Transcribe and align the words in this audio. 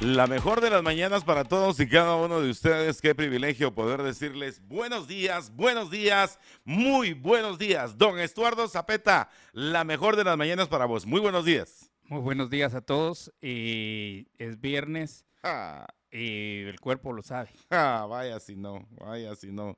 La 0.00 0.28
mejor 0.28 0.60
de 0.60 0.70
las 0.70 0.82
mañanas 0.82 1.24
para 1.24 1.42
todos 1.44 1.80
y 1.80 1.88
cada 1.88 2.14
uno 2.14 2.40
de 2.40 2.50
ustedes. 2.50 3.00
Qué 3.00 3.16
privilegio 3.16 3.74
poder 3.74 4.02
decirles 4.04 4.60
buenos 4.68 5.08
días, 5.08 5.50
buenos 5.56 5.90
días, 5.90 6.38
muy 6.64 7.14
buenos 7.14 7.58
días. 7.58 7.98
Don 7.98 8.20
Estuardo 8.20 8.68
Zapeta, 8.68 9.28
la 9.52 9.82
mejor 9.82 10.14
de 10.14 10.22
las 10.22 10.36
mañanas 10.36 10.68
para 10.68 10.84
vos. 10.86 11.04
Muy 11.04 11.20
buenos 11.20 11.44
días. 11.44 11.90
Muy 12.04 12.20
buenos 12.20 12.48
días 12.48 12.74
a 12.74 12.80
todos. 12.80 13.32
Y 13.42 14.28
es 14.38 14.60
viernes 14.60 15.24
Ah, 15.42 15.86
y 16.12 16.62
el 16.62 16.78
cuerpo 16.80 17.12
lo 17.12 17.22
sabe. 17.22 17.48
ah, 17.70 18.06
vaya 18.08 18.38
si 18.38 18.54
no, 18.54 18.86
vaya 19.00 19.34
si 19.34 19.50
no. 19.50 19.76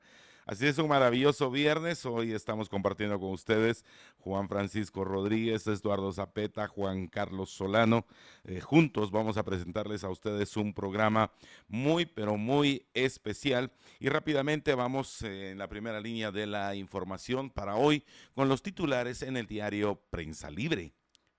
Así 0.51 0.67
es 0.67 0.79
un 0.79 0.89
maravilloso 0.89 1.49
viernes. 1.49 2.05
Hoy 2.05 2.33
estamos 2.33 2.69
compartiendo 2.69 3.21
con 3.21 3.31
ustedes 3.31 3.85
Juan 4.19 4.49
Francisco 4.49 5.05
Rodríguez, 5.05 5.65
Eduardo 5.69 6.13
Zapeta, 6.13 6.67
Juan 6.67 7.07
Carlos 7.07 7.51
Solano. 7.51 8.05
Eh, 8.43 8.61
juntos 8.61 9.13
vamos 9.13 9.37
a 9.37 9.45
presentarles 9.45 10.03
a 10.03 10.09
ustedes 10.09 10.57
un 10.57 10.75
programa 10.75 11.31
muy, 11.69 12.05
pero 12.05 12.37
muy 12.37 12.85
especial. 12.95 13.71
Y 14.01 14.09
rápidamente 14.09 14.75
vamos 14.75 15.23
eh, 15.23 15.53
en 15.53 15.59
la 15.59 15.69
primera 15.69 16.01
línea 16.01 16.33
de 16.33 16.49
la 16.49 16.75
información 16.75 17.51
para 17.51 17.77
hoy 17.77 18.03
con 18.35 18.49
los 18.49 18.61
titulares 18.61 19.23
en 19.23 19.37
el 19.37 19.47
diario 19.47 20.03
Prensa 20.11 20.51
Libre. 20.51 20.93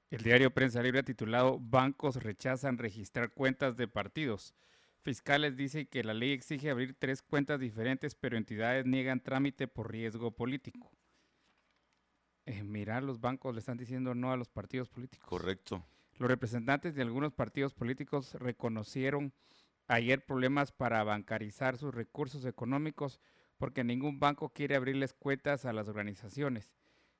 El 0.10 0.24
diario 0.24 0.54
Prensa 0.54 0.82
Libre 0.82 1.04
titulado 1.04 1.60
Bancos 1.60 2.16
rechazan 2.16 2.78
registrar 2.78 3.34
cuentas 3.34 3.76
de 3.76 3.90
partidos. 3.90 4.56
Fiscales 5.04 5.58
dicen 5.58 5.88
que 5.88 6.04
la 6.04 6.14
ley 6.14 6.32
exige 6.32 6.70
abrir 6.70 6.96
tres 6.98 7.24
cuentas 7.24 7.60
diferentes, 7.60 8.14
pero 8.14 8.38
entidades 8.38 8.86
niegan 8.86 9.20
trámite 9.20 9.68
por 9.68 9.92
riesgo 9.92 10.32
político. 10.32 10.92
Eh, 12.46 12.64
mira, 12.64 13.02
los 13.02 13.20
bancos 13.20 13.54
le 13.54 13.60
están 13.60 13.78
diciendo 13.78 14.14
no 14.14 14.32
a 14.32 14.38
los 14.38 14.50
partidos 14.50 14.90
políticos. 14.90 15.28
Correcto. 15.28 15.84
Los 16.18 16.30
representantes 16.30 16.94
de 16.94 17.02
algunos 17.02 17.34
partidos 17.34 17.74
políticos 17.74 18.36
reconocieron 18.36 19.34
ayer 19.88 20.24
problemas 20.24 20.72
para 20.72 21.04
bancarizar 21.04 21.78
sus 21.78 21.94
recursos 21.94 22.46
económicos 22.46 23.20
porque 23.58 23.84
ningún 23.84 24.20
banco 24.20 24.50
quiere 24.50 24.76
abrirles 24.76 25.14
cuentas 25.14 25.66
a 25.66 25.74
las 25.74 25.88
organizaciones. 25.88 26.70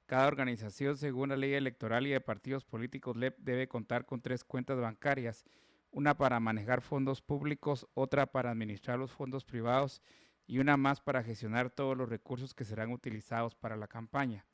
Cada 0.06 0.28
organización, 0.28 0.98
según 0.98 1.30
la 1.30 1.38
ley 1.38 1.54
electoral 1.54 2.06
y 2.06 2.12
de 2.12 2.22
partidos 2.22 2.66
políticos, 2.66 3.16
debe 3.38 3.68
contar 3.68 4.06
con 4.06 4.22
tres 4.22 4.44
cuentas 4.44 4.80
bancarias, 4.80 5.46
una 5.92 6.18
para 6.18 6.40
manejar 6.40 6.82
fondos 6.82 7.22
públicos, 7.22 7.88
otra 7.94 8.26
para 8.28 8.52
administrar 8.52 8.98
los 8.98 9.12
fondos 9.12 9.46
privados 9.46 10.02
y 10.48 10.60
una 10.60 10.78
más 10.78 11.02
para 11.02 11.24
gestionar 11.24 11.70
todos 11.70 11.98
los 11.98 12.10
recursos 12.10 12.54
que 12.54 12.66
serán 12.66 12.92
utilizados 12.92 13.56
para 13.56 13.78
la 13.78 13.88
campaña. 13.88 14.46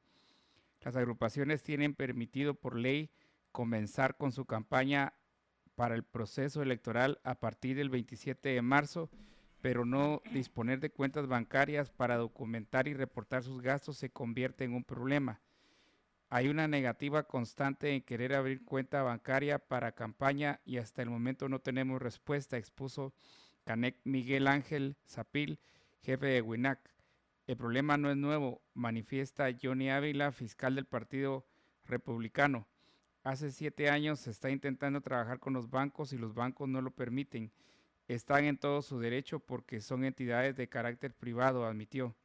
Las 0.81 0.95
agrupaciones 0.95 1.63
tienen 1.63 1.93
permitido 1.93 2.53
por 2.53 2.75
ley 2.75 3.11
comenzar 3.51 4.17
con 4.17 4.31
su 4.31 4.45
campaña 4.45 5.13
para 5.75 5.95
el 5.95 6.03
proceso 6.03 6.61
electoral 6.61 7.19
a 7.23 7.35
partir 7.35 7.77
del 7.77 7.89
27 7.89 8.49
de 8.49 8.61
marzo, 8.61 9.09
pero 9.61 9.85
no 9.85 10.21
disponer 10.31 10.79
de 10.79 10.91
cuentas 10.91 11.27
bancarias 11.27 11.91
para 11.91 12.17
documentar 12.17 12.87
y 12.87 12.93
reportar 12.93 13.43
sus 13.43 13.61
gastos 13.61 13.97
se 13.97 14.09
convierte 14.09 14.63
en 14.63 14.73
un 14.73 14.83
problema. 14.83 15.39
Hay 16.29 16.49
una 16.49 16.67
negativa 16.67 17.23
constante 17.23 17.95
en 17.95 18.01
querer 18.01 18.33
abrir 18.33 18.65
cuenta 18.65 19.01
bancaria 19.01 19.59
para 19.59 19.93
campaña 19.93 20.59
y 20.65 20.77
hasta 20.77 21.01
el 21.01 21.09
momento 21.09 21.47
no 21.47 21.59
tenemos 21.59 22.01
respuesta, 22.01 22.57
expuso 22.57 23.13
Canec 23.63 23.95
Miguel 24.03 24.47
Ángel 24.47 24.97
Zapil, 25.07 25.57
jefe 26.01 26.25
de 26.25 26.41
WINAC. 26.41 26.79
El 27.47 27.55
problema 27.55 27.95
no 27.95 28.11
es 28.11 28.17
nuevo, 28.17 28.61
manifiesta 28.73 29.47
Johnny 29.61 29.89
Ávila, 29.89 30.33
fiscal 30.33 30.75
del 30.75 30.85
Partido 30.85 31.45
Republicano. 31.85 32.67
Hace 33.23 33.51
siete 33.51 33.89
años 33.89 34.19
se 34.19 34.31
está 34.31 34.49
intentando 34.49 34.99
trabajar 34.99 35.39
con 35.39 35.53
los 35.53 35.69
bancos 35.69 36.11
y 36.11 36.17
los 36.17 36.33
bancos 36.33 36.67
no 36.67 36.81
lo 36.81 36.91
permiten. 36.91 37.53
Están 38.09 38.43
en 38.43 38.57
todo 38.57 38.81
su 38.81 38.99
derecho 38.99 39.39
porque 39.39 39.79
son 39.79 40.03
entidades 40.03 40.57
de 40.57 40.67
carácter 40.67 41.13
privado, 41.13 41.65
admitió. 41.65 42.15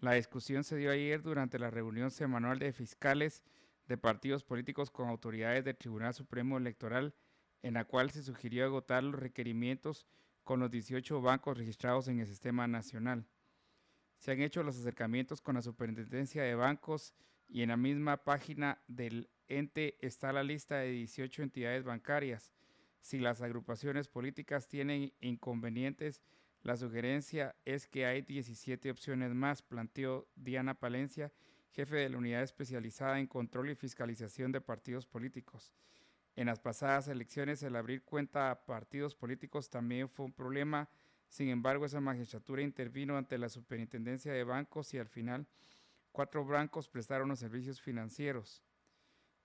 La 0.00 0.12
discusión 0.12 0.62
se 0.62 0.76
dio 0.76 0.92
ayer 0.92 1.22
durante 1.22 1.58
la 1.58 1.70
reunión 1.70 2.12
semanal 2.12 2.60
de 2.60 2.72
fiscales 2.72 3.42
de 3.88 3.98
partidos 3.98 4.44
políticos 4.44 4.90
con 4.90 5.08
autoridades 5.08 5.64
del 5.64 5.76
Tribunal 5.76 6.14
Supremo 6.14 6.56
Electoral, 6.56 7.14
en 7.62 7.74
la 7.74 7.84
cual 7.84 8.10
se 8.10 8.22
sugirió 8.22 8.64
agotar 8.64 9.02
los 9.02 9.18
requerimientos 9.18 10.06
con 10.44 10.60
los 10.60 10.70
18 10.70 11.20
bancos 11.20 11.58
registrados 11.58 12.06
en 12.06 12.20
el 12.20 12.28
sistema 12.28 12.68
nacional. 12.68 13.26
Se 14.18 14.30
han 14.30 14.40
hecho 14.40 14.62
los 14.62 14.78
acercamientos 14.78 15.40
con 15.40 15.56
la 15.56 15.62
Superintendencia 15.62 16.44
de 16.44 16.54
Bancos 16.54 17.12
y 17.48 17.62
en 17.62 17.70
la 17.70 17.76
misma 17.76 18.18
página 18.18 18.80
del 18.86 19.28
ente 19.48 19.98
está 20.00 20.32
la 20.32 20.44
lista 20.44 20.76
de 20.76 20.90
18 20.90 21.42
entidades 21.42 21.82
bancarias. 21.82 22.52
Si 23.00 23.18
las 23.18 23.42
agrupaciones 23.42 24.06
políticas 24.06 24.68
tienen 24.68 25.12
inconvenientes, 25.20 26.22
la 26.68 26.76
sugerencia 26.76 27.56
es 27.64 27.86
que 27.86 28.04
hay 28.04 28.20
17 28.20 28.90
opciones 28.90 29.32
más, 29.32 29.62
planteó 29.62 30.28
Diana 30.36 30.74
Palencia, 30.74 31.32
jefe 31.70 31.96
de 31.96 32.10
la 32.10 32.18
unidad 32.18 32.42
especializada 32.42 33.18
en 33.18 33.26
control 33.26 33.70
y 33.70 33.74
fiscalización 33.74 34.52
de 34.52 34.60
partidos 34.60 35.06
políticos. 35.06 35.72
En 36.36 36.44
las 36.44 36.60
pasadas 36.60 37.08
elecciones, 37.08 37.62
el 37.62 37.74
abrir 37.74 38.02
cuenta 38.02 38.50
a 38.50 38.66
partidos 38.66 39.14
políticos 39.14 39.70
también 39.70 40.10
fue 40.10 40.26
un 40.26 40.32
problema. 40.34 40.90
Sin 41.30 41.48
embargo, 41.48 41.86
esa 41.86 42.02
magistratura 42.02 42.60
intervino 42.60 43.16
ante 43.16 43.38
la 43.38 43.48
Superintendencia 43.48 44.34
de 44.34 44.44
Bancos 44.44 44.92
y 44.92 44.98
al 44.98 45.08
final 45.08 45.46
cuatro 46.12 46.44
bancos 46.44 46.86
prestaron 46.90 47.30
los 47.30 47.38
servicios 47.38 47.80
financieros. 47.80 48.62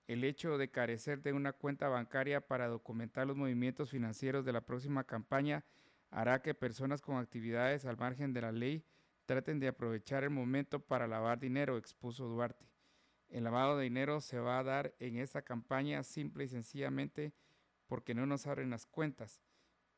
El 0.08 0.24
hecho 0.24 0.58
de 0.58 0.70
carecer 0.70 1.22
de 1.22 1.32
una 1.32 1.54
cuenta 1.54 1.88
bancaria 1.88 2.42
para 2.42 2.68
documentar 2.68 3.26
los 3.26 3.36
movimientos 3.38 3.88
financieros 3.88 4.44
de 4.44 4.52
la 4.52 4.60
próxima 4.60 5.04
campaña 5.04 5.64
hará 6.10 6.42
que 6.42 6.54
personas 6.54 7.00
con 7.02 7.16
actividades 7.16 7.84
al 7.84 7.96
margen 7.96 8.32
de 8.32 8.42
la 8.42 8.52
ley 8.52 8.84
traten 9.26 9.58
de 9.58 9.68
aprovechar 9.68 10.24
el 10.24 10.30
momento 10.30 10.80
para 10.80 11.06
lavar 11.06 11.40
dinero, 11.40 11.76
expuso 11.76 12.26
Duarte. 12.26 12.68
El 13.28 13.44
lavado 13.44 13.78
de 13.78 13.84
dinero 13.84 14.20
se 14.20 14.38
va 14.38 14.58
a 14.58 14.64
dar 14.64 14.94
en 15.00 15.16
esta 15.16 15.42
campaña 15.42 16.02
simple 16.02 16.44
y 16.44 16.48
sencillamente 16.48 17.32
porque 17.86 18.14
no 18.14 18.26
nos 18.26 18.46
abren 18.46 18.70
las 18.70 18.86
cuentas. 18.86 19.42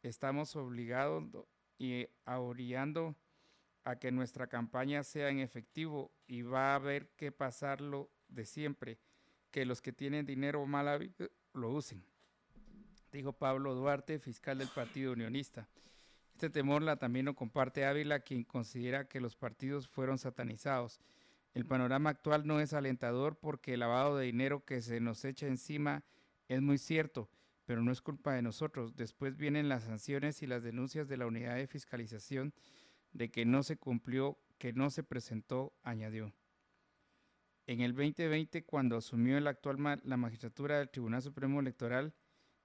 Estamos 0.03 0.57
obligados 0.57 1.25
y 1.79 2.09
orillando 2.25 3.17
a 3.85 3.97
que 3.97 4.11
nuestra 4.11 4.47
campaña 4.47 5.03
sea 5.03 5.29
en 5.29 5.39
efectivo 5.39 6.13
y 6.27 6.43
va 6.43 6.73
a 6.73 6.77
haber 6.77 7.11
que 7.11 7.31
pasarlo 7.31 8.11
de 8.29 8.45
siempre, 8.45 8.99
que 9.51 9.65
los 9.65 9.81
que 9.81 9.93
tienen 9.93 10.27
dinero 10.27 10.65
mal 10.67 11.15
lo 11.53 11.71
usen, 11.71 12.05
dijo 13.13 13.33
Pablo 13.33 13.75
Duarte, 13.75 14.19
fiscal 14.19 14.59
del 14.59 14.69
Partido 14.69 15.13
Unionista. 15.13 15.69
Este 16.37 16.51
temor 16.51 16.83
la 16.83 16.97
también 16.97 17.25
lo 17.25 17.35
comparte 17.35 17.87
Ávila, 17.87 18.21
quien 18.21 18.45
considera 18.45 19.09
que 19.09 19.23
los 19.23 19.35
partidos 19.35 19.89
fueron 19.89 20.19
satanizados. 20.19 21.01
El 21.55 21.65
panorama 21.65 22.11
actual 22.11 22.47
no 22.47 22.61
es 22.61 22.75
alentador 22.75 23.39
porque 23.39 23.73
el 23.73 23.81
lavado 23.81 24.19
de 24.19 24.27
dinero 24.27 24.63
que 24.63 24.83
se 24.83 25.01
nos 25.01 25.25
echa 25.25 25.47
encima 25.47 26.05
es 26.49 26.61
muy 26.61 26.77
cierto, 26.77 27.31
pero 27.65 27.81
no 27.83 27.91
es 27.91 28.03
culpa 28.03 28.35
de 28.35 28.43
nosotros. 28.43 28.97
Después 28.97 29.39
vienen 29.39 29.71
las 29.71 29.85
sanciones 29.85 30.43
y 30.43 30.47
las 30.47 30.63
denuncias 30.63 31.09
de 31.09 31.17
la 31.17 31.27
unidad 31.27 31.57
de 31.57 31.67
fiscalización 31.67 32.53
de 33.13 33.31
que 33.31 33.47
no 33.47 33.63
se 33.63 33.79
cumplió, 33.79 34.39
que 34.59 34.75
no 34.75 34.91
se 34.91 35.03
presentó, 35.03 35.73
añadió. 35.85 36.35
En 37.67 37.81
el 37.81 37.95
2020, 37.95 38.63
cuando 38.67 38.99
asumió 38.99 39.39
el 39.39 39.47
actual 39.47 40.03
la 40.05 40.19
magistratura 40.19 40.81
del 40.81 40.91
Tribunal 40.91 41.23
Supremo 41.23 41.61
Electoral, 41.61 42.13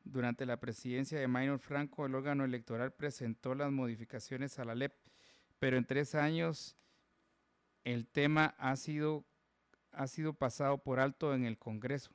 durante 0.03 0.45
la 0.45 0.59
presidencia 0.59 1.19
de 1.19 1.27
Maynor 1.27 1.59
Franco, 1.59 2.05
el 2.05 2.15
órgano 2.15 2.43
electoral 2.43 2.91
presentó 2.91 3.55
las 3.55 3.71
modificaciones 3.71 4.59
a 4.59 4.65
la 4.65 4.75
LEP, 4.75 4.93
pero 5.59 5.77
en 5.77 5.85
tres 5.85 6.15
años 6.15 6.75
el 7.83 8.07
tema 8.07 8.55
ha 8.57 8.75
sido, 8.75 9.25
ha 9.91 10.07
sido 10.07 10.33
pasado 10.33 10.77
por 10.79 10.99
alto 10.99 11.33
en 11.33 11.45
el 11.45 11.57
Congreso. 11.57 12.11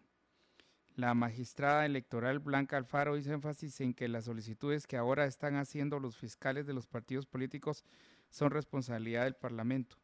La 0.94 1.12
magistrada 1.12 1.84
electoral 1.84 2.38
Blanca 2.38 2.76
Alfaro 2.78 3.18
hizo 3.18 3.32
énfasis 3.32 3.80
en 3.82 3.92
que 3.92 4.08
las 4.08 4.24
solicitudes 4.24 4.86
que 4.86 4.96
ahora 4.96 5.26
están 5.26 5.56
haciendo 5.56 6.00
los 6.00 6.16
fiscales 6.16 6.66
de 6.66 6.72
los 6.72 6.86
partidos 6.86 7.26
políticos 7.26 7.84
son 8.30 8.50
responsabilidad 8.50 9.24
del 9.24 9.34
Parlamento. 9.34 9.96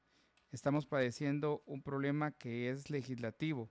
Estamos 0.51 0.85
padeciendo 0.85 1.63
un 1.65 1.83
problema 1.83 2.33
que 2.33 2.69
es 2.69 2.91
legislativo, 2.91 3.71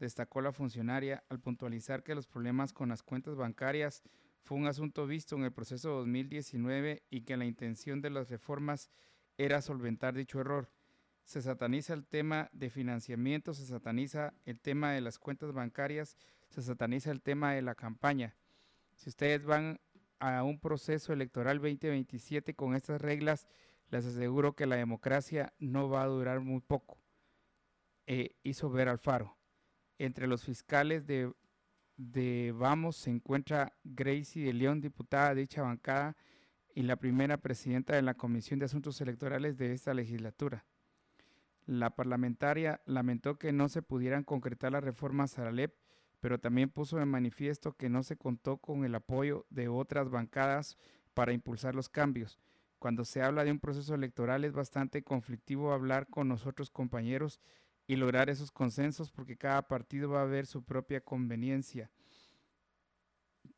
destacó 0.00 0.40
la 0.40 0.52
funcionaria 0.52 1.22
al 1.28 1.40
puntualizar 1.40 2.02
que 2.02 2.14
los 2.14 2.26
problemas 2.26 2.72
con 2.72 2.88
las 2.88 3.02
cuentas 3.02 3.36
bancarias 3.36 4.02
fue 4.42 4.56
un 4.56 4.66
asunto 4.66 5.06
visto 5.06 5.36
en 5.36 5.44
el 5.44 5.52
proceso 5.52 5.90
2019 5.90 7.04
y 7.10 7.20
que 7.22 7.36
la 7.36 7.44
intención 7.44 8.00
de 8.00 8.10
las 8.10 8.30
reformas 8.30 8.90
era 9.36 9.62
solventar 9.62 10.14
dicho 10.14 10.40
error. 10.40 10.70
se 11.22 11.42
sataniza 11.42 11.94
el 11.94 12.04
tema 12.06 12.48
de 12.52 12.70
financiamiento, 12.70 13.54
se 13.54 13.64
sataniza 13.64 14.34
el 14.46 14.58
tema 14.58 14.92
de 14.92 15.00
las 15.00 15.18
cuentas 15.18 15.52
bancarias, 15.52 16.16
se 16.48 16.62
sataniza 16.62 17.12
el 17.12 17.20
tema 17.20 17.52
de 17.52 17.62
la 17.62 17.76
campaña. 17.76 18.34
Si 18.96 19.10
ustedes 19.10 19.44
van 19.44 19.78
a 20.18 20.42
un 20.42 20.58
proceso 20.58 21.12
electoral 21.12 21.58
2027 21.58 22.54
con 22.54 22.74
estas 22.74 23.00
reglas, 23.00 23.46
les 23.90 24.06
aseguro 24.06 24.54
que 24.54 24.66
la 24.66 24.76
democracia 24.76 25.52
no 25.58 25.88
va 25.88 26.02
a 26.02 26.06
durar 26.06 26.40
muy 26.40 26.60
poco. 26.60 26.98
Eh, 28.06 28.34
hizo 28.42 28.70
ver 28.70 28.88
Alfaro. 28.88 29.39
Entre 30.00 30.26
los 30.26 30.42
fiscales 30.42 31.06
de, 31.06 31.30
de 31.98 32.54
Vamos 32.56 32.96
se 32.96 33.10
encuentra 33.10 33.74
Gracie 33.84 34.46
de 34.46 34.54
León, 34.54 34.80
diputada 34.80 35.34
de 35.34 35.42
dicha 35.42 35.60
bancada 35.60 36.16
y 36.74 36.84
la 36.84 36.96
primera 36.96 37.36
presidenta 37.36 37.94
de 37.94 38.00
la 38.00 38.14
Comisión 38.14 38.58
de 38.58 38.64
Asuntos 38.64 38.98
Electorales 39.02 39.58
de 39.58 39.74
esta 39.74 39.92
legislatura. 39.92 40.64
La 41.66 41.90
parlamentaria 41.90 42.80
lamentó 42.86 43.38
que 43.38 43.52
no 43.52 43.68
se 43.68 43.82
pudieran 43.82 44.24
concretar 44.24 44.72
las 44.72 44.82
reformas 44.82 45.38
a 45.38 45.44
la 45.44 45.52
LEP, 45.52 45.74
pero 46.20 46.40
también 46.40 46.70
puso 46.70 46.96
de 46.96 47.04
manifiesto 47.04 47.74
que 47.74 47.90
no 47.90 48.02
se 48.02 48.16
contó 48.16 48.56
con 48.56 48.86
el 48.86 48.94
apoyo 48.94 49.44
de 49.50 49.68
otras 49.68 50.08
bancadas 50.08 50.78
para 51.12 51.34
impulsar 51.34 51.74
los 51.74 51.90
cambios. 51.90 52.40
Cuando 52.78 53.04
se 53.04 53.20
habla 53.20 53.44
de 53.44 53.50
un 53.50 53.60
proceso 53.60 53.94
electoral 53.94 54.46
es 54.46 54.54
bastante 54.54 55.02
conflictivo 55.02 55.74
hablar 55.74 56.06
con 56.06 56.26
nosotros 56.26 56.70
compañeros 56.70 57.38
y 57.90 57.96
lograr 57.96 58.30
esos 58.30 58.52
consensos 58.52 59.10
porque 59.10 59.36
cada 59.36 59.66
partido 59.66 60.10
va 60.10 60.22
a 60.22 60.24
ver 60.24 60.46
su 60.46 60.62
propia 60.62 61.00
conveniencia. 61.00 61.90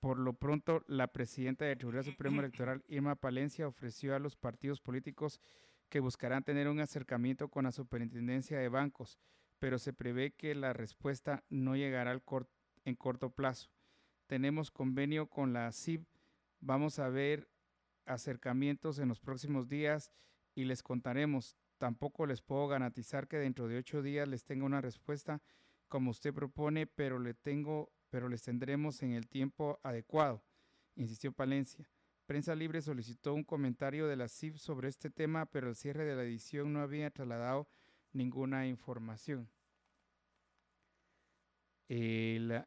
Por 0.00 0.18
lo 0.18 0.32
pronto, 0.32 0.82
la 0.86 1.08
presidenta 1.08 1.66
del 1.66 1.76
Tribunal 1.76 2.04
Supremo 2.04 2.40
Electoral, 2.40 2.82
Irma 2.88 3.14
Palencia, 3.14 3.68
ofreció 3.68 4.16
a 4.16 4.18
los 4.18 4.34
partidos 4.34 4.80
políticos 4.80 5.38
que 5.90 6.00
buscarán 6.00 6.44
tener 6.44 6.66
un 6.68 6.80
acercamiento 6.80 7.48
con 7.48 7.64
la 7.64 7.72
superintendencia 7.72 8.58
de 8.58 8.70
bancos, 8.70 9.18
pero 9.58 9.78
se 9.78 9.92
prevé 9.92 10.32
que 10.32 10.54
la 10.54 10.72
respuesta 10.72 11.44
no 11.50 11.76
llegará 11.76 12.18
en 12.86 12.94
corto 12.96 13.28
plazo. 13.34 13.68
Tenemos 14.28 14.70
convenio 14.70 15.26
con 15.26 15.52
la 15.52 15.70
CIB, 15.72 16.06
vamos 16.58 16.98
a 17.00 17.10
ver 17.10 17.50
acercamientos 18.06 18.98
en 18.98 19.08
los 19.08 19.20
próximos 19.20 19.68
días 19.68 20.10
y 20.54 20.64
les 20.64 20.82
contaremos. 20.82 21.58
Tampoco 21.82 22.26
les 22.26 22.40
puedo 22.40 22.68
garantizar 22.68 23.26
que 23.26 23.38
dentro 23.38 23.66
de 23.66 23.76
ocho 23.76 24.02
días 24.02 24.28
les 24.28 24.44
tenga 24.44 24.64
una 24.64 24.80
respuesta 24.80 25.42
como 25.88 26.12
usted 26.12 26.32
propone, 26.32 26.86
pero 26.86 27.18
le 27.18 27.34
tengo 27.34 27.90
pero 28.08 28.28
les 28.28 28.40
tendremos 28.40 29.02
en 29.02 29.14
el 29.14 29.26
tiempo 29.26 29.80
adecuado, 29.82 30.44
insistió 30.94 31.32
Palencia. 31.32 31.90
Prensa 32.24 32.54
Libre 32.54 32.82
solicitó 32.82 33.34
un 33.34 33.42
comentario 33.42 34.06
de 34.06 34.14
la 34.14 34.28
CIF 34.28 34.58
sobre 34.58 34.88
este 34.88 35.10
tema, 35.10 35.44
pero 35.46 35.70
el 35.70 35.74
cierre 35.74 36.04
de 36.04 36.14
la 36.14 36.22
edición 36.22 36.72
no 36.72 36.82
había 36.82 37.10
trasladado 37.10 37.66
ninguna 38.12 38.68
información. 38.68 39.50
en 41.88 42.64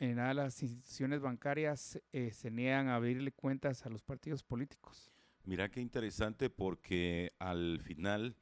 nada, 0.00 0.34
las 0.34 0.60
instituciones 0.60 1.20
bancarias 1.20 2.00
eh, 2.10 2.32
se 2.32 2.50
niegan 2.50 2.88
a 2.88 2.96
abrirle 2.96 3.30
cuentas 3.30 3.86
a 3.86 3.90
los 3.90 4.02
partidos 4.02 4.42
políticos. 4.42 5.12
Mira 5.46 5.70
qué 5.70 5.80
interesante 5.80 6.50
porque 6.50 7.32
al 7.38 7.80
final 7.80 8.34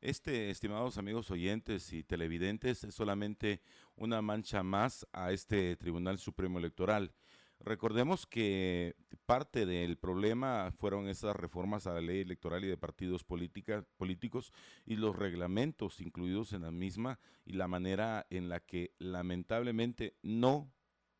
este, 0.00 0.48
estimados 0.48 0.96
amigos 0.96 1.28
oyentes 1.32 1.92
y 1.92 2.04
televidentes, 2.04 2.84
es 2.84 2.94
solamente 2.94 3.60
una 3.96 4.22
mancha 4.22 4.62
más 4.62 5.04
a 5.12 5.32
este 5.32 5.74
Tribunal 5.74 6.18
Supremo 6.18 6.60
Electoral. 6.60 7.12
Recordemos 7.58 8.26
que 8.26 8.94
parte 9.26 9.66
del 9.66 9.98
problema 9.98 10.72
fueron 10.78 11.08
esas 11.08 11.34
reformas 11.34 11.88
a 11.88 11.94
la 11.94 12.00
ley 12.00 12.20
electoral 12.20 12.64
y 12.64 12.68
de 12.68 12.76
partidos 12.76 13.24
políticos 13.24 14.52
y 14.86 14.94
los 14.94 15.16
reglamentos 15.16 16.00
incluidos 16.00 16.52
en 16.52 16.62
la 16.62 16.70
misma 16.70 17.18
y 17.44 17.54
la 17.54 17.66
manera 17.66 18.24
en 18.30 18.48
la 18.48 18.60
que 18.60 18.94
lamentablemente 19.00 20.14
no, 20.22 20.72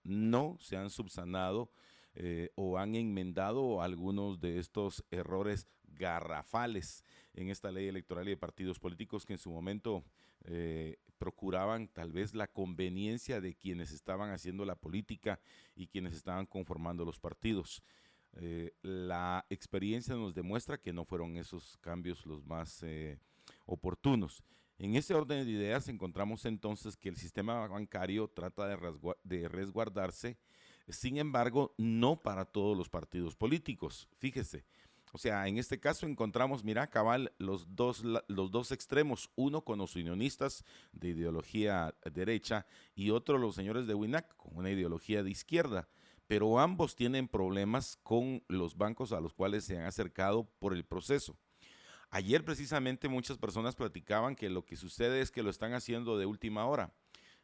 no 0.05 0.57
se 0.61 0.77
han 0.77 0.91
subsanado 0.91 1.73
eh, 2.15 2.51
o 2.57 2.79
han 2.79 2.95
enmendado 2.95 3.81
algunos 3.81 4.39
de 4.41 4.59
estos 4.59 5.05
errores 5.11 5.67
garrafales 5.87 7.05
en 7.33 7.49
esta 7.49 7.71
ley 7.71 7.89
electoral 7.89 8.27
y 8.29 8.33
de 8.33 8.37
partidos 8.37 8.79
políticos 8.79 9.25
que 9.25 9.33
en 9.33 9.39
su 9.39 9.51
momento 9.51 10.05
eh, 10.45 10.99
procuraban 11.17 11.89
tal 11.89 12.13
vez 12.13 12.35
la 12.35 12.49
conveniencia 12.49 13.41
de 13.41 13.55
quienes 13.55 13.93
estaban 13.93 14.31
haciendo 14.31 14.65
la 14.67 14.75
política 14.75 15.41
y 15.75 15.87
quienes 15.87 16.15
estaban 16.15 16.45
conformando 16.45 17.05
los 17.05 17.19
partidos. 17.19 17.83
Eh, 18.35 18.73
la 18.83 19.47
experiencia 19.49 20.15
nos 20.15 20.35
demuestra 20.35 20.79
que 20.79 20.93
no 20.93 21.05
fueron 21.05 21.37
esos 21.37 21.79
cambios 21.79 22.27
los 22.27 22.45
más 22.45 22.85
oportunos. 23.65 24.43
En 24.79 24.97
ese 24.97 25.15
orden 25.15 25.47
de 25.47 25.53
ideas 25.53 25.89
encontramos 25.89 26.45
entonces 26.45 26.97
que 26.97 27.09
el 27.09 27.17
sistema 27.17 27.67
bancario 27.69 28.29
trata 28.29 28.67
de 29.23 29.49
resguardarse, 29.49 30.37
sin 30.89 31.19
embargo, 31.19 31.75
no 31.79 32.21
para 32.21 32.45
todos 32.45 32.77
los 32.77 32.89
partidos 32.89 33.37
políticos. 33.37 34.09
Fíjese, 34.19 34.65
o 35.13 35.19
sea, 35.19 35.47
en 35.47 35.59
este 35.59 35.79
caso 35.79 36.07
encontramos, 36.07 36.65
mira, 36.65 36.87
cabal, 36.89 37.33
los 37.37 37.77
dos, 37.77 38.03
los 38.29 38.51
dos 38.51 38.73
extremos, 38.73 39.31
uno 39.37 39.63
con 39.63 39.79
los 39.79 39.95
unionistas 39.95 40.65
de 40.93 41.09
ideología 41.09 41.95
derecha 42.11 42.67
y 42.95 43.11
otro 43.11 43.37
los 43.37 43.55
señores 43.55 43.87
de 43.87 43.95
WINAC 43.95 44.35
con 44.37 44.57
una 44.57 44.71
ideología 44.71 45.23
de 45.23 45.31
izquierda. 45.31 45.89
Pero 46.27 46.59
ambos 46.59 46.97
tienen 46.97 47.29
problemas 47.29 47.99
con 48.03 48.43
los 48.49 48.79
bancos 48.79 49.13
a 49.13 49.21
los 49.21 49.35
cuales 49.35 49.65
se 49.65 49.79
han 49.79 49.85
acercado 49.85 50.49
por 50.59 50.73
el 50.73 50.85
proceso. 50.85 51.37
Ayer 52.09 52.43
precisamente 52.43 53.09
muchas 53.09 53.37
personas 53.37 53.77
platicaban 53.77 54.35
que 54.35 54.49
lo 54.49 54.65
que 54.65 54.77
sucede 54.77 55.21
es 55.21 55.31
que 55.31 55.43
lo 55.43 55.51
están 55.51 55.75
haciendo 55.75 56.17
de 56.17 56.25
última 56.25 56.65
hora. 56.65 56.95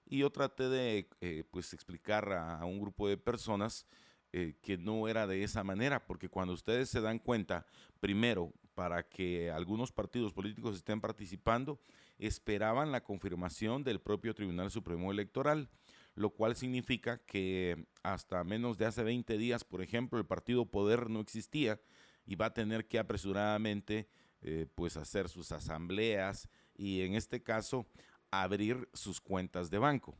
Y 0.08 0.18
yo 0.18 0.30
traté 0.30 0.68
de 0.68 1.08
eh, 1.20 1.44
pues 1.50 1.72
explicar 1.74 2.32
a 2.32 2.64
un 2.64 2.80
grupo 2.80 3.08
de 3.08 3.18
personas 3.18 3.86
eh, 4.30 4.56
que 4.60 4.76
no 4.76 5.08
era 5.08 5.26
de 5.26 5.42
esa 5.42 5.64
manera, 5.64 6.04
porque 6.04 6.28
cuando 6.28 6.52
ustedes 6.52 6.90
se 6.90 7.00
dan 7.00 7.18
cuenta, 7.18 7.64
primero, 7.98 8.52
para 8.74 9.08
que 9.08 9.50
algunos 9.50 9.90
partidos 9.90 10.34
políticos 10.34 10.76
estén 10.76 11.00
participando, 11.00 11.80
esperaban 12.18 12.92
la 12.92 13.02
confirmación 13.02 13.84
del 13.84 14.02
propio 14.02 14.34
Tribunal 14.34 14.70
Supremo 14.70 15.10
Electoral, 15.10 15.70
lo 16.14 16.28
cual 16.28 16.56
significa 16.56 17.24
que 17.24 17.86
hasta 18.02 18.44
menos 18.44 18.76
de 18.76 18.84
hace 18.84 19.02
20 19.02 19.38
días, 19.38 19.64
por 19.64 19.80
ejemplo, 19.80 20.18
el 20.18 20.26
partido 20.26 20.66
Poder 20.66 21.08
no 21.08 21.20
existía 21.20 21.80
y 22.26 22.34
va 22.34 22.46
a 22.46 22.54
tener 22.54 22.86
que 22.86 22.98
apresuradamente 22.98 24.08
eh, 24.42 24.66
pues 24.74 24.98
hacer 24.98 25.30
sus 25.30 25.52
asambleas 25.52 26.50
y 26.76 27.00
en 27.00 27.14
este 27.14 27.42
caso 27.42 27.86
abrir 28.30 28.88
sus 28.92 29.20
cuentas 29.20 29.70
de 29.70 29.78
banco. 29.78 30.16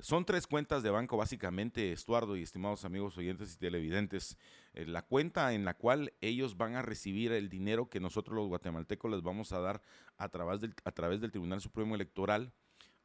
Son 0.00 0.24
tres 0.24 0.46
cuentas 0.48 0.82
de 0.82 0.90
banco, 0.90 1.16
básicamente, 1.16 1.92
Estuardo 1.92 2.36
y 2.36 2.42
estimados 2.42 2.84
amigos 2.84 3.16
oyentes 3.16 3.54
y 3.54 3.58
televidentes. 3.58 4.36
Eh, 4.72 4.86
la 4.86 5.02
cuenta 5.02 5.54
en 5.54 5.64
la 5.64 5.74
cual 5.74 6.12
ellos 6.20 6.56
van 6.56 6.74
a 6.74 6.82
recibir 6.82 7.30
el 7.30 7.48
dinero 7.48 7.88
que 7.88 8.00
nosotros 8.00 8.36
los 8.36 8.48
guatemaltecos 8.48 9.10
les 9.10 9.22
vamos 9.22 9.52
a 9.52 9.60
dar 9.60 9.82
a 10.16 10.28
través 10.28 10.60
del, 10.60 10.74
a 10.84 10.90
través 10.90 11.20
del 11.20 11.30
Tribunal 11.30 11.60
Supremo 11.60 11.94
Electoral. 11.94 12.52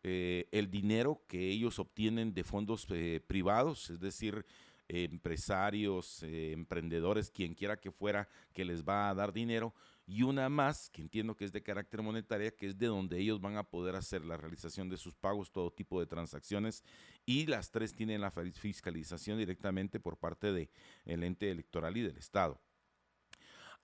Eh, 0.01 0.48
el 0.51 0.72
dinero 0.72 1.22
que 1.27 1.50
ellos 1.50 1.77
obtienen 1.77 2.34
de 2.34 2.43
fondos 2.43 2.88
eh, 2.89 3.22
privados, 3.25 3.91
es 3.91 4.00
decir, 4.00 4.46
empresarios, 4.88 6.24
emprendedores, 6.24 7.29
quien 7.29 7.53
quiera 7.53 7.79
que 7.79 7.91
fuera, 7.91 8.27
que 8.51 8.65
les 8.65 8.84
va 8.84 9.10
a 9.10 9.13
dar 9.13 9.31
dinero, 9.31 9.75
y 10.10 10.24
una 10.24 10.50
más, 10.50 10.89
que 10.89 11.04
entiendo 11.04 11.36
que 11.36 11.46
es 11.46 11.51
de 11.51 11.62
carácter 11.62 12.01
monetaria, 12.01 12.50
que 12.50 12.66
es 12.66 12.75
de 12.80 12.88
donde 12.88 13.20
ellos 13.20 13.39
van 13.39 13.58
a 13.58 13.63
poder 13.63 13.96
hacer 13.96 14.25
la 14.25 14.38
realización 14.38 14.89
de 14.89 14.98
sus 14.98 15.13
pagos, 15.13 15.51
todo 15.51 15.72
tipo 15.72 16.00
de 16.00 16.08
transacciones, 16.08 16.84
y 17.28 17.46
las 17.46 17.70
tres 17.70 17.94
tienen 17.94 18.22
la 18.22 18.32
fiscalización 18.32 19.38
directamente 19.38 20.00
por 20.00 20.18
parte 20.18 20.51
del 20.51 20.72
el 21.06 21.24
ente 21.24 21.51
electoral 21.51 21.96
y 21.96 22.01
del 22.01 22.18
Estado. 22.18 22.60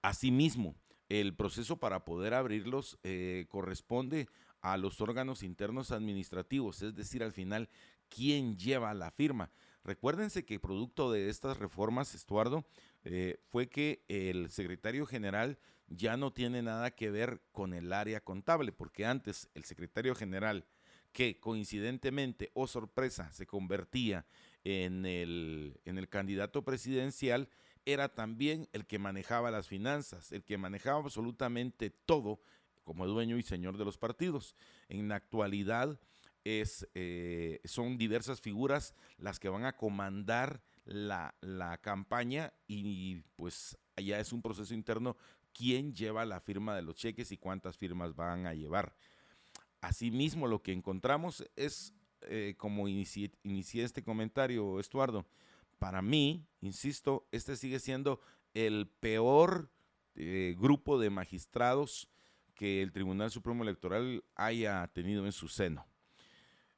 Asimismo, 0.01 0.75
el 1.09 1.35
proceso 1.35 1.77
para 1.77 2.05
poder 2.05 2.33
abrirlos 2.33 2.97
eh, 3.03 3.45
corresponde 3.47 4.27
a 4.61 4.77
los 4.77 5.01
órganos 5.01 5.43
internos 5.43 5.91
administrativos, 5.91 6.81
es 6.81 6.95
decir, 6.95 7.21
al 7.21 7.33
final, 7.33 7.69
¿quién 8.09 8.57
lleva 8.57 8.95
la 8.95 9.11
firma? 9.11 9.51
Recuérdense 9.83 10.43
que 10.43 10.59
producto 10.59 11.11
de 11.11 11.29
estas 11.29 11.59
reformas, 11.59 12.15
Estuardo, 12.15 12.65
eh, 13.03 13.39
fue 13.51 13.69
que 13.69 14.03
el 14.07 14.49
secretario 14.49 15.05
general 15.05 15.59
ya 15.87 16.17
no 16.17 16.33
tiene 16.33 16.61
nada 16.61 16.91
que 16.91 17.11
ver 17.11 17.41
con 17.51 17.73
el 17.73 17.93
área 17.93 18.21
contable, 18.21 18.71
porque 18.71 19.05
antes 19.05 19.49
el 19.53 19.63
secretario 19.65 20.15
general, 20.15 20.65
que 21.11 21.39
coincidentemente 21.39 22.51
o 22.53 22.67
sorpresa 22.67 23.31
se 23.31 23.45
convertía 23.45 24.25
en 24.63 25.05
el, 25.05 25.79
en 25.85 25.97
el 25.97 26.09
candidato 26.09 26.63
presidencial, 26.63 27.49
era 27.85 28.09
también 28.09 28.67
el 28.73 28.85
que 28.85 28.99
manejaba 28.99 29.51
las 29.51 29.67
finanzas, 29.67 30.31
el 30.31 30.43
que 30.43 30.57
manejaba 30.57 30.99
absolutamente 30.99 31.89
todo 31.89 32.41
como 32.83 33.07
dueño 33.07 33.37
y 33.37 33.43
señor 33.43 33.77
de 33.77 33.85
los 33.85 33.97
partidos. 33.97 34.55
En 34.89 35.07
la 35.07 35.15
actualidad 35.15 35.99
es, 36.43 36.87
eh, 36.95 37.61
son 37.63 37.97
diversas 37.97 38.41
figuras 38.41 38.95
las 39.17 39.39
que 39.39 39.49
van 39.49 39.65
a 39.65 39.77
comandar 39.77 40.61
la, 40.85 41.35
la 41.41 41.77
campaña 41.79 42.53
y 42.67 43.21
pues 43.35 43.77
allá 43.95 44.19
es 44.19 44.33
un 44.33 44.41
proceso 44.41 44.73
interno 44.73 45.17
quién 45.55 45.93
lleva 45.93 46.25
la 46.25 46.41
firma 46.41 46.75
de 46.75 46.81
los 46.81 46.95
cheques 46.95 47.31
y 47.31 47.37
cuántas 47.37 47.77
firmas 47.77 48.15
van 48.15 48.45
a 48.45 48.53
llevar. 48.53 48.95
Asimismo, 49.81 50.47
lo 50.47 50.61
que 50.61 50.73
encontramos 50.73 51.49
es, 51.55 51.93
eh, 52.21 52.55
como 52.57 52.87
inicié, 52.87 53.31
este 53.83 54.03
comentario, 54.03 54.79
Estuardo, 54.79 55.25
para 55.79 56.01
mí, 56.01 56.45
insisto, 56.61 57.27
este 57.31 57.55
sigue 57.55 57.79
siendo 57.79 58.19
el 58.53 58.87
peor 58.87 59.71
eh, 60.15 60.55
grupo 60.57 60.99
de 60.99 61.09
magistrados 61.09 62.09
que 62.53 62.81
el 62.81 62.91
Tribunal 62.91 63.31
Supremo 63.31 63.63
Electoral 63.63 64.23
haya 64.35 64.87
tenido 64.93 65.25
en 65.25 65.31
su 65.31 65.47
seno. 65.47 65.85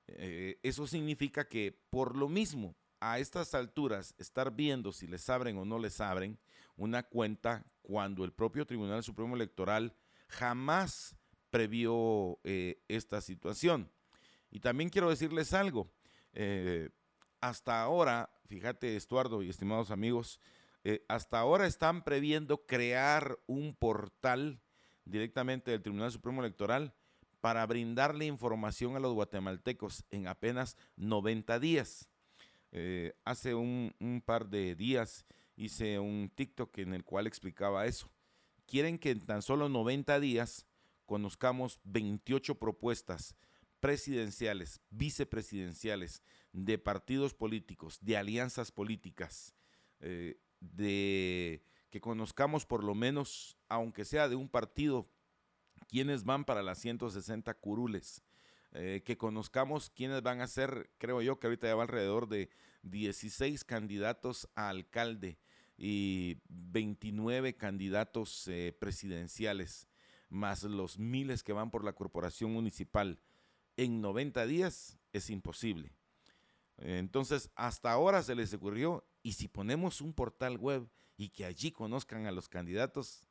Eh, 0.07 0.59
eso 0.63 0.87
significa 0.87 1.47
que 1.47 1.77
por 1.89 2.15
lo 2.15 2.29
mismo, 2.29 2.75
a 2.99 3.19
estas 3.19 3.53
alturas, 3.53 4.15
estar 4.17 4.55
viendo 4.55 4.91
si 4.91 5.07
les 5.07 5.29
abren 5.29 5.57
o 5.57 5.65
no 5.65 5.77
les 5.77 6.01
abren 6.01 6.39
una 6.77 7.03
cuenta 7.03 7.65
cuando 7.81 8.23
el 8.23 8.31
propio 8.31 8.65
Tribunal 8.65 9.03
Supremo 9.03 9.35
Electoral 9.35 9.93
jamás 10.29 11.15
previó 11.49 12.39
eh, 12.43 12.81
esta 12.87 13.19
situación. 13.19 13.91
Y 14.49 14.61
también 14.61 14.89
quiero 14.89 15.09
decirles 15.09 15.53
algo. 15.53 15.91
Eh, 16.33 16.89
hasta 17.41 17.81
ahora, 17.81 18.29
fíjate 18.45 18.95
Estuardo 18.95 19.43
y 19.43 19.49
estimados 19.49 19.91
amigos, 19.91 20.39
hasta 21.09 21.37
ahora 21.37 21.67
están 21.67 22.01
previendo 22.05 22.65
crear 22.65 23.37
un 23.45 23.75
portal 23.75 24.61
directamente 25.03 25.71
del 25.71 25.81
Tribunal 25.81 26.13
Supremo 26.13 26.41
Electoral 26.41 26.93
para 27.41 27.65
brindarle 27.65 28.25
información 28.25 28.95
a 28.95 28.99
los 28.99 29.13
guatemaltecos 29.13 30.05
en 30.09 30.27
apenas 30.27 30.75
90 30.97 31.59
días. 31.59 32.09
Eh, 32.71 33.13
hace 33.23 33.55
un, 33.55 33.93
par 34.25 34.49
de 34.49 34.75
días 34.75 35.25
hice 35.57 35.99
un 35.99 36.31
TikTok 36.33 36.77
en 36.77 36.93
el 36.93 37.03
cual 37.03 37.27
explicaba 37.27 37.85
eso. 37.85 38.09
Quieren 38.65 38.97
que 38.99 39.11
en 39.11 39.25
tan 39.25 39.41
solo 39.41 39.67
90 39.67 40.19
días 40.19 40.65
conozcamos 41.05 41.81
28 41.83 42.55
propuestas 42.55 43.35
presidenciales, 43.79 44.81
vicepresidenciales, 44.89 46.21
de 46.53 46.77
partidos 46.77 47.33
políticos, 47.33 47.99
de 48.01 48.17
alianzas 48.17 48.71
políticas, 48.71 49.53
eh, 49.99 50.39
de 50.59 51.63
que 51.89 52.01
conozcamos 52.01 52.65
por 52.65 52.83
lo 52.83 52.95
menos, 52.95 53.57
aunque 53.69 54.05
sea 54.05 54.27
de 54.27 54.35
un 54.35 54.49
partido 54.49 55.07
quiénes 55.87 56.23
van 56.23 56.45
para 56.45 56.63
las 56.63 56.79
160 56.79 57.53
curules, 57.55 58.23
eh, 58.73 59.01
que 59.05 59.17
conozcamos 59.17 59.89
quiénes 59.89 60.21
van 60.21 60.41
a 60.41 60.47
ser, 60.47 60.89
creo 60.97 61.21
yo 61.21 61.39
que 61.39 61.47
ahorita 61.47 61.67
ya 61.67 61.75
va 61.75 61.83
alrededor 61.83 62.27
de 62.27 62.49
16 62.83 63.63
candidatos 63.63 64.49
a 64.55 64.69
alcalde 64.69 65.37
y 65.77 66.37
29 66.49 67.55
candidatos 67.55 68.47
eh, 68.47 68.75
presidenciales, 68.77 69.87
más 70.29 70.63
los 70.63 70.97
miles 70.97 71.43
que 71.43 71.53
van 71.53 71.69
por 71.71 71.83
la 71.83 71.93
corporación 71.93 72.51
municipal. 72.51 73.19
En 73.77 74.01
90 74.01 74.45
días 74.47 74.97
es 75.13 75.29
imposible. 75.29 75.93
Entonces, 76.77 77.51
hasta 77.55 77.91
ahora 77.91 78.21
se 78.23 78.35
les 78.35 78.53
ocurrió, 78.53 79.05
y 79.23 79.33
si 79.33 79.47
ponemos 79.47 80.01
un 80.01 80.13
portal 80.13 80.57
web 80.57 80.87
y 81.17 81.29
que 81.29 81.45
allí 81.45 81.71
conozcan 81.71 82.27
a 82.27 82.31
los 82.31 82.47
candidatos, 82.47 83.23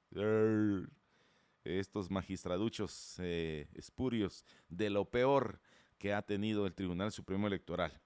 estos 1.65 2.11
magistraduchos 2.11 3.17
eh, 3.19 3.69
espurios 3.75 4.45
de 4.69 4.91
lo 4.91 5.05
peor 5.11 5.61
que 5.99 6.13
ha 6.13 6.23
tenido 6.23 6.67
el 6.67 6.75
Tribunal 6.75 7.13
Supremo 7.13 7.47
Electoral. 7.47 8.01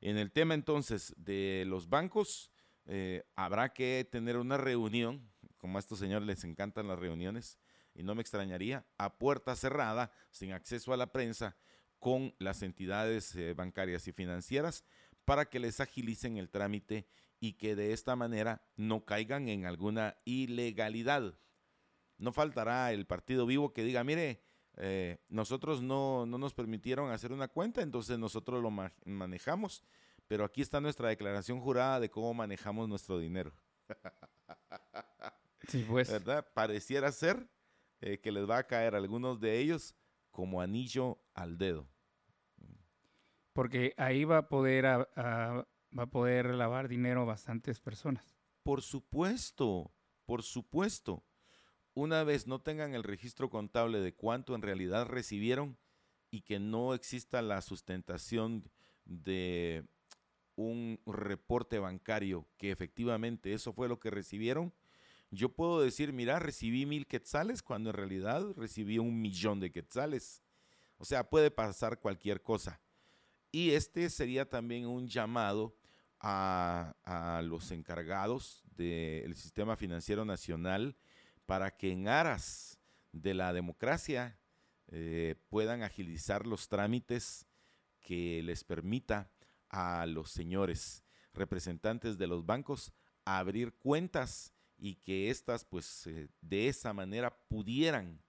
En 0.00 0.16
el 0.16 0.32
tema 0.32 0.54
entonces 0.54 1.14
de 1.16 1.64
los 1.66 1.88
bancos, 1.88 2.50
eh, 2.86 3.24
habrá 3.36 3.72
que 3.72 4.08
tener 4.10 4.36
una 4.36 4.56
reunión, 4.56 5.30
como 5.58 5.78
a 5.78 5.80
estos 5.80 5.98
señores 5.98 6.26
les 6.26 6.44
encantan 6.44 6.88
las 6.88 6.98
reuniones, 6.98 7.58
y 7.94 8.02
no 8.02 8.14
me 8.14 8.22
extrañaría, 8.22 8.86
a 8.98 9.18
puerta 9.18 9.56
cerrada, 9.56 10.12
sin 10.30 10.52
acceso 10.52 10.92
a 10.92 10.96
la 10.96 11.12
prensa, 11.12 11.56
con 11.98 12.34
las 12.38 12.62
entidades 12.62 13.34
eh, 13.36 13.54
bancarias 13.54 14.08
y 14.08 14.12
financieras 14.12 14.84
para 15.24 15.44
que 15.44 15.60
les 15.60 15.80
agilicen 15.80 16.38
el 16.38 16.50
trámite 16.50 17.06
y 17.38 17.52
que 17.54 17.76
de 17.76 17.92
esta 17.92 18.16
manera 18.16 18.62
no 18.74 19.04
caigan 19.04 19.48
en 19.48 19.66
alguna 19.66 20.16
ilegalidad. 20.24 21.38
No 22.18 22.32
faltará 22.32 22.92
el 22.92 23.06
partido 23.06 23.46
vivo 23.46 23.72
que 23.72 23.84
diga, 23.84 24.02
mire, 24.02 24.42
eh, 24.76 25.18
nosotros 25.28 25.82
no, 25.82 26.26
nos 26.26 26.54
permitieron 26.54 27.10
hacer 27.10 27.32
una 27.32 27.48
cuenta, 27.48 27.82
entonces 27.82 28.18
nosotros 28.18 28.62
lo 28.62 28.70
manejamos, 29.04 29.82
pero 30.30 30.44
aquí 30.44 30.62
está 30.62 30.80
nuestra 30.80 31.08
declaración 31.08 31.60
jurada 31.60 31.98
de 31.98 32.08
cómo 32.08 32.32
manejamos 32.32 32.88
nuestro 32.88 33.18
dinero. 33.18 33.52
Sí, 35.66 35.84
pues. 35.88 36.08
¿Verdad? 36.08 36.46
Pareciera 36.54 37.10
ser 37.10 37.50
eh, 38.00 38.20
que 38.20 38.30
les 38.30 38.48
va 38.48 38.58
a 38.58 38.66
caer 38.66 38.94
a 38.94 38.98
algunos 38.98 39.40
de 39.40 39.58
ellos 39.58 39.96
como 40.30 40.62
anillo 40.62 41.20
al 41.34 41.58
dedo. 41.58 41.88
Porque 43.52 43.92
ahí 43.96 44.24
va 44.24 44.38
a 44.38 44.48
poder, 44.48 44.84
va 44.86 45.66
a 45.96 46.06
poder 46.06 46.54
lavar 46.54 46.86
dinero 46.86 47.26
bastantes 47.26 47.80
personas. 47.80 48.36
Por 48.62 48.82
supuesto, 48.82 49.92
por 50.26 50.44
supuesto 50.44 51.24
una 51.92 52.22
vez 52.22 52.46
no 52.46 52.60
tengan 52.60 52.94
el 52.94 53.02
registro 53.02 53.50
contable 53.50 53.98
de 53.98 54.14
cuánto 54.14 54.54
en 54.54 54.62
realidad 54.62 55.06
recibieron 55.06 55.76
y 56.30 56.42
que 56.42 56.60
no 56.60 56.94
exista 56.94 57.42
la 57.42 57.60
sustentación 57.62 58.70
de 59.04 59.88
un 60.66 61.00
reporte 61.06 61.78
bancario 61.78 62.46
que 62.56 62.70
efectivamente 62.70 63.52
eso 63.52 63.72
fue 63.72 63.88
lo 63.88 63.98
que 63.98 64.10
recibieron, 64.10 64.72
yo 65.30 65.48
puedo 65.50 65.80
decir, 65.80 66.12
mira, 66.12 66.38
recibí 66.38 66.86
mil 66.86 67.06
quetzales 67.06 67.62
cuando 67.62 67.90
en 67.90 67.96
realidad 67.96 68.44
recibí 68.56 68.98
un 68.98 69.20
millón 69.20 69.60
de 69.60 69.70
quetzales. 69.70 70.42
O 70.98 71.04
sea, 71.04 71.30
puede 71.30 71.50
pasar 71.50 72.00
cualquier 72.00 72.42
cosa. 72.42 72.80
Y 73.52 73.70
este 73.70 74.10
sería 74.10 74.48
también 74.48 74.86
un 74.86 75.06
llamado 75.06 75.76
a, 76.18 76.94
a 77.04 77.42
los 77.42 77.70
encargados 77.70 78.64
del 78.76 79.34
sistema 79.36 79.76
financiero 79.76 80.24
nacional 80.24 80.96
para 81.46 81.76
que 81.76 81.92
en 81.92 82.08
aras 82.08 82.78
de 83.12 83.34
la 83.34 83.52
democracia 83.52 84.38
eh, 84.88 85.36
puedan 85.48 85.82
agilizar 85.82 86.46
los 86.46 86.68
trámites 86.68 87.46
que 88.00 88.42
les 88.42 88.64
permita 88.64 89.30
a 89.70 90.04
los 90.06 90.30
señores 90.30 91.02
representantes 91.32 92.18
de 92.18 92.26
los 92.26 92.44
bancos 92.44 92.92
abrir 93.24 93.72
cuentas 93.74 94.52
y 94.76 94.96
que 94.96 95.30
éstas 95.30 95.64
pues 95.64 96.06
eh, 96.06 96.28
de 96.40 96.68
esa 96.68 96.92
manera 96.92 97.36
pudieran, 97.48 98.20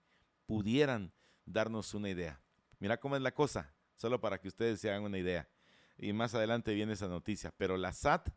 pudieran 0.46 1.14
darnos 1.46 1.94
una 1.94 2.10
idea. 2.10 2.40
Mira 2.80 3.00
cómo 3.00 3.16
es 3.16 3.22
la 3.22 3.34
cosa, 3.34 3.74
solo 3.96 4.20
para 4.22 4.40
que 4.40 4.48
ustedes 4.48 4.80
se 4.80 4.90
hagan 4.90 5.04
una 5.04 5.18
idea. 5.18 5.50
Y 5.98 6.14
más 6.14 6.34
adelante 6.34 6.74
viene 6.74 6.94
esa 6.94 7.08
noticia, 7.08 7.54
pero 7.58 7.78
la 7.78 7.94
SAT 7.94 8.30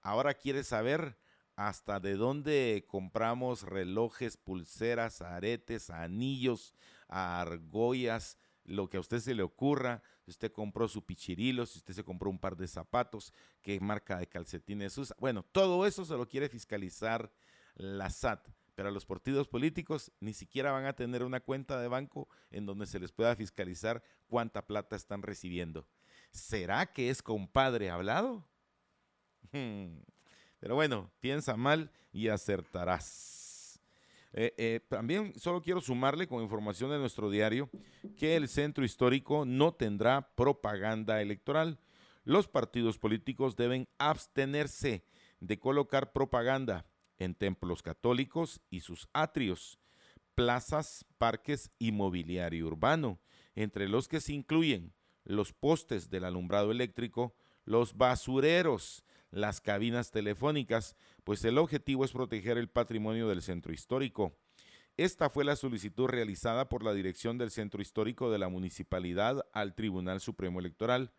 ahora 0.00 0.34
quiere 0.34 0.64
saber 0.64 1.16
hasta 1.56 2.00
de 2.00 2.16
dónde 2.16 2.84
compramos 2.88 3.62
relojes, 3.62 4.36
pulseras, 4.36 5.22
aretes, 5.22 5.90
anillos, 5.90 6.74
argollas, 7.08 8.38
lo 8.64 8.88
que 8.88 8.96
a 8.96 9.00
usted 9.00 9.20
se 9.20 9.34
le 9.34 9.42
ocurra. 9.42 10.02
Si 10.24 10.30
usted 10.30 10.52
compró 10.52 10.88
su 10.88 11.04
pichirilo, 11.04 11.66
si 11.66 11.78
usted 11.78 11.94
se 11.94 12.04
compró 12.04 12.30
un 12.30 12.38
par 12.38 12.56
de 12.56 12.66
zapatos, 12.66 13.32
qué 13.62 13.78
marca 13.80 14.18
de 14.18 14.26
calcetines 14.26 14.96
usa. 14.98 15.16
Bueno, 15.18 15.44
todo 15.52 15.86
eso 15.86 16.04
se 16.04 16.16
lo 16.16 16.28
quiere 16.28 16.48
fiscalizar 16.48 17.30
la 17.74 18.10
SAT. 18.10 18.48
Pero 18.74 18.88
a 18.88 18.92
los 18.92 19.06
partidos 19.06 19.46
políticos 19.46 20.10
ni 20.18 20.32
siquiera 20.32 20.72
van 20.72 20.86
a 20.86 20.94
tener 20.94 21.22
una 21.22 21.40
cuenta 21.40 21.80
de 21.80 21.86
banco 21.86 22.28
en 22.50 22.66
donde 22.66 22.86
se 22.86 22.98
les 22.98 23.12
pueda 23.12 23.36
fiscalizar 23.36 24.02
cuánta 24.26 24.66
plata 24.66 24.96
están 24.96 25.22
recibiendo. 25.22 25.86
¿Será 26.32 26.86
que 26.86 27.10
es 27.10 27.22
compadre 27.22 27.90
hablado? 27.90 28.44
Hmm. 29.52 30.00
Pero 30.58 30.74
bueno, 30.74 31.12
piensa 31.20 31.56
mal 31.56 31.92
y 32.12 32.28
acertarás. 32.28 33.43
Eh, 34.36 34.52
eh, 34.58 34.80
también 34.88 35.32
solo 35.38 35.62
quiero 35.62 35.80
sumarle 35.80 36.26
con 36.26 36.42
información 36.42 36.90
de 36.90 36.98
nuestro 36.98 37.30
diario 37.30 37.70
que 38.16 38.34
el 38.34 38.48
centro 38.48 38.84
histórico 38.84 39.44
no 39.44 39.74
tendrá 39.74 40.34
propaganda 40.34 41.22
electoral. 41.22 41.78
Los 42.24 42.48
partidos 42.48 42.98
políticos 42.98 43.54
deben 43.54 43.88
abstenerse 43.96 45.04
de 45.38 45.58
colocar 45.60 46.12
propaganda 46.12 46.84
en 47.18 47.36
templos 47.36 47.82
católicos 47.82 48.60
y 48.70 48.80
sus 48.80 49.08
atrios, 49.12 49.78
plazas, 50.34 51.04
parques 51.16 51.70
y 51.78 51.92
mobiliario 51.92 52.66
urbano, 52.66 53.20
entre 53.54 53.88
los 53.88 54.08
que 54.08 54.20
se 54.20 54.32
incluyen 54.32 54.92
los 55.22 55.52
postes 55.52 56.10
del 56.10 56.24
alumbrado 56.24 56.72
eléctrico, 56.72 57.36
los 57.64 57.96
basureros, 57.96 59.04
las 59.34 59.60
cabinas 59.60 60.10
telefónicas, 60.10 60.96
pues 61.24 61.44
el 61.44 61.58
objetivo 61.58 62.04
es 62.04 62.12
proteger 62.12 62.56
el 62.56 62.68
patrimonio 62.68 63.28
del 63.28 63.42
centro 63.42 63.72
histórico. 63.72 64.36
Esta 64.96 65.28
fue 65.28 65.44
la 65.44 65.56
solicitud 65.56 66.06
realizada 66.06 66.68
por 66.68 66.84
la 66.84 66.94
dirección 66.94 67.36
del 67.36 67.50
centro 67.50 67.82
histórico 67.82 68.30
de 68.30 68.38
la 68.38 68.48
municipalidad 68.48 69.44
al 69.52 69.74
Tribunal 69.74 70.20
Supremo 70.20 70.60
Electoral. 70.60 71.12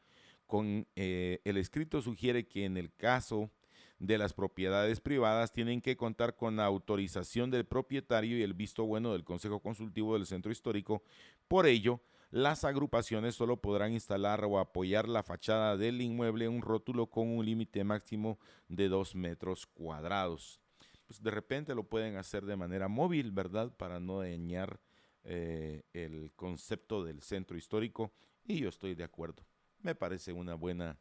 Con 0.47 0.87
eh, 0.95 1.41
el 1.43 1.57
escrito 1.57 2.01
sugiere 2.01 2.47
que 2.47 2.63
en 2.63 2.77
el 2.77 2.93
caso 2.93 3.51
de 3.99 4.17
las 4.17 4.33
propiedades 4.33 5.01
privadas 5.01 5.51
tienen 5.51 5.81
que 5.81 5.97
contar 5.97 6.35
con 6.35 6.55
la 6.55 6.65
autorización 6.65 7.51
del 7.51 7.65
propietario 7.65 8.37
y 8.37 8.43
el 8.43 8.53
visto 8.53 8.85
bueno 8.85 9.11
del 9.11 9.25
Consejo 9.25 9.59
Consultivo 9.59 10.13
del 10.13 10.25
Centro 10.25 10.51
Histórico. 10.51 11.03
Por 11.47 11.65
ello, 11.65 12.01
las 12.35 12.65
agrupaciones 12.65 13.33
solo 13.33 13.61
podrán 13.61 13.93
instalar 13.93 14.43
o 14.43 14.59
apoyar 14.59 15.07
la 15.07 15.23
fachada 15.23 15.77
del 15.77 16.01
inmueble 16.01 16.43
en 16.43 16.51
un 16.51 16.61
rótulo 16.61 17.07
con 17.07 17.29
un 17.29 17.45
límite 17.45 17.85
máximo 17.85 18.39
de 18.67 18.89
dos 18.89 19.15
metros 19.15 19.65
cuadrados. 19.65 20.59
Pues 21.07 21.23
de 21.23 21.31
repente 21.31 21.73
lo 21.73 21.85
pueden 21.85 22.17
hacer 22.17 22.45
de 22.45 22.57
manera 22.57 22.89
móvil, 22.89 23.31
¿verdad? 23.31 23.71
Para 23.77 24.01
no 24.01 24.19
dañar 24.19 24.81
eh, 25.23 25.83
el 25.93 26.33
concepto 26.35 27.05
del 27.05 27.21
centro 27.21 27.55
histórico 27.55 28.11
y 28.43 28.59
yo 28.59 28.67
estoy 28.67 28.95
de 28.95 29.05
acuerdo. 29.05 29.45
Me 29.79 29.95
parece 29.95 30.33
una 30.33 30.55
buena, 30.55 30.99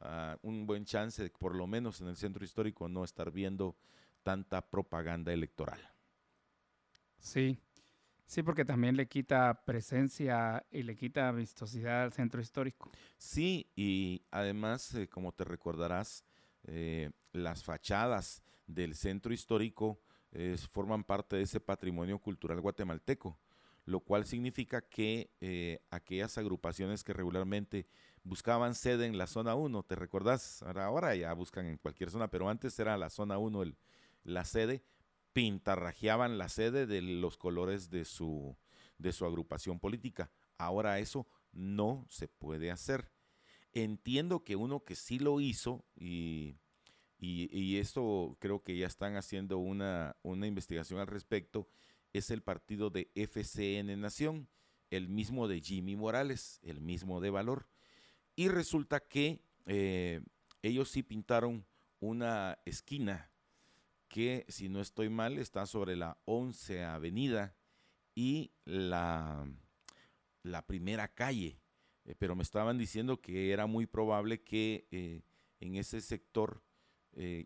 ah, 0.00 0.36
un 0.42 0.66
buen 0.66 0.84
chance, 0.84 1.30
por 1.38 1.54
lo 1.54 1.68
menos 1.68 2.00
en 2.00 2.08
el 2.08 2.16
centro 2.16 2.44
histórico, 2.44 2.88
no 2.88 3.04
estar 3.04 3.30
viendo 3.30 3.76
tanta 4.24 4.68
propaganda 4.68 5.32
electoral. 5.32 5.80
Sí, 7.20 7.56
sí, 8.26 8.42
porque 8.42 8.64
también 8.64 8.96
le 8.96 9.06
quita 9.06 9.62
presencia 9.64 10.64
y 10.70 10.82
le 10.82 10.96
quita 10.96 11.30
vistosidad 11.32 12.04
al 12.04 12.12
centro 12.12 12.40
histórico. 12.40 12.90
Sí, 13.18 13.70
y 13.76 14.22
además, 14.30 14.94
eh, 14.94 15.08
como 15.08 15.32
te 15.32 15.44
recordarás, 15.44 16.24
eh, 16.64 17.10
las 17.32 17.64
fachadas 17.64 18.42
del 18.66 18.94
centro 18.94 19.32
histórico 19.32 20.00
forman 20.70 21.04
parte 21.04 21.36
de 21.36 21.42
ese 21.42 21.60
patrimonio 21.60 22.18
cultural 22.18 22.58
guatemalteco, 22.58 23.38
lo 23.84 24.00
cual 24.00 24.26
significa 24.26 24.80
que 24.80 25.30
eh, 25.40 25.80
aquellas 25.90 26.38
agrupaciones 26.38 27.02
que 27.04 27.12
regularmente 27.12 27.86
buscaban 28.24 28.74
sede 28.74 29.06
en 29.06 29.18
la 29.18 29.26
zona 29.26 29.54
1, 29.54 29.82
¿te 29.82 29.96
recordás? 29.96 30.62
Ahora, 30.62 31.14
ya 31.16 31.32
buscan 31.32 31.66
en 31.66 31.78
cualquier 31.78 32.10
zona, 32.10 32.28
pero 32.28 32.48
antes 32.48 32.78
era 32.78 32.96
la 32.96 33.10
zona 33.10 33.38
1 33.38 33.64
la 34.24 34.44
sede, 34.44 34.84
pintarrajeaban 35.32 36.38
la 36.38 36.48
sede 36.48 36.86
de 36.86 37.02
los 37.02 37.36
colores 37.36 37.90
de 37.90 38.04
su, 38.04 38.56
de 38.98 39.12
su 39.12 39.24
agrupación 39.24 39.78
política. 39.78 40.30
Ahora 40.58 40.98
eso 40.98 41.26
no 41.52 42.06
se 42.08 42.28
puede 42.28 42.70
hacer. 42.70 43.10
Entiendo 43.72 44.44
que 44.44 44.56
uno 44.56 44.84
que 44.84 44.94
sí 44.94 45.18
lo 45.18 45.40
hizo 45.40 45.84
y, 45.96 46.56
y, 47.18 47.76
esto 47.78 48.36
creo 48.40 48.62
que 48.62 48.76
ya 48.76 48.86
están 48.86 49.16
haciendo 49.16 49.58
una, 49.58 50.16
una 50.22 50.46
investigación 50.46 51.00
al 51.00 51.06
respecto, 51.06 51.68
es 52.12 52.30
el 52.30 52.42
partido 52.42 52.90
de 52.90 53.10
FCN 53.14 53.98
Nación, 54.00 54.48
el 54.90 55.08
mismo 55.08 55.48
de 55.48 55.60
Jimmy 55.60 55.96
Morales, 55.96 56.60
el 56.62 56.80
mismo 56.80 57.20
de 57.20 57.30
Valor. 57.30 57.66
Y 58.36 58.48
resulta 58.48 59.00
que 59.00 59.40
eh, 59.66 60.20
ellos 60.62 60.90
sí 60.90 61.02
pintaron 61.02 61.64
una 62.00 62.58
esquina 62.66 63.31
que, 64.12 64.44
si 64.48 64.68
no 64.68 64.82
estoy 64.82 65.08
mal, 65.08 65.38
está 65.38 65.64
sobre 65.64 65.96
la 65.96 66.18
11 66.26 66.84
Avenida 66.84 67.56
y 68.14 68.52
la, 68.66 69.50
la 70.42 70.66
primera 70.66 71.08
calle. 71.08 71.58
Eh, 72.04 72.14
pero 72.18 72.36
me 72.36 72.42
estaban 72.42 72.76
diciendo 72.76 73.22
que 73.22 73.52
era 73.52 73.66
muy 73.66 73.86
probable 73.86 74.42
que 74.42 74.86
eh, 74.90 75.22
en 75.60 75.76
ese 75.76 76.00
sector 76.02 76.62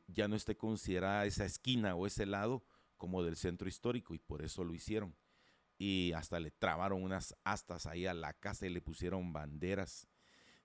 ya 0.06 0.28
no 0.28 0.36
esté 0.36 0.56
considerada 0.56 1.26
esa 1.26 1.44
esquina 1.44 1.96
o 1.96 2.06
ese 2.06 2.24
lado 2.24 2.64
como 2.96 3.24
del 3.24 3.34
centro 3.34 3.68
histórico 3.68 4.14
y 4.14 4.18
por 4.20 4.42
eso 4.42 4.62
lo 4.62 4.74
hicieron. 4.74 5.16
Y 5.76 6.12
hasta 6.12 6.38
le 6.38 6.52
trabaron 6.52 7.02
unas 7.02 7.34
astas 7.42 7.86
ahí 7.86 8.06
a 8.06 8.14
la 8.14 8.32
casa 8.32 8.66
y 8.66 8.70
le 8.70 8.80
pusieron 8.80 9.32
banderas. 9.32 10.08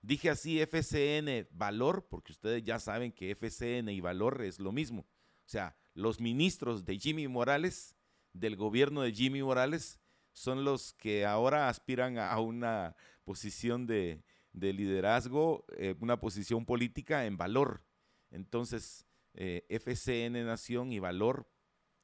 Dije 0.02 0.30
así 0.30 0.60
FCN 0.60 1.48
Valor, 1.50 2.06
porque 2.08 2.30
ustedes 2.30 2.62
ya 2.62 2.78
saben 2.78 3.10
que 3.10 3.34
FCN 3.34 3.88
y 3.88 4.00
Valor 4.00 4.42
es 4.42 4.60
lo 4.60 4.70
mismo. 4.70 5.02
O 5.02 5.48
sea, 5.48 5.76
los 5.94 6.20
ministros 6.20 6.84
de 6.84 6.98
Jimmy 6.98 7.28
Morales, 7.28 7.96
del 8.32 8.56
gobierno 8.56 9.02
de 9.02 9.12
Jimmy 9.12 9.42
Morales, 9.42 10.00
son 10.32 10.64
los 10.64 10.94
que 10.94 11.26
ahora 11.26 11.68
aspiran 11.68 12.18
a 12.18 12.38
una 12.40 12.96
posición 13.24 13.86
de, 13.86 14.22
liderazgo, 14.52 15.64
eh, 15.76 15.94
una 16.00 16.18
posición 16.18 16.64
política 16.64 17.26
en 17.26 17.36
valor. 17.36 17.82
Entonces, 18.30 19.06
eh, 19.34 19.66
FCN 19.68 20.44
Nación 20.44 20.92
y 20.92 20.98
Valor 20.98 21.46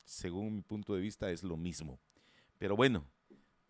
según 0.09 0.55
mi 0.57 0.63
punto 0.63 0.95
de 0.95 1.01
vista, 1.01 1.31
es 1.31 1.43
lo 1.43 1.57
mismo. 1.57 2.01
Pero 2.59 2.75
bueno, 2.77 3.05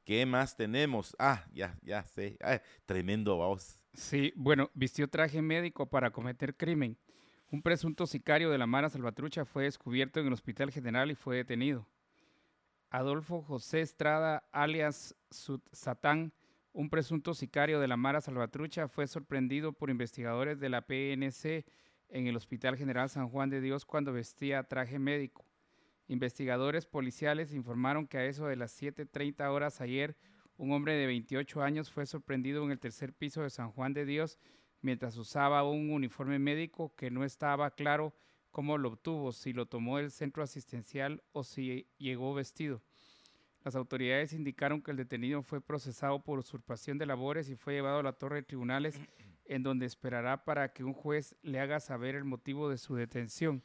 ¿qué 0.05 0.25
más 0.25 0.57
tenemos? 0.57 1.15
Ah, 1.19 1.45
ya, 1.53 1.77
ya 1.83 2.03
sé. 2.05 2.39
Ah, 2.41 2.63
tremendo 2.87 3.37
voz. 3.37 3.81
Sí, 3.93 4.33
bueno, 4.37 4.71
vistió 4.75 5.09
traje 5.09 5.43
médico 5.43 5.87
para 5.87 6.11
cometer 6.11 6.57
crimen. 6.57 6.97
Un 7.51 7.63
presunto 7.63 8.07
sicario 8.07 8.51
de 8.51 8.59
la 8.59 8.67
Mara 8.67 8.91
Salvatrucha 8.91 9.47
fue 9.47 9.65
descubierto 9.65 10.21
en 10.21 10.27
el 10.27 10.35
Hospital 10.35 10.71
General 10.71 11.11
y 11.11 11.15
fue 11.15 11.37
detenido. 11.37 11.87
Adolfo 12.91 13.41
José 13.41 13.81
Estrada, 13.81 14.45
alias 14.53 15.15
Satán, 15.73 16.35
un 16.75 16.91
presunto 16.91 17.33
sicario 17.33 17.81
de 17.81 17.89
la 17.89 17.97
Mara 17.97 18.21
Salvatrucha, 18.21 18.87
fue 18.87 19.07
sorprendido 19.07 19.73
por 19.73 19.89
investigadores 19.89 20.61
de 20.61 20.69
la 20.69 20.83
PNC 20.83 21.65
en 22.11 22.27
el 22.27 22.37
Hospital 22.37 22.77
General 22.77 23.09
San 23.09 23.31
Juan 23.31 23.49
de 23.49 23.63
Dios 23.63 23.87
cuando 23.87 24.13
vestía 24.13 24.63
traje 24.65 24.99
médico. 24.99 25.47
Investigadores 26.07 26.85
policiales 26.85 27.55
informaron 27.55 28.07
que 28.07 28.19
a 28.19 28.27
eso 28.27 28.47
de 28.47 28.57
las 28.57 28.79
7.30 28.79 29.49
horas 29.51 29.81
ayer, 29.81 30.19
un 30.59 30.73
hombre 30.73 30.97
de 30.97 31.07
28 31.07 31.63
años 31.63 31.91
fue 31.91 32.05
sorprendido 32.05 32.63
en 32.63 32.73
el 32.73 32.79
tercer 32.79 33.15
piso 33.15 33.41
de 33.41 33.49
San 33.49 33.71
Juan 33.73 33.95
de 33.95 34.05
Dios 34.05 34.39
mientras 34.81 35.17
usaba 35.17 35.63
un 35.69 35.91
uniforme 35.91 36.39
médico 36.39 36.95
que 36.97 37.11
no 37.11 37.25
estaba 37.25 37.71
claro 37.71 38.15
cómo 38.51 38.79
lo 38.79 38.89
obtuvo, 38.89 39.33
si 39.33 39.53
lo 39.53 39.67
tomó 39.67 39.99
del 39.99 40.11
centro 40.11 40.43
asistencial 40.43 41.23
o 41.33 41.45
si 41.45 41.87
llegó 41.99 42.35
vestido. 42.35 42.83
Las 43.65 43.77
autoridades 43.77 44.33
indicaron 44.33 44.81
que 44.81 44.93
el 44.93 44.97
detenido 44.97 45.43
fue 45.43 45.61
procesado 45.61 46.23
por 46.23 46.39
usurpación 46.39 46.97
de 46.99 47.07
labores 47.07 47.51
y 47.51 47.57
fue 47.57 47.75
llevado 47.75 47.99
a 47.99 48.03
la 48.03 48.13
torre 48.13 48.37
de 48.37 48.43
tribunales 48.43 48.99
en 49.45 49.63
donde 49.63 49.87
esperará 49.87 50.45
para 50.45 50.73
que 50.73 50.85
un 50.85 50.95
juez 50.95 51.37
le 51.43 51.61
haga 51.61 51.81
saber 51.81 52.15
el 52.15 52.25
motivo 52.25 52.69
de 52.69 52.79
su 52.79 52.95
detención. 52.95 53.63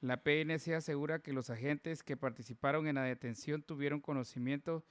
La 0.00 0.22
PNC 0.22 0.74
asegura 0.74 1.20
que 1.20 1.32
los 1.32 1.50
agentes 1.50 2.02
que 2.02 2.16
participaron 2.16 2.86
en 2.86 2.96
la 2.96 3.04
detención 3.04 3.62
tuvieron 3.62 4.00
conocimiento 4.00 4.84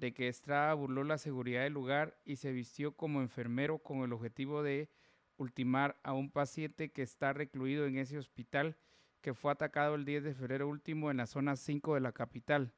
de 0.00 0.12
que 0.14 0.28
Estrada 0.28 0.72
burló 0.72 1.04
la 1.04 1.18
seguridad 1.18 1.62
del 1.62 1.74
lugar 1.74 2.18
y 2.24 2.36
se 2.36 2.52
vistió 2.52 2.92
como 2.92 3.20
enfermero 3.20 3.78
con 3.78 3.98
el 3.98 4.14
objetivo 4.14 4.62
de 4.62 4.88
ultimar 5.36 6.00
a 6.02 6.14
un 6.14 6.30
paciente 6.30 6.90
que 6.90 7.02
está 7.02 7.34
recluido 7.34 7.86
en 7.86 7.98
ese 7.98 8.18
hospital 8.18 8.76
que 9.20 9.34
fue 9.34 9.52
atacado 9.52 9.94
el 9.94 10.06
10 10.06 10.24
de 10.24 10.34
febrero 10.34 10.68
último 10.68 11.10
en 11.10 11.18
la 11.18 11.26
zona 11.26 11.54
5 11.54 11.94
de 11.94 12.00
la 12.00 12.12
capital. 12.12 12.72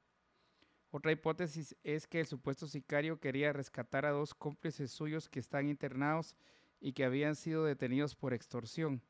Otra 0.91 1.13
hipótesis 1.13 1.77
es 1.85 2.09
que 2.09 2.19
el 2.19 2.27
supuesto 2.27 2.67
sicario 2.67 3.21
quería 3.21 3.53
rescatar 3.53 4.05
a 4.05 4.11
dos 4.11 4.35
cómplices 4.35 4.91
suyos 4.91 5.29
que 5.29 5.39
están 5.39 5.69
internados 5.69 6.37
y 6.81 6.93
que 6.93 7.05
habían 7.05 7.37
sido 7.37 7.65
detenidos 7.65 8.17
por 8.17 8.35
extorsión. 8.35 9.01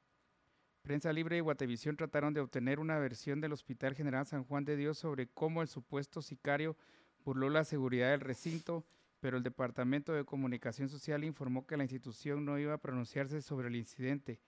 Prensa 0.82 1.12
Libre 1.14 1.38
y 1.38 1.40
Guatevisión 1.40 1.96
trataron 1.96 2.34
de 2.34 2.40
obtener 2.40 2.78
una 2.78 2.98
versión 2.98 3.40
del 3.40 3.52
Hospital 3.52 3.94
General 3.94 4.26
San 4.26 4.44
Juan 4.44 4.66
de 4.66 4.76
Dios 4.76 4.98
sobre 4.98 5.28
cómo 5.28 5.62
el 5.62 5.68
supuesto 5.68 6.20
sicario 6.20 6.76
burló 7.24 7.50
la 7.50 7.64
seguridad 7.64 8.10
del 8.10 8.20
recinto, 8.20 8.84
pero 9.20 9.36
el 9.36 9.42
Departamento 9.42 10.12
de 10.12 10.24
Comunicación 10.24 10.88
Social 10.88 11.24
informó 11.24 11.66
que 11.66 11.76
la 11.76 11.84
institución 11.84 12.44
no 12.44 12.58
iba 12.58 12.74
a 12.74 12.78
pronunciarse 12.78 13.40
sobre 13.40 13.68
el 13.68 13.76
incidente. 13.76 14.40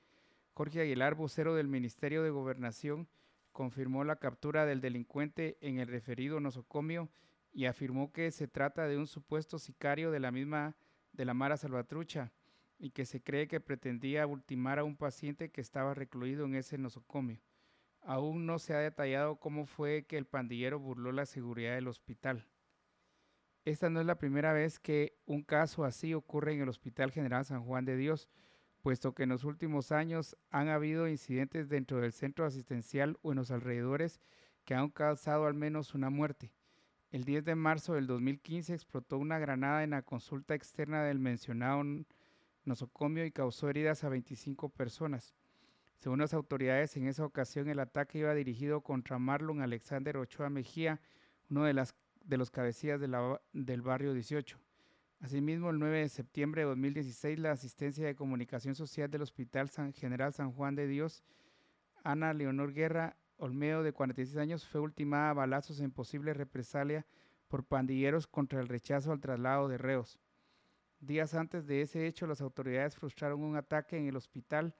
Jorge 0.53 0.81
Aguilar, 0.81 1.15
vocero 1.15 1.55
del 1.55 1.69
Ministerio 1.69 2.23
de 2.23 2.31
Gobernación, 2.31 3.09
confirmó 3.53 4.03
la 4.03 4.17
captura 4.17 4.67
del 4.67 4.81
delincuente 4.81 5.57
en 5.61 5.79
el 5.79 5.87
referido 5.87 6.41
nosocomio 6.41 7.09
y 7.53 7.67
afirmó 7.67 8.13
que 8.13 8.33
se 8.33 8.49
trata 8.49 8.89
de 8.89 8.99
un 8.99 9.07
supuesto 9.07 9.61
sicario 9.61 10.11
de 10.11 10.19
la 10.19 10.33
misma 10.33 10.77
de 11.13 11.25
la 11.25 11.35
Mara 11.35 11.57
Salvatrucha 11.57 12.33
y 12.79 12.91
que 12.91 13.07
se 13.07 13.23
cree 13.23 13.47
que 13.47 13.61
pretendía 13.61 14.27
ultimar 14.27 14.81
a 14.81 14.85
un 14.85 14.97
paciente 14.97 15.51
que 15.51 15.61
estaba 15.61 15.95
recluido 15.95 16.47
en 16.47 16.57
ese 16.57 16.79
nosocomio. 16.79 17.41
Aún 18.03 18.45
no 18.45 18.59
se 18.59 18.75
ha 18.75 18.79
detallado 18.79 19.37
cómo 19.37 19.67
fue 19.67 20.05
que 20.05 20.19
el 20.19 20.27
pandillero 20.27 20.79
burló 20.79 21.13
la 21.13 21.25
seguridad 21.25 21.77
del 21.77 21.89
hospital. 21.89 22.45
Esta 23.65 23.89
no 23.89 24.01
es 24.01 24.07
la 24.07 24.19
primera 24.19 24.53
vez 24.53 24.79
que 24.79 25.17
un 25.25 25.43
caso 25.43 25.85
así 25.85 26.13
ocurre 26.13 26.53
en 26.53 26.61
el 26.61 26.69
Hospital 26.69 27.11
General 27.11 27.47
San 27.47 27.65
Juan 27.65 27.87
de 27.87 27.97
Dios, 27.97 28.29
puesto 28.83 29.15
que 29.15 29.23
en 29.23 29.31
los 29.31 29.45
últimos 29.45 29.91
años 29.91 30.37
han 30.51 30.69
habido 30.69 31.09
incidentes 31.09 31.71
dentro 31.71 31.99
del 32.01 32.13
centro 32.13 32.45
asistencial 32.45 33.19
o 33.23 33.33
en 33.33 33.37
los 33.39 33.51
alrededores 33.51 34.21
que 34.67 34.75
han 34.75 34.91
causado 34.91 35.47
al 35.47 35.55
menos 35.55 35.95
una 35.95 36.11
muerte. 36.11 36.53
El 37.11 37.25
10 37.25 37.45
de 37.47 37.55
marzo 37.55 37.95
del 37.95 38.07
2015 38.07 38.75
explotó 38.75 39.17
una 39.17 39.39
granada 39.39 39.83
en 39.83 39.91
la 39.91 40.03
consulta 40.03 40.55
externa 40.55 41.03
del 41.03 41.19
mencionado 41.19 41.83
nosocomio 42.67 43.25
y 43.25 43.31
causó 43.31 43.71
heridas 43.71 44.05
a 44.05 44.11
25 44.11 44.69
personas. 44.69 45.35
Según 46.01 46.19
las 46.19 46.35
autoridades, 46.35 46.99
en 46.99 47.07
esa 47.07 47.25
ocasión 47.25 47.71
el 47.71 47.79
ataque 47.79 48.19
iba 48.19 48.35
dirigido 48.35 48.83
contra 48.83 49.19
Marlon 49.19 49.63
Alexander 49.63 50.19
Ochoa 50.19 50.51
Mejía, 50.51 51.01
uno 51.49 51.65
de, 51.65 51.73
las, 51.73 51.95
de 52.25 52.37
los 52.37 52.51
cabecillas 52.51 53.01
del 53.01 53.83
barrio 53.83 54.13
18. 54.13 54.59
Asimismo, 55.21 55.71
el 55.71 55.79
9 55.79 56.01
de 56.01 56.09
septiembre 56.09 56.63
de 56.63 56.69
2016, 56.69 57.39
la 57.39 57.53
asistencia 57.53 58.05
de 58.07 58.15
comunicación 58.15 58.75
social 58.75 59.11
del 59.11 59.23
Hospital 59.23 59.71
San 59.71 59.93
General 59.93 60.33
San 60.33 60.53
Juan 60.53 60.75
de 60.75 60.87
Dios, 60.87 61.25
Ana 62.03 62.35
Leonor 62.35 62.73
Guerra 62.73 63.17
Olmedo, 63.37 63.83
de 63.83 63.93
46 63.93 64.37
años, 64.37 64.67
fue 64.67 64.81
ultimada 64.81 65.31
a 65.31 65.35
balazos 65.35 65.81
en 65.81 65.91
posible 65.91 66.35
represalia 66.35 67.07
por 67.49 67.65
pandilleros 67.65 68.27
contra 68.27 68.61
el 68.61 68.69
rechazo 68.69 69.13
al 69.13 69.21
traslado 69.21 69.69
de 69.69 69.79
reos. 69.79 70.19
Días 71.01 71.35
antes 71.35 71.67
de 71.67 71.83
ese 71.83 72.07
hecho, 72.07 72.27
las 72.27 72.41
autoridades 72.41 72.97
frustraron 72.97 73.43
un 73.43 73.57
ataque 73.57 73.97
en 73.97 74.07
el 74.07 74.17
hospital. 74.17 74.75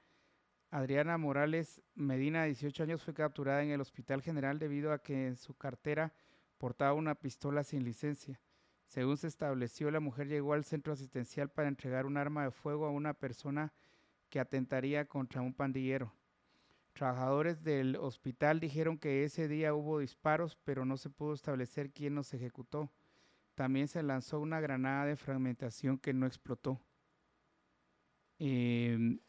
Adriana 0.71 1.17
Morales 1.17 1.81
Medina, 1.93 2.41
de 2.41 2.47
18 2.47 2.83
años, 2.83 3.03
fue 3.03 3.13
capturada 3.13 3.63
en 3.63 3.71
el 3.71 3.81
Hospital 3.81 4.21
General 4.21 4.57
debido 4.57 4.91
a 4.91 5.01
que 5.01 5.27
en 5.27 5.35
su 5.35 5.55
cartera 5.55 6.13
portaba 6.57 6.93
una 6.93 7.15
pistola 7.15 7.63
sin 7.63 7.83
licencia. 7.83 8.39
Según 8.87 9.17
se 9.17 9.27
estableció, 9.27 9.91
la 9.91 9.99
mujer 9.99 10.27
llegó 10.27 10.53
al 10.53 10.63
centro 10.63 10.93
asistencial 10.93 11.49
para 11.49 11.67
entregar 11.67 12.05
un 12.05 12.17
arma 12.17 12.43
de 12.43 12.51
fuego 12.51 12.85
a 12.85 12.91
una 12.91 13.13
persona 13.13 13.73
que 14.29 14.39
atentaría 14.39 15.05
contra 15.05 15.41
un 15.41 15.53
pandillero. 15.53 16.13
Trabajadores 16.93 17.61
del 17.61 17.97
hospital 17.97 18.59
dijeron 18.59 18.97
que 18.97 19.25
ese 19.25 19.47
día 19.47 19.73
hubo 19.73 19.99
disparos, 19.99 20.57
pero 20.63 20.85
no 20.85 20.95
se 20.97 21.09
pudo 21.09 21.33
establecer 21.33 21.91
quién 21.91 22.15
los 22.15 22.33
ejecutó. 22.33 22.89
También 23.53 23.87
se 23.87 24.01
lanzó 24.01 24.39
una 24.39 24.61
granada 24.61 25.05
de 25.05 25.17
fragmentación 25.17 25.97
que 25.97 26.13
no 26.13 26.25
explotó. 26.25 26.79
Em, 28.39 29.19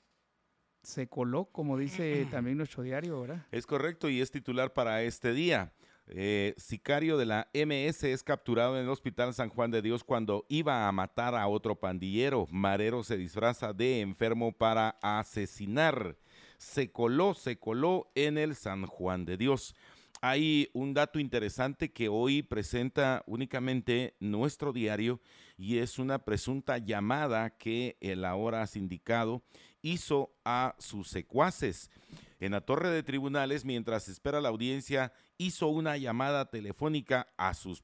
se 0.82 1.08
coló, 1.08 1.46
como 1.46 1.76
dice 1.76 2.26
también 2.30 2.56
nuestro 2.56 2.84
diario, 2.84 3.20
¿verdad? 3.20 3.46
Es 3.50 3.66
correcto 3.66 4.08
y 4.08 4.20
es 4.20 4.30
titular 4.30 4.72
para 4.72 5.02
este 5.02 5.32
día. 5.32 5.72
Eh, 6.08 6.54
sicario 6.56 7.16
de 7.16 7.26
la 7.26 7.48
MS 7.52 8.04
es 8.04 8.22
capturado 8.22 8.76
en 8.76 8.84
el 8.84 8.90
Hospital 8.90 9.34
San 9.34 9.48
Juan 9.48 9.72
de 9.72 9.82
Dios 9.82 10.04
cuando 10.04 10.46
iba 10.48 10.86
a 10.86 10.92
matar 10.92 11.34
a 11.34 11.48
otro 11.48 11.74
pandillero. 11.74 12.46
Marero 12.50 13.02
se 13.02 13.16
disfraza 13.16 13.72
de 13.72 14.00
enfermo 14.00 14.52
para 14.52 14.98
asesinar. 15.02 16.16
Se 16.58 16.92
coló, 16.92 17.34
se 17.34 17.58
coló 17.58 18.10
en 18.14 18.38
el 18.38 18.54
San 18.54 18.86
Juan 18.86 19.24
de 19.24 19.36
Dios. 19.36 19.74
Hay 20.22 20.70
un 20.72 20.94
dato 20.94 21.18
interesante 21.18 21.92
que 21.92 22.08
hoy 22.08 22.42
presenta 22.42 23.22
únicamente 23.26 24.14
nuestro 24.18 24.72
diario 24.72 25.20
y 25.58 25.78
es 25.78 25.98
una 25.98 26.20
presunta 26.20 26.78
llamada 26.78 27.50
que 27.50 27.98
el 28.00 28.24
ahora 28.24 28.66
sindicado 28.66 29.42
hizo 29.82 30.34
a 30.44 30.74
sus 30.78 31.08
secuaces. 31.08 31.90
En 32.38 32.52
la 32.52 32.60
torre 32.60 32.90
de 32.90 33.02
tribunales, 33.02 33.64
mientras 33.64 34.08
espera 34.08 34.40
la 34.40 34.48
audiencia, 34.48 35.12
hizo 35.38 35.68
una 35.68 35.96
llamada 35.96 36.50
telefónica 36.50 37.28
a 37.36 37.54
sus, 37.54 37.82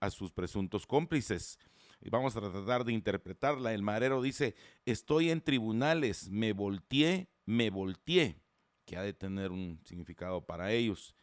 a 0.00 0.10
sus 0.10 0.32
presuntos 0.32 0.86
cómplices. 0.86 1.58
Y 2.00 2.08
vamos 2.08 2.36
a 2.36 2.40
tratar 2.40 2.84
de 2.84 2.92
interpretarla. 2.92 3.74
El 3.74 3.82
marero 3.82 4.22
dice, 4.22 4.54
estoy 4.86 5.30
en 5.30 5.42
tribunales, 5.42 6.30
me 6.30 6.52
volteé, 6.52 7.28
me 7.44 7.70
volteé, 7.70 8.40
que 8.86 8.96
ha 8.96 9.02
de 9.02 9.12
tener 9.12 9.50
un 9.50 9.80
significado 9.84 10.44
para 10.46 10.72
ellos. 10.72 11.14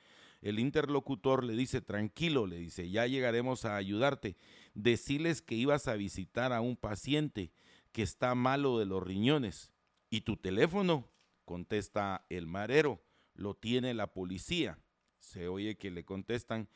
El 0.41 0.59
interlocutor 0.59 1.43
le 1.43 1.53
dice, 1.53 1.81
tranquilo, 1.81 2.45
le 2.45 2.57
dice, 2.57 2.89
ya 2.89 3.07
llegaremos 3.07 3.65
a 3.65 3.75
ayudarte. 3.75 4.37
Deciles 4.75 5.41
que 5.41 5.55
ibas 5.55 5.87
a 5.87 5.95
visitar 5.95 6.53
a 6.53 6.61
un 6.61 6.77
paciente 6.77 7.51
que 7.91 8.03
está 8.03 8.35
malo 8.35 8.77
de 8.77 8.85
los 8.85 9.01
riñones. 9.01 9.71
¿Y 10.09 10.21
tu 10.21 10.37
teléfono? 10.37 11.09
Contesta 11.43 12.25
el 12.29 12.45
marero, 12.45 13.01
lo 13.33 13.55
tiene 13.55 13.93
la 13.93 14.13
policía. 14.13 14.79
Se 15.27 15.47
oye 15.47 15.75
que 15.77 15.91
le 15.91 16.05
contestan, 16.05 16.69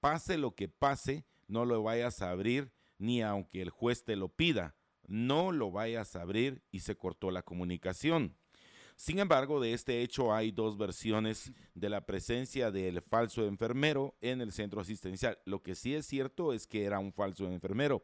pase 0.00 0.38
lo 0.38 0.54
que 0.54 0.68
pase, 0.68 1.24
no 1.46 1.64
lo 1.64 1.82
vayas 1.82 2.22
a 2.22 2.30
abrir 2.30 2.72
ni 2.98 3.22
aunque 3.22 3.62
el 3.62 3.70
juez 3.70 4.04
te 4.04 4.16
lo 4.16 4.28
pida, 4.28 4.74
no 5.06 5.52
lo 5.52 5.70
vayas 5.70 6.16
a 6.16 6.22
abrir 6.22 6.62
y 6.70 6.80
se 6.80 6.96
cortó 6.96 7.30
la 7.30 7.42
comunicación. 7.42 8.36
Sin 8.96 9.20
embargo, 9.20 9.60
de 9.60 9.74
este 9.74 10.02
hecho 10.02 10.34
hay 10.34 10.50
dos 10.50 10.76
versiones 10.76 11.52
de 11.74 11.88
la 11.88 12.04
presencia 12.04 12.72
del 12.72 13.00
falso 13.00 13.46
enfermero 13.46 14.16
en 14.20 14.40
el 14.40 14.50
centro 14.52 14.80
asistencial. 14.80 15.38
Lo 15.44 15.62
que 15.62 15.76
sí 15.76 15.94
es 15.94 16.06
cierto 16.06 16.52
es 16.52 16.66
que 16.66 16.84
era 16.84 16.98
un 16.98 17.12
falso 17.12 17.46
enfermero. 17.46 18.02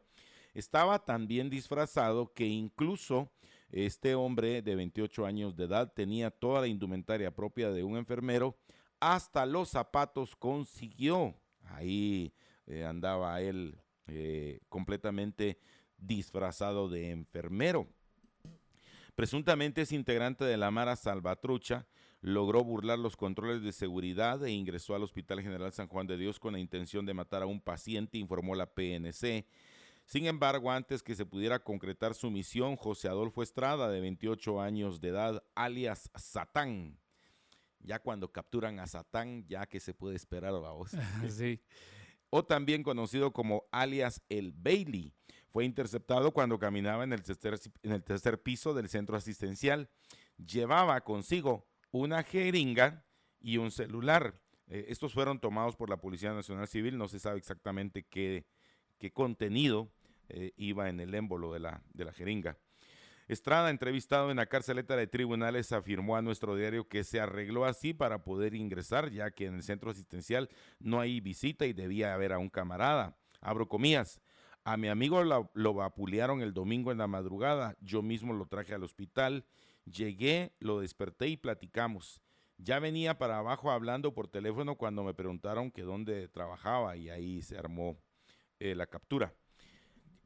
Estaba 0.52 1.04
tan 1.04 1.26
bien 1.26 1.50
disfrazado 1.50 2.32
que 2.32 2.46
incluso 2.46 3.32
este 3.70 4.14
hombre 4.14 4.62
de 4.62 4.76
28 4.76 5.26
años 5.26 5.56
de 5.56 5.64
edad 5.64 5.92
tenía 5.92 6.30
toda 6.30 6.60
la 6.60 6.68
indumentaria 6.68 7.34
propia 7.34 7.72
de 7.72 7.82
un 7.82 7.96
enfermero, 7.96 8.56
hasta 9.00 9.46
los 9.46 9.70
zapatos 9.70 10.36
consiguió. 10.36 11.34
Ahí 11.64 12.34
eh, 12.66 12.84
andaba 12.84 13.40
él 13.40 13.78
eh, 14.06 14.60
completamente 14.68 15.58
disfrazado 15.98 16.88
de 16.88 17.10
enfermero. 17.10 17.88
Presuntamente 19.14 19.82
es 19.82 19.92
integrante 19.92 20.44
de 20.44 20.56
la 20.56 20.70
Mara 20.70 20.96
Salvatrucha, 20.96 21.86
logró 22.20 22.64
burlar 22.64 22.98
los 22.98 23.16
controles 23.16 23.62
de 23.62 23.72
seguridad 23.72 24.44
e 24.44 24.50
ingresó 24.50 24.94
al 24.94 25.04
Hospital 25.04 25.40
General 25.40 25.72
San 25.72 25.88
Juan 25.88 26.06
de 26.06 26.16
Dios 26.16 26.40
con 26.40 26.54
la 26.54 26.58
intención 26.58 27.06
de 27.06 27.14
matar 27.14 27.42
a 27.42 27.46
un 27.46 27.60
paciente, 27.60 28.18
informó 28.18 28.54
la 28.54 28.66
PNC. 28.66 29.46
Sin 30.06 30.26
embargo, 30.26 30.70
antes 30.70 31.02
que 31.02 31.14
se 31.14 31.24
pudiera 31.24 31.60
concretar 31.60 32.14
su 32.14 32.30
misión, 32.30 32.76
José 32.76 33.08
Adolfo 33.08 33.42
Estrada, 33.42 33.88
de 33.88 34.00
28 34.00 34.60
años 34.60 35.00
de 35.00 35.08
edad, 35.08 35.42
alias 35.54 36.10
Satán, 36.14 36.98
ya 37.84 38.00
cuando 38.00 38.32
capturan 38.32 38.80
a 38.80 38.86
Satán, 38.86 39.46
ya 39.46 39.66
que 39.66 39.78
se 39.78 39.94
puede 39.94 40.16
esperar, 40.16 40.52
vos. 40.52 40.90
sí. 41.28 41.60
O 42.36 42.44
también 42.44 42.82
conocido 42.82 43.32
como 43.32 43.62
alias 43.70 44.20
el 44.28 44.50
Bailey, 44.50 45.12
fue 45.50 45.64
interceptado 45.64 46.32
cuando 46.32 46.58
caminaba 46.58 47.04
en 47.04 47.12
el 47.12 47.22
tercer, 47.22 47.60
en 47.84 47.92
el 47.92 48.02
tercer 48.02 48.42
piso 48.42 48.74
del 48.74 48.88
centro 48.88 49.16
asistencial. 49.16 49.88
Llevaba 50.36 51.00
consigo 51.02 51.68
una 51.92 52.24
jeringa 52.24 53.06
y 53.38 53.58
un 53.58 53.70
celular. 53.70 54.40
Eh, 54.66 54.86
estos 54.88 55.14
fueron 55.14 55.38
tomados 55.38 55.76
por 55.76 55.88
la 55.88 55.98
Policía 55.98 56.32
Nacional 56.32 56.66
Civil, 56.66 56.98
no 56.98 57.06
se 57.06 57.20
sabe 57.20 57.38
exactamente 57.38 58.02
qué 58.02 58.44
qué 58.98 59.12
contenido 59.12 59.92
eh, 60.28 60.52
iba 60.56 60.88
en 60.88 61.00
el 61.00 61.14
émbolo 61.14 61.52
de 61.52 61.60
la, 61.60 61.82
de 61.92 62.04
la 62.04 62.12
jeringa. 62.12 62.58
Estrada, 63.26 63.70
entrevistado 63.70 64.30
en 64.30 64.36
la 64.36 64.46
carceleta 64.46 64.96
de 64.96 65.06
tribunales, 65.06 65.72
afirmó 65.72 66.16
a 66.16 66.22
nuestro 66.22 66.56
diario 66.56 66.88
que 66.88 67.04
se 67.04 67.20
arregló 67.20 67.64
así 67.64 67.94
para 67.94 68.22
poder 68.22 68.54
ingresar, 68.54 69.10
ya 69.10 69.30
que 69.30 69.46
en 69.46 69.54
el 69.54 69.62
centro 69.62 69.90
asistencial 69.90 70.50
no 70.78 71.00
hay 71.00 71.20
visita 71.20 71.64
y 71.64 71.72
debía 71.72 72.12
haber 72.12 72.34
a 72.34 72.38
un 72.38 72.50
camarada. 72.50 73.16
Abro 73.40 73.66
comillas. 73.66 74.20
A 74.62 74.76
mi 74.76 74.88
amigo 74.88 75.22
lo, 75.24 75.74
vapulearon 75.74 76.42
el 76.42 76.52
domingo 76.52 76.92
en 76.92 76.98
la 76.98 77.06
madrugada. 77.06 77.76
Yo 77.80 78.02
mismo 78.02 78.34
lo 78.34 78.46
traje 78.46 78.74
al 78.74 78.82
hospital. 78.82 79.44
Llegué, 79.84 80.52
lo 80.58 80.80
desperté 80.80 81.28
y 81.28 81.36
platicamos. 81.36 82.22
Ya 82.58 82.78
venía 82.78 83.18
para 83.18 83.38
abajo 83.38 83.70
hablando 83.70 84.14
por 84.14 84.28
teléfono 84.28 84.76
cuando 84.76 85.02
me 85.02 85.12
preguntaron 85.12 85.70
que 85.70 85.82
dónde 85.82 86.28
trabajaba 86.28 86.96
y 86.96 87.10
ahí 87.10 87.42
se 87.42 87.58
armó 87.58 87.98
eh, 88.58 88.74
la 88.74 88.86
captura. 88.86 89.34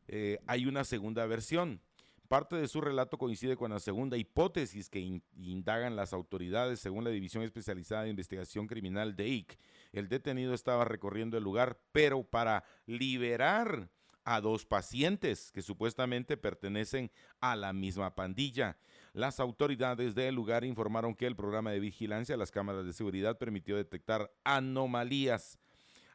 Eh, 0.06 0.38
hay 0.46 0.66
una 0.66 0.84
segunda 0.84 1.26
versión. 1.26 1.80
Parte 2.28 2.56
de 2.56 2.68
su 2.68 2.82
relato 2.82 3.16
coincide 3.16 3.56
con 3.56 3.70
la 3.70 3.80
segunda 3.80 4.18
hipótesis 4.18 4.90
que 4.90 5.22
indagan 5.38 5.96
las 5.96 6.12
autoridades 6.12 6.78
según 6.78 7.02
la 7.02 7.10
División 7.10 7.42
Especializada 7.42 8.02
de 8.02 8.10
Investigación 8.10 8.66
Criminal 8.66 9.16
de 9.16 9.28
IC. 9.28 9.58
El 9.92 10.10
detenido 10.10 10.52
estaba 10.52 10.84
recorriendo 10.84 11.38
el 11.38 11.44
lugar, 11.44 11.80
pero 11.90 12.22
para 12.24 12.64
liberar 12.84 13.88
a 14.24 14.42
dos 14.42 14.66
pacientes 14.66 15.50
que 15.52 15.62
supuestamente 15.62 16.36
pertenecen 16.36 17.10
a 17.40 17.56
la 17.56 17.72
misma 17.72 18.14
pandilla. 18.14 18.76
Las 19.14 19.40
autoridades 19.40 20.14
del 20.14 20.34
lugar 20.34 20.64
informaron 20.64 21.14
que 21.14 21.26
el 21.26 21.34
programa 21.34 21.70
de 21.70 21.80
vigilancia 21.80 22.34
de 22.34 22.38
las 22.38 22.50
cámaras 22.50 22.84
de 22.84 22.92
seguridad 22.92 23.38
permitió 23.38 23.74
detectar 23.74 24.30
anomalías 24.44 25.58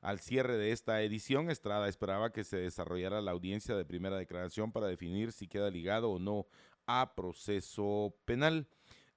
al 0.03 0.19
cierre 0.19 0.57
de 0.57 0.73
esta 0.73 1.01
edición, 1.01 1.49
Estrada 1.49 1.87
esperaba 1.87 2.33
que 2.33 2.43
se 2.43 2.57
desarrollara 2.57 3.21
la 3.21 3.31
audiencia 3.31 3.75
de 3.75 3.85
primera 3.85 4.17
declaración 4.17 4.73
para 4.73 4.87
definir 4.87 5.31
si 5.31 5.47
queda 5.47 5.71
ligado 5.71 6.11
o 6.11 6.19
no 6.19 6.45
a 6.85 7.15
proceso 7.15 8.13
penal. 8.25 8.67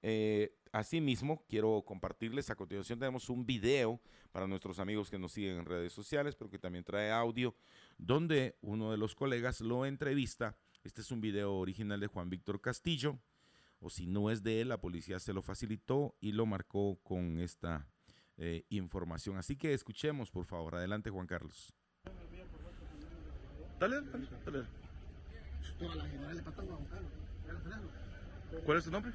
Eh, 0.01 0.55
asimismo, 0.71 1.43
quiero 1.49 1.83
compartirles, 1.85 2.49
a 2.49 2.55
continuación 2.55 2.99
tenemos 2.99 3.29
un 3.29 3.45
video 3.45 3.99
para 4.31 4.47
nuestros 4.47 4.79
amigos 4.79 5.09
que 5.09 5.19
nos 5.19 5.33
siguen 5.33 5.57
en 5.57 5.65
redes 5.65 5.91
sociales, 5.91 6.35
pero 6.35 6.49
que 6.49 6.57
también 6.57 6.85
trae 6.85 7.11
audio, 7.11 7.53
donde 7.97 8.55
uno 8.61 8.89
de 8.89 8.97
los 8.97 9.13
colegas 9.13 9.59
lo 9.59 9.85
entrevista. 9.85 10.57
Este 10.85 11.01
es 11.01 11.11
un 11.11 11.19
video 11.19 11.55
original 11.55 11.99
de 11.99 12.07
Juan 12.07 12.29
Víctor 12.29 12.61
Castillo, 12.61 13.19
o 13.81 13.89
si 13.89 14.07
no 14.07 14.31
es 14.31 14.41
de 14.41 14.61
él, 14.61 14.69
la 14.69 14.79
policía 14.79 15.19
se 15.19 15.33
lo 15.33 15.41
facilitó 15.41 16.15
y 16.21 16.31
lo 16.31 16.45
marcó 16.45 16.97
con 17.03 17.39
esta 17.39 17.85
eh, 18.37 18.65
información. 18.69 19.37
Así 19.37 19.55
que 19.55 19.73
escuchemos, 19.73 20.31
por 20.31 20.45
favor. 20.45 20.75
Adelante, 20.75 21.09
Juan 21.09 21.27
Carlos. 21.27 21.73
Dale, 23.79 24.01
dale, 24.01 24.27
dale. 24.45 24.63
¿Cuál 28.65 28.77
es 28.77 28.83
tu 28.85 28.91
nombre? 28.91 29.11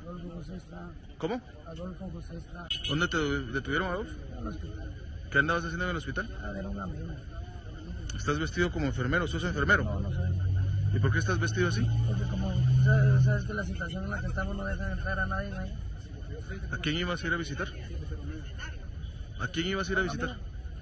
Adolfo 0.00 0.30
José 0.30 0.56
Estrada. 0.56 0.94
¿Cómo? 1.18 1.42
Adolfo 1.66 2.10
José 2.10 2.36
Estrada. 2.36 2.68
¿Dónde 2.88 3.08
te 3.08 3.16
detuvieron, 3.16 3.88
Adolfo? 3.88 4.14
Al 4.36 4.46
hospital. 4.48 5.04
¿Qué 5.30 5.38
andabas 5.38 5.64
haciendo 5.64 5.84
en 5.84 5.90
el 5.90 5.96
hospital? 5.96 6.44
A 6.44 6.52
ver, 6.52 6.66
un 6.66 6.80
amigo. 6.80 7.08
¿Estás 8.16 8.38
vestido 8.38 8.70
como 8.72 8.86
enfermero? 8.86 9.26
¿Sos 9.26 9.44
enfermero? 9.44 9.84
No, 9.84 10.00
no 10.00 10.12
soy. 10.12 10.30
¿Y 10.94 10.98
por 11.00 11.12
qué 11.12 11.18
estás 11.18 11.38
vestido 11.38 11.68
así? 11.68 11.86
Porque 12.06 12.22
como 12.30 12.50
sabes, 12.82 13.24
sabes 13.24 13.44
que 13.44 13.54
la 13.54 13.64
situación 13.64 14.04
en 14.04 14.10
la 14.10 14.20
que 14.20 14.26
estamos 14.26 14.56
no 14.56 14.64
deja 14.64 14.92
entrar 14.92 15.18
a 15.20 15.26
nadie 15.26 15.52
ahí. 15.52 15.72
¿A 16.72 16.78
quién 16.78 16.96
ibas 16.96 17.22
a 17.22 17.26
ir 17.26 17.32
a 17.32 17.36
visitar? 17.36 17.68
¿A 19.40 19.48
quién 19.48 19.66
ibas 19.66 19.88
a 19.88 19.92
ir 19.92 19.98
a 19.98 20.02
visitar? 20.02 20.38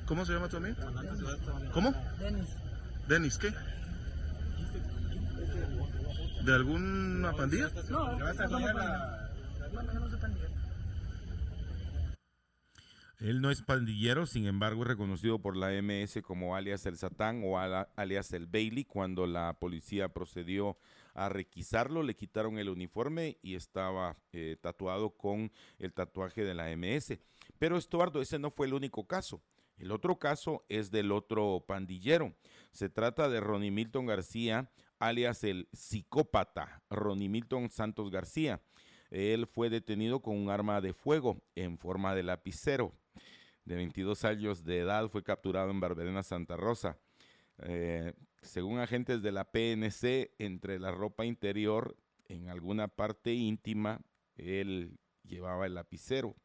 ¿Cómo 0.06 0.24
se 0.24 0.32
llama 0.32 0.48
tu 0.48 0.56
amigo? 0.56 0.76
¿Cómo? 1.72 1.94
Denis. 2.18 2.48
Denis, 3.08 3.38
¿qué? 3.38 3.52
¿De 6.44 6.54
alguna 6.54 7.32
pandilla? 7.32 7.70
No. 7.90 8.16
Él 13.18 13.40
no 13.40 13.50
es 13.50 13.62
pandillero, 13.62 14.26
sin 14.26 14.46
embargo 14.46 14.82
es 14.82 14.88
reconocido 14.88 15.40
por 15.40 15.56
la 15.56 15.70
MS 15.82 16.20
como 16.22 16.54
alias 16.54 16.86
el 16.86 16.98
Satán 16.98 17.42
o 17.44 17.58
alias 17.58 18.32
el 18.32 18.46
Bailey. 18.46 18.84
Cuando 18.84 19.26
la 19.26 19.54
policía 19.54 20.08
procedió 20.10 20.76
a 21.16 21.30
requisarlo, 21.30 22.02
le 22.02 22.14
quitaron 22.14 22.58
el 22.58 22.68
uniforme 22.68 23.38
y 23.42 23.54
estaba 23.54 24.16
eh, 24.32 24.56
tatuado 24.60 25.10
con 25.10 25.50
el 25.78 25.92
tatuaje 25.94 26.44
de 26.44 26.54
la 26.54 26.76
MS. 26.76 27.18
Pero 27.58 27.78
Estuardo, 27.78 28.20
ese 28.20 28.38
no 28.38 28.50
fue 28.50 28.66
el 28.66 28.74
único 28.74 29.06
caso. 29.06 29.40
El 29.78 29.92
otro 29.92 30.18
caso 30.18 30.64
es 30.68 30.90
del 30.90 31.12
otro 31.12 31.64
pandillero. 31.66 32.34
Se 32.72 32.88
trata 32.90 33.28
de 33.28 33.40
Ronnie 33.40 33.70
Milton 33.70 34.06
García, 34.06 34.70
alias 34.98 35.42
el 35.42 35.68
psicópata, 35.72 36.82
Ronnie 36.90 37.30
Milton 37.30 37.70
Santos 37.70 38.10
García. 38.10 38.60
Él 39.10 39.46
fue 39.46 39.70
detenido 39.70 40.20
con 40.20 40.36
un 40.36 40.50
arma 40.50 40.80
de 40.80 40.92
fuego 40.92 41.42
en 41.54 41.78
forma 41.78 42.14
de 42.14 42.24
lapicero. 42.24 42.92
De 43.64 43.74
22 43.74 44.24
años 44.24 44.64
de 44.64 44.80
edad 44.80 45.08
fue 45.08 45.22
capturado 45.22 45.70
en 45.70 45.80
Barberena, 45.80 46.22
Santa 46.22 46.56
Rosa. 46.56 46.98
Eh, 47.62 48.12
según 48.46 48.78
agentes 48.78 49.22
de 49.22 49.32
la 49.32 49.44
PNC, 49.44 50.34
entre 50.38 50.78
la 50.78 50.92
ropa 50.92 51.24
interior, 51.26 51.96
en 52.28 52.48
alguna 52.48 52.88
parte 52.88 53.34
íntima, 53.34 54.00
él 54.36 54.98
llevaba 55.24 55.66
el 55.66 55.74
lapicero 55.74 56.36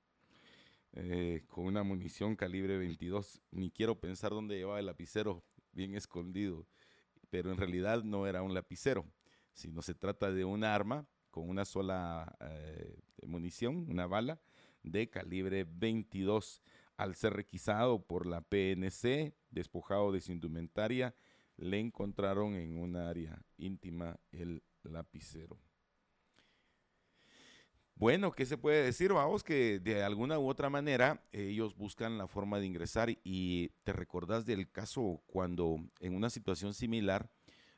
eh, 0.94 1.44
con 1.48 1.66
una 1.66 1.84
munición 1.84 2.36
calibre 2.36 2.78
22. 2.78 3.42
Ni 3.52 3.72
quiero 3.72 4.00
pensar 4.00 4.32
dónde 4.32 4.58
llevaba 4.58 4.80
el 4.80 4.88
lapicero, 4.88 5.44
bien 5.72 5.96
escondido. 5.96 6.68
Pero 7.30 7.52
en 7.52 7.58
realidad 7.58 8.04
no 8.04 8.28
era 8.28 8.42
un 8.42 8.54
lapicero, 8.54 9.06
sino 9.54 9.82
se 9.82 9.94
trata 9.94 10.32
de 10.32 10.44
un 10.44 10.64
arma 10.64 11.06
con 11.30 11.50
una 11.50 11.66
sola 11.66 12.36
eh, 12.42 13.00
munición, 13.26 13.86
una 13.90 14.06
bala 14.06 14.42
de 14.84 15.10
calibre 15.10 15.66
22. 15.66 16.62
Al 16.98 17.16
ser 17.16 17.34
requisado 17.34 18.04
por 18.06 18.28
la 18.28 18.42
PNC, 18.42 19.34
despojado 19.50 20.12
de 20.12 20.22
su 20.22 20.32
indumentaria, 20.32 21.16
le 21.62 21.80
encontraron 21.80 22.56
en 22.56 22.78
un 22.78 22.96
área 22.96 23.40
íntima 23.58 24.20
el 24.32 24.64
lapicero. 24.84 25.60
Bueno, 27.96 28.32
¿qué 28.32 28.48
se 28.48 28.58
puede 28.58 28.84
decir? 28.84 29.14
Vamos 29.14 29.44
que 29.44 29.80
de 29.80 30.04
alguna 30.04 30.40
u 30.40 30.50
otra 30.50 30.72
manera 30.72 31.24
ellos 31.32 31.76
buscan 31.76 32.18
la 32.18 32.28
forma 32.28 32.60
de 32.60 32.66
ingresar 32.66 33.16
y 33.24 33.70
te 33.84 33.94
recordás 33.94 34.46
del 34.48 34.72
caso 34.72 35.22
cuando 35.28 35.78
en 36.00 36.16
una 36.16 36.32
situación 36.32 36.74
similar 36.74 37.30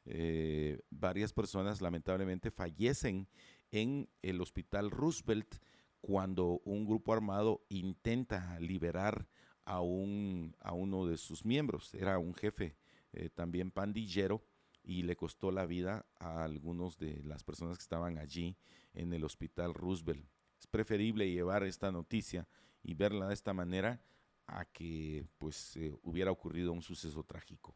eh, 0.06 0.80
varias 0.89 1.34
personas 1.34 1.82
lamentablemente 1.82 2.52
fallecen 2.52 3.28
en 3.69 4.08
el 4.22 4.39
hospital 4.39 4.91
Roosevelt 4.91 5.56
cuando 6.00 6.62
un 6.63 6.86
grupo 6.86 7.12
armado 7.12 7.65
intenta 7.67 8.58
liberar 8.62 9.28
a, 9.65 9.82
un, 9.82 10.56
a 10.62 10.72
uno 10.72 11.06
de 11.06 11.17
sus 11.17 11.43
miembros. 11.43 11.93
Era 11.93 12.17
un 12.17 12.34
jefe 12.34 12.78
eh, 13.13 13.30
también 13.30 13.71
pandillero 13.71 14.43
y 14.84 15.04
le 15.04 15.15
costó 15.15 15.52
la 15.52 15.65
vida 15.65 16.06
a 16.19 16.43
algunos 16.43 16.97
de 16.97 17.23
las 17.23 17.43
personas 17.43 17.78
que 17.78 17.84
estaban 17.84 18.17
allí 18.17 18.58
en 18.93 19.13
el 19.13 19.23
hospital 19.23 19.73
Roosevelt. 19.73 20.26
Es 20.60 20.67
preferible 20.67 21.32
llevar 21.32 21.63
esta 21.63 21.91
noticia 21.91 22.47
y 22.84 22.93
verla 22.93 23.28
de 23.28 23.34
esta 23.34 23.54
manera 23.54 24.02
a 24.47 24.65
que 24.65 25.26
pues 25.38 25.78
eh, 25.78 25.93
hubiera 26.04 26.32
ocurrido 26.32 26.73
un 26.73 26.82
suceso 26.82 27.23
trágico. 27.23 27.76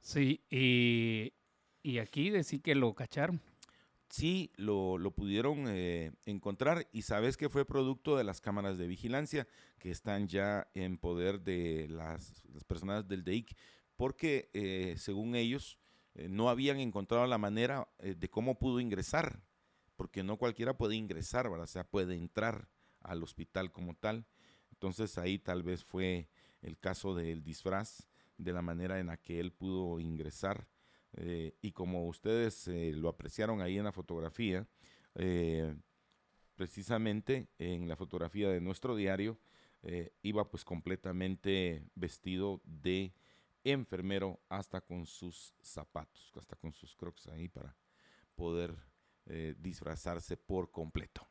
Sí, 0.00 0.40
y, 0.50 1.32
y 1.82 1.98
aquí 1.98 2.30
decía 2.30 2.58
que 2.60 2.74
lo 2.74 2.94
cacharon. 2.94 3.40
Sí, 4.08 4.50
lo, 4.56 4.96
lo 4.96 5.10
pudieron 5.10 5.66
eh, 5.68 6.12
encontrar 6.24 6.88
y 6.92 7.02
sabes 7.02 7.36
que 7.36 7.50
fue 7.50 7.66
producto 7.66 8.16
de 8.16 8.24
las 8.24 8.40
cámaras 8.40 8.78
de 8.78 8.86
vigilancia 8.86 9.46
que 9.78 9.90
están 9.90 10.28
ya 10.28 10.66
en 10.74 10.96
poder 10.96 11.42
de 11.42 11.88
las, 11.90 12.42
las 12.46 12.64
personas 12.64 13.06
del 13.06 13.22
DEIC, 13.22 13.54
porque 13.98 14.48
eh, 14.54 14.94
según 14.96 15.34
ellos 15.34 15.76
eh, 16.14 16.28
no 16.30 16.48
habían 16.48 16.78
encontrado 16.78 17.26
la 17.26 17.36
manera 17.36 17.88
eh, 17.98 18.14
de 18.16 18.30
cómo 18.30 18.56
pudo 18.56 18.78
ingresar, 18.78 19.42
porque 19.96 20.22
no 20.22 20.36
cualquiera 20.38 20.78
puede 20.78 20.94
ingresar, 20.94 21.48
o 21.48 21.66
sea, 21.66 21.82
puede 21.82 22.14
entrar 22.14 22.68
al 23.00 23.24
hospital 23.24 23.72
como 23.72 23.96
tal. 23.96 24.24
Entonces 24.70 25.18
ahí 25.18 25.40
tal 25.40 25.64
vez 25.64 25.84
fue 25.84 26.28
el 26.62 26.78
caso 26.78 27.12
del 27.16 27.42
disfraz, 27.42 28.08
de 28.38 28.52
la 28.52 28.62
manera 28.62 29.00
en 29.00 29.08
la 29.08 29.16
que 29.16 29.40
él 29.40 29.52
pudo 29.52 29.98
ingresar. 29.98 30.68
Y 31.60 31.72
como 31.72 32.06
ustedes 32.06 32.68
lo 32.68 33.08
apreciaron 33.08 33.60
ahí 33.60 33.78
en 33.78 33.84
la 33.84 33.90
fotografía, 33.90 34.68
precisamente 36.54 37.48
en 37.58 37.88
la 37.88 37.96
fotografía 37.96 38.50
de 38.50 38.60
nuestro 38.60 38.94
diario, 38.94 39.40
iba 40.22 40.48
pues 40.48 40.64
completamente 40.64 41.82
vestido 41.96 42.60
de 42.64 43.12
enfermero 43.70 44.40
hasta 44.48 44.80
con 44.80 45.06
sus 45.06 45.54
zapatos, 45.60 46.32
hasta 46.36 46.56
con 46.56 46.72
sus 46.72 46.94
crocs 46.96 47.26
ahí 47.28 47.48
para 47.48 47.76
poder 48.34 48.74
eh, 49.26 49.54
disfrazarse 49.58 50.36
por 50.36 50.70
completo. 50.70 51.26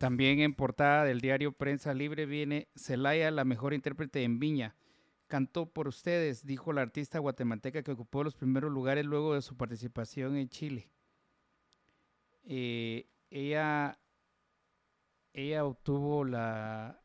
También 0.00 0.40
en 0.40 0.54
portada 0.54 1.04
del 1.04 1.20
diario 1.20 1.52
Prensa 1.52 1.92
Libre 1.92 2.24
viene 2.24 2.68
Celaya, 2.74 3.30
la 3.30 3.44
mejor 3.44 3.74
intérprete 3.74 4.24
en 4.24 4.38
Viña. 4.38 4.74
Cantó 5.30 5.66
por 5.66 5.86
ustedes, 5.86 6.44
dijo 6.44 6.72
la 6.72 6.82
artista 6.82 7.20
guatemalteca 7.20 7.84
que 7.84 7.92
ocupó 7.92 8.24
los 8.24 8.34
primeros 8.34 8.72
lugares 8.72 9.06
luego 9.06 9.34
de 9.36 9.42
su 9.42 9.56
participación 9.56 10.36
en 10.36 10.48
Chile. 10.48 10.90
Eh, 12.42 13.06
ella, 13.30 14.00
ella 15.32 15.64
obtuvo 15.64 16.24
la, 16.24 17.00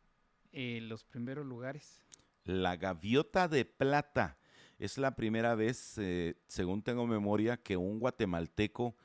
eh, 0.51 0.79
los 0.81 1.03
primeros 1.03 1.45
lugares. 1.45 2.03
La 2.45 2.77
gaviota 2.77 3.47
de 3.47 3.63
plata. 3.63 4.39
Es 4.79 4.97
la 4.97 5.15
primera 5.15 5.53
vez, 5.53 5.99
eh, 5.99 6.33
según 6.47 6.81
tengo 6.81 7.05
memoria, 7.05 7.57
que 7.57 7.77
un 7.77 7.99
guatemalteco 7.99 8.95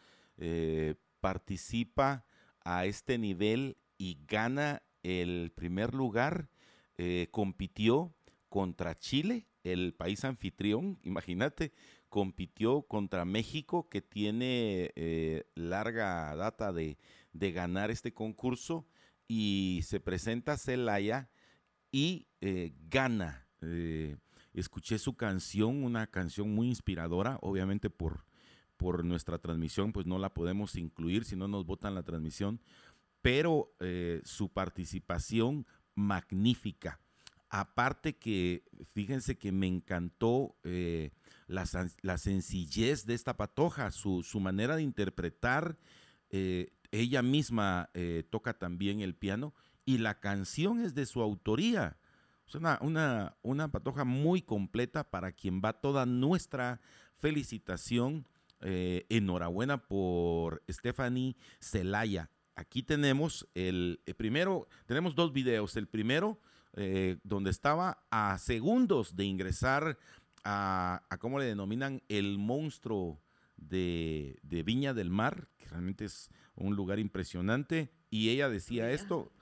participa 1.21 2.25
a 2.65 2.87
este 2.87 3.19
nivel 3.19 3.77
y 3.99 4.25
gana 4.27 4.83
el 5.03 5.53
primer 5.55 5.93
lugar. 5.93 6.49
Compitió 7.31 8.15
contra 8.51 8.95
Chile, 8.95 9.47
el 9.65 9.95
país 9.95 10.25
anfitrión, 10.25 10.99
imagínate, 11.03 11.73
compitió 12.11 12.83
contra 12.83 13.25
México, 13.25 13.89
que 13.89 14.03
tiene 14.03 14.93
eh, 14.97 15.45
larga 15.55 16.35
data 16.35 16.73
de, 16.73 16.99
de 17.33 17.53
ganar 17.53 17.91
este 17.91 18.13
concurso, 18.13 18.87
y 19.29 19.81
se 19.85 20.01
presenta 20.01 20.59
Celaya 20.59 21.31
y 21.93 22.27
eh, 22.41 22.75
gana. 22.89 23.47
Eh, 23.63 24.17
escuché 24.53 24.99
su 24.99 25.15
canción, 25.15 25.85
una 25.85 26.09
canción 26.09 26.53
muy 26.53 26.67
inspiradora, 26.67 27.39
obviamente 27.41 27.89
por, 27.89 28.27
por 28.77 29.05
nuestra 29.05 29.39
transmisión, 29.39 29.93
pues 29.93 30.07
no 30.07 30.19
la 30.19 30.35
podemos 30.35 30.75
incluir, 30.75 31.25
si 31.25 31.37
no 31.37 31.47
nos 31.47 31.65
votan 31.65 31.95
la 31.95 32.03
transmisión, 32.03 32.61
pero 33.23 33.73
su 34.25 34.49
participación 34.49 35.67
magnífica. 35.95 36.99
Aparte 37.51 38.17
que, 38.17 38.63
fíjense 38.93 39.37
que 39.37 39.51
me 39.51 39.67
encantó 39.67 40.57
eh, 40.63 41.11
la, 41.49 41.67
la 42.01 42.17
sencillez 42.17 43.07
de 43.07 43.15
esta 43.15 43.37
patoja, 43.37 43.91
su, 43.91 44.23
su 44.23 44.39
manera 44.39 44.77
de 44.77 44.83
interpretar, 44.83 45.77
eh, 46.31 46.73
ella 46.93 47.23
misma 47.23 47.91
eh, 47.93 48.23
toca 48.31 48.57
también 48.57 49.01
el 49.01 49.17
piano 49.17 49.53
y 49.85 49.99
la 49.99 50.21
canción 50.21 50.81
es 50.81 50.95
de 50.95 51.07
su 51.07 51.23
autoría. 51.23 51.99
Es 52.47 52.55
una, 52.55 52.79
una, 52.83 53.37
una 53.43 53.67
patoja 53.67 54.05
muy 54.05 54.43
completa 54.43 55.03
para 55.03 55.33
quien 55.33 55.61
va 55.61 55.73
toda 55.73 56.07
nuestra 56.07 56.81
felicitación. 57.17 58.27
enhorabuena 58.61 59.89
por 59.89 60.63
Stephanie 60.69 61.35
Celaya. 61.59 62.31
Aquí 62.55 62.83
tenemos 62.83 63.49
el 63.55 64.01
primero, 64.17 64.69
tenemos 64.87 65.15
dos 65.15 65.33
videos. 65.33 65.77
El 65.77 65.89
primero, 65.89 66.39
eh, 66.75 67.19
donde 67.25 67.51
estaba 67.51 68.05
a 68.11 68.39
segundos 68.39 69.17
de 69.17 69.25
ingresar 69.25 69.99
a, 70.45 71.03
a 71.11 71.19
¿cómo 71.19 71.39
le 71.39 71.45
denominan? 71.45 72.03
El 72.09 72.39
monstruo 72.39 73.21
de, 73.57 74.39
de 74.43 74.63
Viña 74.63 74.95
del 74.95 75.11
Mar, 75.11 75.49
que 75.59 75.67
realmente 75.69 76.05
es 76.05 76.31
un 76.55 76.77
lugar 76.77 76.99
impresionante. 76.99 77.91
Y 78.09 78.31
ella 78.31 78.49
decía 78.49 78.85
Mira. 78.85 78.95
esto. 78.95 79.33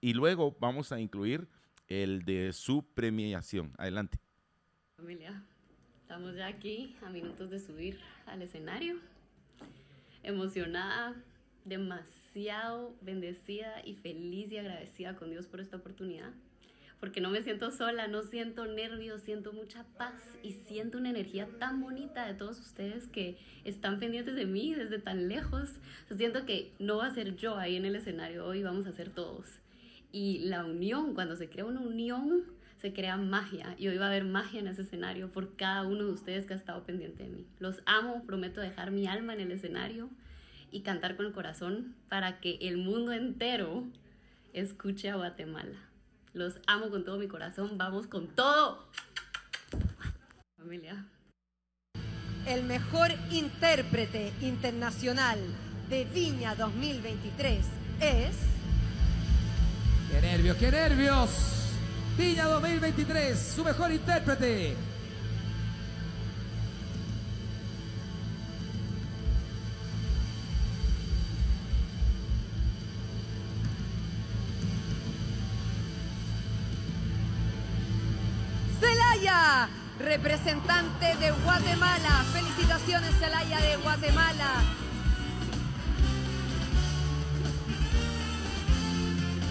Y 0.00 0.14
luego 0.14 0.56
vamos 0.60 0.92
a 0.92 1.00
incluir 1.00 1.48
el 1.88 2.24
de 2.24 2.52
su 2.52 2.84
premiación. 2.94 3.72
Adelante. 3.78 4.18
Familia, 4.96 5.42
estamos 6.02 6.34
ya 6.34 6.46
aquí 6.46 6.96
a 7.04 7.10
minutos 7.10 7.50
de 7.50 7.60
subir 7.60 7.98
al 8.26 8.42
escenario. 8.42 8.96
Emocionada, 10.22 11.14
demasiado 11.64 12.96
bendecida 13.00 13.84
y 13.84 13.94
feliz 13.94 14.50
y 14.52 14.58
agradecida 14.58 15.16
con 15.16 15.30
Dios 15.30 15.46
por 15.46 15.60
esta 15.60 15.76
oportunidad 15.76 16.32
porque 17.00 17.20
no 17.20 17.30
me 17.30 17.42
siento 17.42 17.70
sola, 17.70 18.08
no 18.08 18.22
siento 18.22 18.66
nervios, 18.66 19.22
siento 19.22 19.52
mucha 19.52 19.84
paz 19.98 20.14
y 20.42 20.52
siento 20.52 20.98
una 20.98 21.10
energía 21.10 21.48
tan 21.58 21.80
bonita 21.80 22.26
de 22.26 22.34
todos 22.34 22.58
ustedes 22.58 23.06
que 23.08 23.36
están 23.64 23.98
pendientes 23.98 24.34
de 24.34 24.46
mí 24.46 24.74
desde 24.74 24.98
tan 24.98 25.28
lejos. 25.28 25.68
siento 26.16 26.46
que 26.46 26.72
no 26.78 26.98
va 26.98 27.06
a 27.06 27.14
ser 27.14 27.36
yo 27.36 27.56
ahí 27.56 27.76
en 27.76 27.84
el 27.84 27.96
escenario 27.96 28.46
hoy, 28.46 28.62
vamos 28.62 28.86
a 28.86 28.92
ser 28.92 29.10
todos. 29.10 29.46
Y 30.12 30.38
la 30.46 30.64
unión, 30.64 31.14
cuando 31.14 31.36
se 31.36 31.50
crea 31.50 31.66
una 31.66 31.80
unión, 31.80 32.44
se 32.78 32.92
crea 32.92 33.16
magia 33.16 33.74
y 33.78 33.88
hoy 33.88 33.98
va 33.98 34.06
a 34.06 34.08
haber 34.08 34.24
magia 34.24 34.60
en 34.60 34.68
ese 34.68 34.82
escenario 34.82 35.30
por 35.32 35.56
cada 35.56 35.82
uno 35.82 36.04
de 36.04 36.12
ustedes 36.12 36.46
que 36.46 36.54
ha 36.54 36.56
estado 36.56 36.84
pendiente 36.84 37.24
de 37.24 37.30
mí. 37.30 37.46
Los 37.58 37.82
amo, 37.86 38.24
prometo 38.26 38.60
dejar 38.60 38.90
mi 38.90 39.06
alma 39.06 39.34
en 39.34 39.40
el 39.40 39.52
escenario 39.52 40.08
y 40.70 40.80
cantar 40.80 41.16
con 41.16 41.26
el 41.26 41.32
corazón 41.32 41.94
para 42.08 42.40
que 42.40 42.58
el 42.62 42.76
mundo 42.76 43.12
entero 43.12 43.84
escuche 44.52 45.10
a 45.10 45.16
Guatemala. 45.16 45.85
Los 46.36 46.52
amo 46.66 46.90
con 46.90 47.02
todo 47.02 47.16
mi 47.16 47.28
corazón. 47.28 47.78
Vamos 47.78 48.06
con 48.08 48.26
todo. 48.26 48.90
Familia. 50.58 51.06
El 52.46 52.64
mejor 52.64 53.10
intérprete 53.30 54.34
internacional 54.42 55.38
de 55.88 56.04
Viña 56.04 56.54
2023 56.54 57.58
es... 58.00 58.36
¡Qué 60.10 60.20
nervios, 60.20 60.58
qué 60.58 60.70
nervios! 60.70 61.30
Viña 62.18 62.44
2023, 62.44 63.52
su 63.56 63.64
mejor 63.64 63.90
intérprete. 63.90 64.76
Representante 80.06 81.16
de 81.16 81.32
Guatemala. 81.32 82.24
Felicitaciones, 82.32 83.12
Celaya 83.18 83.60
de 83.60 83.76
Guatemala. 83.78 84.62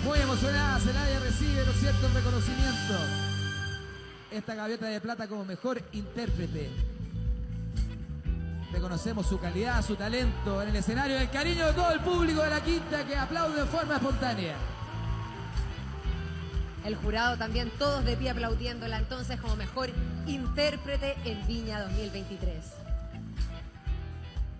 Muy 0.05 0.19
emocionada, 0.19 0.79
Celaya 0.79 1.19
recibe, 1.19 1.65
¿no 1.65 1.71
es 1.71 1.79
cierto?, 1.79 2.07
reconocimiento. 2.13 2.93
Esta 4.31 4.55
gaviota 4.55 4.85
de 4.85 5.01
plata 5.01 5.27
como 5.27 5.43
mejor 5.43 5.81
intérprete. 5.91 6.71
Reconocemos 8.71 9.27
su 9.27 9.39
calidad, 9.39 9.85
su 9.85 9.95
talento 9.95 10.61
en 10.61 10.69
el 10.69 10.75
escenario, 10.77 11.17
el 11.17 11.29
cariño 11.29 11.67
de 11.67 11.73
todo 11.73 11.91
el 11.91 11.99
público 11.99 12.41
de 12.41 12.49
la 12.49 12.61
quinta 12.61 13.05
que 13.05 13.17
aplaude 13.17 13.59
de 13.59 13.65
forma 13.67 13.95
espontánea. 13.95 14.55
El 16.85 16.95
jurado 16.95 17.35
también, 17.35 17.71
todos 17.79 18.05
de 18.05 18.15
pie 18.15 18.29
aplaudiéndola 18.29 18.99
entonces 18.99 19.41
como 19.41 19.55
mejor 19.55 19.89
intérprete 20.27 21.15
en 21.25 21.45
Viña 21.47 21.81
2023. 21.81 22.63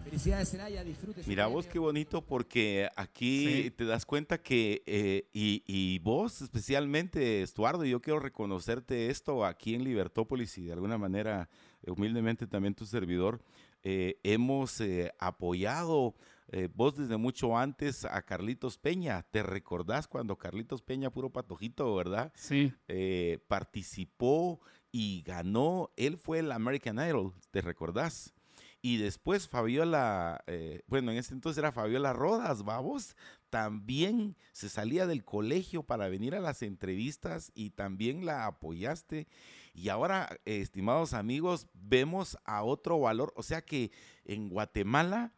Felicidades, 0.06 0.50
Celaya, 0.50 0.84
disfrute. 0.84 1.22
Mira 1.28 1.46
vos 1.46 1.68
qué 1.68 1.78
bonito 1.78 2.26
porque 2.26 2.90
aquí 2.96 3.72
te 3.78 3.86
das 3.86 4.08
cuenta 4.08 4.40
que, 4.40 4.82
eh, 4.88 5.28
y, 5.34 6.00
vos 6.00 6.42
especialmente, 6.42 7.44
Estuardo, 7.44 7.86
yo 7.86 8.02
quiero 8.02 8.20
reconocerte 8.20 9.12
esto 9.12 9.46
aquí 9.46 9.76
en 9.76 9.84
Libertópolis 9.84 10.58
y 10.58 10.66
de 10.66 10.74
alguna 10.74 10.98
manera, 10.98 11.48
humildemente 11.86 12.48
también 12.48 12.74
tu 12.74 12.88
servidor, 12.88 13.40
eh, 13.84 14.18
hemos 14.24 14.82
eh, 14.82 15.12
apoyado 15.20 16.16
eh, 16.50 16.70
vos 16.74 16.96
desde 16.96 17.18
mucho 17.18 17.58
antes 17.58 18.06
a 18.06 18.22
Carlitos 18.22 18.78
Peña. 18.78 19.24
¿Te 19.32 19.44
recordás 19.44 20.08
cuando 20.08 20.38
Carlitos 20.38 20.82
Peña, 20.82 21.10
puro 21.10 21.32
patojito, 21.32 21.94
verdad? 21.96 22.32
Sí. 22.36 22.74
Eh, 22.88 23.40
participó 23.48 24.60
y 24.92 25.24
ganó. 25.24 25.92
Él 25.96 26.18
fue 26.18 26.40
el 26.40 26.52
American 26.52 26.98
Idol, 26.98 27.34
¿te 27.52 27.62
recordás? 27.62 28.34
Y 28.82 28.98
después 28.98 29.48
Fabiola, 29.48 30.44
eh, 30.46 30.84
bueno, 30.86 31.12
en 31.12 31.18
ese 31.18 31.34
entonces 31.34 31.58
era 31.58 31.72
Fabiola 31.72 32.14
Rodas, 32.14 32.64
vamos, 32.64 33.16
también 33.50 34.38
se 34.52 34.70
salía 34.70 35.08
del 35.08 35.26
colegio 35.26 35.82
para 35.82 36.08
venir 36.08 36.36
a 36.36 36.40
las 36.40 36.62
entrevistas 36.62 37.52
y 37.56 37.72
también 37.72 38.28
la 38.28 38.46
apoyaste. 38.46 39.28
Y 39.74 39.90
ahora, 39.90 40.38
estimados 40.46 41.14
amigos, 41.14 41.68
vemos 41.74 42.38
a 42.46 42.62
otro 42.62 43.00
valor, 43.00 43.34
o 43.36 43.42
sea 43.42 43.64
que 43.64 43.92
en 44.24 44.50
Guatemala 44.50 45.34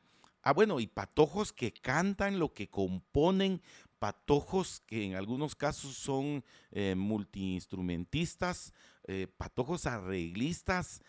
Ah, 0.47 0.53
bueno, 0.53 0.79
y 0.79 0.87
patojos 0.87 1.51
que 1.51 1.73
cantan 1.73 2.39
lo 2.39 2.53
que 2.53 2.69
componen, 2.69 3.61
patojos 3.99 4.79
que 4.87 5.03
en 5.03 5.15
algunos 5.15 5.55
casos 5.55 5.97
son 5.97 6.41
eh, 6.71 6.95
multiinstrumentistas, 6.95 8.73
eh, 9.07 9.27
patojos 9.27 9.85
arreglistas. 9.85 11.01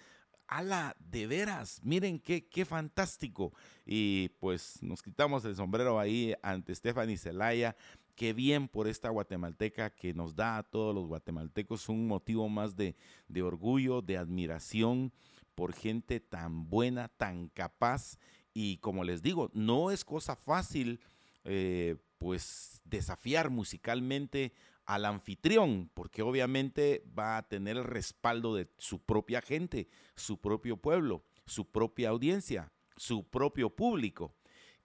¡Hala! 0.48 0.96
De 0.98 1.28
veras, 1.28 1.78
miren 1.84 2.18
qué, 2.18 2.48
qué 2.48 2.64
fantástico. 2.64 3.52
Y 3.86 4.30
pues 4.40 4.82
nos 4.82 5.02
quitamos 5.02 5.44
el 5.44 5.54
sombrero 5.54 6.00
ahí 6.00 6.34
ante 6.42 6.74
Stephanie 6.74 7.16
Zelaya. 7.16 7.76
Qué 8.16 8.32
bien 8.32 8.66
por 8.66 8.88
esta 8.88 9.08
guatemalteca 9.08 9.90
que 9.90 10.14
nos 10.14 10.34
da 10.34 10.58
a 10.58 10.64
todos 10.64 10.92
los 10.92 11.06
guatemaltecos 11.06 11.88
un 11.88 12.08
motivo 12.08 12.48
más 12.48 12.74
de, 12.74 12.96
de 13.28 13.42
orgullo, 13.42 14.02
de 14.02 14.16
admiración 14.16 15.12
por 15.54 15.74
gente 15.74 16.18
tan 16.18 16.68
buena, 16.68 17.06
tan 17.06 17.48
capaz 17.48 18.18
y 18.60 18.78
como 18.78 19.04
les 19.04 19.22
digo, 19.22 19.52
no 19.54 19.92
es 19.92 20.04
cosa 20.04 20.34
fácil 20.34 20.98
eh, 21.44 21.94
pues 22.18 22.82
desafiar 22.84 23.50
musicalmente 23.50 24.52
al 24.84 25.04
anfitrión, 25.04 25.88
porque 25.94 26.22
obviamente 26.22 27.04
va 27.16 27.36
a 27.36 27.46
tener 27.46 27.76
el 27.76 27.84
respaldo 27.84 28.56
de 28.56 28.68
su 28.76 28.98
propia 28.98 29.42
gente, 29.42 29.86
su 30.16 30.40
propio 30.40 30.76
pueblo, 30.76 31.22
su 31.46 31.70
propia 31.70 32.08
audiencia, 32.08 32.72
su 32.96 33.28
propio 33.28 33.70
público. 33.70 34.34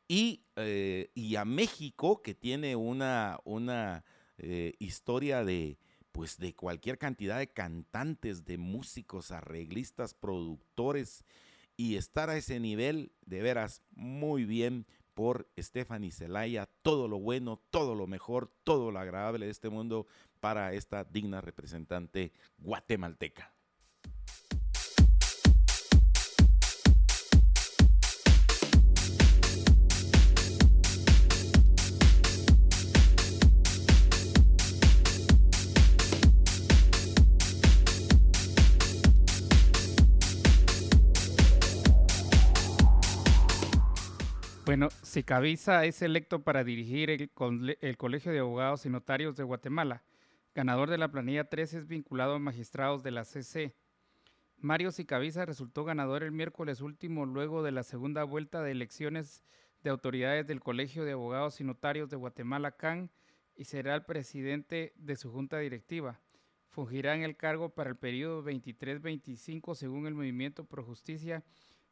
Y, 0.08 0.44
eh, 0.56 1.10
a 1.36 1.44
México, 1.44 2.22
que 2.22 2.36
tiene 2.36 2.76
una, 2.76 3.40
una 3.44 4.06
eh, 4.38 4.74
historia 4.78 5.44
de, 5.44 5.80
pues 6.12 6.38
de 6.38 6.54
cualquier 6.54 7.00
cantidad 7.00 7.40
de 7.40 7.52
cantantes, 7.52 8.46
de 8.46 8.60
músicos, 8.60 9.32
arreglistas, 9.32 10.14
productores, 10.14 11.26
y 11.78 11.96
estar 11.96 12.30
a 12.30 12.38
ese 12.38 12.60
nivel, 12.60 13.12
de 13.26 13.42
veras, 13.42 13.82
muy 13.92 14.46
bien 14.46 14.86
por 15.14 15.48
Stephanie 15.60 16.12
Zelaya, 16.12 16.68
todo 16.82 17.08
lo 17.08 17.20
bueno, 17.20 17.62
todo 17.70 17.96
lo 17.96 18.08
mejor, 18.08 18.52
todo 18.64 18.92
lo 18.92 19.00
agradable 19.00 19.46
de 19.46 19.52
este 19.52 19.70
mundo 19.70 20.08
para 20.40 20.74
esta 20.74 21.04
digna 21.04 21.42
representante 21.42 22.32
guatemalteca. 22.58 23.53
Bueno, 44.84 44.98
Sicavisa 45.02 45.86
es 45.86 46.02
electo 46.02 46.44
para 46.44 46.66
dirigir 46.66 47.10
el, 47.10 47.96
Colegio 47.96 48.34
de 48.34 48.40
Abogados 48.40 48.86
y 48.86 48.90
Notarios 48.90 49.38
de 49.38 49.46
Guatemala. 49.46 50.04
Ganador 50.54 50.90
de 50.90 50.98
la 50.98 51.10
planilla 51.10 51.46
3 51.46 51.76
es 51.76 51.88
vinculado 51.88 52.34
a 52.34 52.40
magistrados 52.40 53.02
de 53.02 53.12
la 53.12 53.24
CC. 53.24 53.78
Mario 54.58 54.92
Sicavisa 54.92 55.46
resultó 55.46 55.86
ganador 55.86 56.22
el 56.22 56.34
miércoles 56.34 56.82
último 56.82 57.26
luego 57.26 57.64
de 57.64 57.72
la 57.72 57.84
segunda 57.84 58.26
vuelta 58.26 58.62
de 58.62 58.72
elecciones 58.72 59.46
de 59.84 59.90
autoridades 59.90 60.48
del 60.48 60.60
Colegio 60.60 61.06
de 61.06 61.14
Abogados 61.14 61.62
y 61.62 61.64
Notarios 61.64 62.10
de 62.10 62.18
Guatemala, 62.18 62.76
CAN, 62.76 63.10
y 63.56 63.64
será 63.64 63.96
el 63.96 64.04
presidente 64.04 64.92
de 64.98 65.16
su 65.16 65.32
junta 65.32 65.60
directiva. 65.60 66.20
Fungirá 66.68 67.16
en 67.16 67.24
el 67.24 67.38
cargo 67.38 67.70
para 67.70 67.90
el 67.90 67.96
periodo 67.96 68.44
23-25 68.44 69.76
según 69.76 70.08
el 70.08 70.14
Movimiento 70.14 70.66
Pro 70.66 70.84
Justicia 70.84 71.42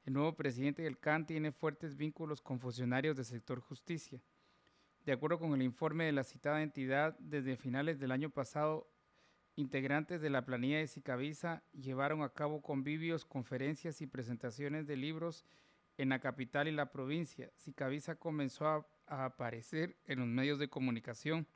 el 0.06 0.14
nuevo 0.14 0.36
presidente 0.36 0.82
del 0.82 0.98
CAN 0.98 1.26
tiene 1.26 1.52
fuertes 1.52 1.96
vínculos 1.96 2.42
con 2.42 2.60
funcionarios 2.60 3.16
del 3.16 3.26
sector 3.26 3.60
justicia. 3.60 4.22
De 5.06 5.12
acuerdo 5.12 5.40
con 5.40 5.54
el 5.54 5.62
informe 5.62 6.06
de 6.06 6.12
la 6.12 6.24
citada 6.24 6.64
entidad, 6.64 7.18
desde 7.20 7.56
finales 7.56 8.00
del 8.00 8.12
año 8.12 8.30
pasado, 8.30 8.90
integrantes 9.56 10.22
de 10.22 10.30
la 10.30 10.46
planilla 10.46 10.80
de 10.80 10.88
Sicavisa 10.88 11.64
llevaron 11.74 12.24
a 12.24 12.30
cabo 12.30 12.62
convivios, 12.62 13.26
conferencias 13.26 14.02
y 14.02 14.08
presentaciones 14.08 14.88
de 14.88 14.98
libros 14.98 15.46
en 15.98 16.10
la 16.10 16.20
capital 16.20 16.68
y 16.68 16.72
la 16.72 16.92
provincia. 16.92 17.52
Sicavisa 17.56 18.16
comenzó 18.16 18.68
a, 18.68 18.88
a 19.08 19.26
aparecer 19.26 19.98
en 20.06 20.20
los 20.20 20.28
medios 20.28 20.58
de 20.58 20.70
comunicación 20.70 21.48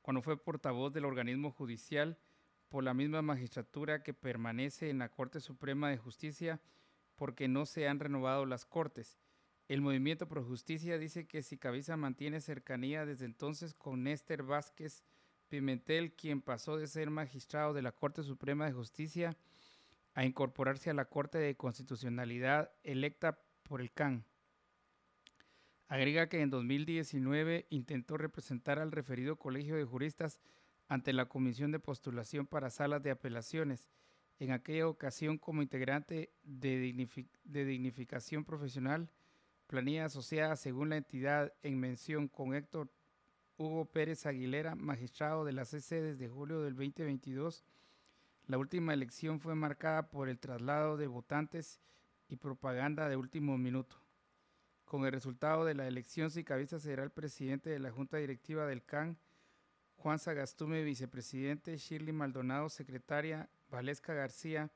cuando 0.00 0.22
fue 0.22 0.42
portavoz 0.42 0.92
del 0.92 1.06
organismo 1.06 1.50
judicial 1.50 2.18
por 2.68 2.84
la 2.84 2.94
misma 2.94 3.22
magistratura 3.22 4.02
que 4.02 4.14
permanece 4.14 4.90
en 4.90 4.98
la 4.98 5.08
Corte 5.08 5.40
Suprema 5.40 5.90
de 5.90 5.96
Justicia 5.96 6.60
porque 7.16 7.48
no 7.48 7.66
se 7.66 7.88
han 7.88 8.00
renovado 8.00 8.46
las 8.46 8.64
cortes. 8.64 9.18
El 9.68 9.80
Movimiento 9.80 10.28
Pro 10.28 10.44
Justicia 10.44 10.98
dice 10.98 11.26
que 11.26 11.42
si 11.42 11.56
Cabeza 11.56 11.96
mantiene 11.96 12.40
cercanía 12.40 13.06
desde 13.06 13.24
entonces 13.24 13.74
con 13.74 14.02
Néstor 14.02 14.44
Vázquez 14.44 15.04
Pimentel, 15.48 16.14
quien 16.14 16.42
pasó 16.42 16.76
de 16.76 16.86
ser 16.86 17.10
magistrado 17.10 17.72
de 17.72 17.82
la 17.82 17.92
Corte 17.92 18.22
Suprema 18.22 18.66
de 18.66 18.72
Justicia 18.72 19.36
a 20.14 20.24
incorporarse 20.24 20.90
a 20.90 20.94
la 20.94 21.06
Corte 21.06 21.38
de 21.38 21.56
Constitucionalidad 21.56 22.72
electa 22.82 23.38
por 23.62 23.80
el 23.80 23.92
CAN. 23.92 24.24
Agrega 25.88 26.28
que 26.28 26.40
en 26.40 26.50
2019 26.50 27.66
intentó 27.70 28.16
representar 28.16 28.78
al 28.78 28.92
referido 28.92 29.36
Colegio 29.36 29.76
de 29.76 29.84
Juristas 29.84 30.40
ante 30.88 31.12
la 31.12 31.26
Comisión 31.26 31.72
de 31.72 31.78
Postulación 31.78 32.46
para 32.46 32.70
Salas 32.70 33.02
de 33.02 33.10
Apelaciones, 33.10 33.88
en 34.38 34.50
aquella 34.50 34.88
ocasión 34.88 35.38
como 35.38 35.62
integrante 35.62 36.30
de, 36.42 37.08
dignificación 37.44 38.44
profesional, 38.44 39.08
planilla 39.66 40.06
asociada 40.06 40.56
según 40.56 40.90
la 40.90 40.96
entidad 40.96 41.52
en 41.62 41.78
mención 41.78 42.28
con 42.28 42.54
Héctor 42.54 42.90
Hugo 43.56 43.84
Pérez 43.86 44.26
Aguilera, 44.26 44.74
magistrado 44.74 45.44
de 45.44 45.52
la 45.52 45.64
CC 45.64 46.02
desde 46.02 46.28
julio 46.28 46.60
del 46.62 46.74
2022. 46.74 47.64
La 48.46 48.58
última 48.58 48.92
elección 48.92 49.40
fue 49.40 49.54
marcada 49.54 50.10
por 50.10 50.28
el 50.28 50.38
traslado 50.38 50.96
de 50.96 51.06
votantes 51.06 51.80
y 52.28 52.36
propaganda 52.36 53.08
de 53.08 53.16
último 53.16 53.56
minuto. 53.56 53.96
Con 54.84 55.06
el 55.06 55.12
resultado 55.12 55.64
de 55.64 55.74
la 55.74 55.86
elección, 55.86 56.30
Sicavisa 56.30 56.78
será 56.78 57.04
el 57.04 57.10
presidente 57.10 57.70
de 57.70 57.78
la 57.78 57.90
Junta 57.90 58.18
Directiva 58.18 58.66
del 58.66 58.84
CAN, 58.84 59.16
Juan 59.96 60.18
Sagastume, 60.18 60.82
vicepresidente, 60.82 61.78
Shirley 61.78 62.12
Maldonado, 62.12 62.68
secretaria, 62.68 63.48
Valesca 63.68 64.14
García, 64.14 64.70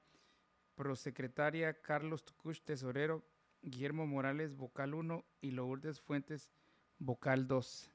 prosecretaria, 0.74 1.80
Carlos 1.80 2.24
Tucush, 2.24 2.60
tesorero, 2.60 3.24
Guillermo 3.62 4.06
Morales, 4.06 4.54
vocal 4.56 4.94
1 4.94 5.24
y 5.40 5.50
Lourdes 5.50 6.00
Fuentes, 6.00 6.50
vocal 6.98 7.46
2. 7.48 7.90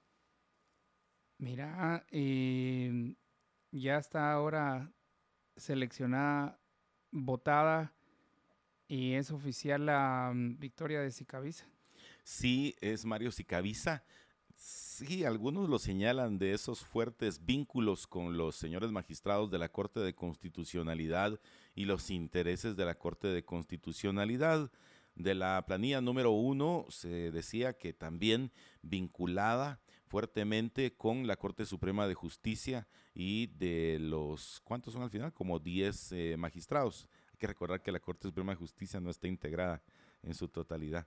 Mira, 1.37 2.05
em, 2.11 3.15
ya 3.71 3.97
está 3.97 4.31
ahora 4.31 4.91
seleccionada, 5.55 6.59
votada 7.11 7.93
y 8.87 9.13
es 9.13 9.31
oficial 9.31 9.85
la 9.85 10.31
mm, 10.33 10.59
victoria 10.59 11.01
de 11.01 11.11
Sicavisa. 11.11 11.65
Sí, 12.23 12.75
es 12.81 13.05
Mario 13.05 13.31
Sicavisa. 13.31 14.03
Sí, 14.65 15.25
algunos 15.25 15.67
lo 15.67 15.77
señalan 15.77 16.39
de 16.39 16.53
esos 16.53 16.85
fuertes 16.85 17.45
vínculos 17.45 18.07
con 18.07 18.37
los 18.37 18.55
señores 18.55 18.91
magistrados 18.91 19.51
de 19.51 19.57
la 19.57 19.67
Corte 19.67 19.99
de 19.99 20.15
Constitucionalidad 20.15 21.37
y 21.75 21.83
los 21.83 22.09
intereses 22.09 22.77
de 22.77 22.85
la 22.85 22.95
Corte 22.95 23.27
de 23.27 23.43
Constitucionalidad. 23.43 24.71
De 25.15 25.35
la 25.35 25.61
planilla 25.67 25.99
número 25.99 26.31
uno 26.31 26.85
se 26.87 27.29
decía 27.31 27.73
que 27.73 27.91
también 27.91 28.53
vinculada 28.81 29.81
fuertemente 30.05 30.95
con 30.95 31.27
la 31.27 31.35
Corte 31.35 31.65
Suprema 31.65 32.07
de 32.07 32.13
Justicia 32.13 32.87
y 33.13 33.47
de 33.47 33.97
los, 33.99 34.61
¿cuántos 34.63 34.93
son 34.93 35.03
al 35.03 35.09
final? 35.09 35.33
Como 35.33 35.59
10 35.59 36.11
eh, 36.13 36.35
magistrados. 36.37 37.09
Hay 37.33 37.37
que 37.37 37.47
recordar 37.47 37.81
que 37.81 37.91
la 37.91 37.99
Corte 37.99 38.29
Suprema 38.29 38.53
de 38.53 38.59
Justicia 38.59 39.01
no 39.01 39.09
está 39.09 39.27
integrada 39.27 39.83
en 40.21 40.33
su 40.33 40.47
totalidad. 40.47 41.05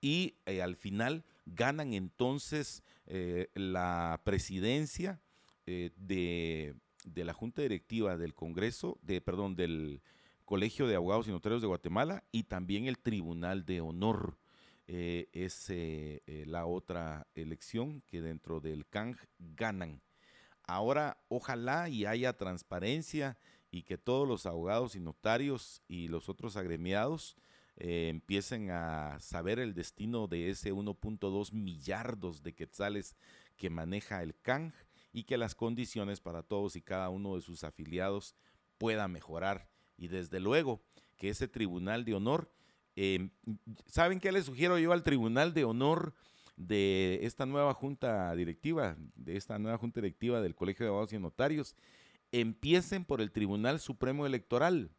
Y 0.00 0.36
eh, 0.46 0.62
al 0.62 0.74
final 0.74 1.24
ganan 1.54 1.92
entonces 1.92 2.82
eh, 3.06 3.48
la 3.54 4.20
presidencia 4.24 5.20
de, 5.66 6.74
de, 7.04 7.24
la 7.24 7.34
Junta 7.34 7.60
Directiva 7.60 8.16
del 8.16 8.32
Congreso, 8.32 8.98
de, 9.02 9.20
perdón, 9.20 9.54
del 9.54 10.00
Colegio 10.46 10.86
de 10.86 10.96
Abogados 10.96 11.28
y 11.28 11.30
Notarios 11.30 11.60
de 11.60 11.68
Guatemala 11.68 12.24
y 12.32 12.44
también 12.44 12.86
el 12.86 12.98
Tribunal 12.98 13.66
de 13.66 13.82
Honor 13.82 14.38
eh, 14.90 15.28
es 15.34 15.68
eh, 15.68 16.22
eh, 16.26 16.44
la 16.46 16.64
otra 16.64 17.26
elección 17.34 18.00
que 18.06 18.22
dentro 18.22 18.58
del 18.58 18.86
CANG 18.86 19.18
ganan. 19.38 20.00
Ahora, 20.62 21.18
ojalá 21.28 21.90
y 21.90 22.06
haya 22.06 22.38
transparencia 22.38 23.36
y 23.70 23.82
que 23.82 23.98
todos 23.98 24.26
los 24.26 24.46
abogados 24.46 24.96
y 24.96 25.00
notarios 25.00 25.82
y 25.86 26.08
los 26.08 26.30
otros 26.30 26.56
agremiados 26.56 27.36
empiecen 27.80 28.70
a 28.70 29.18
saber 29.20 29.58
el 29.58 29.74
destino 29.74 30.26
de 30.26 30.50
ese 30.50 30.72
1.2 30.72 31.52
millardos 31.52 32.42
de 32.42 32.54
quetzales 32.54 33.16
que 33.56 33.70
maneja 33.70 34.22
el 34.22 34.34
CANG 34.40 34.72
y 35.12 35.24
que 35.24 35.38
las 35.38 35.54
condiciones 35.54 36.20
para 36.20 36.42
todos 36.42 36.76
y 36.76 36.82
cada 36.82 37.08
uno 37.08 37.36
de 37.36 37.42
sus 37.42 37.64
afiliados 37.64 38.34
pueda 38.78 39.08
mejorar. 39.08 39.68
Y 39.96 40.08
desde 40.08 40.40
luego 40.40 40.82
que 41.16 41.30
ese 41.30 41.48
tribunal 41.48 42.04
de 42.04 42.14
honor 42.14 42.50
Em, 43.00 43.30
¿Saben 43.86 44.18
qué 44.18 44.32
le 44.32 44.42
sugiero 44.42 44.76
yo 44.76 44.90
al 44.92 45.04
Tribunal 45.04 45.54
de 45.54 45.62
Honor 45.62 46.14
de 46.56 47.20
esta 47.22 47.46
nueva 47.46 47.72
junta 47.72 48.34
directiva, 48.34 48.96
de 49.14 49.36
esta 49.36 49.56
nueva 49.60 49.78
junta 49.78 50.00
directiva 50.00 50.40
del 50.40 50.56
Colegio 50.56 50.84
de 50.84 50.88
Abogados 50.88 51.12
y 51.12 51.18
Notarios? 51.20 51.76
Empiecen 52.32 53.04
por 53.04 53.20
el 53.20 53.30
Tribunal 53.30 53.78
Supremo 53.78 54.26
Electoral. 54.26 54.90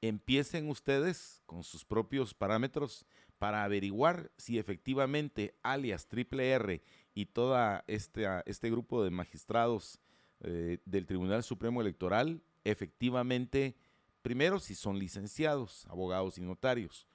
Empiecen 0.00 0.68
ustedes 0.68 1.42
con 1.46 1.64
sus 1.64 1.84
propios 1.84 2.34
parámetros 2.34 3.04
para 3.38 3.64
averiguar 3.64 4.30
si 4.36 4.58
efectivamente 4.58 5.54
alias 5.62 6.06
Triple 6.06 6.50
R 6.50 6.82
y 7.14 7.26
todo 7.26 7.56
este, 7.86 8.26
este 8.46 8.70
grupo 8.70 9.02
de 9.02 9.10
magistrados 9.10 10.00
eh, 10.40 10.78
del 10.84 11.06
Tribunal 11.06 11.42
Supremo 11.42 11.80
Electoral 11.80 12.42
efectivamente, 12.64 13.76
primero, 14.22 14.60
si 14.60 14.74
son 14.74 14.98
licenciados, 14.98 15.86
abogados 15.86 16.38
y 16.38 16.42
notarios. 16.42 17.06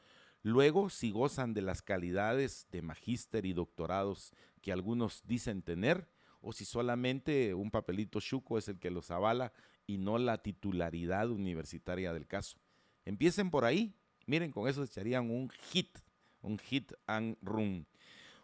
Luego, 0.42 0.90
si 0.90 1.12
gozan 1.12 1.54
de 1.54 1.62
las 1.62 1.82
calidades 1.82 2.68
de 2.72 2.82
magíster 2.82 3.46
y 3.46 3.54
doctorados 3.54 4.34
que 4.62 4.74
algunos 4.74 5.24
dicen 5.26 5.62
tener, 5.62 6.10
o 6.42 6.52
si 6.52 6.66
solamente 6.66 7.54
un 7.54 7.72
papelito 7.72 8.20
chuco 8.20 8.58
es 8.58 8.68
el 8.68 8.78
que 8.80 8.92
los 8.92 9.12
avala 9.12 9.54
y 9.88 9.98
no 9.98 10.18
la 10.18 10.42
titularidad 10.42 11.30
universitaria 11.30 12.12
del 12.12 12.28
caso. 12.28 12.58
Empiecen 13.06 13.50
por 13.50 13.66
ahí. 13.66 13.94
Miren, 14.26 14.52
con 14.52 14.68
eso 14.68 14.84
echarían 14.84 15.30
un 15.30 15.50
hit, 15.50 15.98
un 16.42 16.58
hit 16.58 16.94
and 17.08 17.38
run. 17.42 17.86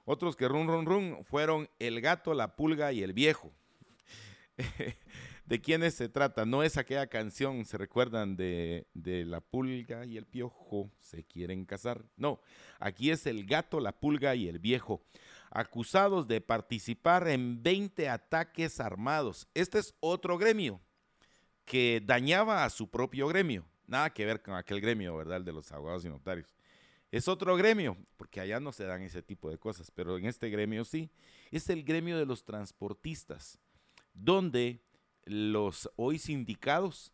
Otros 0.05 0.35
que 0.35 0.47
run, 0.47 0.67
run, 0.67 0.85
run 0.85 1.23
fueron 1.23 1.69
el 1.79 2.01
gato, 2.01 2.33
la 2.33 2.55
pulga 2.55 2.91
y 2.91 3.03
el 3.03 3.13
viejo. 3.13 3.51
¿De 5.45 5.61
quiénes 5.61 5.95
se 5.95 6.09
trata? 6.09 6.45
No 6.45 6.61
es 6.61 6.77
aquella 6.77 7.07
canción, 7.07 7.65
¿se 7.65 7.77
recuerdan 7.77 8.35
de, 8.35 8.87
de, 8.93 9.25
la 9.25 9.41
pulga 9.41 10.05
y 10.05 10.17
el 10.17 10.25
piojo 10.25 10.91
se 10.99 11.23
quieren 11.23 11.65
casar? 11.65 12.05
No, 12.17 12.39
aquí 12.79 13.09
es 13.09 13.25
el 13.25 13.45
gato, 13.45 13.79
la 13.79 13.99
pulga 13.99 14.35
y 14.35 14.47
el 14.47 14.59
viejo, 14.59 15.01
acusados 15.49 16.27
de 16.27 16.41
participar 16.41 17.27
en 17.27 17.63
20 17.63 18.09
ataques 18.09 18.79
armados. 18.79 19.47
Este 19.55 19.79
es 19.79 19.95
otro 20.01 20.37
gremio 20.37 20.81
que 21.65 22.01
dañaba 22.03 22.63
a 22.63 22.69
su 22.69 22.89
propio 22.89 23.27
gremio. 23.27 23.65
Nada 23.89 24.11
que 24.11 24.23
ver 24.23 24.39
con 24.43 24.53
aquel 24.53 24.81
gremio, 24.81 25.17
¿verdad? 25.17 25.37
El 25.37 25.45
de 25.45 25.51
los 25.51 25.71
abogados 25.71 26.05
y 26.05 26.09
notarios. 26.09 26.55
Es 27.11 27.27
otro 27.27 27.55
gremio, 27.55 27.97
porque 28.17 28.39
allá 28.39 28.59
no 28.59 28.71
se 28.71 28.83
dan 28.83 29.01
ese 29.01 29.23
tipo 29.23 29.49
de 29.49 29.57
cosas, 29.57 29.89
pero 29.89 30.15
en 30.19 30.27
este 30.27 30.51
gremio 30.51 30.85
sí. 30.85 31.09
Es 31.49 31.71
el 31.71 31.83
gremio 31.83 32.15
de 32.19 32.27
los 32.27 32.43
transportistas, 32.43 33.57
donde 34.13 34.83
los 35.25 35.89
hoy 35.95 36.19
sindicados 36.19 37.11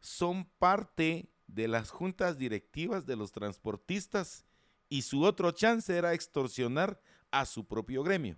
son 0.00 0.46
parte 0.58 1.30
de 1.46 1.68
las 1.68 1.90
juntas 1.90 2.38
directivas 2.38 3.06
de 3.06 3.14
los 3.14 3.30
transportistas 3.30 4.44
y 4.88 5.02
su 5.02 5.22
otro 5.22 5.52
chance 5.52 5.96
era 5.96 6.12
extorsionar 6.12 7.00
a 7.30 7.46
su 7.46 7.68
propio 7.68 8.02
gremio. 8.02 8.36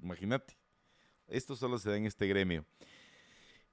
Imagínate, 0.00 0.56
esto 1.26 1.56
solo 1.56 1.78
se 1.78 1.90
da 1.90 1.96
en 1.96 2.06
este 2.06 2.28
gremio. 2.28 2.64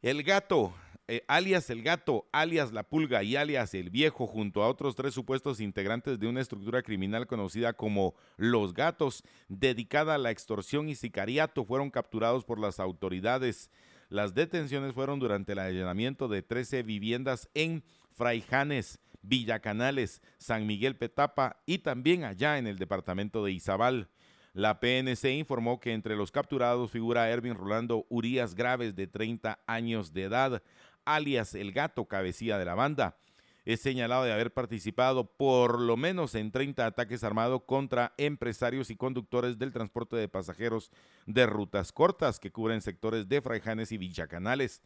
El 0.01 0.23
gato, 0.23 0.73
eh, 1.07 1.23
alias 1.27 1.69
el 1.69 1.83
gato, 1.83 2.27
alias 2.31 2.71
la 2.71 2.83
pulga 2.83 3.23
y 3.23 3.35
alias 3.35 3.73
el 3.73 3.89
viejo, 3.89 4.27
junto 4.27 4.63
a 4.63 4.69
otros 4.69 4.95
tres 4.95 5.13
supuestos 5.13 5.59
integrantes 5.59 6.19
de 6.19 6.27
una 6.27 6.41
estructura 6.41 6.81
criminal 6.81 7.27
conocida 7.27 7.73
como 7.73 8.15
los 8.37 8.73
gatos, 8.73 9.23
dedicada 9.47 10.15
a 10.15 10.17
la 10.17 10.31
extorsión 10.31 10.89
y 10.89 10.95
sicariato, 10.95 11.65
fueron 11.65 11.91
capturados 11.91 12.45
por 12.45 12.59
las 12.59 12.79
autoridades 12.79 13.69
las 14.09 14.35
detenciones 14.35 14.93
fueron 14.93 15.19
durante 15.19 15.53
el 15.53 15.59
allanamiento 15.59 16.27
de 16.27 16.43
13 16.43 16.83
viviendas 16.83 17.49
en 17.53 17.83
Fraijanes, 18.11 18.99
Villacanales, 19.21 20.21
San 20.37 20.67
Miguel 20.67 20.95
Petapa 20.95 21.61
y 21.65 21.79
también 21.79 22.23
allá 22.23 22.57
en 22.57 22.67
el 22.67 22.77
departamento 22.77 23.43
de 23.43 23.51
Izabal. 23.51 24.09
La 24.53 24.79
PNC 24.79 25.33
informó 25.33 25.79
que 25.79 25.91
entre 25.91 26.15
los 26.15 26.31
capturados 26.31 26.91
figura 26.91 27.29
Ervin 27.29 27.55
Rolando 27.55 28.05
Urias 28.09 28.55
Graves, 28.55 28.95
de 28.95 29.07
30 29.07 29.59
años 29.65 30.13
de 30.13 30.23
edad, 30.23 30.63
alias 31.05 31.55
El 31.55 31.71
Gato, 31.71 32.05
cabecilla 32.05 32.57
de 32.57 32.65
la 32.65 32.75
banda 32.75 33.17
es 33.65 33.81
señalado 33.81 34.23
de 34.23 34.31
haber 34.31 34.53
participado 34.53 35.25
por 35.25 35.79
lo 35.81 35.97
menos 35.97 36.35
en 36.35 36.51
30 36.51 36.85
ataques 36.85 37.23
armados 37.23 37.63
contra 37.65 38.13
empresarios 38.17 38.91
y 38.91 38.95
conductores 38.95 39.57
del 39.57 39.73
transporte 39.73 40.15
de 40.15 40.29
pasajeros 40.29 40.91
de 41.25 41.47
rutas 41.47 41.91
cortas 41.91 42.39
que 42.39 42.51
cubren 42.51 42.81
sectores 42.81 43.27
de 43.27 43.41
Fraijanes 43.41 43.91
y 43.91 43.97
Villacanales. 43.97 44.83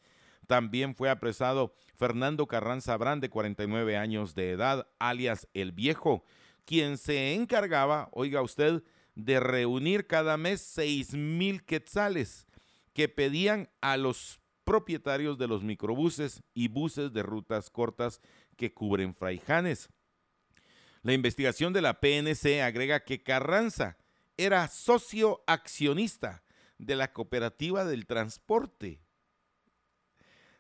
También 0.48 0.96
fue 0.96 1.10
apresado 1.10 1.74
Fernando 1.98 2.48
Carranza 2.48 2.96
Brand, 2.96 3.22
de 3.22 3.30
49 3.30 3.98
años 3.98 4.34
de 4.34 4.52
edad, 4.52 4.88
alias 4.98 5.50
El 5.54 5.74
Viejo, 5.74 6.24
quien 6.64 6.98
se 6.98 7.34
encargaba, 7.36 8.08
oiga 8.14 8.42
usted, 8.42 8.82
de 9.16 9.42
reunir 9.42 10.08
cada 10.08 10.38
mes 10.38 10.62
seis 10.62 11.14
mil 11.14 11.66
quetzales 11.66 12.48
que 12.94 13.10
pedían 13.10 13.70
a 13.82 13.98
los 13.98 14.40
propietarios 14.70 15.40
de 15.40 15.48
los 15.48 15.64
microbuses 15.64 16.44
y 16.54 16.68
buses 16.68 17.12
de 17.12 17.24
rutas 17.24 17.72
cortas 17.72 18.22
que 18.56 18.72
cubren 18.72 19.16
Fraijanes. 19.16 19.90
La 21.02 21.14
investigación 21.14 21.74
de 21.74 21.82
la 21.82 22.00
PNC 22.00 22.62
agrega 22.62 23.00
que 23.00 23.24
Carranza 23.24 23.98
era 24.38 24.68
socio 24.68 25.44
accionista 25.48 26.44
de 26.78 26.96
la 26.96 27.14
cooperativa 27.14 27.84
del 27.84 28.06
transporte, 28.06 29.02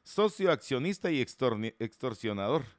socio 0.02 0.52
accionista 0.52 1.12
y 1.12 1.22
extorsionador 1.22 2.79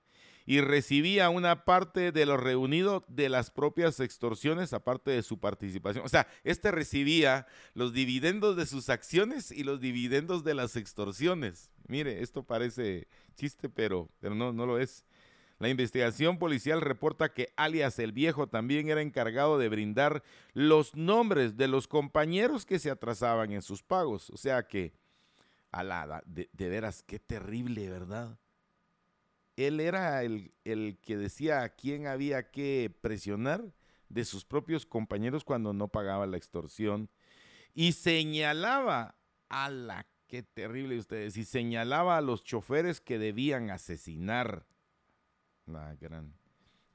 y 0.50 0.60
recibía 0.62 1.30
una 1.30 1.64
parte 1.64 2.10
de 2.10 2.26
lo 2.26 2.36
reunido 2.36 3.04
de 3.06 3.28
las 3.28 3.52
propias 3.52 4.00
extorsiones, 4.00 4.72
aparte 4.72 5.12
de 5.12 5.22
su 5.22 5.38
participación. 5.38 6.04
O 6.04 6.08
sea, 6.08 6.26
este 6.42 6.72
recibía 6.72 7.46
los 7.72 7.92
dividendos 7.92 8.56
de 8.56 8.66
sus 8.66 8.88
acciones 8.88 9.52
y 9.52 9.62
los 9.62 9.80
dividendos 9.80 10.42
de 10.42 10.54
las 10.54 10.74
extorsiones. 10.74 11.70
Mire, 11.86 12.20
esto 12.20 12.42
parece 12.42 13.06
chiste, 13.36 13.68
pero, 13.68 14.10
pero 14.18 14.34
no, 14.34 14.52
no 14.52 14.66
lo 14.66 14.80
es. 14.80 15.04
La 15.60 15.68
investigación 15.68 16.36
policial 16.36 16.80
reporta 16.80 17.32
que 17.32 17.52
alias 17.54 18.00
el 18.00 18.10
viejo 18.10 18.48
también 18.48 18.90
era 18.90 19.02
encargado 19.02 19.56
de 19.56 19.68
brindar 19.68 20.24
los 20.52 20.96
nombres 20.96 21.56
de 21.56 21.68
los 21.68 21.86
compañeros 21.86 22.66
que 22.66 22.80
se 22.80 22.90
atrasaban 22.90 23.52
en 23.52 23.62
sus 23.62 23.84
pagos. 23.84 24.30
O 24.30 24.36
sea 24.36 24.66
que, 24.66 24.94
alada, 25.70 26.24
de, 26.26 26.50
de 26.52 26.68
veras, 26.68 27.04
qué 27.04 27.20
terrible, 27.20 27.88
¿verdad? 27.88 28.36
Él 29.66 29.80
era 29.80 30.22
el, 30.22 30.52
que 31.02 31.16
decía 31.16 31.62
a 31.62 31.68
quién 31.70 32.06
había 32.06 32.50
que 32.50 32.94
presionar 33.00 33.64
de 34.08 34.24
sus 34.24 34.44
propios 34.44 34.86
compañeros 34.86 35.44
cuando 35.44 35.72
no 35.72 35.88
pagaba 35.88 36.26
la 36.26 36.36
extorsión 36.36 37.08
y 37.74 37.92
señalaba 37.92 39.16
a 39.48 39.70
la 39.70 40.06
qué 40.26 40.42
terrible 40.42 40.98
ustedes 40.98 41.36
y 41.36 41.44
señalaba 41.44 42.16
a 42.16 42.20
los 42.20 42.44
choferes 42.44 43.00
que 43.00 43.18
debían 43.18 43.70
asesinar. 43.70 44.66
La 45.66 45.94
gran 45.96 46.34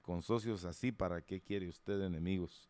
con 0.05 0.22
socios 0.22 0.66
así, 0.66 0.91
¿para 0.91 1.22
qué 1.22 1.41
quiere 1.41 1.68
usted 1.68 1.99
enemigos? 2.01 2.70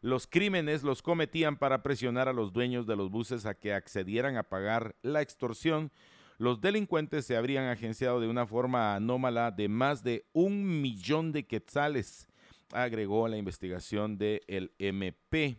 Los 0.00 0.28
crímenes 0.28 0.84
los 0.84 1.02
cometían 1.02 1.56
para 1.58 1.82
presionar 1.82 2.28
a 2.28 2.32
los 2.32 2.52
dueños 2.52 2.86
de 2.86 2.94
los 2.94 3.10
buses 3.10 3.46
a 3.46 3.54
que 3.54 3.74
accedieran 3.74 4.36
a 4.36 4.44
pagar 4.44 4.94
la 5.02 5.20
extorsión 5.20 5.90
los 6.38 6.60
delincuentes 6.60 7.26
se 7.26 7.36
habrían 7.36 7.66
agenciado 7.66 8.20
de 8.20 8.28
una 8.28 8.46
forma 8.46 8.94
anómala 8.94 9.50
de 9.50 9.68
más 9.68 10.04
de 10.04 10.24
un 10.32 10.80
millón 10.80 11.32
de 11.32 11.46
quetzales, 11.46 12.28
agregó 12.72 13.26
la 13.26 13.36
investigación 13.36 14.18
del 14.18 14.72
MP. 14.78 15.58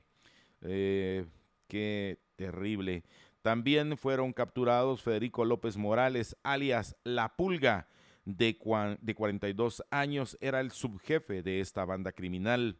Eh, 0.61 1.25
qué 1.67 2.19
terrible. 2.37 3.03
También 3.41 3.97
fueron 3.97 4.31
capturados 4.31 5.01
Federico 5.01 5.43
López 5.43 5.75
Morales, 5.75 6.37
alias 6.43 6.95
La 7.03 7.35
Pulga, 7.35 7.87
de, 8.25 8.57
de 9.01 9.15
42 9.15 9.83
años, 9.91 10.37
era 10.39 10.61
el 10.61 10.71
subjefe 10.71 11.41
de 11.41 11.59
esta 11.59 11.83
banda 11.83 12.11
criminal. 12.13 12.77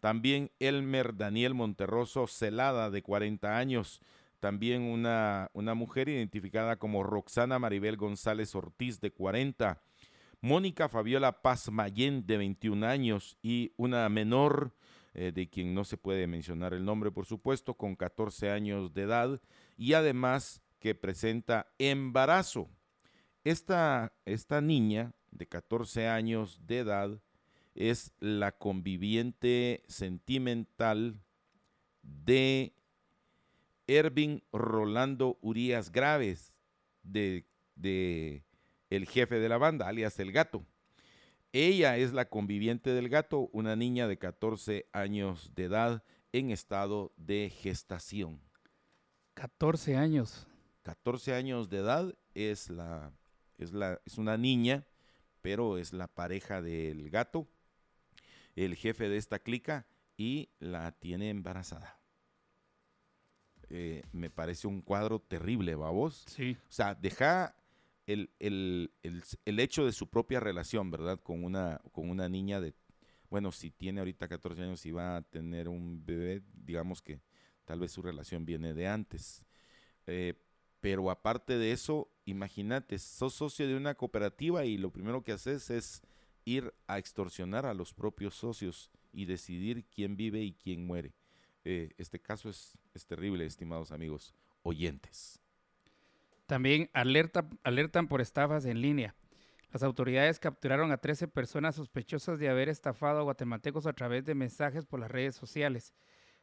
También 0.00 0.50
Elmer 0.58 1.16
Daniel 1.16 1.54
Monterroso 1.54 2.26
Celada, 2.26 2.90
de 2.90 3.02
40 3.02 3.56
años, 3.56 4.00
también 4.42 4.82
una, 4.82 5.52
una 5.52 5.74
mujer 5.74 6.08
identificada 6.08 6.76
como 6.76 7.04
Roxana 7.04 7.60
Maribel 7.60 7.96
González 7.96 8.56
Ortiz, 8.56 9.00
de 9.00 9.12
40, 9.12 9.80
Mónica 10.40 10.88
Fabiola 10.88 11.42
Paz 11.42 11.70
Mayén, 11.70 12.26
de 12.26 12.38
21 12.38 12.84
años, 12.84 13.38
y 13.40 13.72
una 13.76 14.08
menor, 14.08 14.74
eh, 15.14 15.30
de 15.32 15.48
quien 15.48 15.74
no 15.74 15.84
se 15.84 15.96
puede 15.96 16.26
mencionar 16.26 16.74
el 16.74 16.84
nombre, 16.84 17.12
por 17.12 17.24
supuesto, 17.24 17.74
con 17.74 17.94
14 17.94 18.50
años 18.50 18.92
de 18.92 19.02
edad, 19.02 19.40
y 19.76 19.92
además 19.92 20.60
que 20.80 20.96
presenta 20.96 21.72
embarazo. 21.78 22.68
Esta, 23.44 24.12
esta 24.24 24.60
niña 24.60 25.14
de 25.30 25.46
14 25.46 26.08
años 26.08 26.58
de 26.66 26.78
edad 26.78 27.22
es 27.76 28.12
la 28.18 28.50
conviviente 28.50 29.84
sentimental 29.86 31.20
de 32.02 32.74
Ervin 33.86 34.42
Rolando 34.52 35.38
Urias 35.40 35.90
Graves, 35.90 36.52
de, 37.02 37.44
el 38.90 39.06
jefe 39.06 39.40
de 39.40 39.48
la 39.48 39.58
banda, 39.58 39.88
alias 39.88 40.18
El 40.18 40.32
Gato. 40.32 40.64
Ella 41.52 41.98
es 41.98 42.12
la 42.14 42.30
conviviente 42.30 42.94
del 42.94 43.10
gato, 43.10 43.50
una 43.52 43.76
niña 43.76 44.08
de 44.08 44.16
14 44.16 44.86
años 44.92 45.52
de 45.54 45.64
edad 45.64 46.02
en 46.32 46.50
estado 46.50 47.12
de 47.16 47.50
gestación. 47.50 48.40
14 49.34 49.96
años. 49.96 50.46
14 50.82 51.34
años 51.34 51.68
de 51.68 51.78
edad 51.78 52.14
es 52.34 52.70
la 52.70 53.12
es 53.58 53.72
la 53.72 54.00
es 54.06 54.16
una 54.16 54.38
niña, 54.38 54.86
pero 55.42 55.76
es 55.76 55.92
la 55.92 56.08
pareja 56.08 56.62
del 56.62 57.10
gato, 57.10 57.46
el 58.56 58.74
jefe 58.74 59.10
de 59.10 59.18
esta 59.18 59.38
clica 59.38 59.86
y 60.16 60.48
la 60.58 60.92
tiene 60.92 61.28
embarazada. 61.28 62.01
Eh, 63.74 64.02
me 64.12 64.28
parece 64.28 64.66
un 64.66 64.82
cuadro 64.82 65.18
terrible, 65.18 65.74
babos. 65.74 66.24
Sí. 66.26 66.58
O 66.68 66.72
sea, 66.72 66.94
deja 66.94 67.56
el, 68.06 68.30
hecho 69.46 69.86
de 69.86 69.92
su 69.92 70.10
propia 70.10 70.40
relación, 70.40 70.90
¿verdad? 70.90 71.18
Con 71.18 71.42
una, 71.42 71.80
con 71.90 72.10
una 72.10 72.28
niña 72.28 72.60
de, 72.60 72.74
bueno, 73.30 73.50
si 73.50 73.70
tiene 73.70 74.00
ahorita 74.00 74.28
14 74.28 74.60
años 74.62 74.84
y 74.84 74.90
va 74.90 75.16
a 75.16 75.22
tener 75.22 75.68
un 75.68 76.04
bebé, 76.04 76.42
digamos 76.52 77.00
que 77.00 77.22
tal 77.64 77.80
vez 77.80 77.92
su 77.92 78.02
relación 78.02 78.44
viene 78.44 78.74
de 78.74 78.88
antes. 78.88 79.42
Eh, 80.06 80.34
pero 80.80 81.10
aparte 81.10 81.56
de 81.56 81.72
eso, 81.72 82.10
imagínate, 82.26 82.98
sos 82.98 83.32
socio 83.32 83.66
de 83.66 83.74
una 83.74 83.94
cooperativa 83.94 84.66
y 84.66 84.76
lo 84.76 84.90
primero 84.90 85.22
que 85.22 85.32
haces 85.32 85.70
es 85.70 86.02
ir 86.44 86.74
a 86.86 86.98
extorsionar 86.98 87.64
a 87.64 87.72
los 87.72 87.94
propios 87.94 88.34
socios 88.34 88.90
y 89.14 89.24
decidir 89.24 89.86
quién 89.86 90.14
vive 90.14 90.42
y 90.42 90.52
quién 90.52 90.86
muere. 90.86 91.14
Eh, 91.64 91.90
este 91.98 92.18
caso 92.18 92.48
es, 92.50 92.78
terrible, 93.06 93.46
estimados 93.46 93.92
amigos 93.92 94.34
oyentes. 94.62 95.40
También 96.46 96.90
alerta, 96.92 97.48
alertan 97.62 98.08
por 98.08 98.20
estafas 98.20 98.64
en 98.64 98.80
línea. 98.80 99.14
Las 99.72 99.82
autoridades 99.82 100.38
capturaron 100.38 100.92
a 100.92 100.98
13 100.98 101.28
personas 101.28 101.76
sospechosas 101.76 102.38
de 102.38 102.48
haber 102.48 102.68
estafado 102.68 103.20
a 103.20 103.22
guatemaltecos 103.22 103.86
a 103.86 103.94
través 103.94 104.24
de 104.24 104.34
mensajes 104.34 104.84
por 104.84 105.00
las 105.00 105.10
redes 105.10 105.34
sociales. 105.34 105.94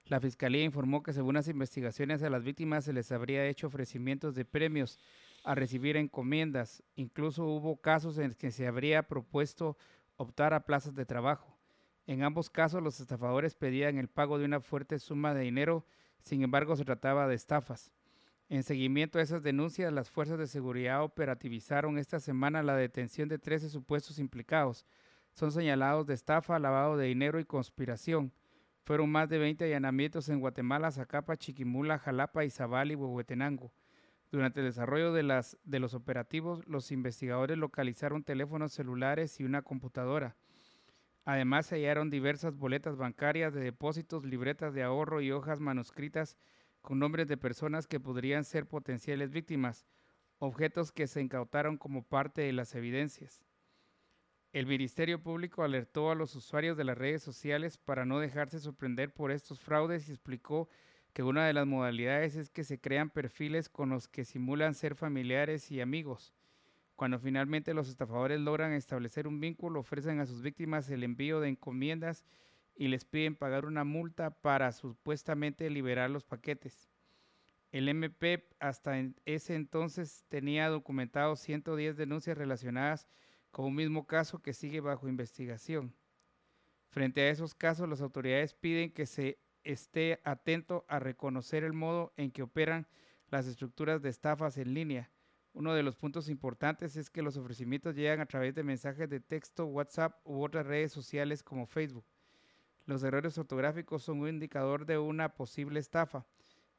La 0.05 0.19
fiscalía 0.19 0.63
informó 0.63 1.03
que 1.03 1.13
según 1.13 1.35
las 1.35 1.47
investigaciones 1.47 2.23
a 2.23 2.31
las 2.31 2.43
víctimas 2.43 2.85
se 2.85 2.93
les 2.93 3.11
habría 3.11 3.45
hecho 3.45 3.67
ofrecimientos 3.67 4.33
de 4.33 4.45
premios 4.45 4.97
a 5.43 5.53
recibir 5.53 5.97
encomiendas. 5.97 6.81
Incluso 6.95 7.45
hubo 7.45 7.77
casos 7.77 8.17
en 8.17 8.33
que 8.33 8.51
se 8.51 8.65
habría 8.65 9.03
propuesto 9.03 9.77
optar 10.17 10.55
a 10.55 10.65
plazas 10.65 10.95
de 10.95 11.05
trabajo. 11.05 11.58
En 12.09 12.23
ambos 12.23 12.49
casos, 12.49 12.81
los 12.81 12.99
estafadores 12.99 13.53
pedían 13.53 13.99
el 13.99 14.07
pago 14.07 14.39
de 14.39 14.45
una 14.45 14.61
fuerte 14.61 14.97
suma 14.97 15.35
de 15.35 15.41
dinero, 15.41 15.85
sin 16.23 16.41
embargo, 16.41 16.75
se 16.75 16.83
trataba 16.83 17.27
de 17.27 17.35
estafas. 17.35 17.91
En 18.49 18.63
seguimiento 18.63 19.19
a 19.19 19.21
esas 19.21 19.43
denuncias, 19.43 19.93
las 19.93 20.09
fuerzas 20.09 20.39
de 20.39 20.47
seguridad 20.47 21.03
operativizaron 21.03 21.99
esta 21.99 22.19
semana 22.19 22.63
la 22.63 22.75
detención 22.75 23.29
de 23.29 23.37
13 23.37 23.69
supuestos 23.69 24.17
implicados. 24.17 24.87
Son 25.33 25.51
señalados 25.51 26.07
de 26.07 26.15
estafa, 26.15 26.57
lavado 26.57 26.97
de 26.97 27.05
dinero 27.05 27.39
y 27.39 27.45
conspiración. 27.45 28.33
Fueron 28.85 29.11
más 29.11 29.29
de 29.29 29.37
20 29.37 29.65
allanamientos 29.65 30.29
en 30.29 30.39
Guatemala, 30.39 30.89
Zacapa, 30.89 31.37
Chiquimula, 31.37 31.99
Jalapa, 31.99 32.43
Izabal 32.43 32.91
y 32.91 32.95
Huehuetenango. 32.95 33.71
Durante 34.31 34.61
el 34.61 34.65
desarrollo 34.65 35.13
de, 35.13 35.21
las, 35.21 35.59
de 35.63 35.77
los 35.77 35.93
operativos, 35.93 36.65
los 36.65 36.91
investigadores 36.91 37.59
localizaron 37.59 38.23
teléfonos 38.23 38.73
celulares 38.73 39.39
y 39.39 39.43
una 39.43 39.61
computadora. 39.61 40.35
Además, 41.31 41.67
se 41.67 41.75
hallaron 41.75 42.09
diversas 42.09 42.57
boletas 42.57 42.97
bancarias 42.97 43.53
de 43.53 43.61
depósitos, 43.61 44.25
libretas 44.25 44.73
de 44.73 44.81
ahorro 44.81 45.21
y 45.21 45.31
hojas 45.31 45.59
manuscritas 45.59 46.39
con 46.81 46.97
nombres 46.97 47.27
de 47.27 47.37
personas 47.37 47.85
que 47.85 47.99
podrían 47.99 48.43
ser 48.43 48.65
potenciales 48.65 49.29
víctimas, 49.29 49.85
objetos 50.39 50.91
que 50.91 51.05
se 51.05 51.21
incautaron 51.21 51.77
como 51.77 52.01
parte 52.01 52.41
de 52.41 52.51
las 52.51 52.73
evidencias. 52.73 53.45
El 54.53 54.65
Ministerio 54.65 55.21
Público 55.21 55.61
alertó 55.61 56.09
a 56.09 56.15
los 56.15 56.35
usuarios 56.35 56.75
de 56.77 56.85
las 56.85 56.97
redes 56.97 57.21
sociales 57.21 57.77
para 57.77 58.05
no 58.05 58.17
dejarse 58.17 58.59
sorprender 58.59 59.13
por 59.13 59.29
estos 59.29 59.59
fraudes 59.59 60.09
y 60.09 60.13
explicó 60.13 60.67
que 61.13 61.21
una 61.21 61.45
de 61.45 61.53
las 61.53 61.67
modalidades 61.67 62.37
es 62.37 62.49
que 62.49 62.63
se 62.63 62.79
crean 62.79 63.11
perfiles 63.11 63.69
con 63.69 63.89
los 63.89 64.07
que 64.07 64.25
simulan 64.25 64.73
ser 64.73 64.95
familiares 64.95 65.69
y 65.69 65.79
amigos. 65.79 66.33
Cuando 66.99 67.17
finalmente 67.17 67.73
los 67.73 67.87
estafadores 67.87 68.41
logran 68.41 68.73
establecer 68.73 69.25
un 69.25 69.39
vínculo, 69.39 69.79
ofrecen 69.79 70.19
a 70.19 70.25
sus 70.25 70.41
víctimas 70.41 70.89
el 70.89 71.05
envío 71.05 71.39
de 71.39 71.47
encomiendas 71.47 72.25
y 72.75 72.89
les 72.89 73.05
piden 73.05 73.37
pagar 73.37 73.63
una 73.63 73.85
multa 73.85 74.31
para 74.31 74.73
supuestamente 74.73 75.69
liberar 75.69 76.09
los 76.09 76.25
paquetes. 76.25 76.89
El 77.71 77.87
MP 77.87 78.49
hasta 78.59 79.01
ese 79.23 79.55
entonces 79.55 80.25
tenía 80.27 80.67
documentado 80.67 81.37
110 81.37 81.95
denuncias 81.95 82.37
relacionadas 82.37 83.07
con 83.49 83.67
un 83.67 83.75
mismo 83.75 84.05
caso 84.05 84.41
que 84.41 84.51
sigue 84.51 84.81
bajo 84.81 85.07
investigación. 85.07 85.95
Frente 86.89 87.21
a 87.21 87.29
esos 87.29 87.55
casos, 87.55 87.87
las 87.87 88.01
autoridades 88.01 88.55
piden 88.55 88.91
que 88.91 89.05
se 89.05 89.39
esté 89.63 90.19
atento 90.25 90.83
a 90.89 90.99
reconocer 90.99 91.63
el 91.63 91.71
modo 91.71 92.11
en 92.17 92.29
que 92.29 92.43
operan 92.43 92.87
las 93.29 93.47
estructuras 93.47 94.01
de 94.01 94.09
estafas 94.09 94.57
en 94.57 94.73
línea. 94.73 95.09
Uno 95.53 95.73
de 95.73 95.83
los 95.83 95.95
puntos 95.95 96.29
importantes 96.29 96.95
es 96.95 97.09
que 97.09 97.21
los 97.21 97.35
ofrecimientos 97.35 97.95
llegan 97.95 98.19
a 98.21 98.27
través 98.27 98.53
de 98.53 98.63
mensajes 98.63 99.09
de 99.09 99.19
texto, 99.19 99.65
WhatsApp 99.65 100.19
u 100.23 100.43
otras 100.43 100.65
redes 100.65 100.91
sociales 100.91 101.43
como 101.43 101.65
Facebook. 101.65 102.05
Los 102.85 103.03
errores 103.03 103.37
ortográficos 103.37 104.03
son 104.03 104.19
un 104.19 104.29
indicador 104.29 104.85
de 104.85 104.97
una 104.97 105.35
posible 105.35 105.79
estafa. 105.79 106.25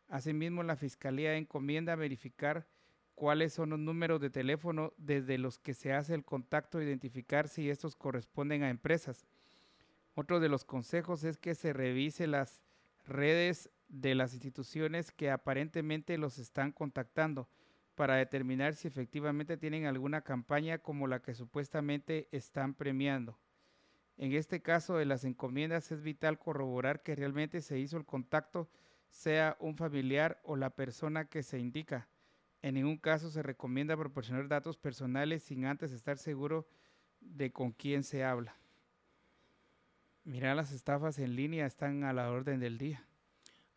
Asimismo, 0.09 0.63
la 0.63 0.77
Fiscalía 0.77 1.37
encomienda 1.37 1.95
verificar 1.95 2.67
cuáles 3.15 3.53
son 3.53 3.71
los 3.71 3.79
números 3.79 4.21
de 4.21 4.31
teléfono 4.31 4.93
desde 4.97 5.37
los 5.37 5.59
que 5.59 5.75
se 5.75 5.93
hace 5.93 6.15
el 6.15 6.25
contacto, 6.25 6.81
identificar 6.81 7.49
si 7.49 7.71
estos 7.71 7.97
corresponden 7.97 8.63
a 8.63 8.71
empresas. 8.71 9.27
Otro 10.15 10.41
de 10.41 10.49
los 10.49 10.65
consejos 10.65 11.23
es 11.25 11.37
que 11.37 11.55
se 11.55 11.73
revise 11.73 12.27
las 12.27 12.63
redes 13.07 13.71
de 13.89 14.15
las 14.15 14.33
instituciones 14.33 15.13
que 15.13 15.31
aparentemente 15.31 16.19
los 16.19 16.39
están 16.39 16.73
contactando 16.73 17.49
para 17.95 18.17
determinar 18.17 18.75
si 18.75 18.89
efectivamente 18.89 19.57
tienen 19.57 19.87
alguna 19.87 20.23
campaña 20.23 20.79
como 20.79 21.07
la 21.07 21.21
que 21.21 21.35
supuestamente 21.35 22.29
están 22.33 22.75
premiando. 22.75 23.39
En 24.17 24.33
este 24.33 24.61
caso 24.61 24.97
de 24.97 25.07
las 25.07 25.25
encomiendas 25.25 25.91
es 25.93 26.03
vital 26.03 26.39
corroborar 26.39 27.03
que 27.03 27.17
realmente 27.17 27.61
se 27.61 27.79
hizo 27.79 27.97
el 27.97 28.05
contacto, 28.05 28.69
sea 29.09 29.57
un 29.61 29.77
familiar 29.77 30.41
o 30.45 30.57
la 30.57 30.71
persona 30.71 31.25
que 31.25 31.43
se 31.43 31.59
indica. 31.59 32.09
En 32.63 32.75
ningún 32.75 32.99
caso 32.99 33.31
se 33.31 33.43
recomienda 33.43 33.97
proporcionar 33.97 34.47
datos 34.47 34.77
personales 34.77 35.43
sin 35.43 35.65
antes 35.65 35.93
estar 35.93 36.19
seguro 36.19 36.69
de 37.21 37.51
con 37.51 37.73
quién 37.73 38.03
se 38.03 38.23
habla. 38.23 38.57
Mira, 40.25 40.55
las 40.55 40.73
estafas 40.73 41.19
en 41.19 41.35
línea 41.35 41.67
están 41.67 42.05
a 42.05 42.13
la 42.13 42.31
orden 42.31 42.61
del 42.61 42.77
día. 42.77 43.07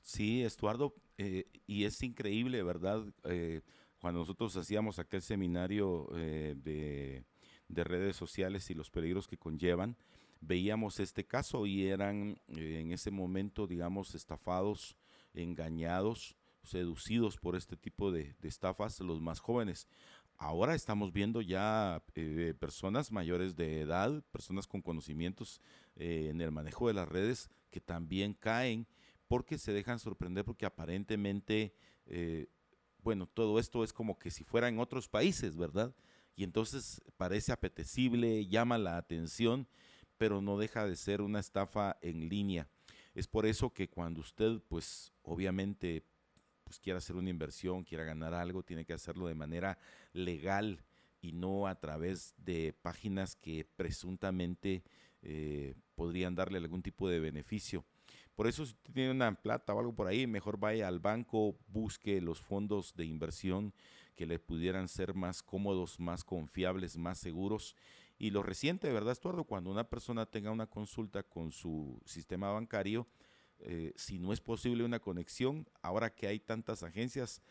Sí, 0.01 0.43
Estuardo, 0.43 0.93
eh, 1.18 1.45
y 1.66 1.86
es 1.86 2.03
increíble, 2.03 2.61
¿verdad? 2.64 3.05
Eh, 3.24 3.61
cuando 4.03 4.19
nosotros 4.19 4.57
hacíamos 4.57 4.99
aquel 4.99 5.21
seminario 5.21 6.09
eh, 6.13 6.55
de, 6.57 7.23
de, 7.69 7.83
redes 7.85 8.17
sociales 8.17 8.69
y 8.69 8.73
los 8.73 8.89
peligros 8.89 9.29
que 9.29 9.37
conllevan, 9.37 9.95
veíamos 10.41 10.99
este 10.99 11.25
caso 11.25 11.65
y 11.65 11.87
eran 11.87 12.37
en 12.49 12.91
ese 12.91 13.11
momento, 13.11 13.65
digamos, 13.65 14.13
estafados, 14.13 14.97
engañados, 15.33 16.35
seducidos 16.63 17.37
por 17.37 17.55
este 17.55 17.77
tipo 17.77 18.11
de, 18.11 18.35
estafas 18.41 18.99
los 18.99 19.21
más 19.21 19.39
jóvenes. 19.39 19.87
Ahora 20.35 20.75
estamos 20.75 21.13
viendo 21.13 21.39
ya 21.41 22.03
personas 22.59 23.09
mayores 23.09 23.55
de 23.55 23.79
edad, 23.79 24.21
personas 24.33 24.67
con 24.67 24.81
conocimientos 24.81 25.61
en 25.95 26.41
el 26.41 26.51
manejo 26.51 26.89
de 26.89 26.93
las 26.93 27.07
redes 27.07 27.49
que 27.71 27.79
también 27.79 28.33
caen 28.33 28.85
porque 29.29 29.57
se 29.57 29.71
dejan 29.71 29.99
sorprender 29.99 30.43
porque 30.43 30.65
aparentemente, 30.65 31.73
eh, 32.05 32.47
bueno, 33.03 33.27
todo 33.27 33.59
esto 33.59 33.83
es 33.83 33.93
como 33.93 34.17
que 34.17 34.31
si 34.31 34.43
fuera 34.43 34.69
en 34.69 34.79
otros 34.79 35.07
países, 35.07 35.57
¿verdad? 35.57 35.93
Y 36.35 36.43
entonces 36.43 37.01
parece 37.17 37.51
apetecible, 37.51 38.47
llama 38.47 38.77
la 38.77 38.97
atención, 38.97 39.67
pero 40.17 40.41
no 40.41 40.57
deja 40.57 40.87
de 40.87 40.95
ser 40.95 41.21
una 41.21 41.39
estafa 41.39 41.97
en 42.01 42.29
línea. 42.29 42.67
Es 43.13 43.27
por 43.27 43.45
eso 43.45 43.71
que 43.71 43.89
cuando 43.89 44.21
usted, 44.21 44.59
pues 44.67 45.13
obviamente, 45.21 46.03
pues 46.63 46.79
quiera 46.79 46.97
hacer 46.97 47.15
una 47.15 47.29
inversión, 47.29 47.83
quiera 47.83 48.03
ganar 48.03 48.33
algo, 48.33 48.63
tiene 48.63 48.85
que 48.85 48.93
hacerlo 48.93 49.27
de 49.27 49.35
manera 49.35 49.77
legal 50.13 50.83
y 51.21 51.33
no 51.33 51.67
a 51.67 51.79
través 51.79 52.33
de 52.37 52.73
páginas 52.81 53.35
que 53.35 53.65
presuntamente 53.75 54.83
eh, 55.21 55.75
podrían 55.95 56.35
darle 56.35 56.57
algún 56.57 56.81
tipo 56.81 57.07
de 57.07 57.19
beneficio. 57.19 57.85
Por 58.36 58.47
eso 58.47 58.65
si 58.65 58.73
tiene 58.93 59.11
una 59.11 59.34
plata 59.36 59.73
o 59.73 59.79
algo 59.79 59.93
por 59.93 60.07
ahí, 60.07 60.25
mejor 60.25 60.57
vaya 60.57 60.88
al 60.88 60.99
banco, 60.99 61.55
busque 61.67 62.19
los 62.19 62.41
fondos 62.41 62.95
de 62.95 63.05
inversión 63.05 63.73
que 64.15 64.25
le 64.25 64.39
pudieran 64.39 64.88
ser 64.88 65.13
más 65.13 65.43
cómodos, 65.43 65.99
más 65.99 66.23
confiables, 66.23 66.97
más 66.97 67.19
seguros. 67.19 67.75
Y 68.17 68.31
lo 68.31 68.43
reciente, 68.43 68.91
¿verdad, 68.91 69.11
Estuardo? 69.11 69.43
Cuando 69.43 69.71
una 69.71 69.89
persona 69.89 70.25
tenga 70.25 70.51
una 70.51 70.67
consulta 70.67 71.23
con 71.23 71.51
su 71.51 72.01
sistema 72.05 72.51
bancario, 72.51 73.07
eh, 73.59 73.93
si 73.95 74.19
no 74.19 74.34
es 74.34 74.41
posible 74.41 74.84
una 74.84 74.99
conexión, 74.99 75.67
ahora 75.81 76.13
que 76.13 76.27
hay 76.27 76.39
tantas 76.39 76.84
agencias, 76.84 77.41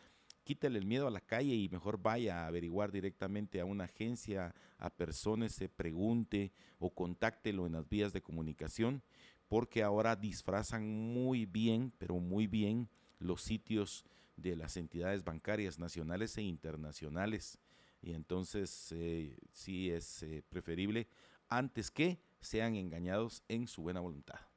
quítele 0.43 0.77
el 0.79 0.85
miedo 0.85 1.07
a 1.07 1.11
la 1.11 1.21
calle 1.21 1.55
y 1.55 1.69
mejor 1.69 2.01
vaya 2.01 2.43
a 2.43 2.47
averiguar 2.47 2.91
directamente 2.91 3.59
a 3.59 3.65
una 3.65 3.85
agencia, 3.85 4.53
a 4.77 4.89
personas, 4.89 5.53
se 5.53 5.69
pregunte 5.69 6.51
o 6.79 6.93
contáctelo 6.93 7.65
en 7.65 7.73
las 7.73 7.87
vías 7.87 8.13
de 8.13 8.21
comunicación 8.21 9.01
porque 9.47 9.83
ahora 9.83 10.15
disfrazan 10.15 10.87
muy 10.87 11.45
bien, 11.45 11.91
pero 11.97 12.19
muy 12.19 12.47
bien 12.47 12.89
los 13.19 13.41
sitios 13.41 14.05
de 14.35 14.55
las 14.55 14.77
entidades 14.77 15.23
bancarias 15.23 15.79
nacionales 15.79 16.37
e 16.37 16.41
internacionales. 16.41 17.59
Y 18.01 18.13
entonces 18.13 18.91
eh, 18.91 19.37
sí 19.51 19.89
es 19.89 20.23
eh, 20.23 20.43
preferible 20.49 21.07
antes 21.47 21.91
que 21.91 22.19
sean 22.41 22.75
engañados 22.75 23.43
en 23.47 23.67
su 23.67 23.83
buena 23.83 24.01
voluntad. 24.01 24.52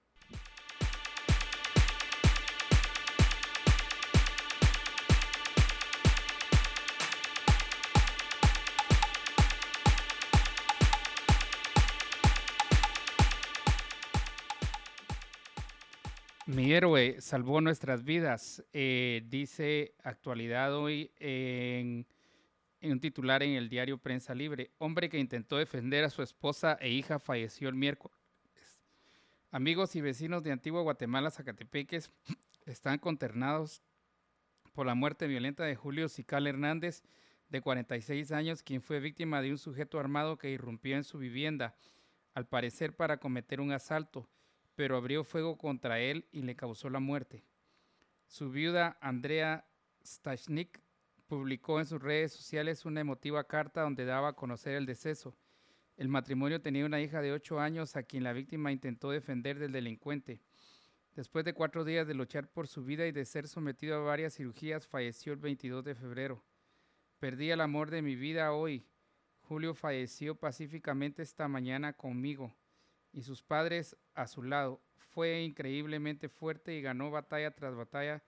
Mi 16.49 16.72
héroe 16.72 17.20
salvó 17.20 17.61
nuestras 17.61 18.05
vidas, 18.05 18.64
eh, 18.72 19.24
dice 19.26 19.97
actualidad 20.05 20.76
hoy 20.76 21.11
en, 21.18 22.07
un 22.82 23.01
titular 23.01 23.42
en 23.42 23.55
el 23.55 23.68
diario 23.68 23.99
Prensa 23.99 24.32
Libre. 24.32 24.70
Hombre 24.78 25.09
que 25.09 25.18
intentó 25.18 25.57
defender 25.57 26.05
a 26.05 26.11
su 26.11 26.22
esposa 26.22 26.78
e 26.80 26.88
hija 26.88 27.18
falleció 27.18 27.68
el 27.68 27.74
miércoles. 27.74 28.16
Amigos 29.51 29.97
y 29.97 30.01
vecinos 30.01 30.44
de 30.44 30.53
Antigua 30.53 30.82
Guatemala, 30.82 31.32
Zacatepeques, 31.32 32.12
están 32.64 33.01
conternados 33.01 33.82
por 34.72 34.86
la 34.86 34.94
muerte 34.94 35.26
violenta 35.26 35.64
de 35.64 35.74
Julio 35.74 36.09
Sical 36.09 36.47
Hernández, 36.47 37.03
de 37.49 37.61
46 37.61 38.30
años, 38.30 38.62
quien 38.62 38.82
fue 38.82 39.01
víctima 39.01 39.42
de 39.42 39.51
un 39.51 39.59
sujeto 39.59 39.99
armado 39.99 40.38
que 40.38 40.51
irrumpió 40.51 40.97
en 40.97 41.03
su 41.03 41.18
vivienda, 41.18 41.74
al 42.34 42.47
parecer 42.47 42.94
para 42.94 43.16
cometer 43.16 43.61
un 43.61 43.72
asalto 43.72 44.28
pero 44.77 44.97
abrió 44.97 45.24
fuego 45.24 45.57
contra 45.57 45.99
él 45.99 46.29
y 46.31 46.43
le 46.43 46.55
causó 46.55 46.91
la 46.91 47.01
muerte. 47.01 47.43
Su 48.29 48.51
viuda, 48.51 48.99
Andrea 49.01 49.66
Stachnik, 50.05 50.81
publicó 51.27 51.81
en 51.81 51.87
sus 51.87 52.01
redes 52.01 52.33
sociales 52.33 52.85
una 52.85 53.01
emotiva 53.01 53.43
carta 53.45 53.81
donde 53.81 54.05
daba 54.05 54.29
a 54.29 54.33
conocer 54.35 54.74
el 54.74 54.87
deceso. 54.87 55.35
El 55.97 56.09
matrimonio 56.09 56.61
tenía 56.61 56.85
una 56.85 57.01
hija 57.01 57.22
de 57.22 57.33
ocho 57.33 57.59
años 57.59 57.97
a 57.97 58.03
quien 58.03 58.22
la 58.22 58.35
víctima 58.35 58.70
intentó 58.70 59.11
defender 59.11 59.59
del 59.59 59.72
delincuente. 59.72 60.43
Después 61.14 61.47
de 61.47 61.55
cuatro 61.55 61.85
días 61.85 62.07
de 62.07 62.12
luchar 62.12 62.47
por 62.47 62.68
su 62.68 62.85
vida 62.85 63.07
y 63.07 63.12
de 63.12 63.24
ser 63.24 63.49
sometido 63.49 63.97
a 63.97 64.01
varias 64.01 64.35
cirugías, 64.35 64.87
falleció 64.87 65.33
el 65.33 65.39
22 65.39 65.83
de 65.83 65.95
febrero. 65.95 66.45
Perdí 67.18 67.51
el 67.51 67.62
amor 67.62 67.91
de 67.91 68.03
mi 68.03 68.14
vida 68.14 68.53
hoy. 68.53 68.87
Julio 69.41 69.74
falleció 69.74 70.35
pacíficamente 70.35 71.22
esta 71.22 71.49
mañana 71.49 71.95
conmigo 71.95 72.55
y 73.17 73.23
sus 73.23 73.43
padres 73.43 73.97
a 74.14 74.27
su 74.27 74.43
lado. 74.43 74.83
Fue 74.99 75.43
increíblemente 75.43 76.29
fuerte 76.29 76.75
y 76.77 76.83
ganó 76.83 77.11
batalla 77.11 77.51
tras 77.51 77.75
batalla, 77.75 78.23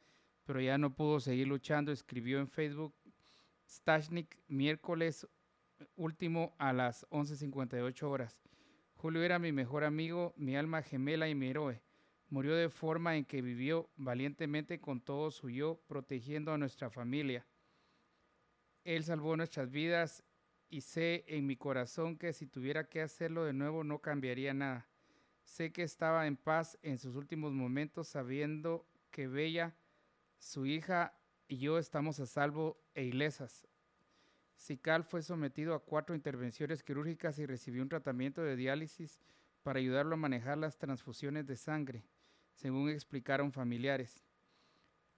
pero 0.44 0.62
ya 0.62 0.78
no 0.78 0.94
pudo 0.94 1.20
seguir 1.20 1.46
luchando. 1.46 1.92
Escribió 1.92 2.40
en 2.40 2.48
Facebook 2.48 2.94
Stashnik 3.68 4.38
miércoles 4.48 5.28
último 5.94 6.56
a 6.58 6.72
las 6.72 7.06
11.58 7.10 8.02
horas. 8.04 8.40
Julio 8.96 9.22
era 9.22 9.38
mi 9.38 9.52
mejor 9.52 9.84
amigo, 9.84 10.32
mi 10.38 10.56
alma 10.56 10.80
gemela 10.82 11.28
y 11.28 11.34
mi 11.34 11.48
héroe. 11.48 11.82
Murió 12.30 12.56
de 12.56 12.70
forma 12.70 13.16
en 13.16 13.26
que 13.26 13.42
vivió 13.42 13.90
valientemente 13.96 14.80
con 14.80 15.02
todo 15.02 15.30
su 15.30 15.50
yo, 15.50 15.78
protegiendo 15.86 16.52
a 16.52 16.58
nuestra 16.58 16.88
familia. 16.88 17.46
Él 18.84 19.04
salvó 19.04 19.36
nuestras 19.36 19.70
vidas 19.70 20.24
y 20.70 20.82
sé 20.82 21.24
en 21.28 21.46
mi 21.46 21.56
corazón 21.56 22.16
que 22.16 22.32
si 22.32 22.46
tuviera 22.46 22.88
que 22.88 23.00
hacerlo 23.00 23.44
de 23.44 23.52
nuevo 23.52 23.84
no 23.84 24.00
cambiaría 24.00 24.54
nada. 24.54 24.86
Sé 25.44 25.72
que 25.72 25.82
estaba 25.82 26.26
en 26.26 26.36
paz 26.36 26.78
en 26.82 26.98
sus 26.98 27.16
últimos 27.16 27.52
momentos 27.52 28.08
sabiendo 28.08 28.86
que 29.10 29.28
Bella, 29.28 29.74
su 30.38 30.66
hija 30.66 31.14
y 31.48 31.58
yo 31.58 31.78
estamos 31.78 32.20
a 32.20 32.26
salvo 32.26 32.78
e 32.94 33.04
ilesas. 33.04 33.66
Sical 34.56 35.04
fue 35.04 35.22
sometido 35.22 35.74
a 35.74 35.84
cuatro 35.84 36.14
intervenciones 36.14 36.82
quirúrgicas 36.82 37.38
y 37.38 37.46
recibió 37.46 37.82
un 37.82 37.88
tratamiento 37.88 38.42
de 38.42 38.56
diálisis 38.56 39.20
para 39.62 39.78
ayudarlo 39.78 40.14
a 40.14 40.18
manejar 40.18 40.58
las 40.58 40.76
transfusiones 40.76 41.46
de 41.46 41.56
sangre, 41.56 42.04
según 42.52 42.90
explicaron 42.90 43.52
familiares. 43.52 44.24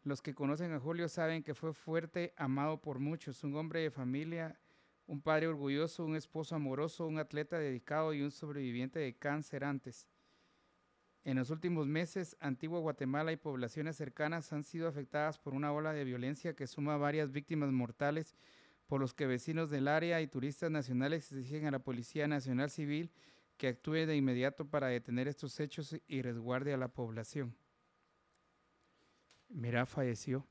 Los 0.03 0.23
que 0.23 0.35
conocen 0.35 0.73
a 0.73 0.81
Julio 0.81 1.09
saben 1.09 1.43
que 1.43 1.55
fue 1.55 1.75
fuerte, 1.75 2.33
amado 2.37 2.81
por 2.81 2.99
muchos, 2.99 3.43
un 3.45 3.57
hombre 3.57 3.81
de 3.81 3.91
familia 3.91 4.59
un 5.11 5.21
padre 5.21 5.49
orgulloso, 5.49 6.05
un 6.05 6.15
esposo 6.15 6.55
amoroso, 6.55 7.05
un 7.05 7.19
atleta 7.19 7.59
dedicado 7.59 8.15
y 8.15 8.23
un 8.23 8.31
sobreviviente 8.31 9.01
de 9.01 9.17
cáncer 9.17 9.65
antes. 9.65 10.07
En 11.25 11.37
los 11.37 11.51
últimos 11.51 11.89
meses, 11.89 12.37
Antigua 12.39 12.79
Guatemala 12.79 13.33
y 13.33 13.37
poblaciones 13.37 13.97
cercanas 13.97 14.53
han 14.53 14.63
sido 14.63 14.87
afectadas 14.87 15.37
por 15.37 15.53
una 15.53 15.73
ola 15.73 15.93
de 15.93 16.05
violencia 16.05 16.55
que 16.55 16.69
suma 16.69 16.97
varias 16.97 17.33
víctimas 17.33 17.73
mortales, 17.73 18.37
por 18.87 19.01
los 19.01 19.13
que 19.13 19.27
vecinos 19.27 19.69
del 19.69 19.89
área 19.89 20.21
y 20.21 20.29
turistas 20.29 20.71
nacionales 20.71 21.33
exigen 21.33 21.67
a 21.67 21.73
la 21.73 21.81
Policía 21.81 22.29
Nacional 22.29 22.71
Civil 22.71 23.11
que 23.57 23.67
actúe 23.67 24.07
de 24.07 24.15
inmediato 24.15 24.65
para 24.65 24.87
detener 24.87 25.27
estos 25.27 25.59
hechos 25.59 25.97
y 26.07 26.23
resguarde 26.23 26.73
a 26.73 26.77
la 26.77 26.87
población. 26.87 27.57
Mira, 29.49 29.87
falleció. 29.87 30.47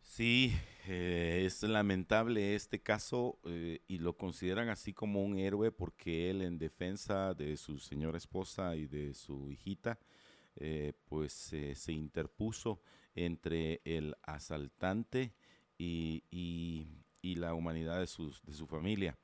Sí, 0.00 0.54
eh, 0.90 1.44
es 1.44 1.62
lamentable 1.64 2.54
este 2.54 2.80
caso 2.80 3.38
eh, 3.44 3.82
y 3.88 3.98
lo 3.98 4.16
consideran 4.16 4.70
así 4.70 4.94
como 4.94 5.22
un 5.22 5.38
héroe 5.38 5.70
porque 5.70 6.30
él 6.30 6.40
en 6.40 6.56
defensa 6.56 7.34
de 7.34 7.58
su 7.58 7.78
señora 7.78 8.16
esposa 8.16 8.74
y 8.74 8.86
de 8.86 9.12
su 9.12 9.50
hijita, 9.50 9.98
eh, 10.56 10.94
pues 11.04 11.34
se 11.74 11.92
interpuso 11.92 12.80
entre 13.14 13.82
el 13.84 14.16
asaltante 14.22 15.34
y, 15.76 16.24
y, 16.30 17.34
la 17.34 17.52
humanidad 17.52 18.00
de, 18.00 18.06
sus, 18.06 18.42
de 18.42 18.54
su 18.54 18.66
familia. 18.66 19.18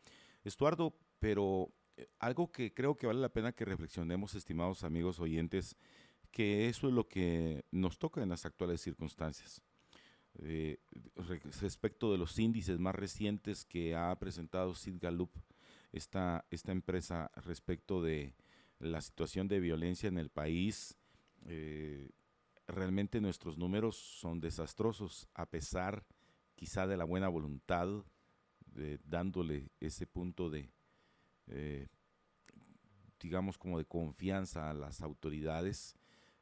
Estuardo, 0.45 0.95
pero 1.19 1.73
algo 2.19 2.53
que 2.53 2.75
creo 2.75 2.95
que 2.97 3.07
vale 3.07 3.21
la 3.21 3.33
pena 3.33 3.53
que 3.53 3.65
reflexionemos, 3.65 4.35
estimados 4.35 4.85
amigos 4.85 5.19
oyentes, 5.19 5.79
que 6.31 6.69
eso 6.69 6.89
es 6.89 6.93
lo 6.93 7.09
que 7.09 7.65
nos 7.71 7.99
toca 7.99 8.23
en 8.23 8.29
las 8.29 8.45
actuales 8.45 8.83
circunstancias 8.83 9.63
eh, 10.43 10.79
respecto 11.61 12.13
de 12.13 12.19
los 12.19 12.39
índices 12.39 12.79
más 12.79 12.95
recientes 12.95 13.65
que 13.65 13.95
ha 13.95 14.15
presentado 14.19 14.75
Sid 14.75 14.97
Gallup, 15.01 15.31
esta, 15.93 16.45
esta 16.51 16.73
empresa 16.73 17.31
respecto 17.37 18.03
de 18.03 18.35
la 18.81 19.01
situación 19.01 19.49
de 19.49 19.61
violencia 19.61 20.09
en 20.09 20.19
el 20.19 20.31
país, 20.31 20.99
eh, 21.47 22.11
realmente 22.67 23.21
nuestros 23.21 23.59
números 23.59 23.97
son 23.97 24.41
desastrosos, 24.41 25.29
a 25.35 25.47
pesar 25.47 26.05
quizá 26.55 26.87
de 26.87 26.97
la 26.97 27.05
buena 27.05 27.29
voluntad, 27.29 27.89
de, 28.67 28.99
dándole 29.05 29.71
ese 29.81 30.07
punto 30.07 30.51
de, 30.51 30.71
eh, 31.47 31.89
digamos, 33.21 33.59
como 33.59 33.79
de 33.79 33.85
confianza 33.85 34.71
a 34.71 34.75
las 34.75 35.01
autoridades, 35.01 35.97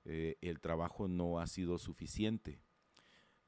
eh, 0.05 0.37
el 0.41 0.61
trabajo 0.61 1.09
no 1.09 1.39
ha 1.39 1.47
sido 1.47 1.79
suficiente. 1.79 2.61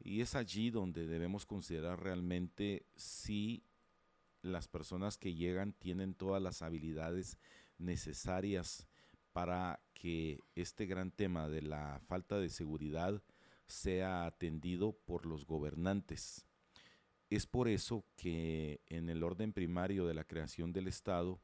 Y 0.05 0.21
es 0.21 0.35
allí 0.35 0.71
donde 0.71 1.07
debemos 1.07 1.47
considerar 1.47 2.03
realmente 2.03 2.85
si 2.95 3.65
las 4.43 4.69
personas 4.69 5.17
que 5.17 5.35
llegan 5.35 5.73
tienen 5.73 6.13
todas 6.13 6.43
las 6.43 6.61
habilidades 6.61 7.39
necesarias 7.79 8.87
para 9.33 9.81
que 9.95 10.41
este 10.55 10.85
gran 10.85 11.11
tema 11.11 11.49
de 11.49 11.63
la 11.63 12.01
falta 12.07 12.39
de 12.39 12.51
seguridad 12.51 13.23
sea 13.67 14.27
atendido 14.27 14.93
por 14.93 15.25
los 15.25 15.47
gobernantes. 15.47 16.47
Es 17.31 17.47
por 17.47 17.67
eso 17.67 18.05
que 18.15 18.83
en 18.87 19.09
el 19.09 19.23
orden 19.23 19.55
primario 19.55 20.07
de 20.07 20.13
la 20.13 20.25
creación 20.25 20.75
del 20.75 20.87
Estado, 20.87 21.41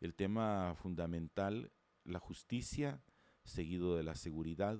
el 0.00 0.14
tema 0.14 0.76
fundamental, 0.76 1.72
la 2.04 2.20
justicia, 2.20 3.02
seguido 3.42 3.96
de 3.96 4.04
la 4.04 4.14
seguridad. 4.14 4.78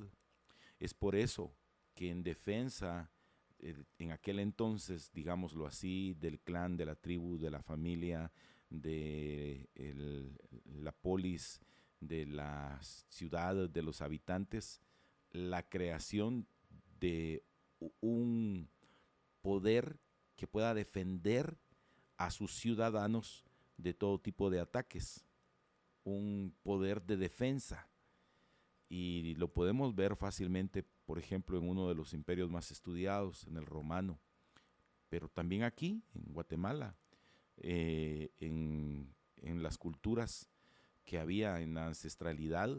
Es 0.79 0.95
por 0.95 1.17
eso 1.17 1.53
que 2.01 2.09
en 2.09 2.23
defensa, 2.23 3.11
eh, 3.59 3.85
en 3.99 4.11
aquel 4.11 4.39
entonces, 4.39 5.13
digámoslo 5.13 5.67
así, 5.67 6.15
del 6.15 6.41
clan, 6.41 6.79
de 6.79 6.87
la 6.87 6.95
tribu, 6.95 7.37
de 7.37 7.51
la 7.51 7.63
familia, 7.63 8.33
de 8.71 9.69
la 10.65 10.93
polis, 10.93 11.61
de 12.01 12.25
la 12.25 12.79
ciudad, 13.11 13.69
de 13.69 13.83
los 13.83 14.01
habitantes, 14.01 14.81
la 15.31 15.63
creación 15.63 16.47
de 17.01 17.45
un 18.01 18.71
poder 19.43 19.99
que 20.37 20.47
pueda 20.47 20.73
defender 20.73 21.59
a 22.17 22.31
sus 22.31 22.55
ciudadanos 22.55 23.45
de 23.77 23.93
todo 23.93 24.19
tipo 24.19 24.49
de 24.49 24.61
ataques, 24.61 25.27
un 26.05 26.55
poder 26.63 27.03
de 27.03 27.19
defensa. 27.19 27.91
Y 28.89 29.35
lo 29.35 29.53
podemos 29.53 29.95
ver 29.95 30.17
fácilmente, 30.17 30.87
por 31.11 31.19
ejemplo, 31.19 31.59
en 31.59 31.69
uno 31.69 31.89
de 31.89 31.97
los 31.97 32.15
imperios 32.15 32.49
más 32.51 32.71
estudiados, 32.71 33.45
en 33.49 33.57
el 33.57 33.67
romano, 33.67 34.21
pero 35.09 35.29
también 35.29 35.65
aquí, 35.65 36.05
en 36.15 36.33
Guatemala, 36.33 36.95
eh, 37.57 38.31
en, 38.39 39.13
las 39.61 39.77
culturas 39.77 40.49
que 41.05 41.19
había 41.19 41.63
en 41.63 41.75
la 41.75 41.89
ancestralidad, 41.89 42.71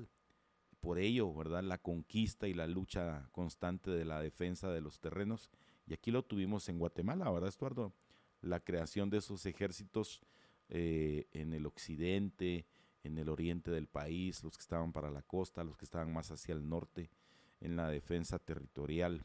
por 0.79 0.97
ello, 0.97 1.33
¿verdad? 1.33 1.61
La 1.61 1.77
conquista 1.77 2.47
y 2.47 2.53
la 2.53 2.67
lucha 2.67 3.27
constante 3.33 3.91
de 3.91 4.05
la 4.05 4.21
defensa 4.21 4.71
de 4.71 4.79
los 4.79 5.01
terrenos, 5.01 5.49
y 5.85 5.93
aquí 5.93 6.09
lo 6.09 6.23
tuvimos 6.23 6.69
en 6.69 6.79
Guatemala, 6.79 7.29
¿verdad, 7.29 7.49
Estuardo? 7.49 7.91
La 8.39 8.61
creación 8.61 9.09
de 9.09 9.17
esos 9.17 9.45
ejércitos 9.45 10.21
eh, 10.69 11.27
en 11.33 11.51
el 11.51 11.65
occidente, 11.65 12.65
en 13.03 13.17
el 13.17 13.27
oriente 13.27 13.71
del 13.71 13.87
país, 13.87 14.41
los 14.41 14.55
que 14.55 14.61
estaban 14.61 14.93
para 14.93 15.11
la 15.11 15.21
costa, 15.21 15.65
los 15.65 15.75
que 15.75 15.83
estaban 15.83 16.13
más 16.13 16.31
hacia 16.31 16.53
el 16.53 16.69
norte, 16.69 17.09
en 17.61 17.75
la 17.75 17.89
defensa 17.89 18.39
territorial. 18.39 19.23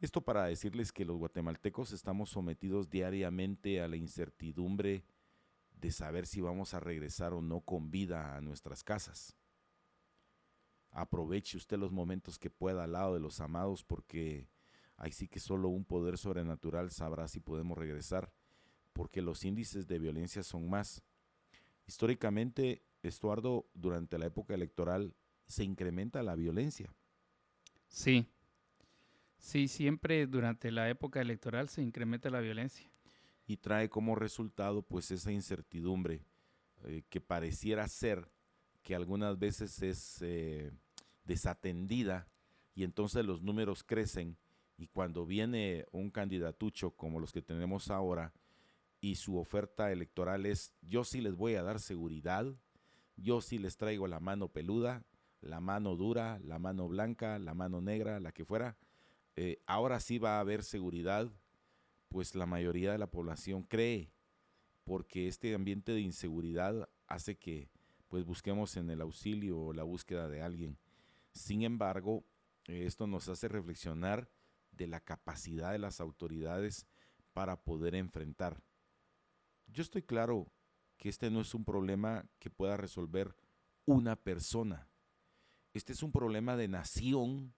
Esto 0.00 0.22
para 0.22 0.46
decirles 0.46 0.92
que 0.92 1.04
los 1.04 1.18
guatemaltecos 1.18 1.92
estamos 1.92 2.30
sometidos 2.30 2.90
diariamente 2.90 3.80
a 3.80 3.88
la 3.88 3.96
incertidumbre 3.96 5.04
de 5.72 5.90
saber 5.90 6.26
si 6.26 6.40
vamos 6.40 6.74
a 6.74 6.80
regresar 6.80 7.34
o 7.34 7.42
no 7.42 7.60
con 7.60 7.90
vida 7.90 8.36
a 8.36 8.40
nuestras 8.40 8.82
casas. 8.82 9.36
Aproveche 10.90 11.56
usted 11.56 11.76
los 11.76 11.92
momentos 11.92 12.38
que 12.38 12.50
pueda 12.50 12.84
al 12.84 12.92
lado 12.92 13.14
de 13.14 13.20
los 13.20 13.40
amados 13.40 13.84
porque 13.84 14.48
ahí 14.96 15.12
sí 15.12 15.28
que 15.28 15.40
solo 15.40 15.68
un 15.68 15.84
poder 15.84 16.16
sobrenatural 16.16 16.90
sabrá 16.90 17.28
si 17.28 17.40
podemos 17.40 17.76
regresar, 17.76 18.32
porque 18.92 19.20
los 19.20 19.44
índices 19.44 19.86
de 19.86 19.98
violencia 19.98 20.42
son 20.42 20.70
más 20.70 21.02
Históricamente, 21.86 22.82
Estuardo, 23.02 23.68
durante 23.74 24.18
la 24.18 24.26
época 24.26 24.54
electoral 24.54 25.14
se 25.46 25.64
incrementa 25.64 26.22
la 26.22 26.34
violencia. 26.34 26.94
Sí, 27.94 28.26
sí, 29.38 29.68
siempre 29.68 30.26
durante 30.26 30.72
la 30.72 30.90
época 30.90 31.20
electoral 31.20 31.68
se 31.68 31.80
incrementa 31.80 32.28
la 32.28 32.40
violencia. 32.40 32.90
Y 33.46 33.58
trae 33.58 33.88
como 33.88 34.16
resultado 34.16 34.82
pues 34.82 35.12
esa 35.12 35.30
incertidumbre 35.30 36.26
eh, 36.86 37.04
que 37.08 37.20
pareciera 37.20 37.86
ser 37.86 38.28
que 38.82 38.96
algunas 38.96 39.38
veces 39.38 39.80
es 39.80 40.18
eh, 40.22 40.72
desatendida 41.24 42.26
y 42.74 42.82
entonces 42.82 43.24
los 43.24 43.42
números 43.42 43.84
crecen 43.84 44.36
y 44.76 44.88
cuando 44.88 45.24
viene 45.24 45.86
un 45.92 46.10
candidatucho 46.10 46.90
como 46.96 47.20
los 47.20 47.32
que 47.32 47.42
tenemos 47.42 47.92
ahora, 47.92 48.32
y 49.00 49.14
su 49.14 49.38
oferta 49.38 49.92
electoral 49.92 50.46
es 50.46 50.74
yo 50.82 51.04
sí 51.04 51.20
les 51.20 51.36
voy 51.36 51.54
a 51.54 51.62
dar 51.62 51.78
seguridad, 51.78 52.44
yo 53.16 53.40
sí 53.40 53.58
les 53.58 53.76
traigo 53.76 54.08
la 54.08 54.18
mano 54.18 54.48
peluda, 54.48 55.04
la 55.44 55.60
mano 55.60 55.96
dura, 55.96 56.38
la 56.40 56.58
mano 56.58 56.88
blanca, 56.88 57.38
la 57.38 57.54
mano 57.54 57.80
negra, 57.80 58.20
la 58.20 58.32
que 58.32 58.44
fuera, 58.44 58.76
eh, 59.36 59.62
ahora 59.66 60.00
sí 60.00 60.18
va 60.18 60.36
a 60.36 60.40
haber 60.40 60.62
seguridad, 60.62 61.30
pues 62.08 62.34
la 62.34 62.46
mayoría 62.46 62.92
de 62.92 62.98
la 62.98 63.10
población 63.10 63.62
cree, 63.62 64.12
porque 64.84 65.28
este 65.28 65.54
ambiente 65.54 65.92
de 65.92 66.00
inseguridad 66.00 66.88
hace 67.06 67.36
que 67.36 67.70
pues 68.08 68.24
busquemos 68.24 68.76
en 68.76 68.90
el 68.90 69.00
auxilio 69.00 69.58
o 69.60 69.72
la 69.72 69.82
búsqueda 69.82 70.28
de 70.28 70.42
alguien. 70.42 70.78
Sin 71.32 71.62
embargo, 71.62 72.24
esto 72.66 73.06
nos 73.06 73.28
hace 73.28 73.48
reflexionar 73.48 74.30
de 74.70 74.86
la 74.86 75.00
capacidad 75.00 75.72
de 75.72 75.78
las 75.78 76.00
autoridades 76.00 76.86
para 77.32 77.56
poder 77.62 77.94
enfrentar 77.94 78.62
yo 79.74 79.82
estoy 79.82 80.02
claro 80.02 80.52
que 80.96 81.08
este 81.08 81.30
no 81.30 81.40
es 81.40 81.54
un 81.54 81.64
problema 81.64 82.26
que 82.38 82.50
pueda 82.50 82.76
resolver 82.76 83.34
una 83.84 84.16
persona. 84.16 84.88
Este 85.74 85.92
es 85.92 86.04
un 86.04 86.12
problema 86.12 86.56
de 86.56 86.68
nación 86.68 87.52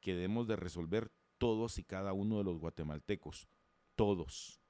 que 0.00 0.14
debemos 0.14 0.46
de 0.46 0.54
resolver 0.54 1.10
todos 1.38 1.78
y 1.78 1.84
cada 1.84 2.12
uno 2.12 2.38
de 2.38 2.44
los 2.44 2.58
guatemaltecos, 2.58 3.48
todos. 3.96 4.60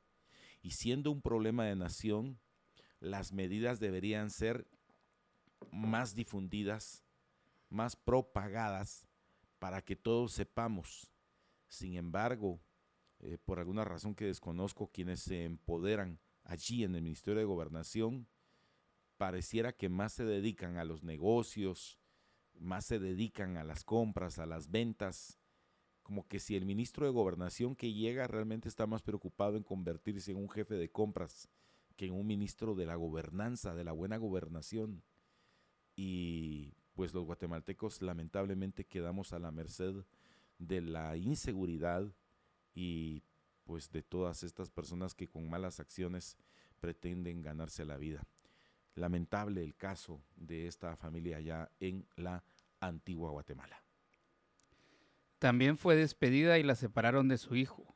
Y 0.62 0.70
siendo 0.70 1.10
un 1.10 1.20
problema 1.20 1.66
de 1.66 1.76
nación, 1.76 2.40
las 2.98 3.30
medidas 3.30 3.78
deberían 3.78 4.30
ser 4.30 4.66
más 5.70 6.14
difundidas, 6.14 7.04
más 7.68 7.94
propagadas, 7.94 9.06
para 9.58 9.82
que 9.82 9.94
todos 9.94 10.32
sepamos. 10.32 11.12
Sin 11.68 11.94
embargo, 11.94 12.58
eh, 13.18 13.36
por 13.44 13.58
alguna 13.58 13.84
razón 13.84 14.14
que 14.14 14.24
desconozco, 14.24 14.90
quienes 14.90 15.20
se 15.20 15.44
empoderan 15.44 16.20
allí 16.42 16.84
en 16.84 16.94
el 16.94 17.02
Ministerio 17.02 17.38
de 17.38 17.44
Gobernación 17.44 18.28
pareciera 19.18 19.74
que 19.74 19.90
más 19.90 20.14
se 20.14 20.24
dedican 20.24 20.78
a 20.78 20.84
los 20.84 21.02
negocios, 21.02 21.98
más 22.60 22.86
se 22.86 22.98
dedican 22.98 23.56
a 23.56 23.64
las 23.64 23.84
compras, 23.84 24.38
a 24.38 24.46
las 24.46 24.70
ventas, 24.70 25.38
como 26.02 26.26
que 26.26 26.40
si 26.40 26.56
el 26.56 26.64
ministro 26.64 27.04
de 27.04 27.12
Gobernación 27.12 27.76
que 27.76 27.92
llega 27.92 28.26
realmente 28.26 28.68
está 28.68 28.86
más 28.86 29.02
preocupado 29.02 29.56
en 29.56 29.62
convertirse 29.62 30.30
en 30.30 30.38
un 30.38 30.48
jefe 30.48 30.74
de 30.74 30.90
compras 30.90 31.48
que 31.96 32.06
en 32.06 32.14
un 32.14 32.26
ministro 32.26 32.74
de 32.74 32.86
la 32.86 32.94
gobernanza, 32.94 33.74
de 33.74 33.84
la 33.84 33.92
buena 33.92 34.16
gobernación. 34.16 35.02
Y 35.96 36.72
pues 36.94 37.12
los 37.12 37.24
guatemaltecos 37.24 38.00
lamentablemente 38.02 38.86
quedamos 38.86 39.32
a 39.32 39.38
la 39.38 39.50
merced 39.50 39.94
de 40.58 40.80
la 40.80 41.16
inseguridad 41.16 42.10
y 42.74 43.24
pues 43.64 43.90
de 43.90 44.02
todas 44.02 44.44
estas 44.44 44.70
personas 44.70 45.14
que 45.14 45.28
con 45.28 45.50
malas 45.50 45.80
acciones 45.80 46.38
pretenden 46.80 47.42
ganarse 47.42 47.84
la 47.84 47.98
vida. 47.98 48.26
Lamentable 48.98 49.62
el 49.62 49.74
caso 49.74 50.22
de 50.36 50.66
esta 50.66 50.96
familia 50.96 51.38
allá 51.38 51.70
en 51.80 52.06
la 52.16 52.44
antigua 52.80 53.30
Guatemala. 53.30 53.82
También 55.38 55.76
fue 55.76 55.94
despedida 55.94 56.58
y 56.58 56.62
la 56.62 56.74
separaron 56.74 57.28
de 57.28 57.38
su 57.38 57.54
hijo. 57.54 57.94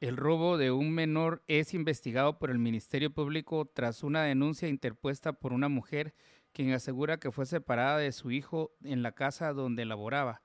El 0.00 0.16
robo 0.16 0.58
de 0.58 0.70
un 0.70 0.92
menor 0.92 1.42
es 1.46 1.74
investigado 1.74 2.38
por 2.38 2.50
el 2.50 2.58
Ministerio 2.58 3.12
Público 3.12 3.70
tras 3.72 4.02
una 4.02 4.22
denuncia 4.22 4.68
interpuesta 4.68 5.32
por 5.32 5.52
una 5.52 5.68
mujer 5.68 6.14
quien 6.52 6.72
asegura 6.72 7.18
que 7.18 7.32
fue 7.32 7.46
separada 7.46 7.98
de 7.98 8.12
su 8.12 8.30
hijo 8.30 8.74
en 8.82 9.02
la 9.02 9.12
casa 9.12 9.52
donde 9.52 9.84
laboraba. 9.84 10.42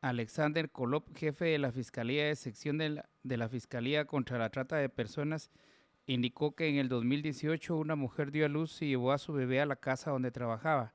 Alexander 0.00 0.70
Kolop, 0.70 1.16
jefe 1.16 1.44
de 1.44 1.58
la 1.58 1.70
Fiscalía 1.70 2.26
de 2.26 2.34
Sección 2.34 2.78
de 2.78 2.88
la, 2.88 3.08
de 3.22 3.36
la, 3.36 3.48
Fiscalía 3.48 4.04
contra 4.04 4.38
la 4.38 4.50
Trata 4.50 4.76
de 4.76 4.88
Personas, 4.88 5.52
indicó 6.06 6.54
que 6.54 6.68
en 6.68 6.76
el 6.76 6.88
2018 6.88 7.76
una 7.76 7.96
mujer 7.96 8.30
dio 8.30 8.46
a 8.46 8.48
luz 8.48 8.82
y 8.82 8.88
llevó 8.88 9.12
a 9.12 9.18
su 9.18 9.32
bebé 9.32 9.60
a 9.60 9.66
la 9.66 9.76
casa 9.76 10.10
donde 10.10 10.30
trabajaba. 10.30 10.94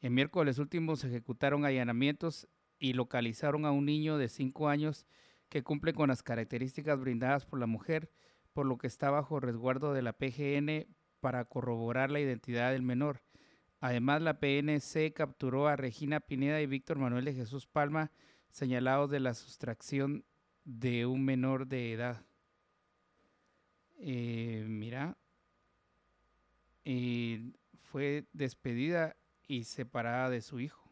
El 0.00 0.10
miércoles 0.10 0.58
último 0.58 0.96
se 0.96 1.08
ejecutaron 1.08 1.64
allanamientos 1.64 2.48
y 2.78 2.92
localizaron 2.92 3.64
a 3.64 3.72
un 3.72 3.86
niño 3.86 4.16
de 4.18 4.28
5 4.28 4.68
años 4.68 5.06
que 5.48 5.62
cumple 5.62 5.92
con 5.92 6.08
las 6.08 6.22
características 6.22 7.00
brindadas 7.00 7.46
por 7.46 7.58
la 7.58 7.66
mujer, 7.66 8.10
por 8.52 8.66
lo 8.66 8.78
que 8.78 8.86
está 8.86 9.10
bajo 9.10 9.40
resguardo 9.40 9.92
de 9.92 10.02
la 10.02 10.12
PGN 10.12 10.86
para 11.20 11.44
corroborar 11.44 12.10
la 12.10 12.20
identidad 12.20 12.72
del 12.72 12.82
menor. 12.82 13.22
Además, 13.80 14.22
la 14.22 14.40
PNC 14.40 15.12
capturó 15.14 15.68
a 15.68 15.76
Regina 15.76 16.20
Pineda 16.20 16.60
y 16.60 16.66
Víctor 16.66 16.98
Manuel 16.98 17.24
de 17.24 17.34
Jesús 17.34 17.66
Palma, 17.66 18.10
señalados 18.50 19.10
de 19.10 19.20
la 19.20 19.34
sustracción 19.34 20.24
de 20.64 21.06
un 21.06 21.24
menor 21.24 21.66
de 21.66 21.92
edad. 21.92 22.27
Eh, 23.98 24.64
mira, 24.68 25.16
eh, 26.84 27.52
fue 27.82 28.26
despedida 28.32 29.16
y 29.46 29.64
separada 29.64 30.30
de 30.30 30.40
su 30.40 30.60
hijo. 30.60 30.90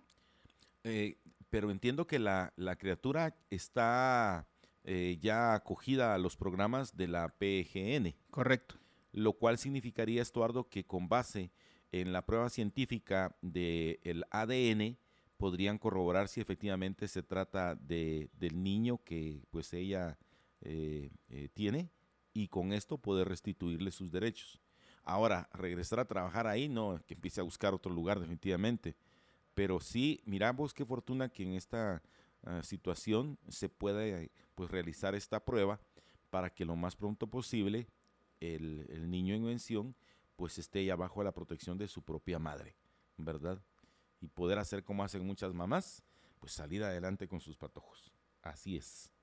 Eh, 0.84 1.18
pero 1.50 1.70
entiendo 1.70 2.06
que 2.06 2.18
la, 2.18 2.52
la 2.56 2.76
criatura 2.76 3.36
está 3.50 4.46
eh, 4.88 5.18
ya 5.20 5.54
acogida 5.54 6.14
a 6.14 6.18
los 6.18 6.36
programas 6.36 6.96
de 6.96 7.08
la 7.08 7.28
PGN. 7.28 8.14
Correcto. 8.30 8.76
Lo 9.12 9.32
cual 9.32 9.58
significaría, 9.58 10.22
Estuardo, 10.22 10.68
que 10.68 10.84
con 10.84 11.08
base 11.08 11.50
en 11.90 12.12
la 12.12 12.24
prueba 12.24 12.48
científica 12.50 13.36
del 13.42 14.24
ADN 14.30 14.96
podrían 15.38 15.78
corroborar 15.78 16.28
si 16.28 16.40
efectivamente 16.40 17.08
se 17.08 17.24
trata 17.24 17.74
de, 17.74 18.30
del 18.34 18.62
niño 18.62 19.02
que 19.02 19.42
pues 19.50 19.72
ella 19.72 20.18
eh, 20.60 21.10
eh, 21.28 21.48
tiene 21.52 21.90
y 22.36 22.48
con 22.48 22.74
esto 22.74 22.98
poder 22.98 23.28
restituirle 23.28 23.90
sus 23.90 24.12
derechos. 24.12 24.60
Ahora, 25.04 25.48
regresar 25.54 26.00
a 26.00 26.04
trabajar 26.04 26.46
ahí, 26.46 26.68
no, 26.68 27.00
que 27.06 27.14
empiece 27.14 27.40
a 27.40 27.44
buscar 27.44 27.72
otro 27.72 27.90
lugar 27.90 28.20
definitivamente. 28.20 28.94
Pero 29.54 29.80
sí, 29.80 30.20
miramos 30.26 30.74
qué 30.74 30.84
fortuna 30.84 31.30
que 31.30 31.44
en 31.44 31.54
esta 31.54 32.02
uh, 32.42 32.62
situación 32.62 33.38
se 33.48 33.70
pueda 33.70 34.28
pues, 34.54 34.70
realizar 34.70 35.14
esta 35.14 35.42
prueba 35.42 35.80
para 36.28 36.50
que 36.50 36.66
lo 36.66 36.76
más 36.76 36.94
pronto 36.94 37.26
posible 37.26 37.88
el, 38.40 39.10
niño 39.10 39.34
en 39.34 39.44
mención 39.44 39.94
pues 40.36 40.58
esté 40.58 40.84
ya 40.84 40.94
bajo 40.94 41.24
la 41.24 41.32
protección 41.32 41.78
de 41.78 41.88
su 41.88 42.02
propia 42.02 42.38
madre, 42.38 42.76
¿verdad? 43.16 43.62
Y 44.20 44.28
poder 44.28 44.58
hacer 44.58 44.84
como 44.84 45.02
hacen 45.02 45.24
muchas 45.24 45.54
mamás, 45.54 46.02
pues 46.38 46.52
salir 46.52 46.84
adelante 46.84 47.26
con 47.26 47.40
sus 47.40 47.56
patojos. 47.56 48.12
Así 48.42 48.76
es. 48.76 49.15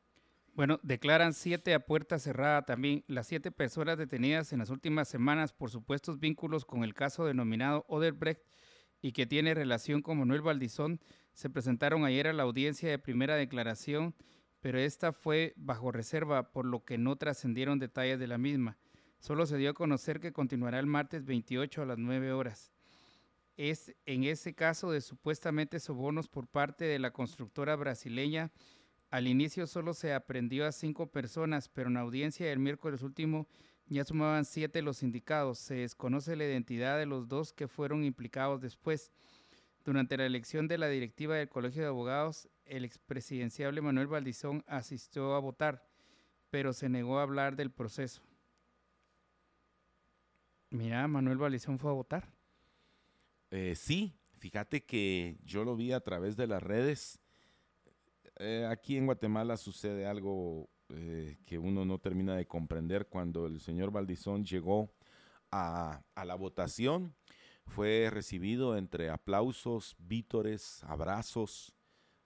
Bueno, 0.56 0.80
declaran 0.84 1.34
siete 1.34 1.74
a 1.74 1.80
puerta 1.80 2.20
cerrada 2.20 2.62
también 2.62 3.04
las 3.08 3.26
siete 3.26 3.50
personas 3.50 3.98
detenidas 3.98 4.54
en 4.54 4.60
las 4.60 4.70
últimas 4.70 5.08
semanas 5.08 5.52
por 5.52 5.72
supuestos 5.72 6.20
vínculos 6.20 6.64
con 6.64 6.84
el 6.84 6.94
caso 6.94 7.26
denominado 7.26 7.86
Oderbrecht 7.88 8.44
y 9.02 9.14
que 9.14 9.26
tiene 9.26 9.56
relación 9.56 10.04
con 10.04 10.20
Manuel 10.20 10.44
Valdizón 10.44 11.02
se 11.34 11.50
presentaron 11.50 12.06
ayer 12.06 12.28
a 12.28 12.34
la 12.34 12.44
audiencia 12.44 12.88
de 12.88 13.00
primera 13.00 13.36
declaración, 13.36 14.14
pero 14.60 14.78
esta 14.78 15.12
fue 15.12 15.54
bajo 15.58 15.92
reserva, 15.92 16.52
por 16.52 16.66
lo 16.66 16.86
que 16.86 17.00
no 17.00 17.16
trascendieron 17.16 17.80
detalles 17.80 18.20
de 18.20 18.28
la 18.28 18.38
misma. 18.38 18.78
Solo 19.18 19.48
se 19.48 19.58
dio 19.58 19.72
a 19.72 19.74
conocer 19.74 20.20
que 20.20 20.34
continuará 20.34 20.78
el 20.78 20.86
martes 20.86 21.26
28 21.26 21.82
a 21.82 21.86
las 21.88 21.98
9 21.98 22.32
horas. 22.32 22.72
Es 23.58 23.96
en 24.06 24.24
ese 24.24 24.54
caso 24.54 24.92
de 24.92 25.02
supuestamente 25.02 25.80
sobornos 25.80 26.28
por 26.28 26.48
parte 26.48 26.86
de 26.86 27.00
la 27.00 27.10
constructora 27.10 27.76
brasileña 27.76 28.52
al 29.14 29.28
inicio 29.28 29.68
solo 29.68 29.94
se 29.94 30.12
aprendió 30.12 30.66
a 30.66 30.72
cinco 30.72 31.06
personas, 31.06 31.70
pero 31.70 31.88
en 31.88 31.98
audiencia 31.98 32.48
del 32.48 32.58
miércoles 32.58 33.04
último 33.04 33.48
ya 33.86 34.04
sumaban 34.06 34.44
siete 34.44 34.82
los 34.82 35.04
indicados. 35.04 35.60
Se 35.60 35.76
desconoce 35.76 36.36
la 36.36 36.46
identidad 36.46 36.98
de 36.98 37.06
los 37.06 37.28
dos 37.28 37.54
que 37.54 37.68
fueron 37.68 38.04
implicados 38.04 38.60
después. 38.60 39.12
Durante 39.86 40.18
la 40.18 40.26
elección 40.26 40.68
de 40.68 40.80
la 40.80 40.88
directiva 40.88 41.36
del 41.36 41.48
Colegio 41.48 41.84
de 41.84 41.90
Abogados, 41.90 42.50
el 42.66 42.86
expresidenciable 42.86 43.82
Manuel 43.82 44.08
Valdizón 44.08 44.64
asistió 44.66 45.36
a 45.36 45.40
votar, 45.40 45.88
pero 46.50 46.74
se 46.74 46.90
negó 46.90 47.20
a 47.20 47.22
hablar 47.22 47.56
del 47.56 47.70
proceso. 47.70 48.24
Mira, 50.72 51.08
Manuel 51.08 51.38
Valdizón 51.38 51.78
fue 51.78 51.92
a 51.92 51.94
votar. 51.94 52.34
Eh, 53.52 53.76
sí, 53.76 54.16
fíjate 54.40 54.84
que 54.86 55.38
yo 55.44 55.64
lo 55.64 55.76
vi 55.76 55.92
a 55.92 56.00
través 56.00 56.36
de 56.36 56.48
las 56.48 56.64
redes 56.64 57.23
eh, 58.40 58.68
aquí 58.70 58.98
en 58.98 59.06
Guatemala 59.06 59.58
sucede 59.58 60.06
algo 60.06 60.70
eh, 60.90 61.38
que 61.46 61.58
uno 61.58 61.86
no 61.86 62.00
termina 62.00 62.36
de 62.36 62.48
comprender 62.48 63.08
cuando 63.08 63.46
el 63.46 63.60
señor 63.60 63.92
Valdizón 63.92 64.44
llegó 64.44 64.92
a, 65.52 66.04
la 66.16 66.36
votación. 66.36 67.16
Fue 67.66 68.10
recibido 68.12 68.76
entre 68.76 69.10
aplausos, 69.10 69.96
vítores, 70.00 70.84
abrazos, 70.84 71.74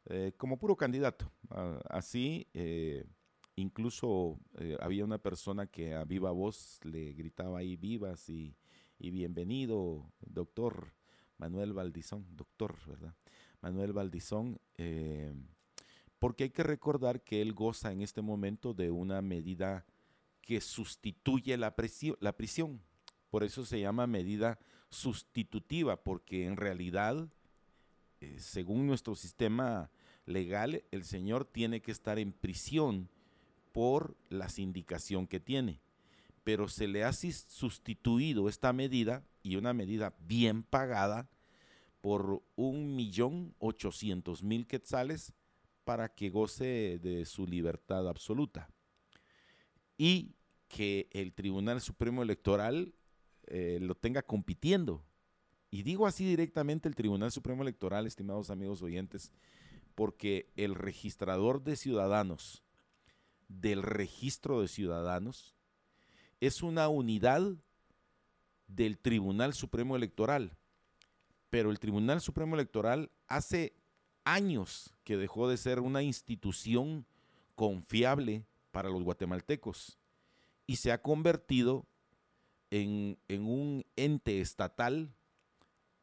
eh, 0.05 0.31
como 0.37 0.57
puro 0.57 0.75
candidato. 0.75 1.31
Uh, 1.49 1.79
así, 1.89 2.47
incluso 3.55 4.39
había 4.79 5.03
una 5.03 5.17
persona 5.19 5.67
que 5.67 5.93
a 5.93 6.05
viva 6.05 6.31
voz 6.31 6.79
le 6.83 7.13
gritaba 7.13 7.59
ahí 7.59 7.75
vivas 7.75 8.29
y, 8.29 8.55
bienvenido, 8.97 10.11
doctor 10.21 10.93
Manuel 11.37 11.73
Valdizón, 11.73 12.25
doctor, 12.35 12.77
¿verdad? 12.87 13.13
Manuel 13.61 13.93
Valdizón. 13.93 14.59
Porque 16.19 16.45
hay 16.45 16.49
que 16.49 16.63
recordar 16.63 17.21
que 17.21 17.41
él 17.41 17.53
goza 17.53 17.91
en 17.91 18.01
este 18.01 18.21
momento 18.21 18.73
de 18.73 18.91
una 18.91 19.21
medida 19.21 19.85
que 20.41 20.61
sustituye 20.61 21.57
la, 21.57 21.75
prisión. 21.75 22.81
Por 23.29 23.43
eso 23.43 23.65
se 23.65 23.79
llama 23.79 24.07
medida 24.07 24.59
sustitutiva, 24.89 26.03
porque 26.03 26.45
en 26.45 26.55
realidad, 26.55 27.27
eh, 28.21 28.37
según 28.39 28.87
nuestro 28.87 29.15
sistema 29.15 29.91
legal, 30.25 30.83
el 30.91 31.03
señor 31.03 31.45
tiene 31.45 31.81
que 31.81 31.91
estar 31.91 32.17
en 32.17 32.31
prisión 32.31 33.09
por 33.73 34.15
la 34.29 34.49
sindicación 34.49 35.27
que 35.27 35.39
tiene. 35.39 35.81
Pero 36.43 36.69
se 36.69 36.87
le 36.87 37.03
ha 37.03 37.11
sustituido 37.11 38.47
esta 38.47 38.71
medida 38.71 39.25
y 39.43 39.57
una 39.57 39.73
medida 39.73 40.15
bien 40.25 40.63
pagada 40.63 41.29
por 41.99 42.41
un 42.55 42.95
millón 42.95 43.53
ochocientos 43.59 44.43
mil 44.43 44.65
quetzales 44.65 45.33
para 45.87 46.13
que 46.13 46.29
goce 46.29 46.99
de 47.01 47.23
su 47.23 47.47
libertad 47.47 48.09
absoluta. 48.09 48.69
Y 49.97 50.35
que 50.67 51.07
el 51.13 51.31
Tribunal 51.31 51.79
Supremo 51.79 52.21
Electoral 52.21 52.93
eh, 53.43 53.79
lo 53.81 53.95
tenga 53.95 54.21
compitiendo. 54.21 55.05
Y 55.71 55.83
digo 55.83 56.05
así 56.05 56.25
directamente 56.25 56.89
el 56.89 56.95
Tribunal 56.95 57.31
Supremo 57.31 57.61
Electoral, 57.61 58.05
estimados 58.05 58.49
amigos 58.49 58.81
oyentes, 58.81 59.31
porque 59.95 60.51
el 60.57 60.75
registrador 60.75 61.63
de 61.63 61.77
ciudadanos 61.77 62.65
del 63.47 63.81
registro 63.81 64.59
de 64.59 64.67
ciudadanos 64.67 65.55
es 66.41 66.63
una 66.63 66.89
unidad 66.89 67.55
del 68.67 68.99
Tribunal 68.99 69.53
Supremo 69.53 69.95
Electoral. 69.95 70.57
Pero 71.49 71.71
el 71.71 71.79
Tribunal 71.79 72.19
Supremo 72.19 72.55
Electoral 72.55 73.09
hace 73.29 73.73
años 74.33 74.93
que 75.03 75.17
dejó 75.17 75.47
de 75.47 75.57
ser 75.57 75.79
una 75.79 76.03
institución 76.03 77.05
confiable 77.55 78.45
para 78.71 78.89
los 78.89 79.03
guatemaltecos 79.03 79.97
y 80.65 80.77
se 80.77 80.91
ha 80.91 81.01
convertido 81.01 81.85
en, 82.69 83.17
en, 83.27 83.47
un 83.47 83.85
ente 83.95 84.41
estatal 84.41 85.13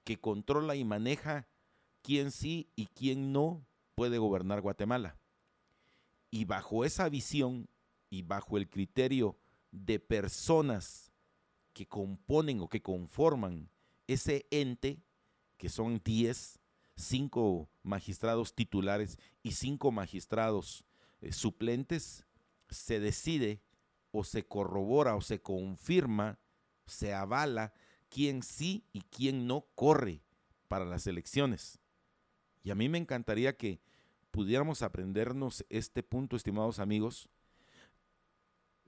que 0.05 0.19
controla 0.19 0.75
y 0.75 0.85
maneja 0.85 1.47
quién 2.03 2.31
sí 2.31 2.69
y 2.75 2.87
quién 2.87 3.33
no 3.33 3.67
puede 3.95 4.19
gobernar 4.19 4.63
Guatemala. 4.63 5.19
Y 6.31 6.47
bajo 6.47 6.85
esa 6.85 7.09
visión 7.09 7.69
y 8.11 8.23
bajo 8.23 8.57
el 8.57 8.69
criterio 8.69 9.37
de 9.71 9.99
personas 10.01 11.13
que 11.73 11.87
componen 11.87 12.61
o 12.61 12.69
que 12.69 12.81
conforman 12.81 13.69
ese 14.07 14.47
ente, 14.51 15.03
que 15.59 15.69
son 15.69 16.01
10, 16.03 16.59
cinco 16.97 17.69
magistrados 17.85 18.55
titulares 18.55 19.19
y 19.43 19.53
cinco 19.53 19.93
magistrados 19.93 20.85
eh, 21.21 21.33
suplentes, 21.33 22.27
se 22.69 22.99
decide 22.99 23.63
o 24.11 24.25
se 24.25 24.45
corrobora 24.47 25.15
o 25.15 25.21
se 25.21 25.41
confirma, 25.41 26.39
se 26.87 27.15
avala 27.15 27.73
quién 28.09 28.43
sí 28.43 28.85
y 28.93 29.03
quién 29.03 29.47
no 29.47 29.67
corre 29.75 30.23
para 30.69 30.85
las 30.85 31.07
elecciones. 31.07 31.79
Y 32.63 32.71
a 32.71 32.75
mí 32.75 32.89
me 32.89 32.99
encantaría 32.99 33.57
que 33.57 33.81
pudiéramos 34.31 34.83
aprendernos 34.83 35.65
este 35.69 36.03
punto, 36.03 36.37
estimados 36.37 36.79
amigos, 36.79 37.29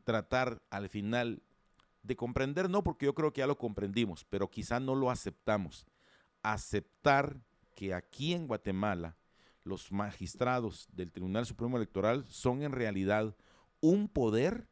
tratar 0.05 0.62
al 0.70 0.88
final 0.88 1.42
de 2.03 2.16
comprender, 2.16 2.70
no 2.70 2.82
porque 2.82 3.07
yo 3.07 3.14
creo 3.14 3.32
que 3.32 3.40
ya 3.40 3.47
lo 3.47 3.59
comprendimos, 3.59 4.24
pero 4.24 4.51
quizá 4.51 4.80
no 4.80 4.94
lo 4.94 5.11
aceptamos. 5.11 5.86
Aceptar 6.42 7.40
que 7.77 7.95
aquí 7.95 8.33
en 8.33 8.49
Guatemala 8.49 9.16
los 9.62 9.93
magistrados 9.93 10.89
del 10.93 11.12
Tribunal 11.12 11.47
Supremo 11.47 11.77
Electoral 11.77 12.24
son 12.27 12.62
en 12.62 12.72
realidad 12.72 13.37
un 13.81 14.09
poder 14.09 14.68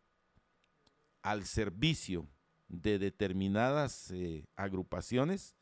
al 1.22 1.44
servicio 1.44 2.26
de 2.68 2.98
determinadas 2.98 4.10
eh, 4.10 4.46
agrupaciones 4.56 5.54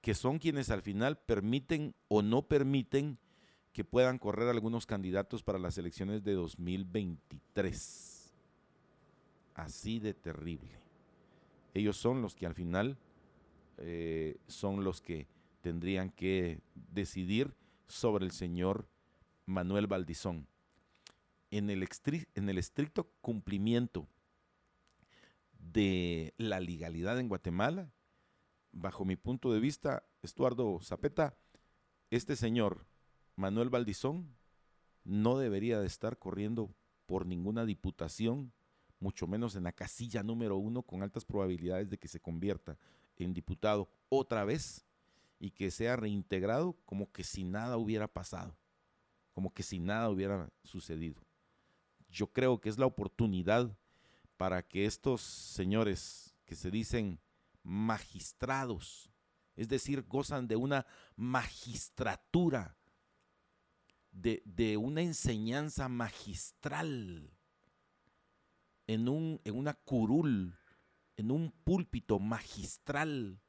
que 0.00 0.14
son 0.14 0.38
quienes 0.38 0.70
al 0.70 0.82
final 0.82 1.18
permiten 1.18 1.94
o 2.08 2.22
no 2.22 2.48
permiten 2.48 3.18
que 3.72 3.84
puedan 3.84 4.18
correr 4.18 4.48
algunos 4.48 4.86
candidatos 4.86 5.42
para 5.42 5.58
las 5.58 5.78
elecciones 5.78 6.24
de 6.24 6.32
2023. 6.32 8.32
Así 9.54 10.00
de 10.00 10.14
terrible. 10.14 10.70
Ellos 11.74 11.96
son 11.96 12.20
los 12.20 12.34
que 12.34 12.46
al 12.46 12.54
final 12.54 12.98
eh, 13.78 14.36
son 14.46 14.84
los 14.84 15.00
que 15.00 15.26
tendrían 15.62 16.10
que 16.10 16.60
decidir 16.74 17.56
sobre 17.86 18.26
el 18.26 18.32
señor 18.32 18.88
Manuel 19.46 19.86
Valdizón. 19.86 20.46
En 21.50 21.70
el, 21.70 21.86
en 22.34 22.48
el 22.48 22.58
estricto 22.58 23.10
cumplimiento 23.20 24.08
de 25.58 26.34
la 26.36 26.60
legalidad 26.60 27.18
en 27.18 27.28
Guatemala, 27.28 27.92
bajo 28.72 29.04
mi 29.04 29.16
punto 29.16 29.52
de 29.52 29.60
vista, 29.60 30.02
Estuardo 30.22 30.80
Zapeta, 30.82 31.36
este 32.10 32.36
señor, 32.36 32.86
Manuel 33.36 33.70
Valdizón, 33.70 34.34
no 35.04 35.38
debería 35.38 35.78
de 35.80 35.86
estar 35.86 36.18
corriendo 36.18 36.74
por 37.06 37.26
ninguna 37.26 37.64
diputación, 37.64 38.52
mucho 38.98 39.26
menos 39.26 39.56
en 39.56 39.64
la 39.64 39.72
casilla 39.72 40.22
número 40.22 40.56
uno, 40.56 40.82
con 40.82 41.02
altas 41.02 41.24
probabilidades 41.24 41.90
de 41.90 41.98
que 41.98 42.08
se 42.08 42.20
convierta 42.20 42.78
en 43.16 43.34
diputado 43.34 43.88
otra 44.08 44.44
vez 44.44 44.86
y 45.42 45.50
que 45.50 45.72
sea 45.72 45.96
reintegrado 45.96 46.76
como 46.84 47.10
que 47.10 47.24
si 47.24 47.42
nada 47.42 47.76
hubiera 47.76 48.06
pasado, 48.06 48.56
como 49.32 49.52
que 49.52 49.64
si 49.64 49.80
nada 49.80 50.08
hubiera 50.08 50.48
sucedido. 50.62 51.20
Yo 52.08 52.28
creo 52.28 52.60
que 52.60 52.68
es 52.68 52.78
la 52.78 52.86
oportunidad 52.86 53.76
para 54.36 54.62
que 54.62 54.86
estos 54.86 55.20
señores 55.20 56.36
que 56.44 56.54
se 56.54 56.70
dicen 56.70 57.18
magistrados, 57.64 59.10
es 59.56 59.66
decir, 59.66 60.02
gozan 60.02 60.46
de 60.46 60.54
una 60.54 60.86
magistratura, 61.16 62.76
de, 64.12 64.76
una 64.76 65.02
enseñanza 65.02 65.88
magistral, 65.88 67.32
en, 68.86 69.08
un, 69.08 69.40
en 69.42 69.56
una 69.56 69.74
curul, 69.74 70.56
en 71.16 71.32
un 71.32 71.50
púlpito 71.50 72.20
magistral, 72.20 73.40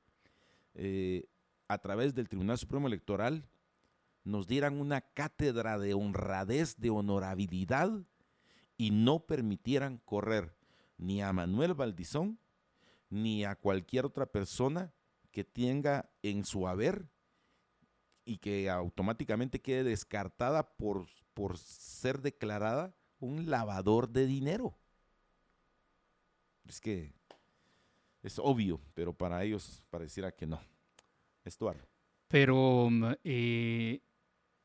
eh, 0.74 1.30
a 1.74 1.82
través 1.82 2.14
del 2.14 2.30
Tribunal 2.30 2.58
Supremo 2.58 2.88
Electoral, 2.88 3.48
nos 4.24 4.48
dieran 4.48 4.80
una 4.80 5.02
cátedra 5.02 5.78
de 5.78 5.94
honradez, 5.94 6.78
de 6.78 6.90
honorabilidad, 6.90 7.92
y 8.78 8.92
no 8.92 9.20
permitieran 9.26 10.00
correr 10.00 10.56
ni 10.98 11.22
a 11.22 11.34
Manuel 11.34 11.74
Valdizón 11.74 12.40
ni 13.10 13.46
a 13.46 13.56
cualquier 13.56 14.06
otra 14.06 14.26
persona 14.26 14.92
que 15.32 15.44
tenga 15.44 16.10
en 16.24 16.46
su 16.46 16.68
haber 16.68 17.08
y 18.26 18.38
que 18.38 18.70
automáticamente 18.70 19.62
quede 19.62 19.84
descartada 19.84 20.76
por, 20.76 21.06
por 21.34 21.58
ser 21.58 22.22
declarada 22.22 22.96
un 23.20 23.50
lavador 23.50 24.10
de 24.10 24.26
dinero. 24.26 24.76
Es 26.68 26.80
que 26.80 27.14
es 28.24 28.40
obvio, 28.40 28.80
pero 28.94 29.14
para 29.14 29.44
ellos 29.44 29.84
pareciera 29.90 30.32
que 30.32 30.48
no. 30.48 30.60
Estuardo. 31.44 31.88
Pero 32.28 32.90
mm, 32.90 33.12
eh, 33.24 34.02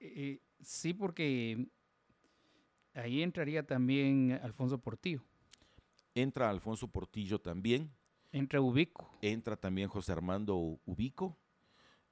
eh, 0.01 0.41
sí, 0.61 0.95
porque 0.95 1.67
ahí 2.95 3.23
entraría 3.23 3.67
también 3.67 4.39
Alfonso 4.43 4.79
Portillo. 4.79 5.23
Entra 6.15 6.51
Alfonso 6.51 6.89
Portillo 6.89 7.41
también. 7.41 7.91
Entra 8.33 8.61
Ubico. 8.61 9.11
Entra 9.23 9.57
también 9.57 9.89
José 9.89 10.13
Armando 10.13 10.57
Ubico. 10.85 11.37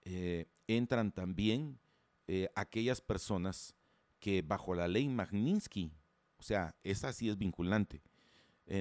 Eh, 0.02 0.46
entran 0.66 1.12
también 1.12 1.78
eh, 2.26 2.48
aquellas 2.54 3.00
personas 3.00 3.74
que 4.20 4.42
bajo 4.42 4.74
la 4.74 4.88
ley 4.88 5.08
Magnitsky, 5.08 5.92
o 6.38 6.42
sea, 6.42 6.74
esa 6.84 7.12
sí 7.12 7.28
es 7.28 7.38
vinculante, 7.38 8.02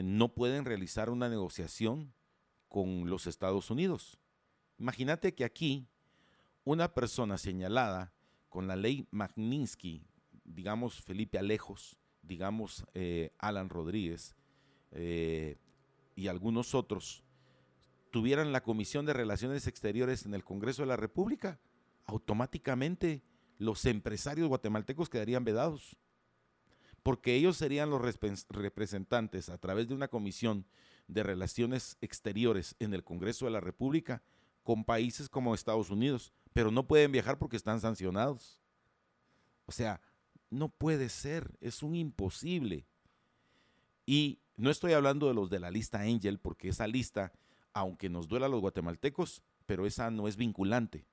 no 0.03 0.33
pueden 0.33 0.65
realizar 0.65 1.11
una 1.11 1.29
negociación 1.29 2.11
con 2.67 3.07
los 3.07 3.27
Estados 3.27 3.69
Unidos. 3.69 4.17
Imagínate 4.77 5.33
que 5.33 5.45
aquí 5.45 5.87
una 6.63 6.93
persona 6.93 7.37
señalada 7.37 8.13
con 8.49 8.67
la 8.67 8.75
ley 8.75 9.07
Magnitsky, 9.11 10.05
digamos 10.43 11.01
Felipe 11.01 11.37
Alejos, 11.37 11.97
digamos 12.21 12.85
Alan 13.37 13.69
Rodríguez 13.69 14.35
y 14.91 16.27
algunos 16.27 16.75
otros, 16.75 17.23
tuvieran 18.11 18.51
la 18.51 18.63
Comisión 18.63 19.05
de 19.05 19.13
Relaciones 19.13 19.67
Exteriores 19.67 20.25
en 20.25 20.33
el 20.33 20.43
Congreso 20.43 20.81
de 20.81 20.87
la 20.87 20.97
República, 20.97 21.59
automáticamente 22.05 23.23
los 23.57 23.85
empresarios 23.85 24.47
guatemaltecos 24.47 25.09
quedarían 25.09 25.45
vedados, 25.45 25.97
porque 27.03 27.35
ellos 27.35 27.57
serían 27.57 27.89
los 27.89 28.01
representantes 28.49 29.49
a 29.49 29.57
través 29.57 29.87
de 29.87 29.93
una 29.93 30.07
Comisión 30.07 30.65
de 31.07 31.23
Relaciones 31.23 31.97
Exteriores 32.01 32.75
en 32.79 32.93
el 32.93 33.03
Congreso 33.03 33.45
de 33.45 33.51
la 33.51 33.59
República 33.59 34.23
con 34.65 34.83
países 34.83 35.29
como 35.29 35.53
Estados 35.53 35.91
Unidos, 35.91 36.33
pero 36.51 36.71
no 36.71 36.87
pueden 36.87 37.11
viajar 37.11 37.37
porque 37.37 37.55
están 37.55 37.79
sancionados. 37.79 38.59
O 39.67 39.71
sea, 39.71 40.01
no 40.49 40.69
puede 40.69 41.07
ser, 41.07 41.55
es 41.61 41.83
un 41.83 41.95
imposible. 41.95 42.87
Y 44.07 44.39
no 44.57 44.71
estoy 44.71 44.93
hablando 44.93 45.27
de 45.27 45.35
los 45.35 45.49
de 45.51 45.59
la 45.59 45.69
lista 45.69 46.01
Angel, 46.01 46.39
porque 46.39 46.69
esa 46.69 46.87
lista 46.87 47.31
aunque 47.75 48.09
nos 48.09 48.27
duela 48.27 48.47
a 48.47 48.49
los 48.49 48.61
guatemaltecos, 48.61 49.43
pero 49.65 49.85
esa 49.85 50.09
no 50.09 50.27
es 50.29 50.37
vinculante. 50.37 51.05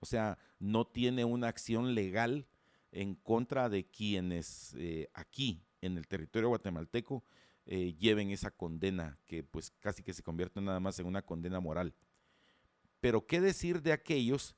O 0.00 0.06
sea, 0.06 0.38
no 0.58 0.86
tiene 0.86 1.26
una 1.26 1.48
acción 1.48 1.94
legal 1.94 2.46
en 2.90 3.14
contra 3.14 3.68
de 3.68 3.86
quienes 3.86 4.74
eh, 4.78 5.10
aquí, 5.12 5.62
en 5.82 5.98
el 5.98 6.08
territorio 6.08 6.48
guatemalteco, 6.48 7.22
eh, 7.66 7.94
lleven 7.98 8.30
esa 8.30 8.50
condena, 8.50 9.18
que 9.26 9.44
pues 9.44 9.70
casi 9.78 10.02
que 10.02 10.14
se 10.14 10.22
convierte 10.22 10.62
nada 10.62 10.80
más 10.80 10.98
en 10.98 11.06
una 11.06 11.20
condena 11.20 11.60
moral. 11.60 11.94
Pero 13.00 13.26
¿qué 13.26 13.40
decir 13.40 13.82
de 13.82 13.92
aquellos 13.92 14.56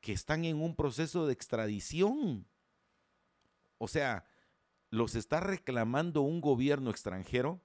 que 0.00 0.12
están 0.12 0.44
en 0.44 0.60
un 0.60 0.74
proceso 0.74 1.26
de 1.26 1.32
extradición? 1.32 2.46
O 3.78 3.88
sea, 3.88 4.24
los 4.90 5.14
está 5.14 5.40
reclamando 5.40 6.20
un 6.22 6.40
gobierno 6.40 6.90
extranjero 6.90 7.60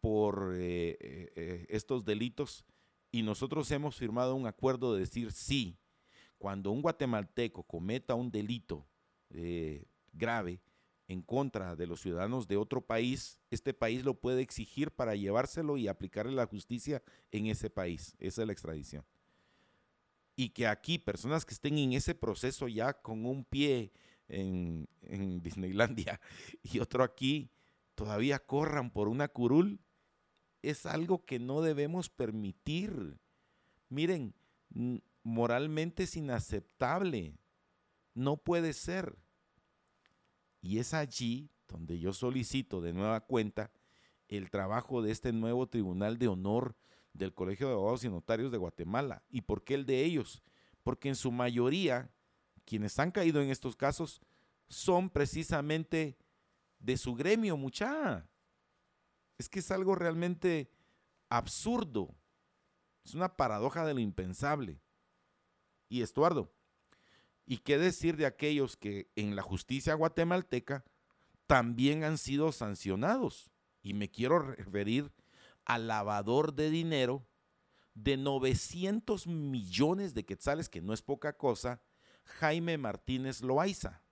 por 0.00 0.52
eh, 0.56 0.98
eh, 1.00 1.32
eh, 1.36 1.66
estos 1.70 2.04
delitos 2.04 2.66
y 3.12 3.22
nosotros 3.22 3.70
hemos 3.70 3.96
firmado 3.96 4.34
un 4.34 4.46
acuerdo 4.46 4.92
de 4.92 5.00
decir 5.00 5.30
sí, 5.30 5.78
cuando 6.38 6.72
un 6.72 6.82
guatemalteco 6.82 7.62
cometa 7.62 8.14
un 8.14 8.30
delito 8.30 8.86
grave 10.12 10.60
en 11.06 11.22
contra 11.22 11.76
de 11.76 11.86
los 11.86 12.00
ciudadanos 12.00 12.48
de 12.48 12.56
otro 12.56 12.84
país, 12.84 13.40
este 13.50 13.72
país 13.72 14.04
lo 14.04 14.14
puede 14.14 14.42
exigir 14.42 14.90
para 14.90 15.14
llevárselo 15.14 15.76
y 15.76 15.88
aplicarle 15.88 16.32
la 16.32 16.46
justicia 16.46 17.02
en 17.30 17.46
ese 17.46 17.70
país. 17.70 18.16
Esa 18.18 18.42
es 18.42 18.46
la 18.46 18.52
extradición. 18.52 19.04
Y 20.42 20.48
que 20.48 20.66
aquí 20.66 20.98
personas 20.98 21.44
que 21.44 21.54
estén 21.54 21.78
en 21.78 21.92
ese 21.92 22.16
proceso 22.16 22.66
ya 22.66 22.94
con 22.94 23.26
un 23.26 23.44
pie 23.44 23.92
en, 24.26 24.88
Disneylandia 25.40 26.20
y 26.64 26.80
otro 26.80 27.04
aquí, 27.04 27.52
todavía 27.94 28.40
corran 28.40 28.90
por 28.90 29.06
una 29.06 29.28
curul, 29.28 29.78
es 30.62 30.84
algo 30.84 31.24
que 31.24 31.38
no 31.38 31.62
debemos 31.62 32.10
permitir. 32.10 33.20
Miren, 33.88 34.34
moralmente 35.22 36.04
es 36.04 36.16
inaceptable. 36.16 37.36
No 38.14 38.36
puede 38.36 38.72
ser. 38.72 39.16
Y 40.60 40.78
es 40.78 40.92
allí 40.92 41.50
donde 41.68 42.00
yo 42.00 42.12
solicito 42.12 42.80
de 42.80 42.92
nueva 42.92 43.20
cuenta 43.20 43.70
el 44.26 44.50
trabajo 44.50 45.02
de 45.02 45.12
este 45.12 45.32
nuevo 45.32 45.68
Tribunal 45.68 46.18
de 46.18 46.26
Honor 46.26 46.74
del 47.12 47.34
Colegio 47.34 47.66
de 47.68 47.74
Abogados 47.74 48.04
y 48.04 48.08
Notarios 48.08 48.50
de 48.50 48.58
Guatemala. 48.58 49.22
¿Y 49.30 49.42
por 49.42 49.64
qué 49.64 49.74
el 49.74 49.86
de 49.86 50.04
ellos? 50.04 50.42
Porque 50.82 51.08
en 51.08 51.16
su 51.16 51.30
mayoría 51.30 52.10
quienes 52.64 52.98
han 52.98 53.10
caído 53.10 53.42
en 53.42 53.50
estos 53.50 53.76
casos 53.76 54.20
son 54.68 55.10
precisamente 55.10 56.16
de 56.78 56.96
su 56.96 57.14
gremio, 57.14 57.56
mucha. 57.56 58.26
Es 59.38 59.48
que 59.48 59.60
es 59.60 59.70
algo 59.70 59.94
realmente 59.94 60.70
absurdo. 61.28 62.14
Es 63.04 63.14
una 63.14 63.36
paradoja 63.36 63.84
de 63.84 63.94
lo 63.94 64.00
impensable. 64.00 64.80
Y 65.88 66.02
Estuardo, 66.02 66.52
¿y 67.44 67.58
qué 67.58 67.78
decir 67.78 68.16
de 68.16 68.26
aquellos 68.26 68.76
que 68.76 69.10
en 69.16 69.36
la 69.36 69.42
justicia 69.42 69.94
guatemalteca 69.94 70.84
también 71.46 72.04
han 72.04 72.18
sido 72.18 72.52
sancionados? 72.52 73.50
Y 73.82 73.94
me 73.94 74.10
quiero 74.10 74.38
referir 74.38 75.12
al 75.64 75.86
lavador 75.86 76.54
de 76.54 76.70
dinero 76.70 77.26
de 77.94 78.16
900 78.16 79.26
millones 79.26 80.14
de 80.14 80.24
quetzales, 80.24 80.68
que 80.68 80.80
no 80.80 80.92
es 80.92 81.02
poca 81.02 81.36
cosa, 81.36 81.82
Jaime 82.24 82.78
Martínez 82.78 83.42
Loaiza, 83.42 84.02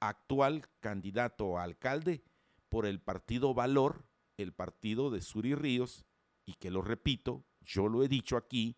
actual 0.00 0.68
candidato 0.80 1.58
a 1.58 1.64
alcalde 1.64 2.22
por 2.68 2.86
el 2.86 3.00
partido 3.00 3.54
Valor, 3.54 4.06
el 4.36 4.52
partido 4.52 5.10
de 5.10 5.20
Suri 5.20 5.54
Ríos, 5.54 6.06
y 6.46 6.54
que 6.54 6.70
lo 6.70 6.82
repito, 6.82 7.44
yo 7.60 7.88
lo 7.88 8.02
he 8.02 8.08
dicho 8.08 8.36
aquí, 8.36 8.76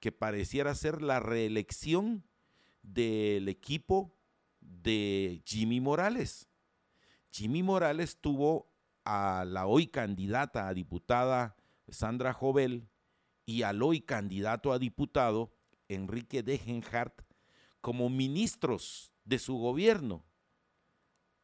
que 0.00 0.12
pareciera 0.12 0.74
ser 0.74 1.02
la 1.02 1.20
reelección 1.20 2.24
del 2.82 3.48
equipo 3.48 4.14
de 4.60 5.42
Jimmy 5.44 5.80
Morales. 5.80 6.48
Jimmy 7.30 7.62
Morales 7.62 8.18
tuvo 8.20 8.70
a 9.06 9.44
la 9.46 9.66
hoy 9.66 9.86
candidata 9.86 10.66
a 10.66 10.74
diputada 10.74 11.56
Sandra 11.88 12.32
Jovel 12.32 12.88
y 13.46 13.62
al 13.62 13.82
hoy 13.82 14.00
candidato 14.00 14.72
a 14.72 14.80
diputado 14.80 15.52
Enrique 15.88 16.42
Degenhardt 16.42 17.22
como 17.80 18.10
ministros 18.10 19.12
de 19.24 19.38
su 19.38 19.56
gobierno. 19.58 20.24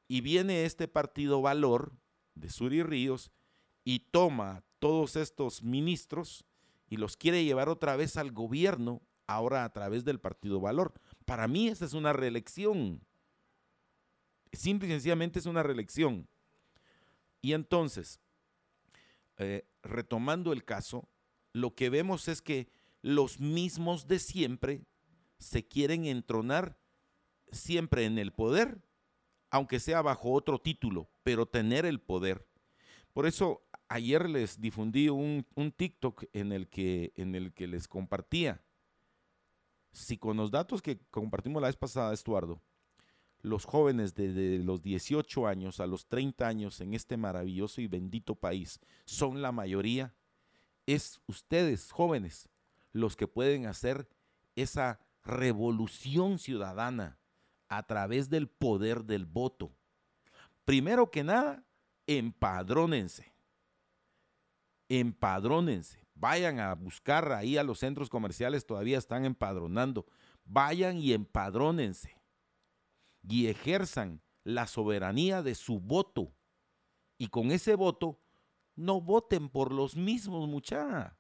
Y 0.09 0.21
viene 0.23 0.65
este 0.65 0.89
partido 0.89 1.41
Valor 1.41 1.97
de 2.35 2.51
Suri 2.51 2.83
Ríos 2.83 3.31
y 3.85 4.01
toma 4.11 4.65
todos 4.81 5.15
estos 5.15 5.63
ministros 5.63 6.45
y 6.89 6.97
los 6.97 7.17
quiere 7.17 7.45
llevar 7.45 7.69
otra 7.69 7.95
vez 7.95 8.17
al 8.17 8.33
gobierno, 8.33 9.03
ahora 9.29 9.65
a 9.65 9.73
través 9.73 10.05
del 10.05 10.19
partido 10.19 10.61
Valor. 10.61 10.95
Para 11.25 11.47
mí 11.47 11.69
esta 11.69 11.85
es 11.85 11.95
una 11.95 12.13
reelección. 12.13 13.07
Simple 14.53 14.89
y 14.89 14.91
sencillamente 14.91 15.39
es 15.39 15.47
una 15.47 15.63
reelección. 15.63 16.29
Y 17.43 17.53
entonces, 17.53 18.21
eh, 19.37 19.67
retomando 19.83 20.53
el 20.53 20.65
caso, 20.65 21.09
lo 21.53 21.75
que 21.75 21.91
vemos 21.91 22.29
es 22.29 22.41
que 22.41 22.69
los 23.03 23.41
mismos 23.41 24.07
de 24.07 24.21
siempre 24.21 24.87
se 25.39 25.67
quieren 25.67 26.07
entronar 26.07 26.79
siempre 27.51 28.05
en 28.05 28.19
el 28.19 28.33
poder, 28.33 28.81
aunque 29.51 29.81
sea 29.81 30.01
bajo 30.01 30.33
otro 30.33 30.61
título, 30.61 31.11
pero 31.25 31.47
tener 31.47 31.85
el 31.85 32.01
poder. 32.01 32.47
Por 33.13 33.27
eso 33.27 33.63
ayer 33.89 34.29
les 34.31 34.61
difundí 34.61 35.09
un, 35.09 35.45
TikTok 35.77 36.25
en 36.33 36.53
el, 36.53 36.69
que, 36.69 37.13
en 37.17 37.35
el 37.35 37.53
que 37.53 37.67
les 37.67 37.89
compartía. 37.89 38.63
Si 39.93 40.17
con 40.17 40.39
los 40.39 40.51
datos 40.51 40.81
que 40.81 41.01
compartimos 41.11 41.61
la 41.61 41.69
vez 41.69 41.77
pasada, 41.77 42.15
Estuardo, 42.15 42.63
los 43.43 43.65
jóvenes 43.65 44.15
desde 44.15 44.59
los 44.61 44.83
18 44.83 45.47
años 45.47 45.81
a 45.81 45.87
los 45.87 46.07
30 46.07 46.47
años 46.47 46.81
en 46.81 46.95
este 46.95 47.17
maravilloso 47.17 47.81
y 47.81 47.89
bendito 47.89 48.37
país 48.37 48.81
son 49.05 49.43
la 49.43 49.53
mayoría, 49.53 50.15
es 50.87 51.21
ustedes 51.27 51.91
jóvenes 51.91 52.49
los 52.93 53.17
que 53.17 53.27
pueden 53.27 53.67
hacer 53.67 54.09
esa 54.55 55.01
revolución 55.25 56.39
ciudadana 56.39 57.19
a 57.69 57.83
través 57.85 58.29
del 58.29 58.49
poder 58.49 59.05
del 59.05 59.27
voto. 59.27 59.73
Primero 60.65 61.11
que 61.11 61.25
nada, 61.25 61.65
empadrónense. 62.07 63.33
Empadrónense. 64.89 66.07
Vayan 66.15 66.61
a 66.61 66.75
buscar 66.75 67.33
ahí 67.33 67.57
a 67.57 67.65
los 67.65 67.79
centros 67.81 68.09
comerciales, 68.09 68.67
todavía 68.67 68.99
están 68.99 69.25
empadronando. 69.25 70.07
Vayan 70.45 70.99
y 70.99 71.13
empadrónense. 71.13 72.22
Y 73.23 73.47
ejerzan 73.47 74.21
la 74.45 74.67
soberanía 74.67 75.43
de 75.43 75.55
su 75.55 75.81
voto. 75.81 76.35
Y 77.19 77.29
con 77.29 77.51
ese 77.51 77.75
voto, 77.77 78.21
no 78.75 79.01
voten 79.01 79.49
por 79.49 79.73
los 79.73 79.97
mismos, 79.97 80.49
mucha. 80.49 81.17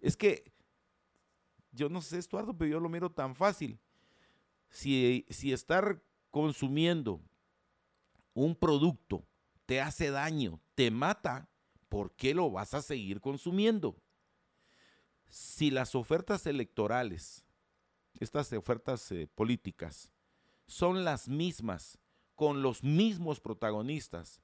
Es 0.00 0.16
que 0.16 0.52
yo 1.72 1.88
no 1.88 2.00
sé, 2.00 2.18
Estuardo, 2.18 2.56
pero 2.56 2.70
yo 2.70 2.80
lo 2.80 2.88
miro 2.88 3.10
tan 3.10 3.34
fácil. 3.34 3.78
Si, 4.70 5.26
si 5.28 5.52
estar 5.52 6.02
consumiendo 6.30 7.22
un 8.34 8.54
producto 8.54 9.26
te 9.66 9.80
hace 9.80 10.10
daño, 10.10 10.60
te 10.74 10.90
mata, 10.90 11.48
¿por 11.88 12.12
qué 12.12 12.34
lo 12.34 12.50
vas 12.50 12.74
a 12.74 12.82
seguir 12.82 13.20
consumiendo? 13.20 14.00
Si 15.28 15.70
las 15.70 15.94
ofertas 15.94 16.46
electorales, 16.46 17.44
estas 18.18 18.52
ofertas 18.52 19.10
eh, 19.12 19.28
políticas, 19.34 20.10
son 20.68 21.04
las 21.04 21.28
mismas, 21.28 21.98
con 22.34 22.62
los 22.62 22.84
mismos 22.84 23.40
protagonistas, 23.40 24.40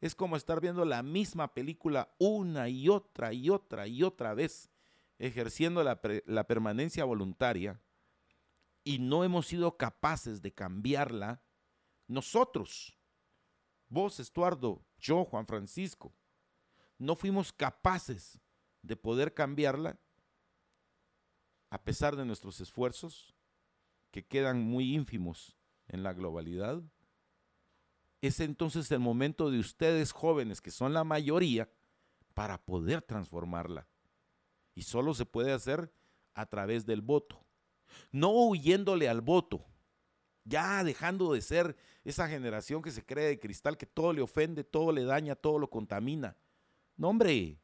es 0.00 0.14
como 0.14 0.36
estar 0.36 0.60
viendo 0.60 0.84
la 0.84 1.02
misma 1.02 1.54
película 1.54 2.14
una 2.18 2.68
y 2.68 2.88
otra 2.88 3.32
y 3.32 3.48
otra 3.48 3.86
y 3.86 4.02
otra 4.02 4.34
vez 4.34 4.70
ejerciendo 5.18 5.82
la, 5.82 6.00
permanencia 6.46 7.04
voluntaria 7.04 7.80
y 8.84 8.98
no 8.98 9.24
hemos 9.24 9.46
sido 9.46 9.76
capaces 9.76 10.42
de 10.42 10.52
cambiarla, 10.52 11.42
nosotros, 12.06 12.96
vos, 13.88 14.20
Estuardo, 14.20 14.84
yo, 14.98 15.24
Juan 15.24 15.46
Francisco, 15.46 16.14
no 16.98 17.16
fuimos 17.16 17.52
capaces 17.52 18.40
de 18.82 18.96
poder 18.96 19.34
cambiarla 19.34 19.98
a 21.70 21.82
pesar 21.82 22.16
de 22.16 22.24
nuestros 22.24 22.60
esfuerzos, 22.60 23.34
que 24.10 24.26
quedan 24.26 24.62
muy 24.62 24.94
ínfimos 24.94 25.57
en 25.88 26.02
la 26.02 26.12
globalidad, 26.12 26.82
es 28.20 28.40
entonces 28.40 28.90
el 28.90 29.00
momento 29.00 29.50
de 29.50 29.58
ustedes 29.58 30.12
jóvenes, 30.12 30.60
que 30.60 30.70
son 30.70 30.92
la 30.92 31.04
mayoría, 31.04 31.70
para 32.34 32.58
poder 32.64 33.02
transformarla. 33.02 33.88
Y 34.74 34.82
solo 34.82 35.14
se 35.14 35.26
puede 35.26 35.52
hacer 35.52 35.92
a 36.34 36.46
través 36.46 36.86
del 36.86 37.00
voto. 37.00 37.44
No 38.12 38.30
huyéndole 38.30 39.08
al 39.08 39.20
voto, 39.20 39.64
ya 40.44 40.82
dejando 40.84 41.32
de 41.32 41.42
ser 41.42 41.76
esa 42.04 42.28
generación 42.28 42.82
que 42.82 42.90
se 42.90 43.04
cree 43.04 43.26
de 43.26 43.40
cristal, 43.40 43.76
que 43.76 43.86
todo 43.86 44.12
le 44.12 44.22
ofende, 44.22 44.64
todo 44.64 44.92
le 44.92 45.04
daña, 45.04 45.34
todo 45.34 45.58
lo 45.58 45.68
contamina. 45.68 46.36
No, 46.96 47.08
hombre, 47.08 47.58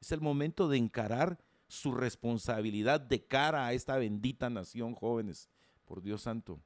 es 0.00 0.12
el 0.12 0.20
momento 0.20 0.68
de 0.68 0.78
encarar 0.78 1.38
su 1.68 1.92
responsabilidad 1.92 3.00
de 3.00 3.26
cara 3.26 3.66
a 3.66 3.72
esta 3.72 3.96
bendita 3.96 4.50
nación, 4.50 4.94
jóvenes, 4.94 5.48
por 5.84 6.02
Dios 6.02 6.22
santo. 6.22 6.60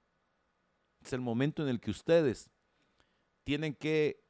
Es 1.05 1.13
el 1.13 1.21
momento 1.21 1.63
en 1.63 1.69
el 1.69 1.81
que 1.81 1.91
ustedes 1.91 2.51
tienen 3.45 3.75
que 3.75 4.25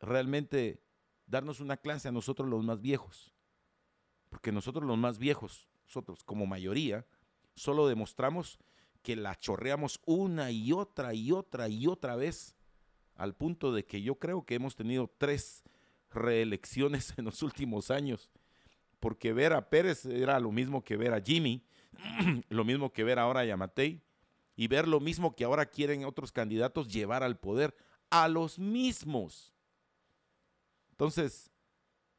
realmente 0.00 0.82
darnos 1.26 1.60
una 1.60 1.76
clase 1.76 2.08
a 2.08 2.12
nosotros 2.12 2.48
los 2.48 2.64
más 2.64 2.80
viejos. 2.80 3.34
Porque 4.28 4.50
nosotros 4.50 4.84
los 4.84 4.98
más 4.98 5.18
viejos, 5.18 5.68
nosotros 5.84 6.24
como 6.24 6.44
mayoría, 6.44 7.06
solo 7.54 7.86
demostramos 7.86 8.58
que 9.02 9.14
la 9.14 9.36
chorreamos 9.36 10.00
una 10.06 10.50
y 10.50 10.72
otra 10.72 11.14
y 11.14 11.30
otra 11.30 11.68
y 11.68 11.86
otra 11.86 12.16
vez, 12.16 12.56
al 13.14 13.34
punto 13.34 13.72
de 13.72 13.84
que 13.84 14.02
yo 14.02 14.16
creo 14.16 14.44
que 14.44 14.56
hemos 14.56 14.74
tenido 14.74 15.08
tres 15.18 15.62
reelecciones 16.10 17.14
en 17.16 17.26
los 17.26 17.44
últimos 17.44 17.92
años, 17.92 18.28
porque 18.98 19.32
ver 19.32 19.52
a 19.52 19.70
Pérez 19.70 20.04
era 20.04 20.40
lo 20.40 20.50
mismo 20.50 20.82
que 20.82 20.96
ver 20.96 21.14
a 21.14 21.20
Jimmy, 21.20 21.62
lo 22.48 22.64
mismo 22.64 22.92
que 22.92 23.04
ver 23.04 23.20
ahora 23.20 23.40
a 23.40 23.44
Yamatei, 23.44 24.02
y 24.58 24.66
ver 24.66 24.88
lo 24.88 24.98
mismo 24.98 25.36
que 25.36 25.44
ahora 25.44 25.66
quieren 25.66 26.04
otros 26.04 26.32
candidatos 26.32 26.88
llevar 26.88 27.22
al 27.22 27.38
poder, 27.38 27.76
a 28.10 28.26
los 28.26 28.58
mismos. 28.58 29.54
Entonces, 30.90 31.52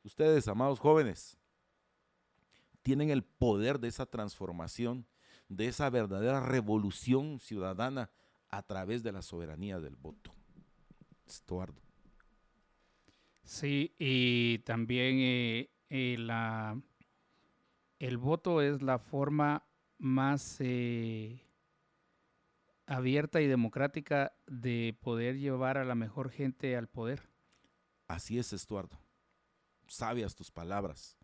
ustedes, 0.04 0.48
amados 0.48 0.80
jóvenes, 0.80 1.38
tienen 2.82 3.10
el 3.10 3.24
poder 3.24 3.78
de 3.78 3.90
esa 3.90 4.06
transformación, 4.06 5.06
de 5.50 5.68
esa 5.68 5.90
verdadera 5.90 6.40
revolución 6.40 7.42
ciudadana 7.42 8.10
a 8.48 8.64
través 8.64 9.04
de 9.04 9.12
la 9.12 9.22
soberanía 9.22 9.82
del 9.82 9.98
voto. 9.98 10.34
Estuardo. 11.28 11.82
Sí, 13.44 13.94
y 14.00 14.60
también 14.60 15.18
eh, 15.20 15.70
eh, 15.90 16.16
la, 16.18 16.82
el 18.00 18.18
voto 18.18 18.62
es 18.62 18.82
la 18.82 18.98
forma 18.98 19.66
más 19.98 20.56
eh, 20.62 21.49
abierta 22.90 23.42
y 23.42 23.48
democrática 23.48 24.34
de 24.48 24.98
poder 25.02 25.38
llevar 25.38 25.78
a 25.78 25.86
la 25.86 25.96
mejor 25.96 26.30
gente 26.30 26.76
al 26.76 26.88
poder. 26.88 27.30
Así 28.08 28.38
es, 28.40 28.52
Estuardo. 28.52 29.00
Sabias 29.88 30.36
tus 30.36 30.52
palabras 30.52 31.20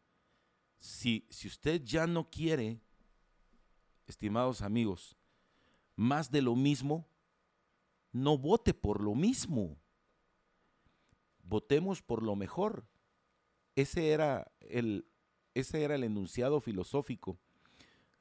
si, 0.86 1.26
usted 1.46 1.82
ya 1.84 2.08
no 2.08 2.30
quiere, 2.30 2.80
estimados 4.08 4.62
amigos, 4.62 5.18
más 5.96 6.30
de 6.30 6.42
lo 6.42 6.56
mismo, 6.56 7.08
no 8.12 8.38
vote 8.38 8.74
por 8.74 9.02
lo 9.02 9.16
mismo. 9.16 9.78
Votemos 11.44 12.02
por 12.02 12.24
lo 12.24 12.36
mejor. 12.36 12.88
Ese 13.76 14.10
era 14.12 14.52
el, 14.62 15.08
ese 15.54 15.84
era 15.84 15.96
el 15.96 16.04
enunciado 16.04 16.62
filosófico 16.62 17.40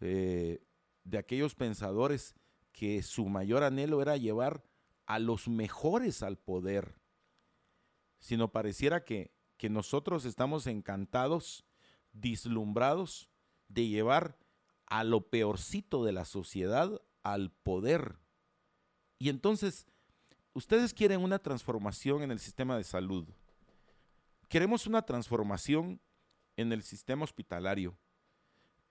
eh, 0.00 0.62
de 1.04 1.18
aquellos 1.18 1.54
pensadores 1.54 2.34
que 2.74 3.02
su 3.02 3.26
mayor 3.26 3.62
anhelo 3.62 4.02
era 4.02 4.16
llevar 4.16 4.64
a 5.06 5.18
los 5.20 5.48
mejores 5.48 6.22
al 6.22 6.36
poder, 6.36 7.00
sino 8.18 8.50
pareciera 8.50 9.04
que, 9.04 9.32
que 9.56 9.70
nosotros 9.70 10.24
estamos 10.24 10.66
encantados, 10.66 11.64
dislumbrados 12.12 13.30
de 13.68 13.86
llevar 13.86 14.36
a 14.86 15.04
lo 15.04 15.30
peorcito 15.30 16.04
de 16.04 16.12
la 16.12 16.24
sociedad 16.24 17.00
al 17.22 17.52
poder. 17.52 18.18
Y 19.18 19.28
entonces, 19.28 19.86
ustedes 20.52 20.92
quieren 20.92 21.22
una 21.22 21.38
transformación 21.38 22.22
en 22.22 22.32
el 22.32 22.40
sistema 22.40 22.76
de 22.76 22.84
salud. 22.84 23.28
Queremos 24.48 24.86
una 24.86 25.02
transformación 25.02 26.00
en 26.56 26.72
el 26.72 26.82
sistema 26.82 27.24
hospitalario. 27.24 27.96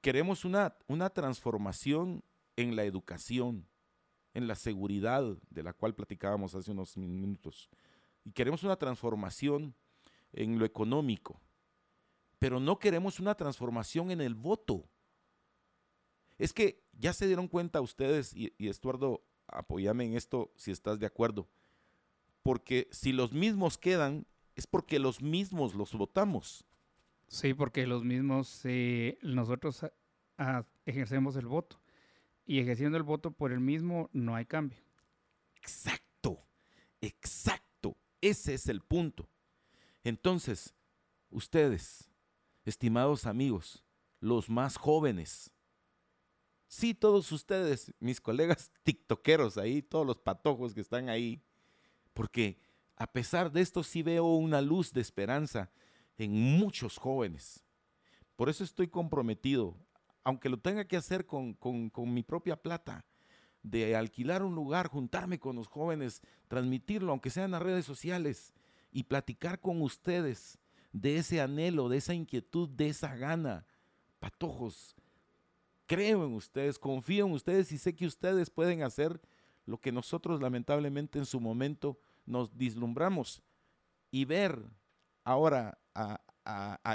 Queremos 0.01 0.45
una, 0.45 0.77
una 0.88 1.10
transformación 1.10 2.23
en 2.55 2.76
la 2.76 2.84
educación, 2.84 3.68
en 4.34 4.47
la 4.47 4.55
seguridad 4.55 5.23
de 5.49 5.64
la 5.64 5.73
cual 5.73 5.93
platicábamos 5.93 6.55
hace 6.55 6.72
unos 6.72 6.97
minutos. 6.97 7.69
Y 8.26 8.31
queremos 8.31 8.64
una 8.64 8.76
transformación 8.76 9.76
en 10.31 10.57
lo 10.57 10.65
económico, 10.65 11.39
pero 12.39 12.60
no 12.60 12.80
queremos 12.80 13.19
una 13.19 13.35
transformación 13.35 14.11
en 14.11 14.22
el 14.22 14.34
voto. 14.34 14.85
Es 16.38 16.51
que 16.51 16.84
ya 16.93 17.14
se 17.14 17.27
dieron 17.27 17.47
cuenta 17.47 17.81
ustedes, 17.81 18.34
y, 18.35 18.53
Estuardo, 18.57 19.23
apóyame 19.47 20.05
en 20.05 20.15
esto 20.15 20.51
si 20.55 20.72
estás 20.72 20.99
de 20.99 21.05
acuerdo, 21.05 21.47
porque 22.41 22.88
si 22.91 23.14
los 23.14 23.34
mismos 23.34 23.77
quedan, 23.77 24.26
es 24.55 24.68
porque 24.68 24.99
los 24.99 25.22
mismos 25.22 25.76
los 25.76 25.93
votamos. 25.93 26.65
Sí, 27.27 27.53
porque 27.53 27.88
los 27.88 28.03
mismos, 28.03 28.61
eh, 28.65 29.18
nosotros 29.22 29.85
ejercemos 30.85 31.35
el 31.35 31.45
voto. 31.45 31.80
Y 32.45 32.60
ejerciendo 32.60 32.98
el 32.98 33.03
voto 33.03 33.32
por 33.32 33.52
el 33.52 33.60
mismo, 33.60 34.10
no 34.11 34.36
hay 34.36 34.45
cambio. 34.45 34.80
Exacto, 35.56 36.45
exacto. 37.02 37.98
Ese 38.22 38.53
es 38.53 38.68
el 38.68 38.82
punto. 38.82 39.30
Entonces, 40.03 40.74
ustedes, 41.30 42.10
estimados 42.65 43.26
amigos, 43.26 43.84
los 44.20 44.49
más 44.49 44.78
jóvenes, 44.78 45.52
sí, 46.68 46.94
todos 46.94 47.32
ustedes, 47.32 47.94
mis 47.99 48.20
colegas 48.20 48.72
tiktokeros 48.84 49.57
ahí, 49.57 49.82
todos 49.82 50.06
los 50.06 50.20
patojos 50.20 50.74
que 50.74 50.82
están 50.82 51.10
ahí, 51.10 51.41
porque 52.14 52.60
a 52.95 53.07
pesar 53.11 53.52
de 53.52 53.61
esto 53.61 53.84
sí 53.84 54.03
veo 54.03 54.26
una 54.26 54.61
luz 54.61 54.91
de 54.91 55.02
esperanza 55.02 55.72
en 56.18 56.32
muchos 56.32 56.98
jóvenes. 56.98 57.64
Por 58.36 58.49
eso 58.49 58.64
estoy 58.64 58.88
comprometido, 58.88 59.78
aunque 60.24 60.50
lo 60.50 60.58
tenga 60.58 60.86
que 60.86 60.98
hacer 60.98 61.26
con, 61.26 61.58
mi 62.06 62.24
propia 62.24 62.56
plata, 62.56 63.06
de 63.62 63.95
alquilar 63.95 64.44
un 64.44 64.56
lugar, 64.56 64.88
juntarme 64.88 65.40
con 65.40 65.56
los 65.56 65.68
jóvenes, 65.68 66.22
transmitirlo, 66.48 67.12
aunque 67.12 67.30
sea 67.30 67.45
en 67.45 67.52
las 67.52 67.62
redes 67.62 67.86
sociales, 67.86 68.54
y 68.91 69.04
platicar 69.04 69.60
con 69.60 69.82
ustedes 69.82 70.60
de 70.91 71.18
ese 71.18 71.41
anhelo, 71.41 71.90
de 71.90 71.98
esa 71.98 72.14
inquietud, 72.14 72.70
de 72.70 72.90
esa 72.90 73.16
gana. 73.16 73.66
Patojos, 74.20 74.95
creo 75.88 76.26
en 76.26 76.34
ustedes, 76.34 76.78
confío 76.78 77.26
en 77.26 77.32
ustedes 77.32 77.72
y 77.72 77.78
sé 77.78 77.95
que 77.95 78.06
ustedes 78.06 78.50
pueden 78.50 78.84
hacer 78.84 79.20
lo 79.66 79.80
que 79.80 79.91
nosotros 79.91 80.41
lamentablemente 80.41 81.20
en 81.20 81.26
su 81.26 81.40
momento 81.40 81.98
nos 82.26 82.58
dislumbramos 82.58 83.41
y 84.12 84.26
ver 84.26 84.62
ahora 85.24 85.80
a, 85.95 86.22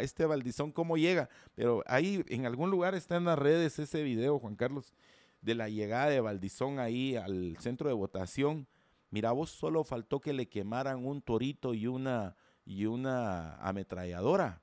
este 0.01 0.27
Valdizón 0.27 0.73
cómo 0.73 0.97
llega. 0.97 1.29
Pero 1.55 1.83
ahí 1.87 2.25
en 2.29 2.47
algún 2.47 2.71
lugar 2.71 2.95
está 2.95 3.17
en 3.17 3.25
las 3.25 3.39
redes 3.39 3.79
ese 3.79 4.03
video, 4.03 4.39
Juan 4.39 4.57
Carlos, 4.57 4.93
de 5.41 5.55
la 5.55 5.69
llegada 5.69 6.09
de 6.09 6.21
Valdizón 6.21 6.79
ahí 6.79 7.17
al 7.17 7.57
centro 7.59 7.89
de 7.89 7.95
votación. 7.95 8.67
Mira, 9.11 9.33
vos 9.33 9.51
solo 9.51 9.85
faltó 9.85 10.21
que 10.21 10.33
le 10.33 10.49
quemaran 10.49 11.05
un 11.07 11.23
torito 11.23 11.75
y 11.75 11.87
una, 11.87 12.37
y 12.65 12.87
una 12.87 13.57
ametralladora. 13.57 14.63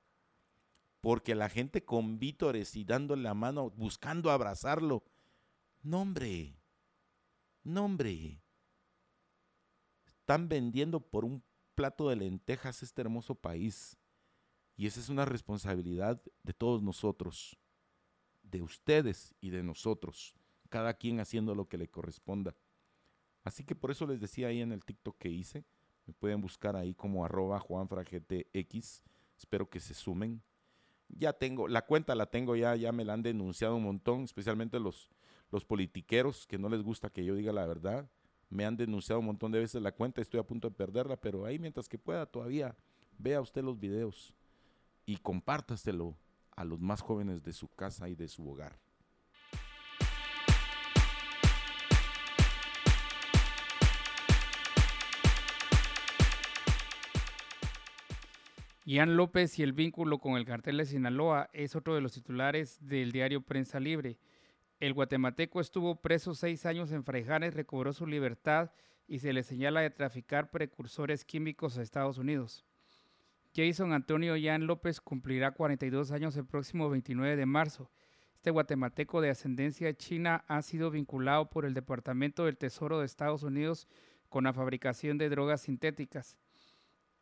Porque 1.02 1.36
la 1.36 1.50
gente 1.50 1.84
con 1.84 2.20
vítores 2.20 2.76
y 2.76 2.84
dándole 2.84 3.24
la 3.24 3.34
mano, 3.34 3.70
buscando 3.72 4.32
abrazarlo. 4.32 5.04
No, 5.82 6.02
hombre. 6.02 6.58
No, 7.64 7.86
hombre. 7.86 8.42
Están 10.06 10.50
vendiendo 10.50 11.00
por 11.00 11.26
un 11.26 11.44
plato 11.76 12.10
de 12.10 12.16
lentejas 12.16 12.82
este 12.82 13.02
hermoso 13.02 13.36
país. 13.36 13.98
Y 14.78 14.88
esa 14.88 15.00
es 15.00 15.10
una 15.10 15.26
responsabilidad 15.26 16.22
de 16.44 16.54
todos 16.54 16.82
nosotros, 16.82 17.58
de 18.44 18.62
ustedes 18.62 19.34
y 19.40 19.50
de 19.50 19.64
nosotros, 19.64 20.36
cada 20.70 20.94
quien 20.94 21.20
haciendo 21.20 21.56
lo 21.56 21.68
que 21.68 21.78
le 21.78 21.88
corresponda. 21.88 22.56
Así 23.44 23.64
que 23.64 23.76
por 23.76 23.92
eso 23.92 24.06
les 24.06 24.20
decía 24.20 24.48
ahí 24.48 24.62
en 24.62 24.72
el 24.72 24.84
TikTok 24.84 25.18
que 25.18 25.30
hice, 25.30 25.64
me 26.06 26.14
pueden 26.14 26.42
buscar 26.42 26.76
ahí 26.76 26.94
como 26.94 27.24
arroba 27.24 27.60
juanfragtx, 27.60 29.04
espero 29.38 29.70
que 29.70 29.80
se 29.80 29.94
sumen. 29.94 30.42
Ya 31.08 31.34
tengo, 31.34 31.68
la 31.68 31.86
cuenta 31.86 32.16
la 32.16 32.26
tengo 32.26 32.56
ya, 32.56 32.76
ya 32.76 32.92
me 32.92 33.06
la 33.06 33.14
han 33.14 33.22
denunciado 33.22 33.76
un 33.76 33.84
montón, 33.84 34.24
especialmente 34.24 34.80
los, 34.80 35.10
los 35.52 35.64
politiqueros 35.64 36.48
que 36.48 36.58
no 36.58 36.68
les 36.68 36.82
gusta 36.82 37.10
que 37.10 37.24
yo 37.24 37.36
diga 37.36 37.54
la 37.54 37.66
verdad. 37.66 38.10
Me 38.50 38.66
han 38.66 38.76
denunciado 38.76 39.20
un 39.20 39.28
montón 39.28 39.52
de 39.52 39.60
veces 39.60 39.82
la 39.82 39.92
cuenta, 39.92 40.22
estoy 40.22 40.40
a 40.40 40.48
punto 40.48 40.70
de 40.70 40.76
perderla, 40.76 41.16
pero 41.16 41.46
ahí 41.46 41.60
mientras 41.60 41.88
que 41.88 41.98
pueda 41.98 42.26
todavía 42.26 42.76
vea 43.18 43.42
usted 43.42 43.64
los 43.64 43.80
videos 43.80 44.34
y 45.06 45.18
compártaselo 45.18 46.18
a 46.56 46.64
los 46.64 46.80
más 46.80 47.02
jóvenes 47.02 47.44
de 47.44 47.54
su 47.54 47.68
casa 47.68 48.10
y 48.10 48.16
de 48.16 48.28
su 48.28 48.50
hogar. 48.50 48.80
Ian 58.88 59.18
López 59.18 59.58
y 59.58 59.64
el 59.64 59.74
vínculo 59.74 60.20
con 60.20 60.38
el 60.38 60.46
cartel 60.46 60.78
de 60.78 60.86
Sinaloa 60.86 61.50
es 61.54 61.76
otro 61.76 61.96
de 61.96 62.02
los 62.02 62.14
titulares 62.14 62.78
del 62.88 63.12
diario 63.12 63.42
Prensa 63.42 63.80
Libre. 63.80 64.20
El 64.80 64.94
guatemalteco 64.94 65.60
estuvo 65.60 66.02
preso 66.02 66.36
seis 66.36 66.68
años 66.68 66.92
en 66.92 67.04
Fraijanes, 67.04 67.56
recobró 67.56 67.94
su 67.94 68.06
libertad 68.06 68.70
y 69.08 69.20
se 69.20 69.34
le 69.34 69.42
señala 69.42 69.82
de 69.82 69.90
traficar 69.90 70.52
precursores 70.52 71.26
químicos 71.26 71.80
a 71.80 71.82
Estados 71.82 72.20
Unidos. 72.20 72.64
Jason 73.56 73.94
Antonio 73.94 74.36
Ian 74.36 74.68
López 74.68 75.00
cumplirá 75.00 75.52
42 75.52 76.12
años 76.12 76.36
el 76.36 76.46
próximo 76.46 76.90
29 76.90 77.38
de 77.38 77.46
marzo. 77.46 77.90
Este 78.34 78.52
guatemalteco 78.52 79.22
de 79.22 79.30
ascendencia 79.30 79.94
china 79.96 80.44
ha 80.50 80.62
sido 80.62 80.92
vinculado 80.92 81.50
por 81.50 81.64
el 81.64 81.74
Departamento 81.74 82.44
del 82.44 82.58
Tesoro 82.58 83.00
de 83.00 83.06
Estados 83.06 83.44
Unidos 83.44 83.88
con 84.28 84.44
la 84.44 84.52
fabricación 84.52 85.18
de 85.18 85.30
drogas 85.30 85.62
sintéticas. 85.62 86.38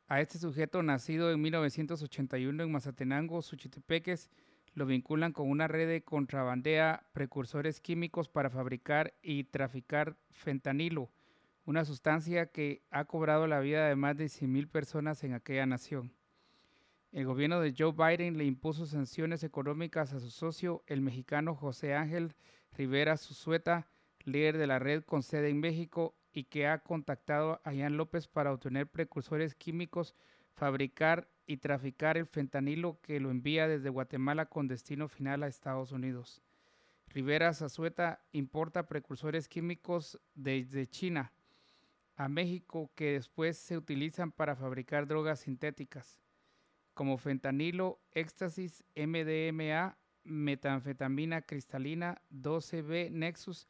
A 0.08 0.22
este 0.22 0.40
sujeto, 0.40 0.82
nacido 0.82 1.32
en 1.32 1.40
1981 1.40 2.64
en 2.64 2.72
Mazatenango, 2.72 3.44
Suchitepeques, 3.44 4.32
lo 4.74 4.88
vinculan 4.88 5.34
con 5.34 5.52
una 5.52 5.68
red 5.68 5.88
de 5.88 6.04
contrabandea 6.04 7.06
precursores 7.14 7.80
químicos 7.80 8.28
para 8.28 8.50
fabricar 8.50 9.14
y 9.22 9.44
traficar 9.44 10.18
fentanilo, 10.32 11.12
una 11.64 11.86
sustancia 11.86 12.48
que 12.48 12.82
ha 12.90 13.06
cobrado 13.06 13.46
la 13.46 13.60
vida 13.60 13.88
de 13.88 13.96
más 13.96 14.18
de 14.18 14.26
100.000 14.26 14.68
personas 14.68 15.24
en 15.24 15.36
aquella 15.36 15.68
nación. 15.68 16.12
El 17.14 17.28
gobierno 17.28 17.60
de 17.60 17.76
Joe 17.78 17.92
Biden 17.92 18.40
le 18.40 18.44
impuso 18.44 18.88
sanciones 18.88 19.44
económicas 19.44 20.14
a 20.14 20.20
su 20.20 20.32
socio, 20.32 20.84
el 20.88 21.02
mexicano 21.02 21.54
José 21.54 21.94
Ángel 21.94 22.34
Rivera 22.72 23.18
Suzueta, 23.18 23.88
líder 24.24 24.58
de 24.58 24.66
la 24.66 24.80
red 24.80 25.04
con 25.04 25.22
sede 25.22 25.50
en 25.50 25.60
México 25.60 26.16
y 26.32 26.46
que 26.46 26.66
ha 26.66 26.80
contactado 26.80 27.62
a 27.64 27.72
Ian 27.72 27.98
López 27.98 28.28
para 28.28 28.52
obtener 28.52 28.88
precursores 28.88 29.54
químicos, 29.54 30.16
fabricar 30.56 31.30
y 31.46 31.58
traficar 31.58 32.18
el 32.18 32.26
fentanilo 32.26 33.00
que 33.04 33.20
lo 33.20 33.30
envía 33.30 33.68
desde 33.68 33.90
Guatemala 33.92 34.48
con 34.48 34.68
destino 34.68 35.08
final 35.08 35.44
a 35.44 35.48
Estados 35.48 35.92
Unidos. 35.92 36.42
Rivera 37.10 37.54
Zazueta 37.54 38.26
importa 38.32 38.88
precursores 38.88 39.48
químicos 39.48 40.20
desde 40.34 40.88
China 40.88 41.32
a 42.16 42.28
México 42.28 42.90
que 42.96 43.12
después 43.12 43.56
se 43.60 43.78
utilizan 43.78 44.32
para 44.32 44.56
fabricar 44.56 45.06
drogas 45.06 45.42
sintéticas 45.42 46.23
como 46.94 47.18
fentanilo, 47.18 48.00
éxtasis, 48.14 48.84
MDMA, 48.96 49.98
metanfetamina 50.24 51.42
cristalina, 51.42 52.22
12B 52.32 53.12
Nexus 53.12 53.68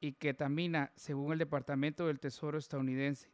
y 0.00 0.12
ketamina, 0.12 0.92
según 0.96 1.32
el 1.32 1.38
Departamento 1.38 2.06
del 2.06 2.20
Tesoro 2.20 2.58
estadounidense. 2.58 3.30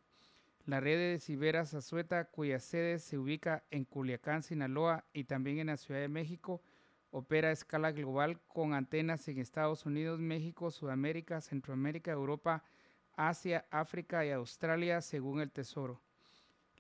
La 0.67 0.79
red 0.79 0.99
de 0.99 1.19
Ciberas 1.19 1.75
Azueta, 1.75 2.27
cuya 2.27 2.61
sede 2.61 2.99
se 2.99 3.19
ubica 3.19 3.65
en 3.71 3.85
Culiacán, 3.85 4.43
Sinaloa 4.43 5.05
y 5.13 5.25
también 5.25 5.59
en 5.59 5.69
la 5.69 5.77
Ciudad 5.77 6.01
de 6.01 6.09
México, 6.09 6.63
opera 7.11 7.49
a 7.49 7.53
escala 7.53 7.93
global 7.93 8.41
con 8.47 8.75
antenas 8.75 9.27
en 9.29 9.39
Estados 9.39 9.87
Unidos, 9.87 10.21
México, 10.21 10.71
Sudamérica, 10.71 11.41
Centroamérica, 11.41 12.13
Europa, 12.13 12.63
Asia, 13.17 13.67
África 13.71 14.25
y 14.25 14.31
Australia, 14.31 15.01
según 15.01 15.41
el 15.41 15.51
Tesoro. 15.51 16.01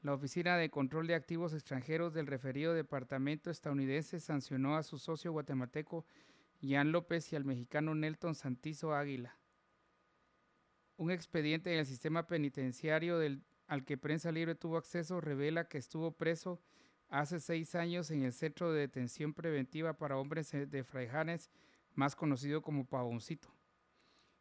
La 0.02 0.14
Oficina 0.14 0.56
de 0.56 0.70
Control 0.70 1.06
de 1.06 1.14
Activos 1.14 1.52
Extranjeros 1.52 2.14
del 2.14 2.26
referido 2.26 2.72
departamento 2.72 3.50
estadounidense 3.50 4.18
sancionó 4.18 4.78
a 4.78 4.82
su 4.82 4.98
socio 4.98 5.30
guatemalteco 5.30 6.06
Jan 6.62 6.90
López 6.90 7.30
y 7.32 7.36
al 7.36 7.44
mexicano 7.44 7.94
Nelton 7.94 8.34
Santizo 8.34 8.94
Águila. 8.94 9.36
Un 10.96 11.10
expediente 11.10 11.74
en 11.74 11.80
el 11.80 11.86
sistema 11.86 12.26
penitenciario 12.26 13.18
del, 13.18 13.42
al 13.66 13.84
que 13.84 13.98
Prensa 13.98 14.32
Libre 14.32 14.54
tuvo 14.54 14.78
acceso 14.78 15.20
revela 15.20 15.68
que 15.68 15.76
estuvo 15.76 16.12
preso 16.12 16.62
hace 17.10 17.38
seis 17.38 17.74
años 17.74 18.10
en 18.10 18.22
el 18.22 18.32
Centro 18.32 18.72
de 18.72 18.80
Detención 18.80 19.34
Preventiva 19.34 19.98
para 19.98 20.16
Hombres 20.16 20.50
de 20.50 20.82
Fraijanes, 20.82 21.50
más 21.94 22.16
conocido 22.16 22.62
como 22.62 22.86
Pavoncito. 22.86 23.54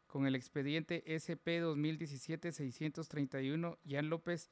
Con 0.06 0.26
el 0.26 0.34
expediente 0.34 1.04
SP 1.06 1.62
2017-631, 1.62 3.76
Jan 3.86 4.08
López 4.08 4.50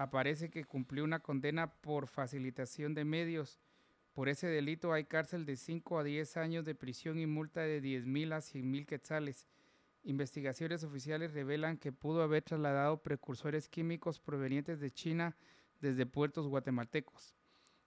aparece 0.00 0.48
que 0.48 0.64
cumplió 0.64 1.04
una 1.04 1.20
condena 1.20 1.74
por 1.74 2.06
facilitación 2.06 2.94
de 2.94 3.04
medios. 3.04 3.60
Por 4.14 4.30
ese 4.30 4.46
delito 4.46 4.94
hay 4.94 5.04
cárcel 5.04 5.44
de 5.44 5.56
5 5.56 5.98
a 5.98 6.04
10 6.04 6.38
años 6.38 6.64
de 6.64 6.74
prisión 6.74 7.18
y 7.18 7.26
multa 7.26 7.60
de 7.60 7.82
10 7.82 8.06
mil 8.06 8.32
a 8.32 8.40
100 8.40 8.70
mil 8.70 8.86
quetzales. 8.86 9.46
Investigaciones 10.02 10.84
oficiales 10.84 11.34
revelan 11.34 11.76
que 11.76 11.92
pudo 11.92 12.22
haber 12.22 12.42
trasladado 12.42 13.02
precursores 13.02 13.68
químicos 13.68 14.20
provenientes 14.20 14.80
de 14.80 14.90
China 14.90 15.36
desde 15.82 16.06
puertos 16.06 16.48
guatemaltecos. 16.48 17.34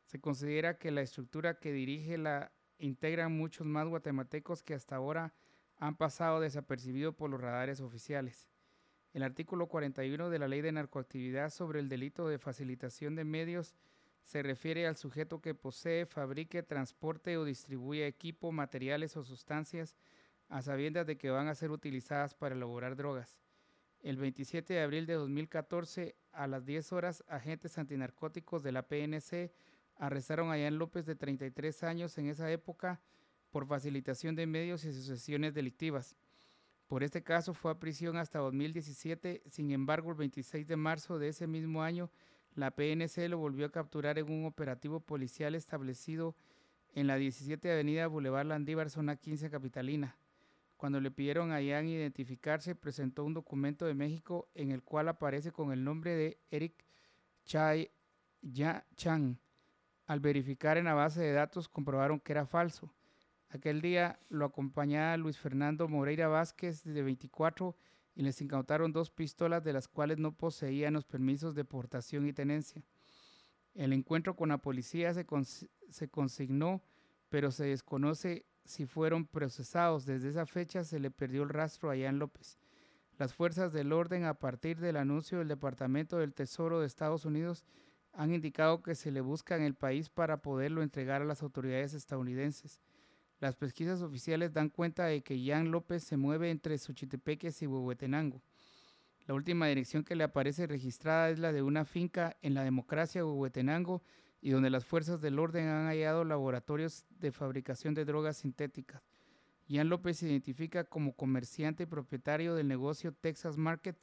Se 0.06 0.22
considera 0.22 0.77
que 0.77 0.91
la 0.91 1.02
estructura 1.02 1.57
que 1.57 1.73
dirige 1.73 2.19
la 2.19 2.52
integran 2.77 3.35
muchos 3.35 3.65
más 3.65 3.88
guatemaltecos 3.88 4.61
que 4.61 4.76
hasta 4.76 4.98
ahora 4.98 5.34
han 5.77 5.98
pasado 5.98 6.41
desapercibidos 6.41 7.15
por 7.15 7.31
los 7.31 7.41
radares 7.41 7.81
oficiales. 7.81 8.52
El 9.14 9.23
artículo 9.23 9.68
41 9.68 10.30
de 10.30 10.40
la 10.40 10.48
Ley 10.48 10.61
de 10.61 10.72
Narcoactividad 10.72 11.49
sobre 11.49 11.80
el 11.80 11.88
delito 11.88 12.27
de 12.27 12.40
facilitación 12.40 13.15
de 13.15 13.23
medios 13.23 13.76
se 14.23 14.44
refiere 14.44 14.88
al 14.88 14.98
sujeto 14.98 15.40
que 15.40 15.56
posee, 15.56 16.06
fabrique, 16.06 16.64
transporte 16.64 17.38
o 17.38 17.45
distribuya 17.45 18.07
equipo, 18.07 18.52
materiales 18.52 19.15
o 19.15 19.23
sustancias 19.23 19.95
a 20.49 20.61
sabiendas 20.61 21.07
de 21.07 21.18
que 21.18 21.30
van 21.30 21.48
a 21.48 21.56
ser 21.56 21.72
utilizadas 21.72 22.35
para 22.35 22.56
elaborar 22.56 22.95
drogas. 22.95 23.40
El 24.02 24.18
27 24.18 24.73
de 24.73 24.81
abril 24.81 25.06
de 25.06 25.14
2014, 25.14 26.15
a 26.31 26.48
las 26.48 26.65
10 26.65 26.91
horas, 26.91 27.23
agentes 27.27 27.77
antinarcóticos 27.77 28.64
de 28.64 28.72
la 28.72 28.88
PNC 28.88 29.52
Arrestaron 29.98 30.52
a 30.52 30.57
Ian 30.57 30.77
López 30.77 31.06
de 31.06 31.15
33 31.15 31.84
años 31.84 32.18
en 32.18 32.27
esa 32.27 32.52
época 32.52 32.99
por 33.52 33.68
facilitación 33.68 34.35
de 34.35 34.48
medios 34.48 34.84
y 34.84 34.90
asociaciones 34.90 35.53
delictivas. 35.53 36.18
Por 36.88 37.03
este 37.03 37.23
caso 37.23 37.53
fue 37.53 37.72
a 37.72 37.80
prisión 37.80 38.18
hasta 38.18 38.39
2017, 38.39 39.43
sin 39.49 39.72
embargo 39.72 40.11
el 40.11 40.18
26 40.18 40.68
de 40.68 40.76
marzo 40.76 41.18
de 41.18 41.30
ese 41.30 41.47
mismo 41.47 41.81
año 41.81 42.11
la 42.55 42.69
PNC 42.72 43.30
lo 43.30 43.39
volvió 43.39 43.65
a 43.65 43.72
capturar 43.72 44.19
en 44.19 44.31
un 44.31 44.45
operativo 44.45 44.99
policial 44.99 45.55
establecido 45.55 46.35
en 46.93 47.07
la 47.07 47.15
17 47.15 47.72
Avenida 47.72 48.05
Boulevard 48.05 48.45
Landívar, 48.45 48.91
zona 48.91 49.15
15 49.15 49.49
capitalina. 49.49 50.15
Cuando 50.77 50.99
le 50.99 51.10
pidieron 51.10 51.51
a 51.51 51.61
Ian 51.61 51.88
identificarse, 51.88 52.76
presentó 52.76 53.23
un 53.23 53.34
documento 53.34 53.85
de 53.85 53.95
México 53.95 54.49
en 54.53 54.69
el 54.69 54.84
cual 54.84 55.10
aparece 55.10 55.51
con 55.51 55.72
el 55.72 55.84
nombre 55.84 56.14
de 56.14 56.38
Eric 56.51 56.85
Chai 57.45 57.89
Ya 58.41 58.85
Chang, 58.95 59.38
al 60.05 60.19
verificar 60.19 60.77
en 60.77 60.85
la 60.85 60.93
base 60.93 61.22
de 61.22 61.31
datos 61.31 61.68
comprobaron 61.68 62.19
que 62.19 62.34
era 62.34 62.45
falso. 62.45 62.93
Aquel 63.53 63.81
día 63.81 64.19
lo 64.30 64.45
acompañaba 64.45 65.15
Luis 65.15 65.38
Fernando 65.38 65.88
Moreira 65.88 66.27
Vázquez, 66.27 66.84
de 66.84 67.03
24, 67.03 67.77
y 68.15 68.23
les 68.23 68.41
incautaron 68.41 68.91
dos 68.91 69.11
pistolas 69.11 69.63
de 69.63 69.73
las 69.73 69.88
cuales 69.88 70.17
no 70.17 70.31
poseían 70.31 70.95
los 70.95 71.05
permisos 71.05 71.53
de 71.53 71.63
portación 71.63 72.25
y 72.25 72.34
tenencia. 72.34 72.81
El 73.75 73.93
encuentro 73.93 74.35
con 74.35 74.49
la 74.49 74.57
policía 74.57 75.13
se, 75.13 75.27
se 75.89 76.07
consignó, 76.09 76.81
pero 77.30 77.51
se 77.51 77.65
desconoce 77.65 78.43
si 78.65 78.88
fueron 78.88 79.27
procesados. 79.27 80.07
Desde 80.07 80.30
esa 80.30 80.47
fecha 80.47 80.84
se 80.84 80.99
le 80.99 81.11
perdió 81.11 81.43
el 81.43 81.49
rastro 81.49 81.91
a 81.91 81.95
Ian 81.95 82.17
López. 82.17 82.57
Las 83.19 83.35
fuerzas 83.35 83.71
del 83.71 83.93
orden, 83.93 84.25
a 84.25 84.34
partir 84.34 84.80
del 84.80 84.97
anuncio 84.97 85.38
del 85.38 85.47
Departamento 85.47 86.17
del 86.17 86.34
Tesoro 86.34 86.80
de 86.80 86.88
Estados 86.88 87.23
Unidos, 87.23 87.65
han 88.13 88.34
indicado 88.34 88.81
que 88.81 88.95
se 88.95 89.11
le 89.11 89.21
busca 89.21 89.55
en 89.55 89.61
el 89.61 89.75
país 89.75 90.09
para 90.09 90.41
poderlo 90.41 90.81
entregar 90.81 91.21
a 91.21 91.25
las 91.25 91.43
autoridades 91.43 91.93
estadounidenses. 91.93 92.81
Las 93.44 93.57
pesquisas 93.57 94.02
oficiales 94.02 94.53
dan 94.53 94.70
cuenta 94.70 95.03
de 95.03 95.22
que 95.22 95.45
Jan 95.45 95.70
López 95.70 96.02
se 96.02 96.15
mueve 96.15 96.49
entre 96.49 96.78
Xochitepeques 96.78 97.61
y 97.61 97.68
Huehuetenango. 97.68 98.41
La 99.28 99.34
última 99.34 99.68
dirección 99.68 100.06
que 100.06 100.15
le 100.15 100.24
aparece 100.24 100.65
registrada 100.65 101.30
es 101.30 101.40
la 101.40 101.52
de 101.52 101.61
una 101.61 101.84
finca 101.84 102.38
en 102.41 102.53
la 102.53 102.64
democracia 102.64 103.26
Huehuetenango 103.26 104.02
y 104.40 104.52
donde 104.52 104.70
las 104.70 104.86
fuerzas 104.86 105.20
del 105.20 105.40
orden 105.40 105.68
han 105.68 105.88
hallado 105.88 106.24
laboratorios 106.24 107.06
de 107.20 107.34
fabricación 107.34 107.94
de 107.94 108.06
drogas 108.06 108.38
sintéticas. 108.38 109.03
Jan 109.68 109.90
López 109.90 110.20
se 110.20 110.30
identifica 110.30 110.86
como 110.86 111.11
comerciante 111.11 111.84
y 111.84 111.88
propietario 111.88 112.56
del 112.56 112.70
negocio 112.70 113.11
Texas 113.11 113.57
Market 113.57 113.98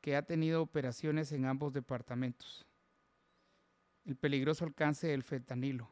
que 0.00 0.16
ha 0.16 0.22
tenido 0.22 0.62
operaciones 0.62 1.30
en 1.30 1.44
ambos 1.44 1.72
departamentos 1.72 2.66
el 4.04 4.16
peligroso 4.16 4.64
alcance 4.64 5.06
del 5.06 5.22
fentanilo. 5.22 5.88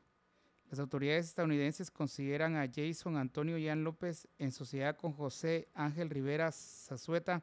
Las 0.71 0.81
autoridades 0.81 1.27
estadounidenses 1.27 1.91
consideran 1.91 2.57
a 2.57 2.71
Jason 2.71 3.17
Antonio 3.17 3.57
Jan 3.59 3.85
López 3.85 4.29
en 4.39 4.53
sociedad 4.53 4.97
con 4.97 5.13
José 5.13 5.69
Ángel 5.75 6.11
Rivera 6.11 6.53
Zazueta 6.53 7.43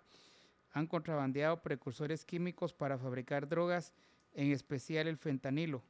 han 0.72 0.88
contrabandeado 0.88 1.61
precursores 1.61 2.26
químicos 2.26 2.73
para 2.73 2.97
fabricar 2.97 3.47
drogas, 3.47 3.93
en 4.34 4.52
especial 4.52 5.07
el 5.07 5.18
fentanilo. 5.18 5.84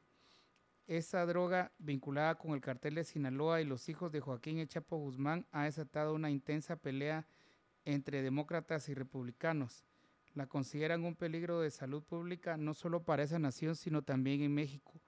Esa 0.86 1.26
droga, 1.26 1.72
vinculada 1.78 2.36
con 2.36 2.52
el 2.52 2.60
cartel 2.60 2.94
de 2.94 3.04
Sinaloa 3.04 3.60
y 3.60 3.64
los 3.64 3.88
hijos 3.88 4.12
de 4.12 4.20
Joaquín 4.20 4.58
Echapo 4.58 4.96
Guzmán, 4.96 5.46
ha 5.50 5.64
desatado 5.64 6.14
una 6.14 6.30
intensa 6.30 6.76
pelea 6.76 7.26
entre 7.84 8.22
demócratas 8.22 8.88
y 8.88 8.94
republicanos 8.94 9.84
la 10.36 10.46
consideran 10.46 11.04
un 11.04 11.16
peligro 11.16 11.60
de 11.60 11.70
salud 11.70 12.02
pública 12.02 12.58
no 12.58 12.74
solo 12.74 13.02
para 13.02 13.22
esa 13.22 13.38
nación, 13.38 13.74
sino 13.74 14.02
también 14.02 14.42
en 14.42 14.54
México. 14.54 15.00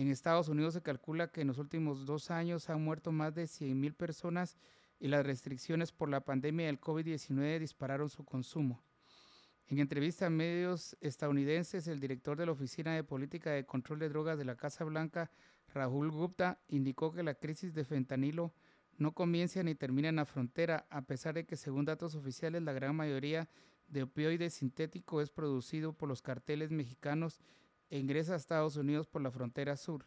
En 0.00 0.08
Estados 0.08 0.48
Unidos 0.48 0.72
se 0.72 0.80
calcula 0.80 1.30
que 1.30 1.42
en 1.42 1.48
los 1.48 1.58
últimos 1.58 2.06
dos 2.06 2.30
años 2.30 2.70
han 2.70 2.82
muerto 2.82 3.12
más 3.12 3.34
de 3.34 3.44
100.000 3.44 3.92
personas 3.92 4.56
y 4.98 5.08
las 5.08 5.26
restricciones 5.26 5.92
por 5.92 6.08
la 6.08 6.24
pandemia 6.24 6.68
del 6.68 6.80
COVID-19 6.80 7.58
dispararon 7.58 8.08
su 8.08 8.24
consumo. 8.24 8.82
En 9.66 9.78
entrevista 9.78 10.24
a 10.24 10.30
medios 10.30 10.96
estadounidenses, 11.02 11.86
el 11.86 12.00
director 12.00 12.38
de 12.38 12.46
la 12.46 12.52
Oficina 12.52 12.94
de 12.94 13.04
Política 13.04 13.50
de 13.50 13.66
Control 13.66 13.98
de 13.98 14.08
Drogas 14.08 14.38
de 14.38 14.46
la 14.46 14.56
Casa 14.56 14.84
Blanca, 14.84 15.30
Rahul 15.74 16.10
Gupta, 16.10 16.62
indicó 16.68 17.12
que 17.12 17.22
la 17.22 17.34
crisis 17.34 17.74
de 17.74 17.84
fentanilo 17.84 18.54
no 18.96 19.12
comienza 19.12 19.62
ni 19.62 19.74
termina 19.74 20.08
en 20.08 20.16
la 20.16 20.24
frontera, 20.24 20.86
a 20.88 21.02
pesar 21.02 21.34
de 21.34 21.44
que 21.44 21.56
según 21.56 21.84
datos 21.84 22.14
oficiales 22.14 22.62
la 22.62 22.72
gran 22.72 22.96
mayoría 22.96 23.50
de 23.86 24.04
opioides 24.04 24.54
sintético 24.54 25.20
es 25.20 25.28
producido 25.28 25.92
por 25.92 26.08
los 26.08 26.22
carteles 26.22 26.70
mexicanos 26.70 27.42
ingresa 27.98 28.34
a 28.34 28.36
Estados 28.36 28.76
Unidos 28.76 29.06
por 29.06 29.22
la 29.22 29.30
frontera 29.30 29.76
sur. 29.76 30.06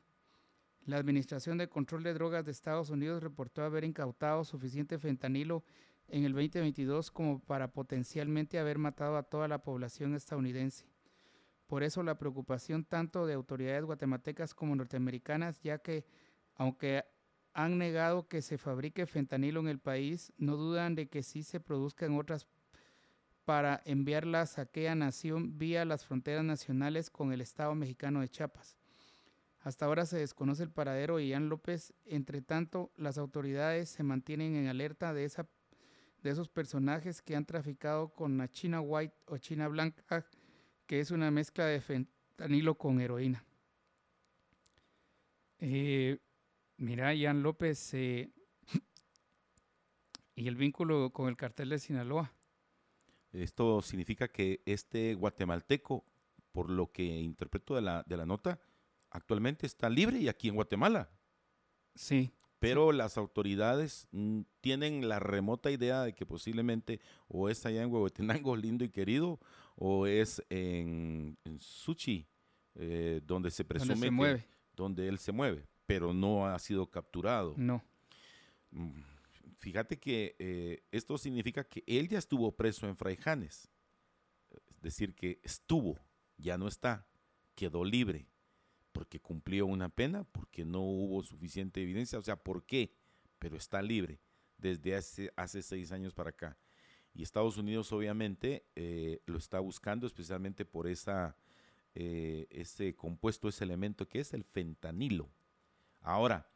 La 0.86 0.98
Administración 0.98 1.58
de 1.58 1.70
Control 1.70 2.04
de 2.04 2.14
Drogas 2.14 2.46
de 2.46 2.52
Estados 2.52 2.90
Unidos 2.90 3.24
reportó 3.24 3.64
haber 3.64 3.84
incautado 3.84 4.44
suficiente 4.44 5.00
fentanilo 5.00 5.64
en 6.08 6.26
el 6.26 6.34
2022 6.34 7.12
como 7.12 7.40
para 7.40 7.72
potencialmente 7.72 8.60
haber 8.60 8.78
matado 8.78 9.18
a 9.18 9.24
toda 9.24 9.48
la 9.48 9.64
población 9.64 10.14
estadounidense. 10.14 10.86
Por 11.68 11.84
eso 11.84 12.04
la 12.04 12.18
preocupación 12.18 12.84
tanto 12.84 13.26
de 13.26 13.34
autoridades 13.34 13.86
guatemaltecas 13.86 14.54
como 14.54 14.76
norteamericanas, 14.76 15.62
ya 15.62 15.80
que 15.80 16.06
aunque 16.56 17.04
han 17.54 17.78
negado 17.78 18.28
que 18.28 18.42
se 18.42 18.58
fabrique 18.58 19.06
fentanilo 19.06 19.60
en 19.60 19.68
el 19.68 19.80
país, 19.80 20.34
no 20.38 20.58
dudan 20.58 20.96
de 20.96 21.08
que 21.08 21.24
sí 21.24 21.44
se 21.44 21.60
produzca 21.60 22.06
en 22.06 22.18
otras 22.18 22.46
para 23.46 23.82
enviarlas 23.86 24.58
a 24.58 24.64
aquella 24.64 24.96
nación 24.96 25.58
vía 25.58 25.86
las 25.86 26.06
fronteras 26.06 26.44
nacionales 26.44 27.10
con 27.10 27.34
el 27.34 27.42
Estado 27.42 27.76
mexicano 27.76 28.22
de 28.22 28.30
Chiapas. 28.30 28.78
Hasta 29.60 29.86
ahora 29.86 30.06
se 30.06 30.18
desconoce 30.18 30.64
el 30.64 30.72
paradero 30.72 31.18
de 31.18 31.28
Ian 31.28 31.48
López. 31.48 31.94
Entre 32.06 32.42
tanto, 32.42 32.92
las 32.98 33.18
autoridades 33.18 33.90
se 33.90 34.04
mantienen 34.04 34.56
en 34.56 34.68
alerta 34.68 35.14
de, 35.14 35.24
esa, 35.24 35.48
de 36.22 36.30
esos 36.30 36.50
personajes 36.50 37.22
que 37.22 37.36
han 37.36 37.46
traficado 37.46 38.10
con 38.10 38.38
la 38.38 38.50
China 38.50 38.82
White 38.82 39.16
o 39.28 39.38
China 39.38 39.70
Blanca, 39.70 40.26
que 40.86 41.00
es 41.00 41.12
una 41.12 41.32
mezcla 41.32 41.66
de 41.66 41.80
fentanilo 41.80 42.76
con 42.76 43.00
heroína. 43.00 43.46
Eh, 45.60 46.20
mira, 46.76 47.14
Ian 47.14 47.42
López 47.42 47.94
eh, 47.94 48.34
y 50.36 50.48
el 50.50 50.58
vínculo 50.58 51.12
con 51.12 51.30
el 51.30 51.38
cartel 51.38 51.70
de 51.70 51.80
Sinaloa. 51.80 52.34
Esto 53.34 53.82
significa 53.82 54.28
que 54.28 54.62
este 54.66 55.16
guatemalteco, 55.16 56.06
por 56.52 56.70
lo 56.70 56.92
que 56.92 57.04
interpreto 57.04 57.76
de 57.76 57.82
la, 57.82 58.04
de 58.08 58.16
la 58.18 58.26
nota, 58.26 58.60
actualmente 59.10 59.66
está 59.66 59.90
libre 59.90 60.20
y 60.20 60.28
aquí 60.30 60.48
en 60.50 60.56
Guatemala. 60.56 61.10
Sí. 61.96 62.32
pero 62.60 62.92
las 62.94 63.18
autoridades 63.18 64.08
mm, 64.12 64.42
tienen 64.62 65.08
la 65.10 65.20
remota 65.20 65.70
idea 65.70 66.02
de 66.04 66.14
que 66.14 66.26
posiblemente 66.26 67.02
o 67.28 67.50
es 67.50 67.66
allá 67.66 67.84
en 67.84 67.92
Huehuetenango, 67.92 68.56
lindo 68.56 68.84
y 68.86 68.90
querido, 68.90 69.40
o 69.76 70.08
es 70.08 70.42
en, 70.50 71.38
en 71.44 71.60
Suchi, 71.60 72.26
eh, 72.76 73.20
donde 73.26 73.52
se 73.52 73.66
presume 73.66 73.96
se 73.98 74.02
que- 74.06 74.12
mueve. 74.12 74.48
donde 74.76 75.08
él 75.10 75.20
se 75.20 75.32
mueve, 75.34 75.68
pero 75.86 76.14
no 76.14 76.48
ha 76.48 76.58
sido 76.58 76.90
capturado. 76.90 77.54
No. 77.58 77.84
Mm, 78.72 79.02
Fíjate 79.58 80.00
que 80.00 80.36
eh, 80.40 80.84
esto 80.92 81.18
significa 81.18 81.64
que 81.64 81.84
él 81.88 82.08
ya 82.08 82.18
estuvo 82.18 82.52
preso 82.56 82.88
en 82.88 82.96
Fraijanes. 82.96 83.70
Es 84.50 84.82
decir, 84.82 85.16
que 85.16 85.40
estuvo, 85.44 86.00
ya 86.38 86.58
no 86.58 86.68
está, 86.68 87.08
quedó 87.56 87.86
libre, 87.86 88.28
porque 88.92 89.20
cumplió 89.20 89.66
una 89.66 89.90
pena, 89.90 90.24
porque 90.26 90.66
no 90.66 90.82
hubo 90.82 91.24
suficiente 91.24 91.82
evidencia. 91.82 92.20
O 92.20 92.24
sea, 92.24 92.36
¿por 92.36 92.66
qué? 92.66 92.94
Pero 93.40 93.58
está 93.58 93.82
libre 93.82 94.20
desde 94.58 94.96
hace, 94.96 95.62
seis 95.62 95.92
años 95.92 96.14
para 96.14 96.30
acá. 96.30 96.58
Y 97.14 97.22
Estados 97.22 97.58
Unidos 97.58 97.92
obviamente 97.92 98.66
eh, 98.76 99.22
lo 99.26 99.38
está 99.38 99.60
buscando 99.60 100.08
especialmente 100.08 100.66
por 100.66 100.88
eh, 100.88 102.48
ese 102.50 102.96
compuesto, 102.96 103.50
ese 103.50 103.64
elemento 103.66 104.08
que 104.08 104.20
es 104.20 104.34
el 104.34 104.44
fentanilo. 104.44 105.30
Ahora, 106.02 106.50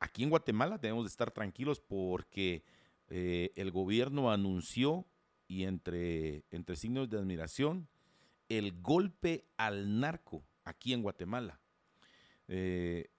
aquí 0.00 0.24
en 0.24 0.30
Guatemala 0.30 0.78
debemos 0.78 1.04
de 1.04 1.10
estar 1.10 1.30
tranquilos 1.30 1.80
porque 1.80 2.64
eh, 3.08 3.52
el 3.56 3.70
gobierno 3.70 4.32
anunció, 4.32 5.06
y 5.46 5.64
entre, 5.64 6.44
entre 6.50 6.76
signos 6.76 7.10
de 7.10 7.18
admiración, 7.18 7.88
el 8.48 8.80
golpe 8.80 9.48
al 9.56 9.98
narco 9.98 10.44
aquí 10.62 10.92
en 10.92 11.02
Guatemala. 11.02 11.60
Eh, 12.46 13.10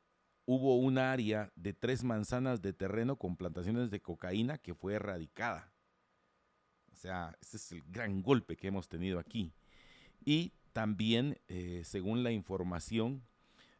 hubo 0.46 0.78
un 0.78 0.98
área 0.98 1.52
de 1.56 1.74
tres 1.74 2.06
manzanas 2.06 2.62
de 2.62 2.72
terreno 2.72 3.18
con 3.18 3.36
plantaciones 3.36 3.92
de 3.92 4.02
cocaína 4.02 4.58
que 4.58 4.74
fue 4.74 4.94
erradicada. 4.94 5.74
O 6.94 6.96
sea, 6.96 7.38
ese 7.42 7.58
es 7.58 7.72
el 7.74 7.84
gran 7.84 8.22
golpe 8.22 8.56
que 8.56 8.68
hemos 8.68 8.88
tenido 8.88 9.20
aquí. 9.20 9.54
Y 10.24 10.54
también, 10.72 11.38
eh, 11.50 11.82
según 11.84 12.24
la 12.24 12.32
información, 12.32 13.24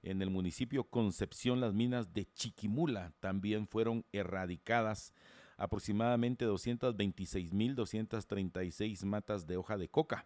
en 0.04 0.22
el 0.22 0.30
municipio 0.30 0.84
Concepción, 0.86 1.60
las 1.60 1.74
minas 1.74 2.14
de 2.14 2.26
Chiquimula 2.26 3.12
también 3.20 3.68
fueron 3.68 4.06
erradicadas 4.12 5.16
aproximadamente 5.58 6.48
226.236 6.48 9.04
matas 9.06 9.46
de 9.46 9.58
hoja 9.58 9.78
de 9.78 9.90
coca. 9.90 10.26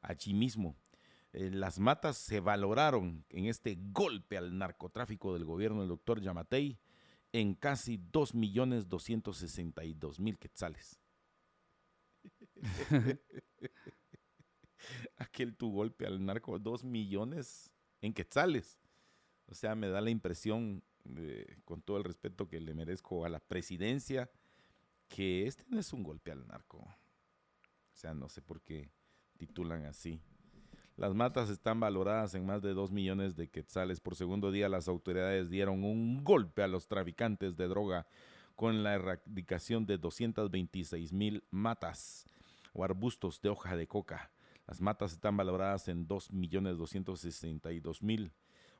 Allí 0.00 0.32
mismo, 0.34 0.74
eh, 1.32 1.50
las 1.52 1.78
matas 1.78 2.16
se 2.16 2.40
valoraron 2.40 3.24
en 3.28 3.44
este 3.46 3.78
golpe 3.92 4.36
al 4.36 4.58
narcotráfico 4.58 5.32
del 5.34 5.44
gobierno 5.44 5.78
del 5.80 5.90
doctor 5.90 6.20
Yamatei 6.20 6.80
en 7.32 7.54
casi 7.54 7.98
2.262.000 7.98 10.38
quetzales. 10.38 10.98
Aquel 15.16 15.56
tu 15.56 15.70
golpe 15.70 16.06
al 16.06 16.24
narco, 16.24 16.58
2 16.58 16.82
millones 16.84 17.70
en 18.00 18.14
quetzales. 18.14 18.80
O 19.48 19.54
sea, 19.54 19.74
me 19.74 19.88
da 19.88 20.00
la 20.00 20.10
impresión, 20.10 20.82
eh, 21.16 21.58
con 21.64 21.82
todo 21.82 21.98
el 21.98 22.04
respeto 22.04 22.48
que 22.48 22.60
le 22.60 22.74
merezco 22.74 23.24
a 23.24 23.28
la 23.28 23.40
presidencia, 23.40 24.30
que 25.08 25.46
este 25.46 25.64
no 25.68 25.78
es 25.78 25.92
un 25.92 26.02
golpe 26.02 26.32
al 26.32 26.46
narco. 26.46 26.78
O 26.78 27.96
sea, 27.96 28.14
no 28.14 28.28
sé 28.28 28.42
por 28.42 28.60
qué 28.60 28.90
titulan 29.36 29.84
así. 29.84 30.20
Las 30.96 31.14
matas 31.14 31.50
están 31.50 31.78
valoradas 31.78 32.34
en 32.34 32.46
más 32.46 32.62
de 32.62 32.72
2 32.72 32.90
millones 32.90 33.36
de 33.36 33.48
quetzales. 33.48 34.00
Por 34.00 34.16
segundo 34.16 34.50
día, 34.50 34.68
las 34.68 34.88
autoridades 34.88 35.50
dieron 35.50 35.84
un 35.84 36.24
golpe 36.24 36.62
a 36.62 36.68
los 36.68 36.88
traficantes 36.88 37.56
de 37.56 37.68
droga 37.68 38.06
con 38.54 38.82
la 38.82 38.94
erradicación 38.94 39.84
de 39.84 39.98
226 39.98 41.12
mil 41.12 41.44
matas 41.50 42.26
o 42.72 42.82
arbustos 42.82 43.42
de 43.42 43.50
hoja 43.50 43.76
de 43.76 43.86
coca. 43.86 44.30
Las 44.66 44.80
matas 44.80 45.12
están 45.12 45.36
valoradas 45.36 45.86
en 45.88 46.06
2 46.06 46.32
millones 46.32 46.78
262 46.78 48.02
mil, 48.02 48.32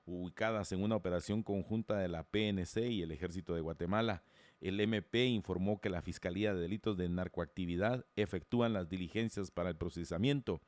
ubicadas 0.06 0.72
en 0.72 0.82
una 0.82 0.96
operación 0.96 1.42
conjunta 1.42 1.98
de 1.98 2.08
la 2.08 2.22
PNC 2.22 2.90
y 2.90 3.02
el 3.02 3.10
Ejército 3.10 3.54
de 3.54 3.60
Guatemala. 3.60 4.22
El 4.60 4.80
MP 4.80 5.26
informó 5.26 5.80
que 5.80 5.90
la 5.90 6.00
Fiscalía 6.00 6.54
de 6.54 6.62
Delitos 6.62 6.96
de 6.96 7.08
Narcoactividad 7.08 8.06
efectúan 8.16 8.72
las 8.72 8.88
diligencias 8.88 9.50
para 9.50 9.68
el 9.68 9.76
procesamiento. 9.76 10.60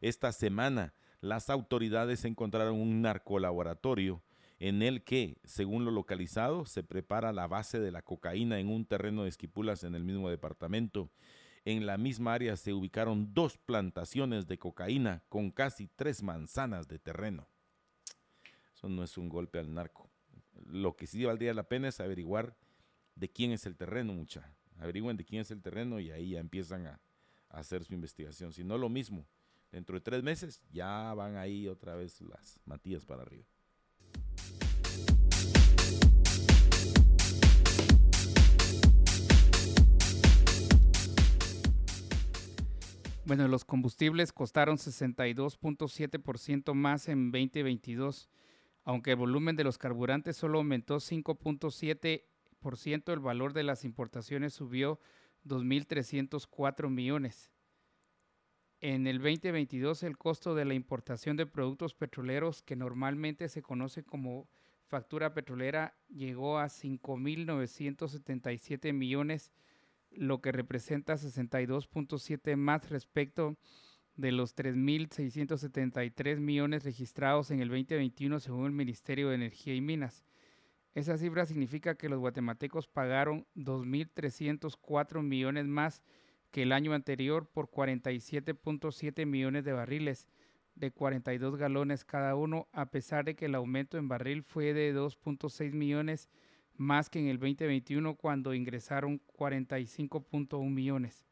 Esta 0.00 0.32
semana, 0.32 0.94
las 1.20 1.48
autoridades 1.48 2.24
encontraron 2.24 2.80
un 2.80 3.00
narcolaboratorio 3.00 4.22
en 4.58 4.82
el 4.82 5.02
que, 5.02 5.38
según 5.44 5.84
lo 5.84 5.90
localizado, 5.90 6.66
se 6.66 6.82
prepara 6.82 7.32
la 7.32 7.46
base 7.46 7.80
de 7.80 7.90
la 7.90 8.02
cocaína 8.02 8.60
en 8.60 8.68
un 8.68 8.84
terreno 8.84 9.22
de 9.22 9.28
esquipulas 9.28 9.84
en 9.84 9.94
el 9.94 10.04
mismo 10.04 10.28
departamento. 10.28 11.10
En 11.64 11.86
la 11.86 11.96
misma 11.96 12.34
área 12.34 12.56
se 12.56 12.72
ubicaron 12.72 13.34
dos 13.34 13.56
plantaciones 13.58 14.46
de 14.46 14.58
cocaína 14.58 15.22
con 15.28 15.50
casi 15.50 15.88
tres 15.96 16.22
manzanas 16.22 16.88
de 16.88 16.98
terreno. 16.98 17.48
No 18.82 19.04
es 19.04 19.16
un 19.16 19.28
golpe 19.28 19.58
al 19.58 19.72
narco. 19.72 20.10
Lo 20.66 20.96
que 20.96 21.06
sí 21.06 21.24
valdría 21.24 21.54
la 21.54 21.68
pena 21.68 21.88
es 21.88 22.00
averiguar 22.00 22.56
de 23.14 23.30
quién 23.30 23.52
es 23.52 23.66
el 23.66 23.76
terreno, 23.76 24.12
mucha. 24.12 24.54
Averigüen 24.78 25.16
de 25.16 25.24
quién 25.24 25.42
es 25.42 25.50
el 25.50 25.62
terreno 25.62 26.00
y 26.00 26.10
ahí 26.10 26.30
ya 26.30 26.40
empiezan 26.40 26.86
a, 26.86 27.00
a 27.48 27.60
hacer 27.60 27.84
su 27.84 27.94
investigación. 27.94 28.52
Si 28.52 28.64
no, 28.64 28.78
lo 28.78 28.88
mismo. 28.88 29.26
Dentro 29.70 29.94
de 29.94 30.00
tres 30.00 30.22
meses 30.22 30.60
ya 30.70 31.14
van 31.14 31.36
ahí 31.36 31.68
otra 31.68 31.94
vez 31.94 32.20
las 32.20 32.58
matías 32.66 33.06
para 33.06 33.22
arriba. 33.22 33.46
Bueno, 43.24 43.46
los 43.46 43.64
combustibles 43.64 44.32
costaron 44.32 44.76
62.7% 44.76 46.74
más 46.74 47.08
en 47.08 47.30
2022, 47.30 48.28
aunque 48.84 49.12
el 49.12 49.16
volumen 49.16 49.56
de 49.56 49.64
los 49.64 49.78
carburantes 49.78 50.36
solo 50.36 50.58
aumentó 50.58 50.96
5.7%, 50.96 53.12
el 53.12 53.20
valor 53.20 53.52
de 53.52 53.62
las 53.62 53.84
importaciones 53.84 54.54
subió 54.54 54.98
2.304 55.44 56.88
millones. 56.88 57.52
En 58.80 59.06
el 59.06 59.18
2022 59.18 60.02
el 60.02 60.18
costo 60.18 60.56
de 60.56 60.64
la 60.64 60.74
importación 60.74 61.36
de 61.36 61.46
productos 61.46 61.94
petroleros, 61.94 62.62
que 62.62 62.74
normalmente 62.74 63.48
se 63.48 63.62
conoce 63.62 64.02
como 64.02 64.48
factura 64.86 65.34
petrolera, 65.34 65.94
llegó 66.08 66.58
a 66.58 66.66
5.977 66.66 68.92
millones 68.92 69.52
lo 70.10 70.40
que 70.40 70.50
representa 70.52 71.14
62.7 71.14 72.56
más 72.56 72.90
respecto 72.90 73.56
de 74.16 74.32
los 74.32 74.56
3.673 74.56 76.38
millones 76.38 76.84
registrados 76.84 77.50
en 77.50 77.60
el 77.60 77.68
2021 77.68 78.40
según 78.40 78.66
el 78.66 78.72
Ministerio 78.72 79.28
de 79.28 79.36
Energía 79.36 79.74
y 79.74 79.80
Minas. 79.80 80.24
Esa 80.94 81.16
cifra 81.16 81.46
significa 81.46 81.94
que 81.94 82.08
los 82.08 82.18
guatemaltecos 82.18 82.86
pagaron 82.86 83.46
2.304 83.56 85.22
millones 85.22 85.66
más 85.66 86.02
que 86.50 86.62
el 86.62 86.72
año 86.72 86.92
anterior 86.92 87.48
por 87.50 87.70
47.7 87.70 89.24
millones 89.24 89.64
de 89.64 89.72
barriles 89.72 90.28
de 90.74 90.90
42 90.90 91.56
galones 91.56 92.04
cada 92.04 92.34
uno, 92.34 92.68
a 92.72 92.86
pesar 92.90 93.24
de 93.24 93.34
que 93.34 93.46
el 93.46 93.54
aumento 93.54 93.98
en 93.98 94.08
barril 94.08 94.42
fue 94.42 94.74
de 94.74 94.94
2.6 94.94 95.72
millones 95.72 96.28
más 96.76 97.10
que 97.10 97.20
en 97.20 97.28
el 97.28 97.38
2021 97.38 98.16
cuando 98.16 98.54
ingresaron 98.54 99.20
45.1 99.38 100.70
millones. 100.70 101.26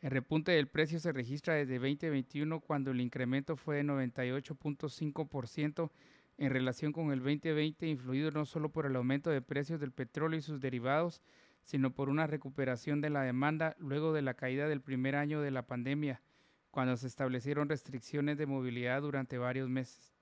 El 0.00 0.12
repunte 0.12 0.52
del 0.52 0.66
precio 0.66 0.98
se 0.98 1.12
registra 1.12 1.54
desde 1.54 1.78
2021 1.78 2.60
cuando 2.60 2.90
el 2.90 3.02
incremento 3.02 3.56
fue 3.56 3.76
de 3.76 3.84
98.5% 3.84 5.90
en 6.38 6.50
relación 6.50 6.92
con 6.92 7.12
el 7.12 7.18
2020, 7.18 7.86
influido 7.86 8.30
no 8.30 8.46
solo 8.46 8.70
por 8.70 8.86
el 8.86 8.96
aumento 8.96 9.28
de 9.28 9.42
precios 9.42 9.78
del 9.78 9.92
petróleo 9.92 10.38
y 10.38 10.42
sus 10.42 10.58
derivados, 10.58 11.20
sino 11.64 11.92
por 11.92 12.08
una 12.08 12.26
recuperación 12.26 13.02
de 13.02 13.10
la 13.10 13.22
demanda 13.22 13.76
luego 13.78 14.14
de 14.14 14.22
la 14.22 14.32
caída 14.32 14.68
del 14.68 14.80
primer 14.80 15.16
año 15.16 15.42
de 15.42 15.50
la 15.50 15.66
pandemia, 15.66 16.22
cuando 16.70 16.96
se 16.96 17.06
establecieron 17.06 17.68
restricciones 17.68 18.38
de 18.38 18.46
movilidad 18.46 19.02
durante 19.02 19.36
varios 19.36 19.68
meses. 19.68 20.14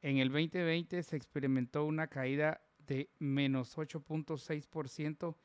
En 0.00 0.16
el 0.16 0.30
2020 0.30 1.02
se 1.02 1.16
experimentó 1.16 1.84
una 1.84 2.06
caída 2.06 2.62
de 2.86 3.10
menos 3.18 3.76
8.6% 3.76 5.36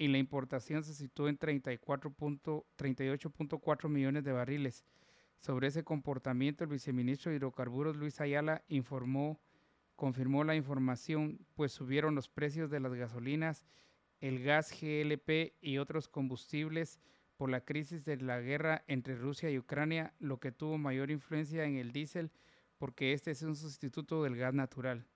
y 0.00 0.08
la 0.08 0.16
importación 0.16 0.82
se 0.82 0.94
situó 0.94 1.28
en 1.28 1.38
38.4 1.38 3.88
millones 3.90 4.24
de 4.24 4.32
barriles. 4.32 4.86
Sobre 5.40 5.68
ese 5.68 5.84
comportamiento, 5.84 6.64
el 6.64 6.70
viceministro 6.70 7.30
de 7.30 7.36
Hidrocarburos 7.36 7.98
Luis 7.98 8.18
Ayala 8.18 8.64
informó, 8.68 9.38
confirmó 9.96 10.42
la 10.42 10.56
información, 10.56 11.38
pues 11.54 11.72
subieron 11.72 12.14
los 12.14 12.30
precios 12.30 12.70
de 12.70 12.80
las 12.80 12.94
gasolinas, 12.94 13.66
el 14.22 14.42
gas 14.42 14.72
GLP 14.72 15.52
y 15.60 15.76
otros 15.76 16.08
combustibles 16.08 16.98
por 17.36 17.50
la 17.50 17.60
crisis 17.60 18.02
de 18.02 18.16
la 18.16 18.40
guerra 18.40 18.82
entre 18.86 19.16
Rusia 19.16 19.50
y 19.50 19.58
Ucrania, 19.58 20.14
lo 20.18 20.40
que 20.40 20.50
tuvo 20.50 20.78
mayor 20.78 21.10
influencia 21.10 21.66
en 21.66 21.76
el 21.76 21.92
diésel 21.92 22.32
porque 22.78 23.12
este 23.12 23.32
es 23.32 23.42
un 23.42 23.54
sustituto 23.54 24.24
del 24.24 24.36
gas 24.36 24.54
natural. 24.54 25.06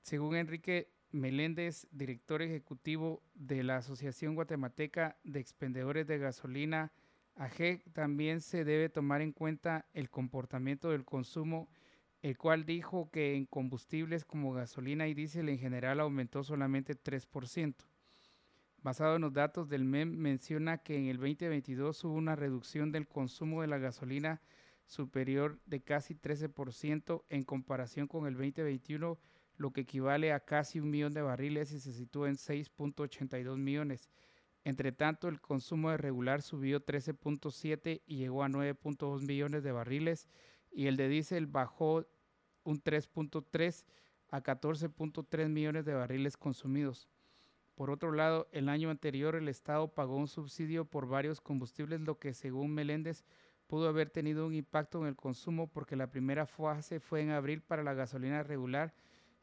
Según 0.00 0.34
Enrique 0.34 0.90
Meléndez, 1.12 1.86
director 1.90 2.42
ejecutivo 2.42 3.22
de 3.34 3.62
la 3.62 3.76
Asociación 3.76 4.34
Guatemalteca 4.34 5.18
de 5.24 5.40
Expendedores 5.40 6.06
de 6.06 6.18
Gasolina, 6.18 6.92
AG, 7.36 7.82
también 7.92 8.40
se 8.40 8.64
debe 8.64 8.88
tomar 8.88 9.22
en 9.22 9.32
cuenta 9.32 9.86
el 9.94 10.10
comportamiento 10.10 10.90
del 10.90 11.04
consumo, 11.04 11.68
el 12.22 12.36
cual 12.36 12.64
dijo 12.64 13.10
que 13.10 13.34
en 13.34 13.46
combustibles 13.46 14.24
como 14.24 14.52
gasolina 14.52 15.08
y 15.08 15.14
diésel 15.14 15.48
en 15.48 15.58
general 15.58 16.00
aumentó 16.00 16.44
solamente 16.44 16.94
3%. 16.94 17.74
Basado 18.82 19.16
en 19.16 19.22
los 19.22 19.32
datos 19.32 19.68
del 19.68 19.84
MEM, 19.84 20.16
menciona 20.16 20.78
que 20.78 20.96
en 20.96 21.06
el 21.06 21.18
2022 21.18 22.04
hubo 22.04 22.14
una 22.14 22.36
reducción 22.36 22.90
del 22.90 23.06
consumo 23.06 23.60
de 23.60 23.68
la 23.68 23.78
gasolina 23.78 24.40
superior 24.86 25.60
de 25.66 25.82
casi 25.82 26.14
13% 26.14 27.22
en 27.28 27.44
comparación 27.44 28.08
con 28.08 28.26
el 28.26 28.34
2021, 28.34 29.18
lo 29.62 29.72
que 29.72 29.82
equivale 29.82 30.32
a 30.32 30.40
casi 30.40 30.80
un 30.80 30.90
millón 30.90 31.14
de 31.14 31.22
barriles 31.22 31.72
y 31.72 31.80
se 31.80 31.92
sitúa 31.92 32.28
en 32.28 32.34
6.82 32.34 33.56
millones. 33.56 34.10
Entre 34.64 34.92
tanto, 34.92 35.28
el 35.28 35.40
consumo 35.40 35.90
de 35.90 35.96
regular 35.96 36.42
subió 36.42 36.84
13.7 36.84 38.02
y 38.04 38.16
llegó 38.16 38.42
a 38.42 38.48
9.2 38.48 39.22
millones 39.22 39.62
de 39.62 39.72
barriles 39.72 40.28
y 40.70 40.88
el 40.88 40.96
de 40.96 41.08
diésel 41.08 41.46
bajó 41.46 42.04
un 42.64 42.82
3.3 42.82 43.84
a 44.28 44.42
14.3 44.42 45.48
millones 45.48 45.84
de 45.84 45.94
barriles 45.94 46.36
consumidos. 46.36 47.08
Por 47.74 47.90
otro 47.90 48.12
lado, 48.12 48.48
el 48.52 48.68
año 48.68 48.90
anterior 48.90 49.36
el 49.36 49.48
Estado 49.48 49.94
pagó 49.94 50.16
un 50.16 50.28
subsidio 50.28 50.84
por 50.84 51.06
varios 51.06 51.40
combustibles, 51.40 52.00
lo 52.00 52.18
que 52.18 52.34
según 52.34 52.74
Meléndez 52.74 53.24
pudo 53.66 53.88
haber 53.88 54.10
tenido 54.10 54.46
un 54.46 54.54
impacto 54.54 55.00
en 55.00 55.06
el 55.06 55.16
consumo 55.16 55.68
porque 55.68 55.96
la 55.96 56.10
primera 56.10 56.46
fase 56.46 57.00
fue 57.00 57.22
en 57.22 57.30
abril 57.30 57.62
para 57.62 57.82
la 57.82 57.94
gasolina 57.94 58.42
regular 58.42 58.92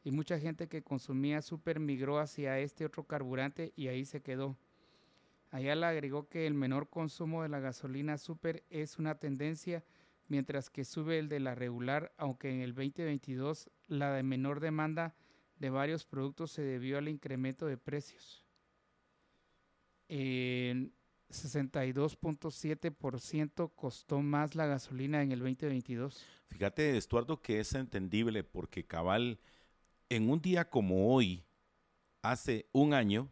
y 0.02 0.10
mucha 0.10 0.38
gente 0.38 0.68
que 0.68 0.82
consumía 0.82 1.42
super 1.42 1.80
migró 1.80 2.18
hacia 2.18 2.58
este 2.58 2.84
otro 2.84 3.04
carburante 3.04 3.72
y 3.76 3.88
ahí 3.88 4.04
se 4.04 4.22
quedó. 4.22 4.56
Ayala 5.50 5.88
agregó 5.88 6.28
que 6.28 6.46
el 6.46 6.54
menor 6.54 6.88
consumo 6.88 7.42
de 7.42 7.48
la 7.48 7.60
gasolina 7.60 8.18
super 8.18 8.64
es 8.70 8.98
una 8.98 9.18
tendencia, 9.18 9.84
mientras 10.28 10.70
que 10.70 10.84
sube 10.84 11.18
el 11.18 11.28
de 11.28 11.40
la 11.40 11.54
regular, 11.54 12.12
aunque 12.16 12.50
en 12.50 12.60
el 12.60 12.74
2022 12.74 13.68
la 13.88 14.22
menor 14.22 14.60
demanda 14.60 15.14
de 15.58 15.70
varios 15.70 16.06
productos 16.06 16.52
se 16.52 16.62
debió 16.62 16.98
al 16.98 17.08
incremento 17.08 17.66
de 17.66 17.76
precios. 17.76 18.46
En 20.08 20.94
62.7% 21.30 23.72
costó 23.74 24.22
más 24.22 24.54
la 24.54 24.66
gasolina 24.66 25.22
en 25.22 25.32
el 25.32 25.40
2022. 25.40 26.24
Fíjate, 26.48 26.96
Estuardo, 26.96 27.42
que 27.42 27.60
es 27.60 27.74
entendible 27.74 28.42
porque 28.42 28.86
cabal, 28.86 29.38
en 30.10 30.28
un 30.28 30.42
día 30.42 30.68
como 30.68 31.14
hoy, 31.14 31.44
hace 32.20 32.66
un 32.72 32.92
año, 32.92 33.30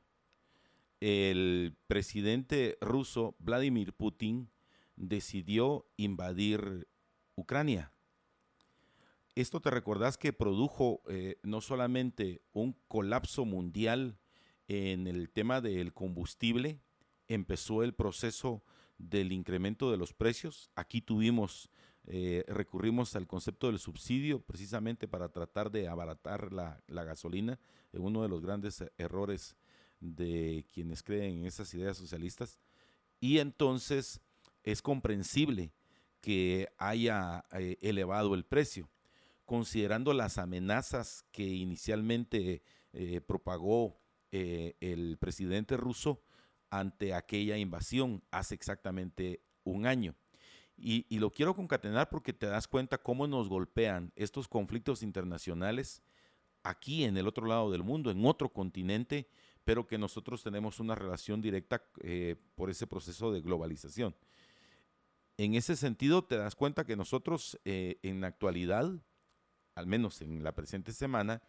el 1.00 1.76
presidente 1.88 2.78
ruso 2.80 3.34
Vladimir 3.40 3.92
Putin 3.92 4.48
decidió 4.96 5.86
invadir 5.96 6.88
Ucrania. 7.34 7.92
Esto 9.34 9.60
te 9.60 9.70
recordás 9.70 10.16
que 10.16 10.32
produjo 10.32 11.02
eh, 11.08 11.38
no 11.42 11.60
solamente 11.60 12.42
un 12.52 12.74
colapso 12.88 13.44
mundial 13.44 14.16
en 14.68 15.06
el 15.06 15.30
tema 15.30 15.60
del 15.60 15.92
combustible, 15.92 16.80
empezó 17.26 17.82
el 17.82 17.94
proceso 17.94 18.62
del 18.98 19.32
incremento 19.32 19.90
de 19.90 19.96
los 19.96 20.12
precios. 20.12 20.70
Aquí 20.74 21.00
tuvimos, 21.00 21.70
eh, 22.10 22.42
recurrimos 22.48 23.14
al 23.16 23.26
concepto 23.26 23.66
del 23.66 23.78
subsidio 23.78 24.40
precisamente 24.40 25.06
para 25.06 25.28
tratar 25.28 25.70
de 25.70 25.88
abaratar 25.88 26.54
la, 26.54 26.80
gasolina, 27.04 27.60
uno 27.92 28.22
de 28.22 28.30
los 28.30 28.40
grandes 28.40 28.82
errores 28.96 29.56
de 30.00 30.64
quienes 30.72 31.02
creen 31.02 31.40
en 31.40 31.44
esas 31.44 31.74
ideas 31.74 31.98
socialistas. 31.98 32.58
Y 33.20 33.40
entonces 33.40 34.22
es 34.62 34.80
comprensible 34.80 35.74
que 36.22 36.68
haya 36.78 37.44
eh, 37.52 37.76
elevado 37.82 38.34
el 38.34 38.46
precio, 38.46 38.88
considerando 39.44 40.14
las 40.14 40.38
amenazas 40.38 41.26
que 41.30 41.44
inicialmente 41.44 42.62
eh, 42.94 43.20
propagó 43.20 44.00
el 44.30 45.16
presidente 45.18 45.76
ruso 45.76 46.22
ante 46.70 47.12
aquella 47.12 47.58
invasión 47.58 48.22
hace 48.30 48.54
exactamente 48.54 49.42
un 49.64 49.86
año. 49.86 50.14
Y, 50.80 51.18
lo 51.18 51.32
quiero 51.32 51.56
concatenar 51.56 52.08
porque 52.08 52.32
te 52.32 52.46
das 52.46 52.68
cuenta 52.68 52.98
cómo 52.98 53.26
nos 53.26 53.48
golpean 53.48 54.12
estos 54.14 54.46
conflictos 54.46 55.02
internacionales 55.02 56.02
aquí 56.62 57.02
en 57.02 57.16
el 57.16 57.26
otro 57.26 57.46
lado 57.46 57.70
del 57.72 57.82
mundo, 57.82 58.12
en 58.12 58.24
otro 58.24 58.48
continente, 58.50 59.28
pero 59.64 59.88
que 59.88 59.98
nosotros 59.98 60.42
tenemos 60.44 60.78
una 60.78 60.94
relación 60.94 61.40
directa 61.40 61.82
eh, 62.00 62.36
por 62.54 62.70
ese 62.70 62.86
proceso 62.86 63.32
de 63.32 63.40
globalización. 63.40 64.14
En 65.36 65.54
ese 65.54 65.74
sentido, 65.74 66.22
te 66.24 66.36
das 66.36 66.54
cuenta 66.54 66.84
que 66.84 66.96
nosotros 66.96 67.58
eh, 67.64 67.98
en 68.02 68.20
la 68.20 68.28
actualidad, 68.28 68.88
al 69.74 69.86
menos 69.88 70.20
en 70.22 70.44
la 70.44 70.54
presente 70.54 70.92
semana, 70.92 71.42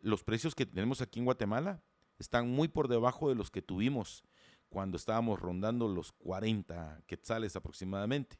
los 0.00 0.22
precios 0.22 0.54
que 0.54 0.66
tenemos 0.66 1.00
aquí 1.00 1.18
en 1.18 1.24
Guatemala 1.24 1.82
están 2.18 2.50
muy 2.50 2.68
por 2.68 2.88
debajo 2.88 3.30
de 3.30 3.34
los 3.34 3.50
que 3.50 3.62
tuvimos 3.62 4.22
cuando 4.68 4.98
estábamos 4.98 5.40
rondando 5.40 5.88
los 5.88 6.12
40 6.12 7.02
quetzales 7.06 7.56
aproximadamente 7.56 8.38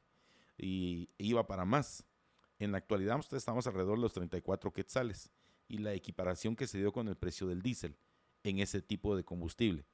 y 0.59 1.11
iba 1.19 1.47
para 1.47 1.65
más. 1.65 2.05
En 2.59 2.73
la 2.73 2.79
actualidad 2.79 3.21
estamos 3.33 3.67
alrededor 3.67 3.97
de 3.97 4.03
los 4.03 4.13
34 4.13 4.73
quetzales 4.73 5.31
y 5.69 5.79
la 5.79 5.93
equiparación 5.93 6.57
que 6.57 6.67
se 6.67 6.79
dio 6.79 6.93
con 6.93 7.09
el 7.09 7.17
precio 7.17 7.47
del 7.47 7.63
diésel 7.63 7.97
en 8.45 8.61
ese 8.61 8.81
tipo 8.81 9.17
de 9.17 9.25
combustible. 9.25 9.85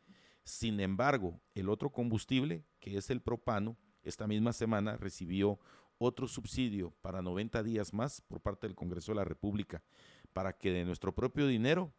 Sin 0.45 0.81
embargo, 0.81 1.41
el 1.55 1.69
otro 1.69 1.91
combustible, 1.91 2.65
que 2.81 2.97
es 2.97 3.11
el 3.11 3.21
propano, 3.21 3.77
esta 4.03 4.27
misma 4.27 4.53
semana 4.53 4.97
recibió 4.97 5.59
otro 5.99 6.27
subsidio 6.27 6.93
para 7.01 7.23
90 7.23 7.63
días 7.63 7.93
más 7.93 8.21
por 8.21 8.41
parte 8.41 8.67
del 8.67 8.75
Congreso 8.75 9.13
de 9.13 9.17
la 9.17 9.25
República 9.25 9.83
para 10.33 10.53
que 10.53 10.73
de 10.73 10.85
nuestro 10.85 11.15
propio 11.15 11.47
dinero 11.47 11.93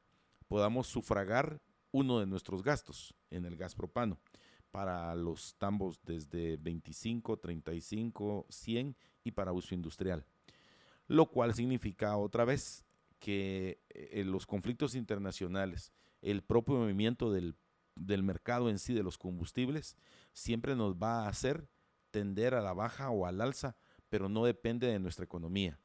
podamos 0.47 0.87
sufragar 0.87 1.61
uno 1.91 2.19
de 2.19 2.25
nuestros 2.25 2.63
gastos 2.63 3.15
en 3.29 3.45
el 3.45 3.55
gas 3.55 3.75
propano 3.75 4.19
para 4.73 5.13
los 5.13 5.55
tambos 5.59 6.01
desde 6.03 6.57
25, 6.57 7.37
35, 7.37 8.47
100 8.49 8.95
y 9.23 9.31
para 9.31 9.53
uso 9.53 9.75
industrial. 9.75 10.25
Lo 11.05 11.27
cual 11.27 11.53
significa 11.53 12.17
otra 12.17 12.43
vez 12.43 12.83
que 13.19 13.83
eh, 13.89 14.23
los 14.25 14.47
conflictos 14.47 14.95
internacionales, 14.95 15.93
el 16.23 16.41
propio 16.41 16.77
movimiento 16.77 17.31
del, 17.31 17.55
del 17.93 18.23
mercado 18.23 18.67
en 18.67 18.79
sí 18.79 18.95
de 18.95 19.03
los 19.03 19.19
combustibles, 19.19 19.95
siempre 20.31 20.75
nos 20.75 20.95
va 20.95 21.25
a 21.25 21.27
hacer 21.27 21.69
tender 22.09 22.55
a 22.55 22.61
la 22.61 22.73
baja 22.73 23.11
o 23.11 23.27
al 23.27 23.41
alza, 23.41 23.75
pero 24.09 24.27
no 24.27 24.43
depende 24.43 24.87
de 24.87 24.97
nuestra 24.97 25.23
economía. 25.23 25.77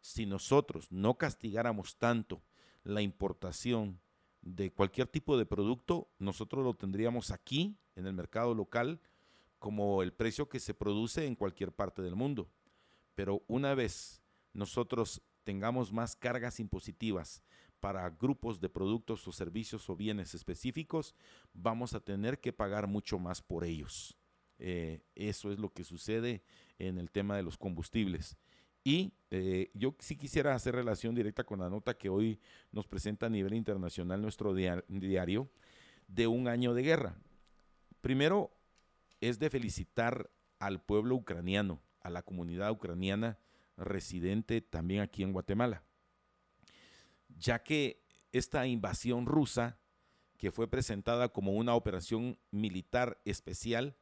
Si 0.00 0.26
nosotros 0.26 0.90
no 0.90 1.16
castigáramos 1.16 1.96
tanto 1.96 2.42
la 2.82 3.02
importación 3.02 4.00
de 4.40 4.72
cualquier 4.72 5.06
tipo 5.06 5.38
de 5.38 5.46
producto, 5.46 6.08
nosotros 6.18 6.64
lo 6.64 6.74
tendríamos 6.74 7.30
aquí, 7.30 7.78
en 7.96 8.06
el 8.06 8.12
mercado 8.12 8.54
local, 8.54 9.00
como 9.58 10.02
el 10.02 10.12
precio 10.12 10.48
que 10.48 10.60
se 10.60 10.74
produce 10.74 11.26
en 11.26 11.36
cualquier 11.36 11.72
parte 11.72 12.02
del 12.02 12.16
mundo. 12.16 12.50
Pero 13.14 13.42
una 13.46 13.74
vez 13.74 14.22
nosotros 14.52 15.22
tengamos 15.44 15.92
más 15.92 16.16
cargas 16.16 16.60
impositivas 16.60 17.42
para 17.80 18.08
grupos 18.10 18.60
de 18.60 18.68
productos 18.68 19.26
o 19.26 19.32
servicios 19.32 19.90
o 19.90 19.96
bienes 19.96 20.34
específicos, 20.34 21.16
vamos 21.52 21.94
a 21.94 22.00
tener 22.00 22.38
que 22.38 22.52
pagar 22.52 22.86
mucho 22.86 23.18
más 23.18 23.42
por 23.42 23.64
ellos. 23.64 24.16
Eh, 24.58 25.00
eso 25.16 25.50
es 25.50 25.58
lo 25.58 25.72
que 25.72 25.82
sucede 25.82 26.44
en 26.78 26.98
el 26.98 27.10
tema 27.10 27.36
de 27.36 27.42
los 27.42 27.58
combustibles. 27.58 28.36
Y 28.84 29.12
eh, 29.30 29.70
yo 29.74 29.96
sí 29.98 30.16
quisiera 30.16 30.54
hacer 30.54 30.74
relación 30.74 31.14
directa 31.14 31.42
con 31.42 31.58
la 31.58 31.68
nota 31.68 31.98
que 31.98 32.08
hoy 32.08 32.40
nos 32.70 32.86
presenta 32.86 33.26
a 33.26 33.30
nivel 33.30 33.54
internacional 33.54 34.22
nuestro 34.22 34.54
diario 34.54 35.50
de 36.06 36.26
un 36.28 36.46
año 36.46 36.74
de 36.74 36.82
guerra. 36.82 37.16
Primero, 38.02 38.50
es 39.20 39.38
de 39.38 39.48
felicitar 39.48 40.28
al 40.58 40.82
pueblo 40.82 41.14
ucraniano, 41.14 41.80
a 42.00 42.10
la 42.10 42.22
comunidad 42.22 42.72
ucraniana 42.72 43.38
residente 43.76 44.60
también 44.60 45.00
aquí 45.00 45.22
en 45.22 45.32
Guatemala, 45.32 45.84
ya 47.28 47.62
que 47.62 48.04
esta 48.32 48.66
invasión 48.66 49.24
rusa, 49.24 49.78
que 50.36 50.50
fue 50.50 50.68
presentada 50.68 51.28
como 51.28 51.52
una 51.52 51.76
operación 51.76 52.38
militar 52.50 53.20
especial, 53.24 53.96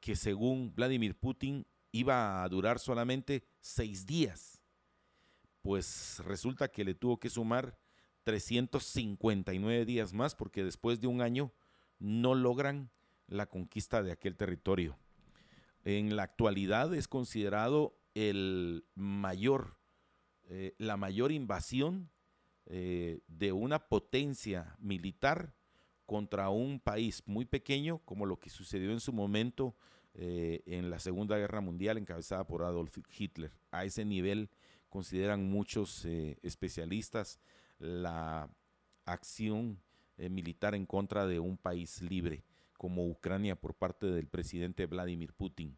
que 0.00 0.16
según 0.16 0.74
Vladimir 0.74 1.14
Putin 1.14 1.66
iba 1.92 2.42
a 2.42 2.48
durar 2.48 2.78
solamente 2.78 3.44
seis 3.60 4.06
días. 4.06 4.62
Pues 5.60 6.22
resulta 6.24 6.68
que 6.68 6.84
le 6.84 6.94
tuvo 6.94 7.20
que 7.20 7.28
sumar 7.28 7.78
359 8.22 9.84
días 9.84 10.14
más 10.14 10.34
porque 10.34 10.64
después 10.64 10.98
de 11.00 11.08
un 11.08 11.20
año 11.20 11.52
no 11.98 12.34
logran 12.34 12.90
la 13.28 13.46
conquista 13.46 14.02
de 14.02 14.12
aquel 14.12 14.36
territorio. 14.36 14.96
En 15.84 16.16
la 16.16 16.24
actualidad 16.24 16.92
es 16.94 17.08
considerado 17.08 17.96
el 18.14 18.84
mayor, 18.94 19.76
eh, 20.48 20.74
la 20.78 20.96
mayor 20.96 21.30
invasión 21.30 22.10
eh, 22.66 23.20
de 23.28 23.52
una 23.52 23.88
potencia 23.88 24.76
militar 24.78 25.54
contra 26.04 26.48
un 26.48 26.80
país 26.80 27.22
muy 27.26 27.44
pequeño, 27.44 27.98
como 28.04 28.26
lo 28.26 28.38
que 28.38 28.50
sucedió 28.50 28.90
en 28.90 29.00
su 29.00 29.12
momento 29.12 29.76
eh, 30.14 30.62
en 30.66 30.90
la 30.90 30.98
Segunda 30.98 31.36
Guerra 31.36 31.60
Mundial, 31.60 31.98
encabezada 31.98 32.46
por 32.46 32.62
Adolf 32.62 32.98
Hitler. 33.16 33.52
A 33.70 33.84
ese 33.84 34.04
nivel 34.04 34.50
consideran 34.88 35.48
muchos 35.48 36.06
especialistas 36.06 37.38
la 37.78 38.50
acción 39.04 39.80
militar 40.16 40.74
en 40.74 40.86
contra 40.86 41.26
de 41.26 41.38
un 41.38 41.58
país 41.58 42.00
libre 42.00 42.42
como 42.78 43.06
Ucrania 43.06 43.54
por 43.60 43.74
parte 43.74 44.06
del 44.06 44.26
presidente 44.26 44.86
Vladimir 44.86 45.34
Putin. 45.34 45.76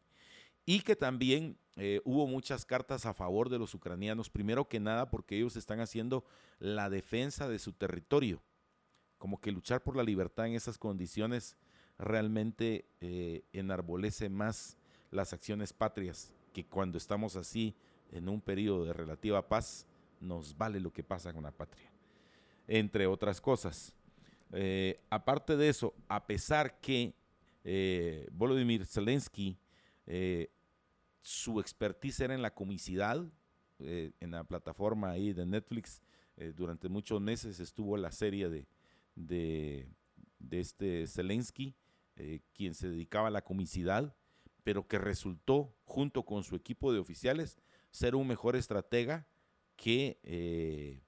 Y 0.65 0.81
que 0.81 0.95
también 0.95 1.59
hubo 2.05 2.27
muchas 2.27 2.65
cartas 2.67 3.07
a 3.07 3.15
favor 3.15 3.49
de 3.49 3.59
los 3.59 3.75
ucranianos, 3.75 4.31
primero 4.31 4.69
que 4.69 4.79
nada 4.79 5.11
porque 5.11 5.37
ellos 5.39 5.57
están 5.57 5.81
haciendo 5.81 6.25
la 6.59 6.91
defensa 6.91 7.49
de 7.49 7.59
su 7.59 7.73
territorio 7.73 8.43
como 9.21 9.39
que 9.39 9.53
luchar 9.53 9.83
por 9.83 9.97
la 9.97 10.03
libertad 10.03 10.47
en 10.47 10.55
esas 10.55 10.79
condiciones 10.79 11.55
realmente 11.99 12.87
eh, 13.03 13.45
enarbolece 13.53 14.31
más 14.31 14.79
las 15.11 15.35
acciones 15.35 15.75
patrias 15.75 16.33
que 16.55 16.65
cuando 16.65 16.97
estamos 16.97 17.37
así 17.37 17.77
en 18.13 18.31
un 18.31 18.41
periodo 18.41 18.87
de 18.87 18.95
relativa 18.95 19.47
paz 19.47 19.87
nos 20.21 20.57
vale 20.57 20.81
lo 20.81 20.91
que 20.91 21.05
pasa 21.05 21.35
con 21.35 21.43
la 21.43 21.51
patria, 21.51 21.93
entre 22.67 23.07
otras 23.07 23.43
cosas. 23.43 23.95
Eh, 24.53 25.01
aparte 25.11 25.57
de 25.57 25.69
eso, 25.69 25.95
a 26.09 26.27
pesar 26.27 26.81
que 26.81 27.15
eh, 27.65 28.29
Volodymyr 28.33 28.87
Zelensky, 28.87 29.59
su 31.23 31.61
expertise 31.61 32.21
era 32.21 32.35
en 32.35 32.43
la 32.43 32.53
comicidad, 32.53 33.25
en 33.79 34.31
la 34.31 34.43
plataforma 34.43 35.11
ahí 35.11 35.33
de 35.33 35.47
Netflix, 35.47 36.03
durante 36.57 36.89
muchos 36.89 37.21
meses 37.21 37.61
estuvo 37.61 37.97
la 37.97 38.11
serie 38.11 38.49
de 38.49 38.67
de, 39.27 39.89
este 40.51 41.07
Zelensky, 41.07 41.75
eh, 42.17 42.41
quien 42.55 42.75
se 42.75 42.89
dedicaba 42.89 43.29
a 43.29 43.33
la 43.33 43.43
comicidad, 43.43 44.15
pero 44.63 44.87
que 44.87 44.99
resultó, 44.99 45.75
junto 45.85 46.25
con 46.25 46.43
su 46.45 46.57
equipo 46.57 46.93
de 46.93 46.99
oficiales, 46.99 47.59
ser 47.91 48.15
un 48.15 48.27
mejor 48.27 48.57
estratega 48.57 49.27
que 49.77 51.03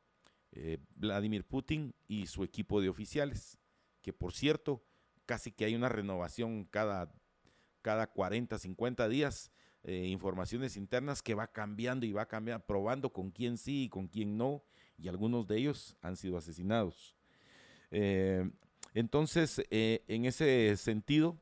eh, 0.53 0.75
eh, 0.75 0.79
Vladimir 0.95 1.45
Putin 1.45 1.95
y 2.09 2.27
su 2.27 2.45
equipo 2.45 2.81
de 2.81 2.89
oficiales, 2.89 3.59
que 4.01 4.13
por 4.13 4.33
cierto, 4.33 4.85
casi 5.27 5.53
que 5.53 5.65
hay 5.65 5.75
una 5.75 5.89
renovación 5.89 6.65
cada, 6.65 7.13
cada 7.83 8.07
40, 8.09 8.59
50 8.59 9.09
días, 9.09 9.51
informaciones 9.85 10.77
internas 10.77 11.23
que 11.23 11.35
va 11.35 11.49
cambiando 11.49 12.07
y 12.07 12.13
va 12.13 12.27
cambiando, 12.27 12.65
probando 12.65 13.13
con 13.13 13.33
quién 13.33 13.59
sí 13.59 13.85
y 13.85 13.89
con 13.89 14.07
quién 14.07 14.37
no, 14.37 14.63
y 14.97 15.09
algunos 15.09 15.49
de 15.49 15.59
ellos 15.59 15.97
han 16.01 16.17
sido 16.17 16.37
asesinados. 16.37 17.17
Eh, 17.91 18.51
entonces, 18.95 19.63
eh, 19.71 20.05
en 20.09 20.25
ese 20.25 20.77
sentido, 20.77 21.37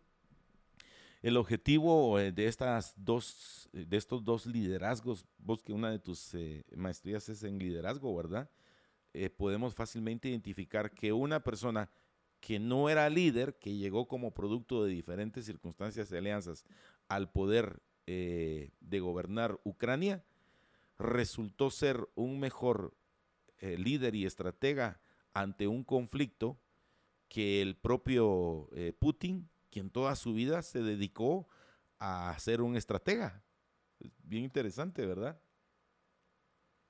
el 1.23 1.37
objetivo 1.37 2.19
eh, 2.19 2.33
de 2.33 2.47
estas 2.47 2.95
dos, 2.97 3.69
de 3.73 3.97
estos 3.97 4.25
dos 4.25 4.47
liderazgos, 4.47 5.27
vos 5.39 5.63
que 5.63 5.73
una 5.73 5.91
de 5.91 5.99
tus 5.99 6.35
maestrías 6.75 7.29
es 7.29 7.43
en 7.45 7.59
liderazgo, 7.59 8.15
¿verdad? 8.17 8.51
Podemos 9.37 9.75
fácilmente 9.75 10.29
identificar 10.29 10.93
que 10.93 11.13
una 11.13 11.43
persona 11.43 11.91
que 12.41 12.59
no 12.59 12.89
era 12.89 13.11
líder, 13.11 13.59
que 13.59 13.77
llegó 13.77 14.09
como 14.09 14.33
producto 14.33 14.85
de 14.85 14.91
diferentes 14.91 15.45
circunstancias 15.45 16.11
y 16.11 16.17
alianzas 16.17 16.65
al 17.09 17.31
poder 17.31 17.83
de 18.07 19.01
gobernar 19.01 19.61
Ucrania, 19.63 20.25
resultó 20.99 21.71
ser 21.71 22.09
un 22.15 22.41
mejor 22.41 22.95
líder 23.61 24.15
y 24.15 24.27
estratega 24.27 25.01
ante 25.33 25.67
un 25.67 25.85
conflicto 25.85 26.59
que 27.31 27.63
el 27.63 27.77
propio 27.77 28.69
eh, 28.75 28.93
Putin, 28.99 29.49
quien 29.71 29.89
toda 29.89 30.17
su 30.17 30.35
vida 30.35 30.63
se 30.63 30.83
dedicó 30.83 31.49
a 31.99 32.37
ser 32.39 32.61
un 32.61 32.77
estratega. 32.77 33.45
Bien 34.25 34.43
interesante, 34.43 35.07
¿verdad? 35.07 35.41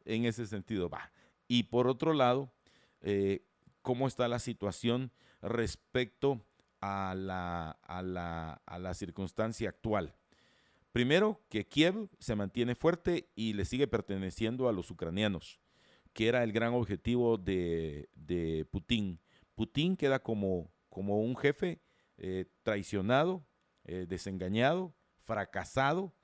En 0.04 0.24
ese 0.24 0.46
sentido, 0.46 0.88
va. 0.88 1.12
Y 1.52 1.64
por 1.64 1.88
otro 1.88 2.12
lado, 2.12 2.52
eh, 3.00 3.44
¿cómo 3.82 4.06
está 4.06 4.28
la 4.28 4.38
situación 4.38 5.10
respecto 5.42 6.46
a 6.80 7.12
la, 7.16 7.72
a, 7.82 8.02
la, 8.02 8.62
a 8.64 8.78
la 8.78 8.94
circunstancia 8.94 9.68
actual? 9.68 10.14
Primero, 10.92 11.40
que 11.48 11.66
Kiev 11.66 12.08
se 12.20 12.36
mantiene 12.36 12.76
fuerte 12.76 13.30
y 13.34 13.54
le 13.54 13.64
sigue 13.64 13.88
perteneciendo 13.88 14.68
a 14.68 14.72
los 14.72 14.92
ucranianos 14.92 15.58
que 16.12 16.28
era 16.28 16.44
el 16.44 16.52
gran 16.52 16.72
objetivo 16.72 17.36
de, 17.36 18.08
Putin. 18.70 19.18
Putin 19.56 19.96
queda 19.96 20.20
como, 20.22 20.70
como 20.88 21.20
un 21.20 21.36
jefe 21.36 21.80
eh, 22.16 22.46
traicionado, 22.62 23.44
eh, 23.84 24.06
desengañado, 24.08 24.94
fracasado 25.24 26.14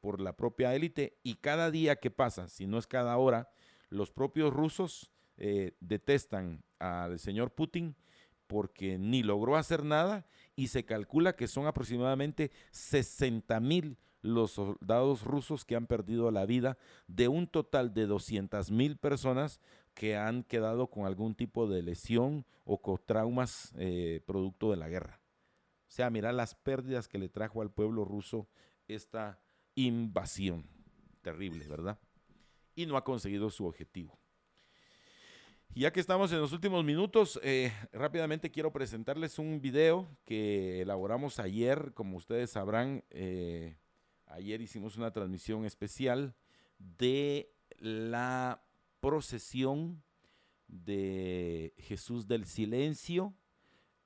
por 0.00 0.20
la 0.20 0.36
propia 0.36 0.74
élite 0.74 1.20
y 1.22 1.36
cada 1.36 1.70
día 1.70 1.94
que 1.94 2.10
pasa, 2.10 2.48
si 2.48 2.66
no 2.66 2.78
es 2.78 2.88
cada 2.88 3.16
hora, 3.16 3.48
los 3.92 4.10
propios 4.10 4.52
rusos 4.52 5.10
detestan 5.80 6.62
al 6.78 7.18
señor 7.18 7.52
Putin 7.52 7.96
porque 8.46 8.98
ni 8.98 9.22
logró 9.22 9.56
hacer 9.56 9.82
nada 9.82 10.26
y 10.54 10.68
se 10.68 10.84
calcula 10.84 11.34
que 11.36 11.48
son 11.48 11.66
aproximadamente 11.66 12.52
60 12.70 13.58
mil 13.60 13.98
los 14.22 14.52
soldados 14.52 15.24
rusos 15.24 15.64
que 15.64 15.74
han 15.74 15.86
perdido 15.86 16.30
la 16.30 16.46
vida 16.46 16.78
de 17.08 17.28
un 17.28 17.46
total 17.46 17.92
de 17.92 18.06
200 18.06 18.70
mil 18.70 18.96
personas 18.96 19.60
que 19.94 20.16
han 20.16 20.44
quedado 20.44 20.88
con 20.88 21.06
algún 21.06 21.34
tipo 21.34 21.66
de 21.66 21.82
lesión 21.82 22.46
o 22.64 22.80
con 22.80 22.98
traumas 23.04 23.72
eh, 23.76 24.22
producto 24.26 24.70
de 24.70 24.76
la 24.76 24.88
guerra. 24.88 25.20
O 25.88 25.90
sea, 25.94 26.08
mira 26.08 26.32
las 26.32 26.54
pérdidas 26.54 27.08
que 27.08 27.18
le 27.18 27.28
trajo 27.28 27.60
al 27.60 27.70
pueblo 27.70 28.04
ruso 28.04 28.48
esta 28.88 29.40
invasión. 29.74 30.66
Terrible, 31.20 31.66
¿verdad? 31.68 31.98
Y 32.74 32.86
no 32.86 32.96
ha 32.96 33.04
conseguido 33.04 33.50
su 33.50 33.66
objetivo. 33.66 34.18
ya 35.74 35.92
que 35.92 36.00
estamos 36.00 36.30
en 36.32 36.40
los 36.40 36.52
últimos 36.52 36.84
minutos, 36.84 37.40
eh, 37.42 37.72
rápidamente 37.92 38.50
quiero 38.50 38.72
presentarles 38.72 39.38
un 39.38 39.60
video 39.60 40.06
que 40.24 40.82
elaboramos 40.82 41.38
ayer, 41.38 41.92
como 41.94 42.18
ustedes 42.18 42.50
sabrán, 42.50 43.04
eh, 43.10 43.76
Ayer 44.32 44.62
hicimos 44.62 44.96
una 44.96 45.12
transmisión 45.12 45.66
especial 45.66 46.34
de 46.78 47.52
la 47.78 48.64
procesión 48.98 50.02
de 50.68 51.74
Jesús 51.76 52.26
del 52.26 52.46
Silencio 52.46 53.34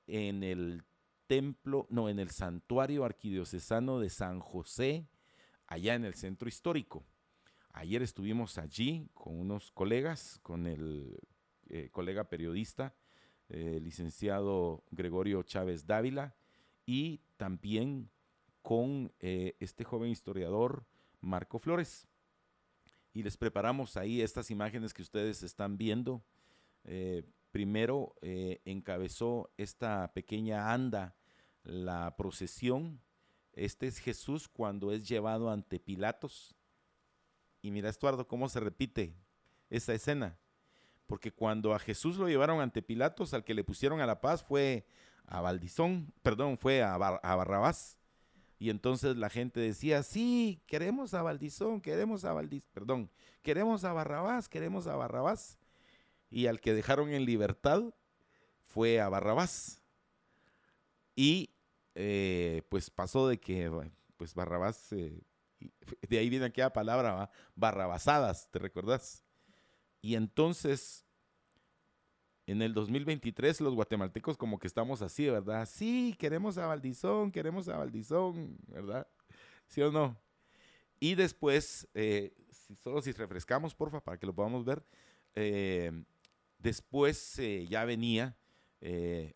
en 0.05 0.43
el 0.43 0.83
templo, 1.27 1.87
no, 1.89 2.09
en 2.09 2.19
el 2.19 2.31
santuario 2.31 3.05
arquidiocesano 3.05 4.01
de 4.01 4.09
San 4.09 4.41
José, 4.41 5.07
allá 5.65 5.95
en 5.95 6.03
el 6.03 6.13
centro 6.13 6.49
histórico. 6.49 7.05
Ayer 7.77 8.01
estuvimos 8.01 8.57
allí 8.57 9.07
con 9.13 9.39
unos 9.39 9.69
colegas, 9.71 10.39
con 10.41 10.65
el 10.65 11.15
eh, 11.69 11.89
colega 11.91 12.23
periodista, 12.23 12.95
eh, 13.49 13.79
licenciado 13.79 14.83
Gregorio 14.89 15.43
Chávez 15.43 15.85
Dávila, 15.85 16.35
y 16.87 17.21
también 17.37 18.09
con 18.63 19.13
eh, 19.19 19.55
este 19.59 19.83
joven 19.83 20.09
historiador 20.09 20.87
Marco 21.21 21.59
Flores. 21.59 22.07
Y 23.13 23.21
les 23.21 23.37
preparamos 23.37 23.95
ahí 23.95 24.23
estas 24.23 24.49
imágenes 24.49 24.91
que 24.91 25.03
ustedes 25.03 25.43
están 25.43 25.77
viendo. 25.77 26.23
Primero 27.51 28.15
encabezó 28.21 29.51
esta 29.55 30.13
pequeña 30.13 30.73
anda 30.73 31.15
la 31.63 32.15
procesión. 32.17 33.01
Este 33.53 33.85
es 33.85 33.99
Jesús 33.99 34.47
cuando 34.47 34.91
es 34.91 35.07
llevado 35.07 35.51
ante 35.51 35.79
Pilatos. 35.79 36.56
Y 37.67 37.71
mira, 37.71 37.89
Estuardo, 37.89 38.25
cómo 38.25 38.47
se 38.47 38.61
repite 38.61 39.13
esa 39.69 39.93
escena. 39.93 40.39
Porque 41.05 41.33
cuando 41.33 41.73
a 41.73 41.79
Jesús 41.79 42.15
lo 42.15 42.29
llevaron 42.29 42.61
ante 42.61 42.81
Pilatos, 42.81 43.33
al 43.33 43.43
que 43.43 43.53
le 43.53 43.65
pusieron 43.65 43.99
a 43.99 44.05
la 44.05 44.21
paz 44.21 44.41
fue 44.41 44.85
a 45.25 45.41
Valdizón, 45.41 46.13
perdón, 46.21 46.57
fue 46.57 46.81
a, 46.81 46.95
Barrabás. 46.95 47.97
Y 48.57 48.69
entonces 48.69 49.17
la 49.17 49.29
gente 49.29 49.59
decía, 49.59 50.01
sí, 50.03 50.61
queremos 50.65 51.13
a 51.13 51.23
Valdizón, 51.23 51.81
queremos 51.81 52.23
a 52.23 52.31
Valdizón, 52.31 52.69
perdón, 52.73 53.11
queremos 53.41 53.83
a 53.83 53.91
Barrabás, 53.91 54.47
queremos 54.47 54.87
a 54.87 54.95
Barrabás. 54.95 55.57
Y 56.29 56.47
al 56.47 56.61
que 56.61 56.73
dejaron 56.73 57.09
en 57.09 57.25
libertad 57.25 57.83
fue 58.63 59.01
a 59.01 59.09
Barrabás. 59.09 59.81
Y 61.17 61.49
eh, 61.95 62.61
pues 62.69 62.89
pasó 62.89 63.27
de 63.27 63.41
que, 63.41 63.69
pues 64.15 64.35
Barrabás, 64.35 64.93
eh, 64.93 65.21
de 66.09 66.17
ahí 66.17 66.29
viene 66.29 66.45
aquella 66.45 66.71
palabra, 66.71 67.29
barrabasadas, 67.55 68.49
¿te 68.51 68.59
recordás? 68.59 69.23
Y 70.01 70.15
entonces 70.15 71.05
en 72.45 72.61
el 72.61 72.73
2023 72.73 73.59
los 73.61 73.75
guatemaltecos 73.75 74.37
como 74.37 74.57
que 74.57 74.67
estamos 74.67 75.01
así, 75.01 75.29
¿verdad? 75.29 75.67
Sí, 75.69 76.15
queremos 76.17 76.57
a 76.57 76.67
Valdizón, 76.67 77.31
queremos 77.31 77.67
a 77.67 77.77
Valdizón, 77.77 78.57
¿verdad? 78.67 79.07
¿Sí 79.67 79.81
o 79.81 79.91
no? 79.91 80.17
Y 80.99 81.15
después, 81.15 81.87
eh, 81.93 82.33
solo 82.81 83.01
si 83.01 83.11
refrescamos, 83.11 83.75
porfa, 83.75 83.99
para 84.01 84.17
que 84.17 84.25
lo 84.25 84.33
podamos 84.33 84.63
ver, 84.63 84.83
eh, 85.35 85.91
Después 86.59 87.37
eh, 87.39 87.67
ya 87.69 87.85
venía 87.85 88.35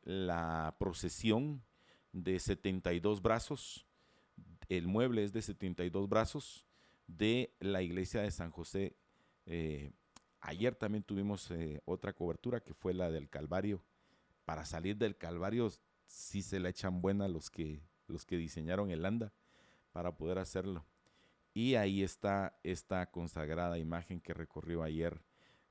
la 0.04 0.76
procesión 0.80 1.64
de 2.12 2.40
72 2.40 3.22
brazos, 3.22 3.88
el 4.78 4.88
mueble 4.88 5.26
es 5.26 5.34
de 5.34 5.42
72 5.42 6.08
brazos 6.08 6.66
de 7.06 7.54
la 7.60 7.82
iglesia 7.82 8.22
de 8.22 8.32
San 8.32 8.52
José. 8.52 8.96
Eh, 9.46 9.92
ayer 10.40 10.76
también 10.76 11.04
tuvimos 11.04 11.52
otra 11.84 12.14
cobertura 12.14 12.62
que 12.62 12.74
fue 12.74 12.94
la 12.94 13.12
del 13.12 13.30
Calvario. 13.30 13.84
Para 14.46 14.64
salir 14.64 14.96
del 14.96 15.18
Calvario 15.18 15.70
sí 16.06 16.42
se 16.42 16.62
la 16.62 16.70
echan 16.70 17.02
buena 17.02 17.28
los 17.28 17.50
que, 17.50 17.82
los 18.08 18.24
que 18.24 18.38
diseñaron 18.38 18.92
el 18.92 19.06
anda 19.06 19.34
para 19.92 20.16
poder 20.16 20.38
hacerlo. 20.38 20.86
Y 21.54 21.76
ahí 21.76 22.02
está 22.02 22.58
esta 22.64 23.12
consagrada 23.12 23.78
imagen 23.78 24.22
que 24.22 24.34
recorrió 24.34 24.84
ayer 24.84 25.22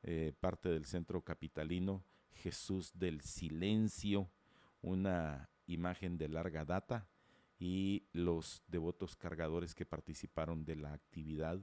eh, 0.02 0.34
parte 0.40 0.68
del 0.68 0.84
centro 0.84 1.22
capitalino, 1.22 2.04
Jesús 2.34 2.92
del 2.98 3.22
Silencio, 3.22 4.28
una 4.82 5.48
imagen 5.66 6.18
de 6.18 6.28
larga 6.28 6.66
data 6.66 7.06
y 7.60 8.06
los 8.14 8.64
devotos 8.68 9.14
cargadores 9.14 9.74
que 9.74 9.84
participaron 9.84 10.64
de 10.64 10.76
la 10.76 10.94
actividad. 10.94 11.60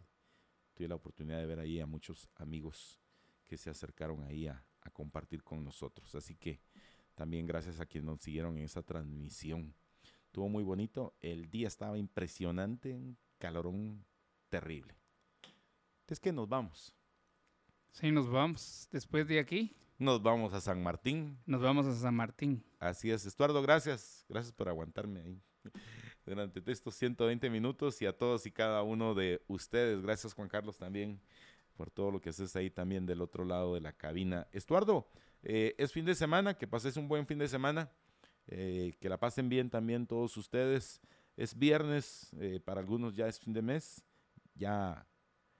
Tuve 0.75 0.87
la 0.87 0.95
oportunidad 0.95 1.39
de 1.39 1.47
ver 1.47 1.59
ahí 1.59 1.79
a 1.79 1.87
muchos 1.87 2.29
amigos 2.35 3.01
que 3.43 3.57
se 3.57 3.71
acercaron 3.71 4.23
ahí 4.23 4.45
a, 4.45 4.63
a 4.81 4.91
compartir 4.91 5.43
con 5.43 5.65
nosotros. 5.65 6.13
Así 6.13 6.35
que 6.35 6.61
también 7.15 7.47
gracias 7.47 7.79
a 7.79 7.87
quienes 7.87 8.05
nos 8.05 8.21
siguieron 8.21 8.57
en 8.59 8.65
esa 8.65 8.83
transmisión. 8.83 9.73
Estuvo 10.27 10.47
muy 10.47 10.63
bonito. 10.63 11.15
El 11.19 11.49
día 11.49 11.67
estaba 11.67 11.97
impresionante, 11.97 12.93
un 12.93 13.17
calorón 13.39 14.05
terrible. 14.49 14.95
Es 16.07 16.19
que 16.19 16.31
nos 16.31 16.47
vamos. 16.47 16.93
Sí, 17.91 18.11
nos 18.11 18.29
vamos. 18.29 18.87
Después 18.91 19.27
de 19.27 19.39
aquí. 19.39 19.75
Nos 19.97 20.21
vamos 20.21 20.53
a 20.53 20.61
San 20.61 20.83
Martín. 20.83 21.39
Nos 21.47 21.59
vamos 21.59 21.87
a 21.87 21.95
San 21.95 22.13
Martín. 22.13 22.63
Así 22.77 23.09
es. 23.09 23.25
Estuardo, 23.25 23.63
gracias. 23.63 24.27
Gracias 24.29 24.53
por 24.53 24.69
aguantarme 24.69 25.21
ahí 25.21 25.41
durante 26.25 26.61
estos 26.71 26.95
120 26.95 27.49
minutos 27.49 28.01
y 28.01 28.05
a 28.05 28.17
todos 28.17 28.45
y 28.45 28.51
cada 28.51 28.83
uno 28.83 29.15
de 29.15 29.41
ustedes. 29.47 30.01
Gracias, 30.01 30.33
Juan 30.33 30.49
Carlos, 30.49 30.77
también 30.77 31.21
por 31.75 31.91
todo 31.91 32.11
lo 32.11 32.19
que 32.19 32.29
haces 32.29 32.55
ahí 32.55 32.69
también 32.69 33.05
del 33.05 33.21
otro 33.21 33.45
lado 33.45 33.75
de 33.75 33.81
la 33.81 33.93
cabina. 33.93 34.47
Estuardo, 34.51 35.07
eh, 35.43 35.75
es 35.77 35.91
fin 35.91 36.05
de 36.05 36.15
semana, 36.15 36.55
que 36.55 36.67
pases 36.67 36.97
un 36.97 37.07
buen 37.07 37.25
fin 37.27 37.37
de 37.37 37.47
semana. 37.47 37.91
Eh, 38.47 38.95
que 39.01 39.09
la 39.09 39.19
pasen 39.19 39.49
bien 39.49 39.69
también 39.69 40.07
todos 40.07 40.37
ustedes. 40.37 41.01
Es 41.35 41.57
viernes, 41.57 42.31
eh, 42.39 42.59
para 42.63 42.79
algunos 42.79 43.15
ya 43.15 43.27
es 43.27 43.39
fin 43.39 43.53
de 43.53 43.61
mes, 43.61 44.03
ya 44.55 45.05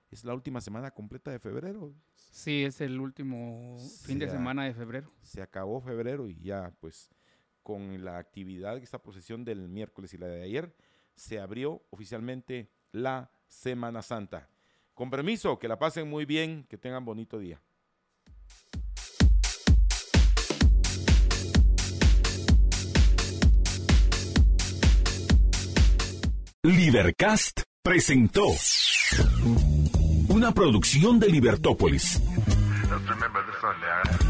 es 0.09 0.23
la 0.23 0.33
última 0.33 0.61
semana 0.61 0.91
completa 0.91 1.29
de 1.29 1.39
febrero. 1.39 1.93
Sí, 2.31 2.63
es 2.63 2.81
el 2.81 2.99
último 2.99 3.77
fin 4.03 4.19
de 4.19 4.29
semana 4.29 4.63
de 4.63 4.73
febrero. 4.73 5.11
Se 5.21 5.41
acabó 5.41 5.81
febrero 5.81 6.27
y 6.27 6.39
ya 6.39 6.73
pues 6.79 7.09
con 7.67 8.05
la 8.05 8.17
actividad, 8.17 8.77
esta 8.77 8.97
procesión 8.97 9.43
del 9.43 9.67
miércoles 9.67 10.13
y 10.13 10.17
la 10.17 10.27
de 10.27 10.41
ayer, 10.41 10.73
se 11.15 11.37
abrió 11.37 11.83
oficialmente 11.89 12.71
la 12.93 13.29
Semana 13.49 14.01
Santa. 14.01 14.47
Con 14.93 15.09
permiso, 15.09 15.59
que 15.59 15.67
la 15.67 15.77
pasen 15.77 16.09
muy 16.09 16.23
bien, 16.23 16.65
que 16.69 16.77
tengan 16.77 17.03
bonito 17.03 17.37
día. 17.37 17.61
Libercast 26.63 27.63
presentó 27.83 28.45
una 30.29 30.53
producción 30.53 31.19
de 31.19 31.27
Libertópolis. 31.27 32.21